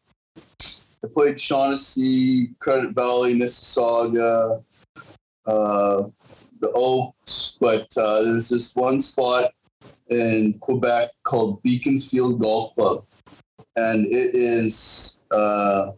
I 1.04 1.08
played 1.14 1.40
Shaughnessy, 1.40 2.50
Credit 2.60 2.92
Valley, 2.92 3.34
Mississauga, 3.34 4.64
uh, 5.46 6.04
the 6.60 6.72
Oaks, 6.74 7.58
but 7.60 7.88
uh, 7.98 8.24
there's 8.24 8.50
this 8.50 8.76
one 8.76 9.02
spot 9.02 9.52
in 10.10 10.54
Quebec 10.60 11.12
called 11.24 11.62
Beaconsfield 11.64 12.40
Golf 12.40 12.74
Club, 12.76 13.06
and 13.76 14.06
it 14.08 14.32
is 14.34 15.20
uh, 15.32 15.92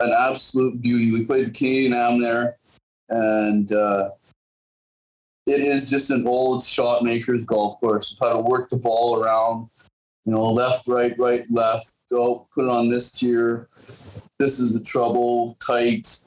an 0.00 0.14
absolute 0.18 0.80
beauty. 0.80 1.12
We 1.12 1.24
played 1.24 1.46
the 1.46 1.50
Canadian 1.50 1.94
Am 1.94 2.20
there, 2.20 2.58
and 3.08 3.72
uh, 3.72 4.10
it 5.46 5.60
is 5.60 5.88
just 5.88 6.10
an 6.10 6.26
old 6.26 6.64
shot 6.64 7.02
maker's 7.02 7.44
golf 7.44 7.78
course. 7.80 8.16
How 8.20 8.34
to 8.34 8.40
work 8.40 8.68
the 8.68 8.76
ball 8.76 9.22
around, 9.22 9.68
you 10.24 10.32
know, 10.32 10.52
left, 10.52 10.88
right, 10.88 11.16
right, 11.18 11.44
left. 11.50 11.92
Oh, 12.12 12.46
put 12.54 12.64
it 12.64 12.70
on 12.70 12.88
this 12.88 13.12
tier. 13.12 13.68
This 14.38 14.58
is 14.58 14.78
the 14.78 14.84
trouble, 14.84 15.56
tight. 15.64 16.24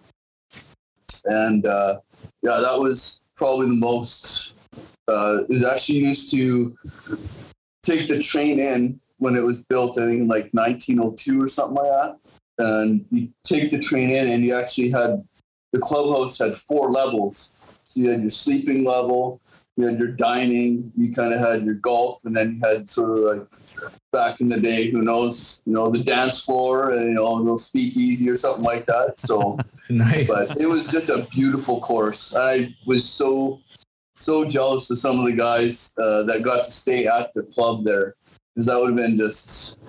And 1.25 1.65
uh, 1.65 1.99
yeah, 2.41 2.59
that 2.61 2.79
was 2.79 3.21
probably 3.35 3.67
the 3.67 3.75
most. 3.75 4.55
Uh, 5.07 5.39
it 5.49 5.53
was 5.53 5.65
actually 5.65 5.99
used 5.99 6.31
to 6.31 6.75
take 7.83 8.07
the 8.07 8.19
train 8.19 8.59
in 8.59 8.99
when 9.17 9.35
it 9.35 9.43
was 9.43 9.65
built, 9.65 9.97
I 9.97 10.05
think 10.05 10.21
in 10.21 10.27
like 10.27 10.49
1902 10.51 11.43
or 11.43 11.47
something 11.47 11.75
like 11.75 11.91
that. 11.91 12.19
And 12.59 13.05
you 13.11 13.29
take 13.43 13.71
the 13.71 13.79
train 13.79 14.11
in, 14.11 14.29
and 14.29 14.43
you 14.43 14.55
actually 14.55 14.91
had 14.91 15.23
the 15.71 15.79
clubhouse 15.79 16.37
had 16.37 16.55
four 16.55 16.91
levels 16.91 17.55
so 17.89 18.01
you 18.01 18.09
had 18.11 18.21
your 18.21 18.29
sleeping 18.29 18.83
level, 18.83 19.41
you 19.79 19.87
had 19.87 19.97
your 19.97 20.11
dining, 20.11 20.91
you 20.97 21.13
kind 21.13 21.33
of 21.33 21.39
had 21.39 21.63
your 21.63 21.75
golf, 21.75 22.25
and 22.25 22.35
then 22.35 22.55
you 22.55 22.69
had 22.69 22.89
sort 22.89 23.17
of 23.17 23.23
like 23.23 23.47
back 24.11 24.41
in 24.41 24.49
the 24.49 24.59
day, 24.59 24.89
who 24.89 25.01
knows, 25.01 25.63
you 25.65 25.71
know, 25.71 25.89
the 25.89 26.03
dance 26.03 26.43
floor 26.43 26.89
and 26.89 27.05
you 27.05 27.13
know, 27.13 27.27
a 27.27 27.35
little 27.35 27.57
speakeasy 27.57 28.29
or 28.29 28.35
something 28.35 28.65
like 28.65 28.85
that. 28.87 29.17
So 29.17 29.57
nice. 29.89 30.27
But 30.27 30.59
it 30.59 30.67
was 30.67 30.91
just 30.91 31.09
a 31.09 31.25
beautiful 31.31 31.79
course. 31.79 32.35
I 32.35 32.75
was 32.85 33.07
so 33.07 33.61
so 34.17 34.43
jealous 34.43 34.89
of 34.91 34.97
some 34.97 35.17
of 35.17 35.25
the 35.25 35.31
guys 35.31 35.95
uh, 35.97 36.23
that 36.23 36.43
got 36.43 36.65
to 36.65 36.71
stay 36.71 37.07
at 37.07 37.33
the 37.33 37.43
club 37.43 37.85
there 37.85 38.15
because 38.53 38.65
that 38.65 38.77
would 38.77 38.89
have 38.89 38.97
been 38.97 39.17
just 39.17 39.79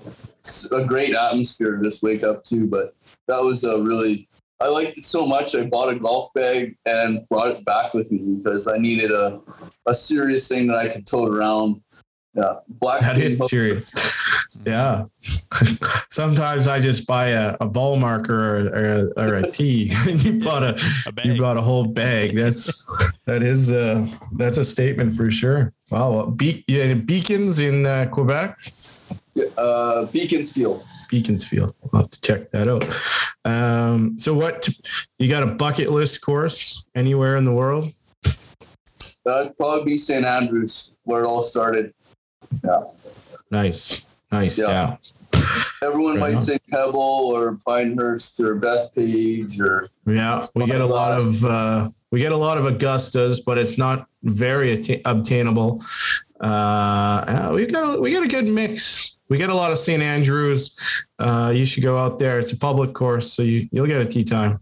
a 0.70 0.84
great 0.84 1.16
atmosphere 1.16 1.76
to 1.76 1.82
just 1.82 2.04
wake 2.04 2.22
up 2.22 2.44
to. 2.44 2.68
But 2.68 2.94
that 3.26 3.42
was 3.42 3.64
a 3.64 3.82
really 3.82 4.28
I 4.60 4.68
liked 4.68 4.98
it 4.98 5.04
so 5.04 5.26
much. 5.26 5.54
I 5.54 5.66
bought 5.66 5.88
a 5.88 5.98
golf 5.98 6.32
bag 6.34 6.76
and 6.84 7.26
brought 7.28 7.48
it 7.48 7.64
back 7.64 7.94
with 7.94 8.12
me 8.12 8.36
because 8.36 8.68
I 8.68 8.76
needed 8.76 9.10
a, 9.10 9.40
a 9.86 9.94
serious 9.94 10.48
thing 10.48 10.66
that 10.66 10.76
I 10.76 10.88
could 10.88 11.06
tote 11.06 11.34
around. 11.34 11.80
Yeah, 12.34 12.56
black. 12.68 13.00
That 13.00 13.18
is 13.18 13.38
serious. 13.48 13.92
Yeah. 14.64 15.06
Sometimes 16.10 16.68
I 16.68 16.78
just 16.78 17.06
buy 17.06 17.28
a, 17.28 17.56
a 17.60 17.66
ball 17.66 17.96
marker 17.96 18.58
or, 18.58 18.66
or, 18.68 19.12
or 19.16 19.34
a 19.36 19.50
tee, 19.50 19.90
and 20.08 20.22
you 20.22 20.38
bought 20.38 20.62
a, 20.62 20.80
a 21.06 21.26
you 21.26 21.40
bought 21.40 21.56
a 21.56 21.62
whole 21.62 21.86
bag. 21.86 22.36
That's 22.36 22.86
that 23.24 23.42
is 23.42 23.72
uh 23.72 24.06
that's 24.36 24.58
a 24.58 24.64
statement 24.64 25.14
for 25.14 25.30
sure. 25.30 25.72
Wow, 25.90 26.26
Be- 26.26 26.64
yeah, 26.68 26.94
beacons 26.94 27.58
in 27.58 27.84
uh, 27.84 28.06
Quebec. 28.12 28.56
Uh, 29.56 30.04
Beaconsfield. 30.06 30.84
Beaconsfield. 31.10 31.74
I'll 31.92 32.02
have 32.02 32.10
to 32.10 32.20
check 32.20 32.50
that 32.52 32.68
out. 32.68 32.84
Um, 33.44 34.18
so, 34.18 34.32
what 34.32 34.68
you 35.18 35.28
got 35.28 35.42
a 35.42 35.46
bucket 35.46 35.90
list 35.90 36.20
course 36.20 36.84
anywhere 36.94 37.36
in 37.36 37.44
the 37.44 37.52
world? 37.52 37.92
That'd 39.24 39.56
probably 39.56 39.84
be 39.84 39.96
St. 39.98 40.24
Andrews, 40.24 40.94
where 41.04 41.24
it 41.24 41.26
all 41.26 41.42
started. 41.42 41.92
Yeah. 42.64 42.82
Nice. 43.50 44.04
Nice. 44.32 44.58
Yeah. 44.58 44.96
yeah. 45.34 45.42
Everyone 45.82 46.14
Fair 46.14 46.20
might 46.20 46.28
enough. 46.30 46.42
say 46.42 46.58
Pebble 46.70 46.98
or 47.34 47.58
Pinehurst 47.66 48.38
or 48.40 48.56
Bethpage 48.56 49.58
or 49.60 49.88
yeah. 50.06 50.44
We 50.54 50.66
get 50.66 50.80
a 50.80 50.86
lot 50.86 51.18
of 51.18 51.44
uh, 51.44 51.88
we 52.10 52.20
get 52.20 52.32
a 52.32 52.36
lot 52.36 52.58
of 52.58 52.64
Augustas, 52.64 53.40
but 53.44 53.58
it's 53.58 53.78
not 53.78 54.06
very 54.22 54.72
att- 54.72 55.02
obtainable. 55.04 55.82
Uh, 56.40 57.50
we 57.54 57.66
got 57.66 57.96
a, 57.96 58.00
we 58.00 58.12
got 58.12 58.22
a 58.22 58.28
good 58.28 58.46
mix 58.46 59.16
we 59.30 59.38
get 59.38 59.48
a 59.48 59.54
lot 59.54 59.70
of 59.70 59.78
St. 59.78 60.02
Andrews. 60.02 60.76
Uh, 61.18 61.52
you 61.54 61.64
should 61.64 61.84
go 61.84 61.96
out 61.96 62.18
there. 62.18 62.38
It's 62.38 62.52
a 62.52 62.56
public 62.56 62.92
course, 62.92 63.32
so 63.32 63.42
you, 63.42 63.68
you'll 63.72 63.86
get 63.86 64.02
a 64.02 64.04
tee 64.04 64.24
time. 64.24 64.58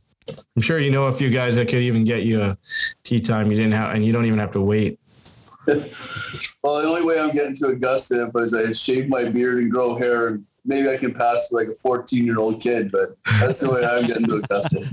I'm 0.55 0.63
sure 0.63 0.79
you 0.79 0.91
know 0.91 1.05
a 1.05 1.13
few 1.13 1.31
guys 1.31 1.57
that 1.57 1.69
could 1.69 1.81
even 1.81 2.05
get 2.05 2.23
you 2.23 2.43
a 2.43 2.59
tee 3.03 3.19
time. 3.19 3.51
You 3.51 3.57
didn't 3.57 3.73
have, 3.73 3.95
and 3.95 4.05
you 4.05 4.13
don't 4.13 4.27
even 4.27 4.39
have 4.39 4.53
to 4.53 4.61
wait. 4.61 5.01
well, 5.67 6.83
the 6.83 6.87
only 6.87 7.05
way 7.05 7.19
I'm 7.19 7.31
getting 7.31 7.55
to 7.57 7.69
Augusta 7.69 8.31
is 8.37 8.55
I 8.55 8.73
shave 8.73 9.09
my 9.09 9.25
beard 9.31 9.59
and 9.59 9.71
grow 9.71 9.97
hair, 9.97 10.29
and 10.29 10.45
maybe 10.67 10.91
I 10.91 10.99
can 10.99 11.15
pass 11.15 11.51
like 11.51 11.69
a 11.69 11.75
14 11.75 12.25
year 12.25 12.39
old 12.39 12.61
kid. 12.61 12.93
But 12.93 13.17
that's 13.41 13.61
the 13.61 13.71
way 13.71 13.85
I'm 13.87 14.07
getting 14.07 14.27
to 14.27 14.35
Augusta. 14.37 14.85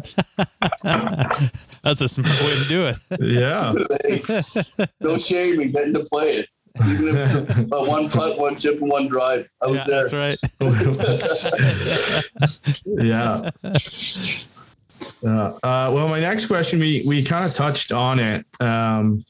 that's 1.83 1.99
a 1.99 2.07
smart 2.07 2.41
way 2.41 2.55
to 2.55 2.67
do 2.69 2.85
it. 2.87 2.97
Yeah. 4.79 4.85
no 5.01 5.17
shame 5.17 5.59
and 5.59 5.73
getting 5.73 5.93
to 5.93 6.05
play 6.05 6.37
it. 6.37 6.49
Even 6.87 7.07
if 7.07 7.15
it's 7.15 7.35
a, 7.35 7.75
a 7.75 7.89
one 7.89 8.09
putt, 8.09 8.37
one 8.37 8.55
chip, 8.55 8.81
and 8.81 8.89
one 8.89 9.07
drive. 9.07 9.49
I 9.63 9.67
was 9.67 9.87
yeah, 9.87 10.05
there. 10.07 10.37
That's 12.39 12.53
right. 12.53 12.81
yeah. 13.05 13.49
Uh, 15.23 15.57
uh, 15.63 15.91
well, 15.93 16.07
my 16.07 16.19
next 16.19 16.47
question, 16.47 16.79
we 16.79 17.03
we 17.07 17.23
kind 17.23 17.45
of 17.45 17.53
touched 17.53 17.91
on 17.91 18.19
it. 18.19 18.45
Um, 18.59 19.23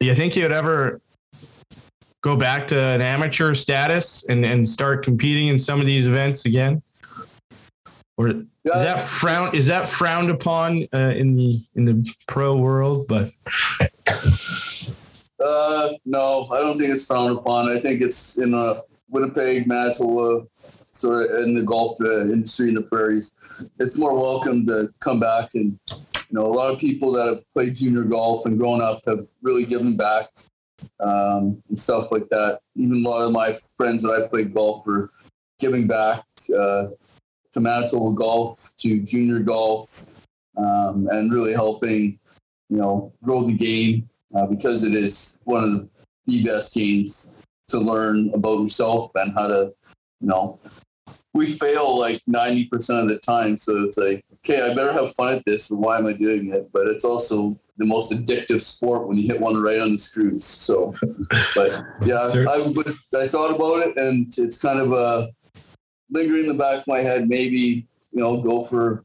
you 0.00 0.14
think 0.14 0.36
you'd 0.36 0.52
ever 0.52 1.00
go 2.22 2.36
back 2.36 2.66
to 2.66 2.76
an 2.76 3.00
amateur 3.00 3.54
status 3.54 4.26
and, 4.28 4.44
and 4.44 4.68
start 4.68 5.04
competing 5.04 5.46
in 5.46 5.58
some 5.58 5.80
of 5.80 5.86
these 5.86 6.08
events 6.08 6.44
again? 6.44 6.82
Or 8.18 8.28
is 8.28 8.44
that 8.64 8.98
frown 8.98 9.54
is 9.54 9.66
that 9.66 9.88
frowned 9.88 10.30
upon 10.30 10.86
uh, 10.92 11.12
in 11.16 11.34
the 11.34 11.60
in 11.74 11.84
the 11.84 12.12
pro 12.26 12.56
world? 12.56 13.06
But 13.08 13.30
uh, 15.44 15.92
no, 16.04 16.48
I 16.50 16.58
don't 16.58 16.78
think 16.78 16.92
it's 16.92 17.06
frowned 17.06 17.36
upon. 17.38 17.70
I 17.70 17.80
think 17.80 18.00
it's 18.00 18.38
in 18.38 18.54
uh, 18.54 18.82
Winnipeg, 19.08 19.66
Manitoba, 19.66 20.46
sort 20.92 21.30
of 21.30 21.42
in 21.42 21.54
the 21.54 21.62
golf 21.62 22.00
uh, 22.00 22.22
industry 22.22 22.68
in 22.68 22.74
the 22.74 22.82
prairies. 22.82 23.34
It's 23.78 23.98
more 23.98 24.14
welcome 24.14 24.66
to 24.66 24.88
come 25.00 25.20
back 25.20 25.50
and 25.54 25.78
you 25.90 26.32
know 26.32 26.46
a 26.46 26.54
lot 26.54 26.72
of 26.72 26.78
people 26.80 27.12
that 27.12 27.26
have 27.26 27.48
played 27.52 27.76
junior 27.76 28.02
golf 28.02 28.46
and 28.46 28.58
grown 28.58 28.80
up 28.80 29.02
have 29.06 29.26
really 29.42 29.64
given 29.64 29.96
back 29.96 30.28
um, 31.00 31.62
and 31.68 31.78
stuff 31.78 32.10
like 32.10 32.28
that. 32.30 32.60
Even 32.74 33.04
a 33.04 33.08
lot 33.08 33.26
of 33.26 33.32
my 33.32 33.56
friends 33.76 34.02
that 34.02 34.10
I 34.10 34.28
played 34.28 34.54
golf 34.54 34.86
are 34.88 35.10
giving 35.58 35.86
back 35.86 36.24
uh, 36.50 36.88
to 37.52 37.60
Manitoba 37.60 38.14
golf, 38.16 38.70
to 38.78 39.00
junior 39.02 39.40
golf, 39.40 40.06
um, 40.56 41.08
and 41.10 41.32
really 41.32 41.52
helping 41.52 42.18
you 42.68 42.78
know 42.78 43.12
grow 43.22 43.44
the 43.44 43.54
game 43.54 44.08
uh, 44.36 44.46
because 44.46 44.84
it 44.84 44.94
is 44.94 45.38
one 45.44 45.64
of 45.64 45.70
the, 45.70 45.88
best 46.44 46.74
games 46.74 47.30
to 47.68 47.78
learn 47.78 48.30
about 48.34 48.60
yourself 48.60 49.12
and 49.14 49.32
how 49.34 49.46
to, 49.46 49.72
you 50.20 50.26
know, 50.26 50.58
we 51.32 51.46
fail 51.46 51.96
like 51.96 52.20
90% 52.28 52.68
of 53.00 53.08
the 53.08 53.18
time. 53.20 53.56
So 53.56 53.84
it's 53.84 53.96
like, 53.96 54.24
okay, 54.38 54.60
I 54.60 54.74
better 54.74 54.92
have 54.92 55.14
fun 55.14 55.34
at 55.34 55.44
this. 55.46 55.70
Or 55.70 55.78
why 55.78 55.98
am 55.98 56.06
I 56.06 56.14
doing 56.14 56.52
it? 56.52 56.68
But 56.72 56.88
it's 56.88 57.04
also 57.04 57.56
the 57.76 57.84
most 57.84 58.12
addictive 58.12 58.60
sport 58.60 59.06
when 59.06 59.18
you 59.18 59.28
hit 59.28 59.40
one 59.40 59.62
right 59.62 59.78
on 59.78 59.92
the 59.92 59.98
screws. 59.98 60.44
So, 60.44 60.94
but 61.54 61.84
yeah, 62.04 62.28
Sure. 62.32 62.48
I, 62.48 62.58
would, 62.58 62.88
I 63.16 63.28
thought 63.28 63.54
about 63.54 63.86
it 63.86 63.96
and 63.96 64.32
it's 64.36 64.60
kind 64.60 64.80
of 64.80 64.92
a 64.92 65.28
lingering 66.10 66.42
in 66.42 66.48
the 66.48 66.54
back 66.54 66.78
of 66.80 66.86
my 66.88 66.98
head. 66.98 67.28
Maybe, 67.28 67.86
you 68.10 68.20
know, 68.20 68.40
go 68.40 68.64
for 68.64 69.04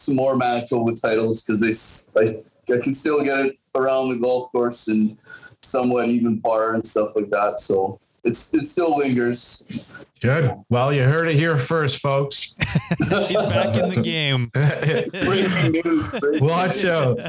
some 0.00 0.16
more 0.16 0.36
Manitoba 0.36 0.96
titles 0.96 1.42
because 1.42 1.60
they, 1.60 2.20
I, 2.20 2.42
I 2.74 2.80
can 2.80 2.92
still 2.92 3.22
get 3.22 3.38
it 3.38 3.56
around 3.74 4.10
the 4.10 4.16
golf 4.16 4.50
course 4.52 4.88
and 4.88 5.16
somewhat 5.62 6.08
even 6.08 6.40
par 6.40 6.74
and 6.74 6.86
stuff 6.86 7.14
like 7.16 7.30
that. 7.30 7.60
So 7.60 8.00
it's, 8.24 8.54
it 8.54 8.66
still 8.66 8.96
lingers. 8.96 9.86
Good. 10.20 10.54
Well, 10.70 10.92
you 10.92 11.02
heard 11.02 11.28
it 11.28 11.34
here 11.34 11.58
first, 11.58 12.00
folks. 12.00 12.54
He's 12.98 13.42
back 13.42 13.76
in 13.76 13.90
the 13.90 14.00
game. 14.02 14.50
News. 15.84 16.14
Watch 16.40 16.84
out. 16.86 17.20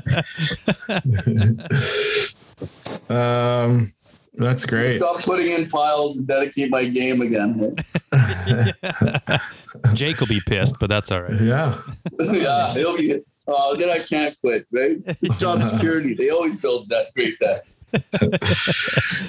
um, 3.10 3.92
that's 4.36 4.66
great. 4.66 4.94
Stop 4.94 5.22
putting 5.24 5.52
in 5.52 5.68
piles 5.68 6.18
and 6.18 6.28
dedicate 6.28 6.70
my 6.70 6.86
game 6.86 7.22
again. 7.22 7.76
Jake 9.94 10.20
will 10.20 10.28
be 10.28 10.42
pissed, 10.46 10.76
but 10.80 10.88
that's 10.88 11.12
all 11.12 11.24
right. 11.24 11.42
Yeah. 11.42 11.78
yeah, 12.20 12.74
he'll 12.76 12.98
be. 12.98 13.22
Oh, 13.48 13.76
then 13.76 13.90
I 13.90 14.00
can't 14.00 14.36
quit, 14.40 14.66
right? 14.72 14.98
It's 15.22 15.36
job 15.36 15.62
security. 15.64 16.14
They 16.14 16.30
always 16.30 16.56
build 16.56 16.90
that 16.90 17.14
great 17.14 17.38
decks. 17.40 17.84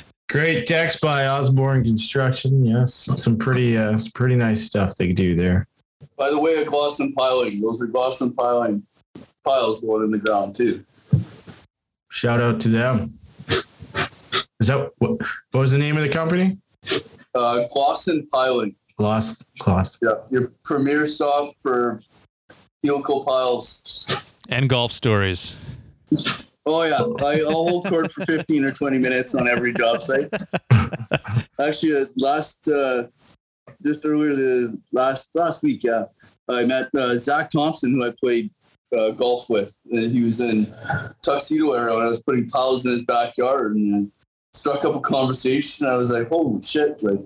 Great 0.29 0.67
decks 0.67 0.99
by 0.99 1.29
Osborne 1.29 1.85
Construction. 1.85 2.67
Yes, 2.67 2.93
some 2.93 3.39
pretty, 3.39 3.79
uh, 3.79 3.97
some 3.97 4.11
pretty 4.11 4.35
nice 4.35 4.65
stuff 4.65 4.97
they 4.97 5.13
do 5.13 5.37
there. 5.37 5.69
By 6.17 6.31
the 6.31 6.41
way, 6.41 6.57
a 6.57 6.65
Glosson 6.65 7.15
piling. 7.15 7.61
Those 7.61 7.81
are 7.81 7.87
Glosson 7.87 8.35
piling 8.35 8.85
piles 9.45 9.81
going 9.81 10.03
in 10.03 10.11
the 10.11 10.19
ground 10.19 10.57
too. 10.57 10.85
Shout 12.11 12.41
out 12.41 12.61
to 12.63 12.69
them. 12.69 13.15
Is 13.49 14.67
that 14.67 14.91
what? 14.99 15.21
What 15.53 15.61
was 15.61 15.71
the 15.71 15.79
name 15.79 15.97
of 15.97 16.03
the 16.03 16.09
company? 16.09 16.59
Uh, 17.35 17.65
Glosson 17.75 18.29
piling. 18.31 18.75
Gloss, 18.97 19.43
Gloss. 19.59 19.99
Yeah, 20.03 20.15
your 20.31 20.53
premier 20.65 21.07
stop 21.07 21.55
for 21.63 22.03
helical 22.85 23.25
piles. 23.25 24.07
And 24.49 24.69
golf 24.69 24.93
stories. 24.93 25.57
Oh 26.65 26.83
yeah, 26.83 27.25
I, 27.25 27.43
I'll 27.43 27.69
hold 27.69 27.87
court 27.87 28.11
for 28.11 28.25
fifteen 28.25 28.65
or 28.65 28.73
twenty 28.73 28.99
minutes 28.99 29.35
on 29.35 29.49
every 29.49 29.73
job 29.73 30.03
site. 30.03 30.29
Actually, 31.61 31.97
uh, 31.97 32.05
last 32.17 32.69
uh, 32.69 33.05
just 33.85 34.05
earlier 34.05 34.35
the 34.35 34.81
last 34.93 35.29
last 35.35 35.63
week, 35.63 35.85
yeah, 35.85 36.05
I 36.49 36.65
met 36.65 36.89
uh, 36.95 37.17
Zach 37.17 37.51
Thompson, 37.51 37.93
who 37.93 38.05
I 38.05 38.13
played 38.19 38.51
uh, 38.97 39.11
golf 39.11 39.49
with. 39.49 39.77
And 39.91 40.13
he 40.13 40.23
was 40.23 40.41
in 40.41 40.75
tuxedo 41.23 41.73
era 41.73 41.95
when 41.95 42.07
I 42.07 42.11
was 42.11 42.23
putting 42.23 42.49
piles 42.49 42.85
in 42.85 42.93
his 42.93 43.05
backyard, 43.05 43.77
and 43.77 44.09
uh, 44.09 44.11
struck 44.53 44.85
up 44.85 44.95
a 44.95 45.01
conversation. 45.01 45.87
I 45.87 45.97
was 45.97 46.11
like, 46.11 46.29
"Holy 46.29 46.63
shit!" 46.63 47.03
Like, 47.03 47.21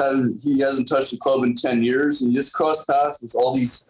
has, 0.00 0.40
he 0.42 0.60
hasn't 0.60 0.88
touched 0.88 1.12
the 1.12 1.18
club 1.18 1.42
in 1.44 1.54
ten 1.54 1.82
years, 1.82 2.22
and 2.22 2.32
you 2.32 2.38
just 2.38 2.52
cross 2.52 2.84
paths 2.84 3.22
with 3.22 3.34
all 3.34 3.54
these 3.54 3.86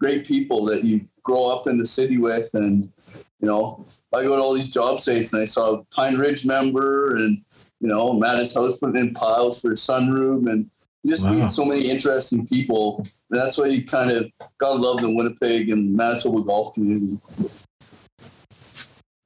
great 0.00 0.26
people 0.26 0.64
that 0.66 0.84
you 0.84 1.02
grow 1.22 1.46
up 1.46 1.66
in 1.66 1.76
the 1.76 1.86
city 1.86 2.18
with, 2.18 2.50
and 2.54 2.92
you 3.40 3.50
know, 3.50 3.84
I 4.14 4.22
go 4.22 4.36
to 4.36 4.42
all 4.42 4.54
these 4.54 4.70
job 4.70 5.00
sites 5.00 5.34
and 5.34 5.42
I 5.42 5.44
saw 5.44 5.74
a 5.74 5.84
Pine 5.94 6.16
Ridge 6.16 6.46
member 6.46 7.16
and, 7.16 7.42
you 7.78 7.88
know, 7.88 8.22
at 8.24 8.38
house 8.38 8.78
putting 8.78 8.96
in 8.96 9.12
piles 9.12 9.60
for 9.60 9.70
his 9.70 9.80
sunroom 9.80 10.50
and 10.50 10.70
you 11.02 11.10
just 11.10 11.24
Wow. 11.24 11.32
meet 11.32 11.50
so 11.50 11.64
many 11.66 11.90
interesting 11.90 12.46
people. 12.46 13.04
And 13.30 13.38
that's 13.38 13.58
why 13.58 13.66
you 13.66 13.84
kind 13.84 14.10
of 14.10 14.30
gotta 14.56 14.80
love 14.80 15.02
the 15.02 15.14
Winnipeg 15.14 15.68
and 15.68 15.94
Manitoba 15.94 16.40
golf 16.42 16.72
community. 16.72 17.20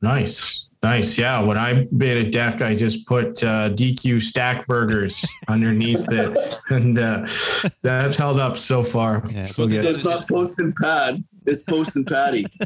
Nice. 0.02 0.67
Nice. 0.82 1.18
Yeah. 1.18 1.40
When 1.40 1.58
I 1.58 1.86
made 1.90 2.26
a 2.26 2.30
deck, 2.30 2.62
I 2.62 2.76
just 2.76 3.06
put 3.06 3.42
uh, 3.42 3.70
DQ 3.70 4.22
stack 4.22 4.66
burgers 4.66 5.24
underneath 5.48 6.10
it. 6.10 6.56
And 6.70 6.98
uh, 6.98 7.26
that's 7.82 8.16
held 8.16 8.38
up 8.38 8.56
so 8.56 8.82
far. 8.82 9.24
Yeah, 9.28 9.46
so 9.46 9.64
but 9.64 9.70
good. 9.70 9.84
It's 9.84 10.04
not 10.04 10.28
post 10.28 10.60
and 10.60 10.74
pad, 10.76 11.24
it's 11.48 11.62
post 11.62 11.96
and 11.96 12.06
patty. 12.06 12.46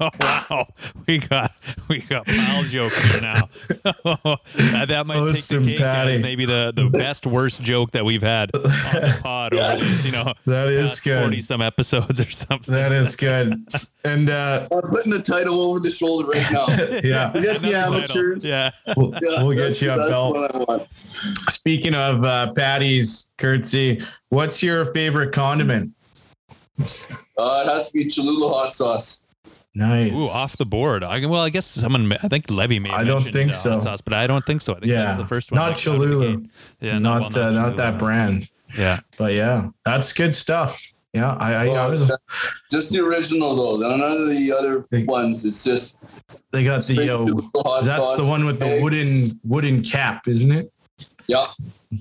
Oh, 0.00 0.10
wow, 0.20 0.66
we 1.06 1.18
got 1.18 1.50
we 1.88 1.98
got 2.00 2.26
pile 2.26 2.62
jokes 2.64 3.00
here 3.02 3.20
now. 3.20 3.48
That 4.86 5.04
might 5.06 5.14
take 5.16 5.26
Toast 5.34 5.48
the 5.50 5.56
and 5.58 5.66
cake 5.66 5.78
patty. 5.78 6.12
as 6.14 6.20
maybe 6.20 6.44
the, 6.44 6.72
the 6.74 6.88
best 6.88 7.26
worst 7.26 7.60
joke 7.62 7.90
that 7.92 8.04
we've 8.04 8.22
had 8.22 8.54
on 8.54 8.62
the 8.62 9.18
pod 9.22 9.54
over 9.54 9.76
these, 9.76 10.06
you 10.06 10.12
know 10.24 10.32
that 10.46 10.68
is 10.68 11.00
good. 11.00 11.20
forty 11.22 11.40
some 11.40 11.60
episodes 11.62 12.20
or 12.20 12.30
something. 12.30 12.72
That 12.74 12.92
is 12.92 13.16
good. 13.16 13.54
And 14.04 14.30
uh, 14.30 14.68
I'm 14.70 14.80
putting 14.82 15.10
the 15.12 15.22
title 15.22 15.60
over 15.60 15.80
the 15.80 15.90
shoulder 15.90 16.28
right 16.28 16.46
now. 16.52 16.66
yeah, 17.02 17.30
Forget 17.32 17.60
the 17.60 17.68
Another 17.68 17.70
title. 17.70 17.94
amateurs. 17.96 18.44
Yeah, 18.44 18.70
we'll, 18.96 19.12
Yeah, 19.22 19.42
we'll 19.42 19.56
get 19.56 19.80
you 19.82 19.92
a 19.92 19.96
that's 19.96 20.10
belt. 20.10 20.34
what 20.36 20.54
I 20.54 20.58
want. 20.58 20.88
Speaking 21.50 21.94
of 21.94 22.24
uh, 22.24 22.52
patties, 22.52 23.30
Curtsy, 23.38 24.00
what's 24.30 24.62
your 24.62 24.86
favorite 24.92 25.32
condiment? 25.32 25.92
Uh, 26.80 27.62
it 27.64 27.68
has 27.68 27.90
to 27.90 27.92
be 27.92 28.08
Cholula 28.08 28.52
hot 28.52 28.72
sauce. 28.72 29.24
Nice. 29.74 30.12
ooh, 30.12 30.28
off 30.34 30.56
the 30.56 30.66
board. 30.66 31.04
I, 31.04 31.24
well, 31.26 31.42
I 31.42 31.50
guess 31.50 31.66
someone. 31.66 32.12
I 32.22 32.28
think 32.28 32.50
Levy 32.50 32.78
may. 32.80 32.88
Have 32.88 33.00
I 33.00 33.04
don't 33.04 33.22
think 33.22 33.52
uh, 33.52 33.54
so. 33.54 33.70
hot 33.72 33.82
sauce, 33.82 34.00
but 34.00 34.12
I 34.14 34.26
don't 34.26 34.44
think 34.44 34.60
so. 34.60 34.72
I 34.74 34.80
think 34.80 34.90
yeah, 34.90 35.04
that's 35.04 35.16
the 35.16 35.26
first 35.26 35.52
one. 35.52 35.60
Not 35.60 35.76
that 35.76 35.82
came 35.82 35.94
out 35.94 36.02
of 36.02 36.08
the 36.08 36.16
Cholula. 36.16 36.42
Yeah, 36.80 36.98
not 36.98 37.34
well, 37.34 37.44
uh, 37.44 37.50
not 37.50 37.54
Cholula, 37.54 37.76
that 37.76 37.98
brand. 37.98 38.48
Yeah, 38.76 39.00
But 39.16 39.32
yeah, 39.32 39.70
that's 39.84 40.12
good 40.12 40.34
stuff. 40.34 40.80
Yeah, 41.14 41.32
I, 41.34 41.54
I, 41.54 41.66
I 41.68 41.88
was, 41.88 42.10
just 42.70 42.92
the 42.92 43.00
original 43.00 43.56
though. 43.56 43.88
None 43.88 44.00
of 44.00 44.12
the 44.28 44.54
other 44.56 44.84
They- 44.90 45.04
ones. 45.04 45.44
It's 45.44 45.64
just 45.64 45.96
they 46.52 46.64
got 46.64 46.76
the 46.76 46.82
straight 46.82 47.08
uh, 47.08 47.62
hot 47.62 47.84
that's 47.84 47.96
sauce, 47.96 48.18
the 48.18 48.26
one 48.26 48.44
with 48.44 48.60
the 48.60 48.80
wooden 48.82 49.06
wooden 49.44 49.82
cap, 49.82 50.28
isn't 50.28 50.52
it? 50.52 50.72
Yeah, 51.26 51.46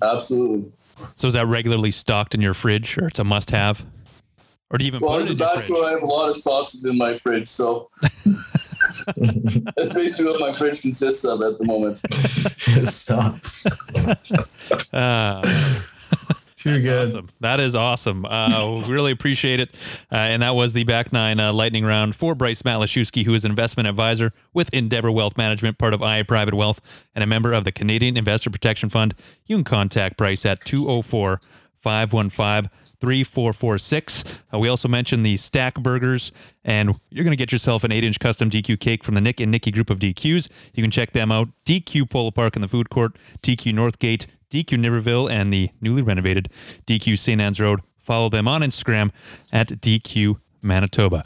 absolutely. 0.04 0.72
so 1.14 1.28
is 1.28 1.34
that 1.36 1.48
regularly 1.48 1.92
stocked 1.92 2.36
in 2.36 2.42
your 2.42 2.54
fridge, 2.54 2.98
or 2.98 3.08
it's 3.08 3.20
a 3.20 3.24
must-have, 3.24 3.84
or 4.70 4.78
do 4.78 4.84
you 4.86 4.88
even 4.90 5.00
Well, 5.02 5.14
put 5.14 5.24
as 5.26 5.32
it 5.32 5.36
a 5.36 5.38
your 5.38 5.48
bachelor, 5.48 5.78
fridge? 5.78 5.88
I 5.88 5.92
have 5.92 6.04
a 6.04 6.06
lot 6.06 6.30
of 6.30 6.36
sauces 6.36 6.86
in 6.86 6.98
my 6.98 7.16
fridge, 7.16 7.48
so 7.48 7.90
that's 9.16 9.94
basically 9.94 10.26
what 10.32 10.40
my 10.40 10.52
fridge 10.52 10.82
consists 10.82 11.24
of 11.26 11.42
at 11.42 11.58
the 11.60 11.66
moment. 11.66 11.98
Sauce. 12.90 13.66
Uh, 14.94 15.42
Too 16.56 16.74
That's 16.74 16.86
good. 16.86 17.08
awesome. 17.10 17.30
That 17.40 17.60
is 17.60 17.76
awesome. 17.76 18.26
Uh, 18.26 18.82
we 18.88 18.92
really 18.94 19.12
appreciate 19.12 19.60
it. 19.60 19.76
Uh, 20.12 20.16
and 20.16 20.42
that 20.42 20.56
was 20.56 20.74
the 20.74 20.84
back 20.84 21.14
nine 21.14 21.40
uh, 21.40 21.54
lightning 21.54 21.86
round 21.86 22.16
for 22.16 22.34
Bryce 22.36 22.64
Matlashewski, 22.64 23.24
who 23.24 23.34
is 23.36 23.46
an 23.46 23.52
investment 23.52 23.88
advisor 23.88 24.34
with 24.54 24.74
Endeavor 24.74 25.12
Wealth 25.12 25.38
Management, 25.38 25.78
part 25.78 25.94
of 25.94 26.02
IA 26.02 26.26
Private 26.26 26.56
Wealth, 26.56 26.82
and 27.16 27.24
a 27.24 27.28
member 27.28 27.54
of 27.54 27.64
the 27.64 27.72
Canadian 27.72 28.18
Investor 28.18 28.50
Protection 28.50 28.90
Fund. 28.90 29.14
You 29.46 29.56
can 29.58 29.64
contact 29.64 30.18
Bryce 30.18 30.46
at 30.46 30.60
204 30.66 31.40
515 31.78 32.72
3446. 33.00 34.24
Uh, 34.54 34.60
We 34.60 34.70
also 34.70 34.88
mentioned 34.88 35.26
the 35.26 35.38
Stack 35.38 35.76
Burgers, 35.76 36.32
and 36.64 37.00
you're 37.10 37.24
going 37.24 37.32
to 37.32 37.38
get 37.38 37.52
yourself 37.52 37.84
an 37.84 37.92
8 37.92 38.04
inch 38.04 38.20
custom 38.20 38.50
DQ 38.50 38.80
cake 38.80 39.04
from 39.04 39.16
the 39.16 39.22
Nick 39.22 39.40
and 39.40 39.52
Nikki 39.52 39.72
group 39.72 39.90
of 39.90 40.00
DQs. 40.00 40.50
You 40.74 40.84
can 40.84 40.92
check 40.92 41.12
them 41.12 41.32
out. 41.32 41.50
DQ 41.66 42.10
Polo 42.10 42.32
Park 42.32 42.56
in 42.56 42.62
the 42.62 42.68
food 42.68 42.90
court, 42.90 43.16
DQ 43.42 43.74
Northgate, 43.74 44.26
DQ 44.50 44.80
Niverville, 44.80 45.30
and 45.30 45.54
the 45.54 45.70
newly 45.82 46.02
renovated 46.02 46.50
DQ 46.86 47.20
St. 47.20 47.40
Anne's 47.40 47.60
Road. 47.60 47.82
Follow 47.98 48.30
them 48.30 48.48
on 48.48 48.62
Instagram 48.62 49.12
at 49.52 49.68
DQ 49.68 50.40
Manitoba. 50.62 51.24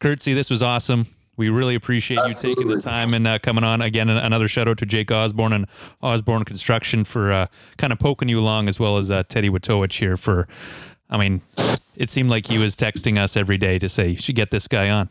Curtsy, 0.00 0.32
this 0.32 0.50
was 0.50 0.62
awesome. 0.62 1.06
We 1.36 1.48
really 1.48 1.74
appreciate 1.74 2.20
you 2.28 2.34
taking 2.34 2.68
the 2.68 2.80
time 2.80 3.14
and 3.14 3.26
uh, 3.26 3.38
coming 3.38 3.64
on. 3.64 3.80
Again, 3.80 4.08
another 4.10 4.48
shout 4.48 4.68
out 4.68 4.76
to 4.78 4.86
Jake 4.86 5.10
Osborne 5.10 5.54
and 5.54 5.66
Osborne 6.02 6.44
Construction 6.44 7.04
for 7.04 7.32
uh, 7.32 7.46
kind 7.78 7.92
of 7.92 7.98
poking 7.98 8.28
you 8.28 8.38
along, 8.38 8.68
as 8.68 8.78
well 8.78 8.98
as 8.98 9.10
uh, 9.10 9.22
Teddy 9.24 9.48
Witowicz 9.48 9.98
here 9.98 10.16
for. 10.16 10.46
I 11.12 11.18
mean, 11.18 11.42
it 11.94 12.10
seemed 12.10 12.30
like 12.30 12.46
he 12.46 12.58
was 12.58 12.74
texting 12.74 13.18
us 13.18 13.36
every 13.36 13.58
day 13.58 13.78
to 13.78 13.88
say, 13.88 14.08
"You 14.08 14.16
should 14.16 14.34
get 14.34 14.50
this 14.50 14.66
guy 14.66 14.90
on." 14.90 15.08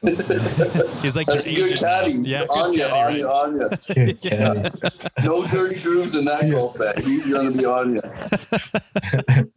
He's 0.02 1.16
like, 1.16 1.26
That's 1.26 1.48
good 1.48 1.58
agent. 1.72 1.80
caddy. 1.80 2.12
Yeah, 2.24 2.42
It's 2.42 2.46
good 2.46 2.50
on 2.50 2.72
you, 2.72 2.78
caddy, 2.84 3.22
on 3.24 3.58
right? 3.58 3.86
you, 3.88 3.98
on 4.38 4.56
you. 4.58 4.70
No 5.24 5.44
dirty 5.44 5.80
grooves 5.80 6.14
in 6.14 6.24
that 6.26 6.48
golf 6.48 6.78
bag. 6.78 7.00
He's 7.02 7.26
going 7.26 7.50
to 7.52 7.58
be 7.58 7.64
on 7.64 7.94
you. 7.96 8.00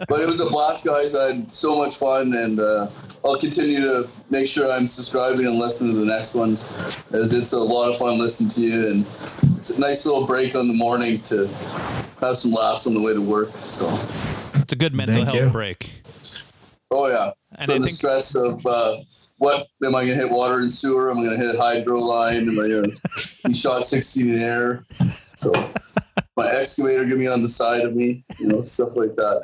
but 0.07 0.19
it 0.19 0.25
was 0.27 0.39
a 0.39 0.49
blast, 0.49 0.83
guys. 0.83 1.13
I 1.13 1.27
had 1.35 1.53
so 1.53 1.77
much 1.77 1.95
fun, 1.97 2.33
and 2.33 2.59
uh, 2.59 2.87
I'll 3.23 3.37
continue 3.37 3.81
to 3.81 4.09
make 4.31 4.47
sure 4.47 4.71
I'm 4.71 4.87
subscribing 4.87 5.45
and 5.45 5.59
listening 5.59 5.93
to 5.93 5.99
the 5.99 6.05
next 6.07 6.33
ones, 6.33 6.65
as 7.11 7.33
it's 7.33 7.53
a 7.53 7.59
lot 7.59 7.91
of 7.91 7.99
fun 7.99 8.17
listening 8.17 8.49
to 8.49 8.61
you, 8.61 8.87
and 8.89 9.05
it's 9.57 9.77
a 9.77 9.79
nice 9.79 10.07
little 10.07 10.25
break 10.25 10.55
on 10.55 10.67
the 10.67 10.73
morning 10.73 11.21
to 11.23 11.45
have 12.19 12.35
some 12.37 12.51
laughs 12.51 12.87
on 12.87 12.95
the 12.95 13.01
way 13.01 13.13
to 13.13 13.21
work. 13.21 13.51
So, 13.65 13.87
It's 14.71 14.77
a 14.77 14.79
good 14.79 14.95
mental 14.95 15.15
Thank 15.15 15.27
health 15.27 15.41
you. 15.43 15.49
break. 15.49 15.91
oh 16.91 17.09
yeah, 17.09 17.31
And 17.57 17.65
from 17.65 17.75
I 17.75 17.77
the 17.79 17.83
think- 17.87 17.97
stress 17.97 18.35
of. 18.35 18.65
Uh, 18.65 18.99
what 19.35 19.67
am 19.83 19.95
I 19.95 20.05
going 20.05 20.17
to 20.19 20.23
hit 20.23 20.31
water 20.31 20.59
and 20.59 20.71
sewer? 20.71 21.11
Am 21.11 21.17
I 21.17 21.23
going 21.25 21.37
to 21.41 21.45
hit 21.45 21.57
hydro 21.57 21.99
line? 21.99 22.47
Am 22.47 22.57
I 22.59 22.67
going 22.69 22.83
to 22.91 23.47
be 23.47 23.53
shot 23.53 23.83
16 23.83 24.29
in 24.35 24.39
air? 24.39 24.85
So 25.35 25.51
my 26.37 26.47
excavator 26.47 27.03
give 27.05 27.17
me 27.17 27.27
on 27.27 27.41
the 27.41 27.49
side 27.49 27.83
of 27.83 27.93
me, 27.95 28.23
you 28.39 28.47
know, 28.47 28.61
stuff 28.61 28.95
like 28.95 29.13
that. 29.17 29.41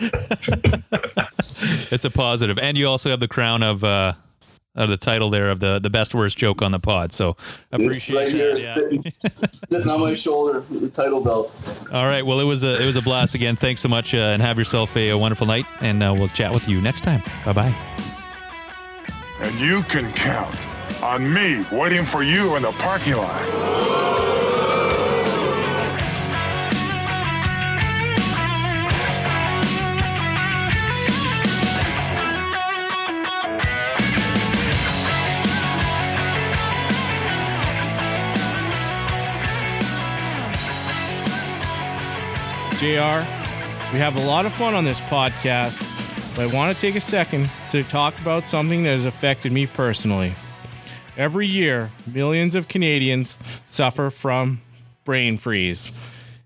So 0.00 1.88
It's 1.94 2.04
a 2.04 2.10
positive, 2.10 2.58
and 2.58 2.76
you 2.76 2.88
also 2.88 3.10
have 3.10 3.20
the 3.20 3.28
crown 3.28 3.62
of 3.62 3.84
uh, 3.84 4.14
of 4.78 4.88
the 4.88 4.96
title 4.96 5.28
there 5.28 5.50
of 5.50 5.60
the 5.60 5.78
the 5.78 5.90
best 5.90 6.14
worst 6.14 6.38
joke 6.38 6.62
on 6.62 6.72
the 6.72 6.78
pod. 6.78 7.12
So 7.12 7.36
appreciate 7.72 7.72
it's 7.72 8.08
appreciate 8.08 8.16
right 8.16 8.32
here, 8.32 8.54
that, 8.54 8.62
yeah. 8.62 8.72
sitting, 8.72 9.04
sitting 9.70 9.90
on 9.90 10.00
my 10.00 10.14
shoulder 10.14 10.60
with 10.70 10.80
the 10.80 10.88
title 10.88 11.20
belt. 11.20 11.52
All 11.92 12.06
right. 12.06 12.24
Well, 12.24 12.40
it 12.40 12.44
was 12.44 12.62
a 12.62 12.80
it 12.80 12.86
was 12.86 12.96
a 12.96 13.02
blast 13.02 13.34
again. 13.34 13.56
Thanks 13.56 13.82
so 13.82 13.88
much, 13.88 14.14
uh, 14.14 14.18
and 14.18 14.40
have 14.40 14.56
yourself 14.56 14.96
a, 14.96 15.10
a 15.10 15.18
wonderful 15.18 15.46
night. 15.46 15.66
And 15.80 16.02
uh, 16.02 16.14
we'll 16.16 16.28
chat 16.28 16.54
with 16.54 16.68
you 16.68 16.80
next 16.80 17.02
time. 17.02 17.22
Bye 17.44 17.52
bye. 17.52 17.74
And 19.40 19.60
you 19.60 19.82
can 19.82 20.10
count 20.14 20.66
on 21.02 21.32
me 21.32 21.64
waiting 21.70 22.04
for 22.04 22.22
you 22.22 22.56
in 22.56 22.62
the 22.62 22.72
parking 22.72 23.16
lot. 23.16 24.57
JR, 42.78 42.84
we 43.92 43.98
have 43.98 44.14
a 44.14 44.24
lot 44.24 44.46
of 44.46 44.52
fun 44.52 44.72
on 44.72 44.84
this 44.84 45.00
podcast, 45.00 45.82
but 46.36 46.42
I 46.42 46.54
want 46.54 46.72
to 46.72 46.80
take 46.80 46.94
a 46.94 47.00
second 47.00 47.50
to 47.70 47.82
talk 47.82 48.16
about 48.20 48.46
something 48.46 48.84
that 48.84 48.90
has 48.90 49.04
affected 49.04 49.50
me 49.50 49.66
personally. 49.66 50.32
Every 51.16 51.48
year, 51.48 51.90
millions 52.06 52.54
of 52.54 52.68
Canadians 52.68 53.36
suffer 53.66 54.10
from 54.10 54.60
brain 55.04 55.38
freeze. 55.38 55.90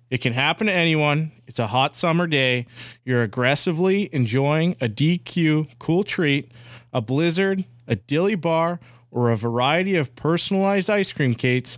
It 0.09 0.23
can 0.23 0.33
happen 0.33 0.69
to 0.69 0.73
anyone. 0.73 1.33
It's 1.47 1.59
a 1.59 1.67
hot 1.67 1.97
summer 1.97 2.27
day. 2.27 2.65
You're 3.05 3.23
aggressively 3.23 4.09
enjoying 4.11 4.77
a 4.81 4.89
DQ 4.89 5.79
cool 5.79 6.03
treat, 6.03 6.51
a 6.95 7.03
blizzard, 7.03 7.67
a 7.87 7.97
dilly 7.97 8.37
bar, 8.37 8.81
or 9.11 9.31
a 9.31 9.37
variety 9.37 9.97
of 9.97 10.17
personalized 10.17 10.89
ice 10.89 11.13
cream 11.13 11.35
cakes, 11.35 11.77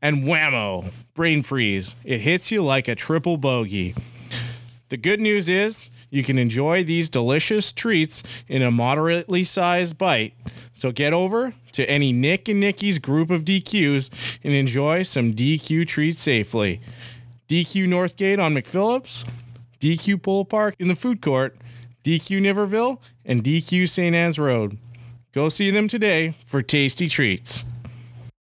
and 0.00 0.24
whammo, 0.24 0.90
brain 1.14 1.42
freeze. 1.42 1.94
It 2.04 2.20
hits 2.20 2.50
you 2.50 2.62
like 2.62 2.88
a 2.88 2.94
triple 2.94 3.36
bogey. 3.36 3.94
The 4.88 4.96
good 4.96 5.20
news 5.20 5.48
is 5.48 5.90
you 6.10 6.22
can 6.22 6.38
enjoy 6.38 6.84
these 6.84 7.08
delicious 7.08 7.72
treats 7.72 8.22
in 8.48 8.62
a 8.62 8.70
moderately 8.70 9.44
sized 9.44 9.96
bite. 9.96 10.34
So 10.74 10.92
get 10.92 11.12
over 11.12 11.54
to 11.72 11.88
any 11.88 12.12
Nick 12.12 12.48
and 12.48 12.60
Nikki's 12.60 12.98
group 12.98 13.30
of 13.30 13.44
DQs 13.44 14.10
and 14.44 14.52
enjoy 14.52 15.02
some 15.02 15.32
DQ 15.32 15.86
treats 15.86 16.20
safely. 16.20 16.80
DQ 17.48 17.86
Northgate 17.86 18.42
on 18.42 18.54
McPhillips, 18.54 19.26
DQ 19.80 20.22
Polo 20.22 20.44
Park 20.44 20.74
in 20.78 20.88
the 20.88 20.94
food 20.94 21.20
court, 21.20 21.56
DQ 22.04 22.40
Niverville, 22.40 22.98
and 23.24 23.42
DQ 23.42 23.88
St. 23.88 24.14
Anne's 24.14 24.38
Road. 24.38 24.76
Go 25.32 25.48
see 25.48 25.70
them 25.70 25.88
today 25.88 26.34
for 26.46 26.60
tasty 26.60 27.08
treats. 27.08 27.64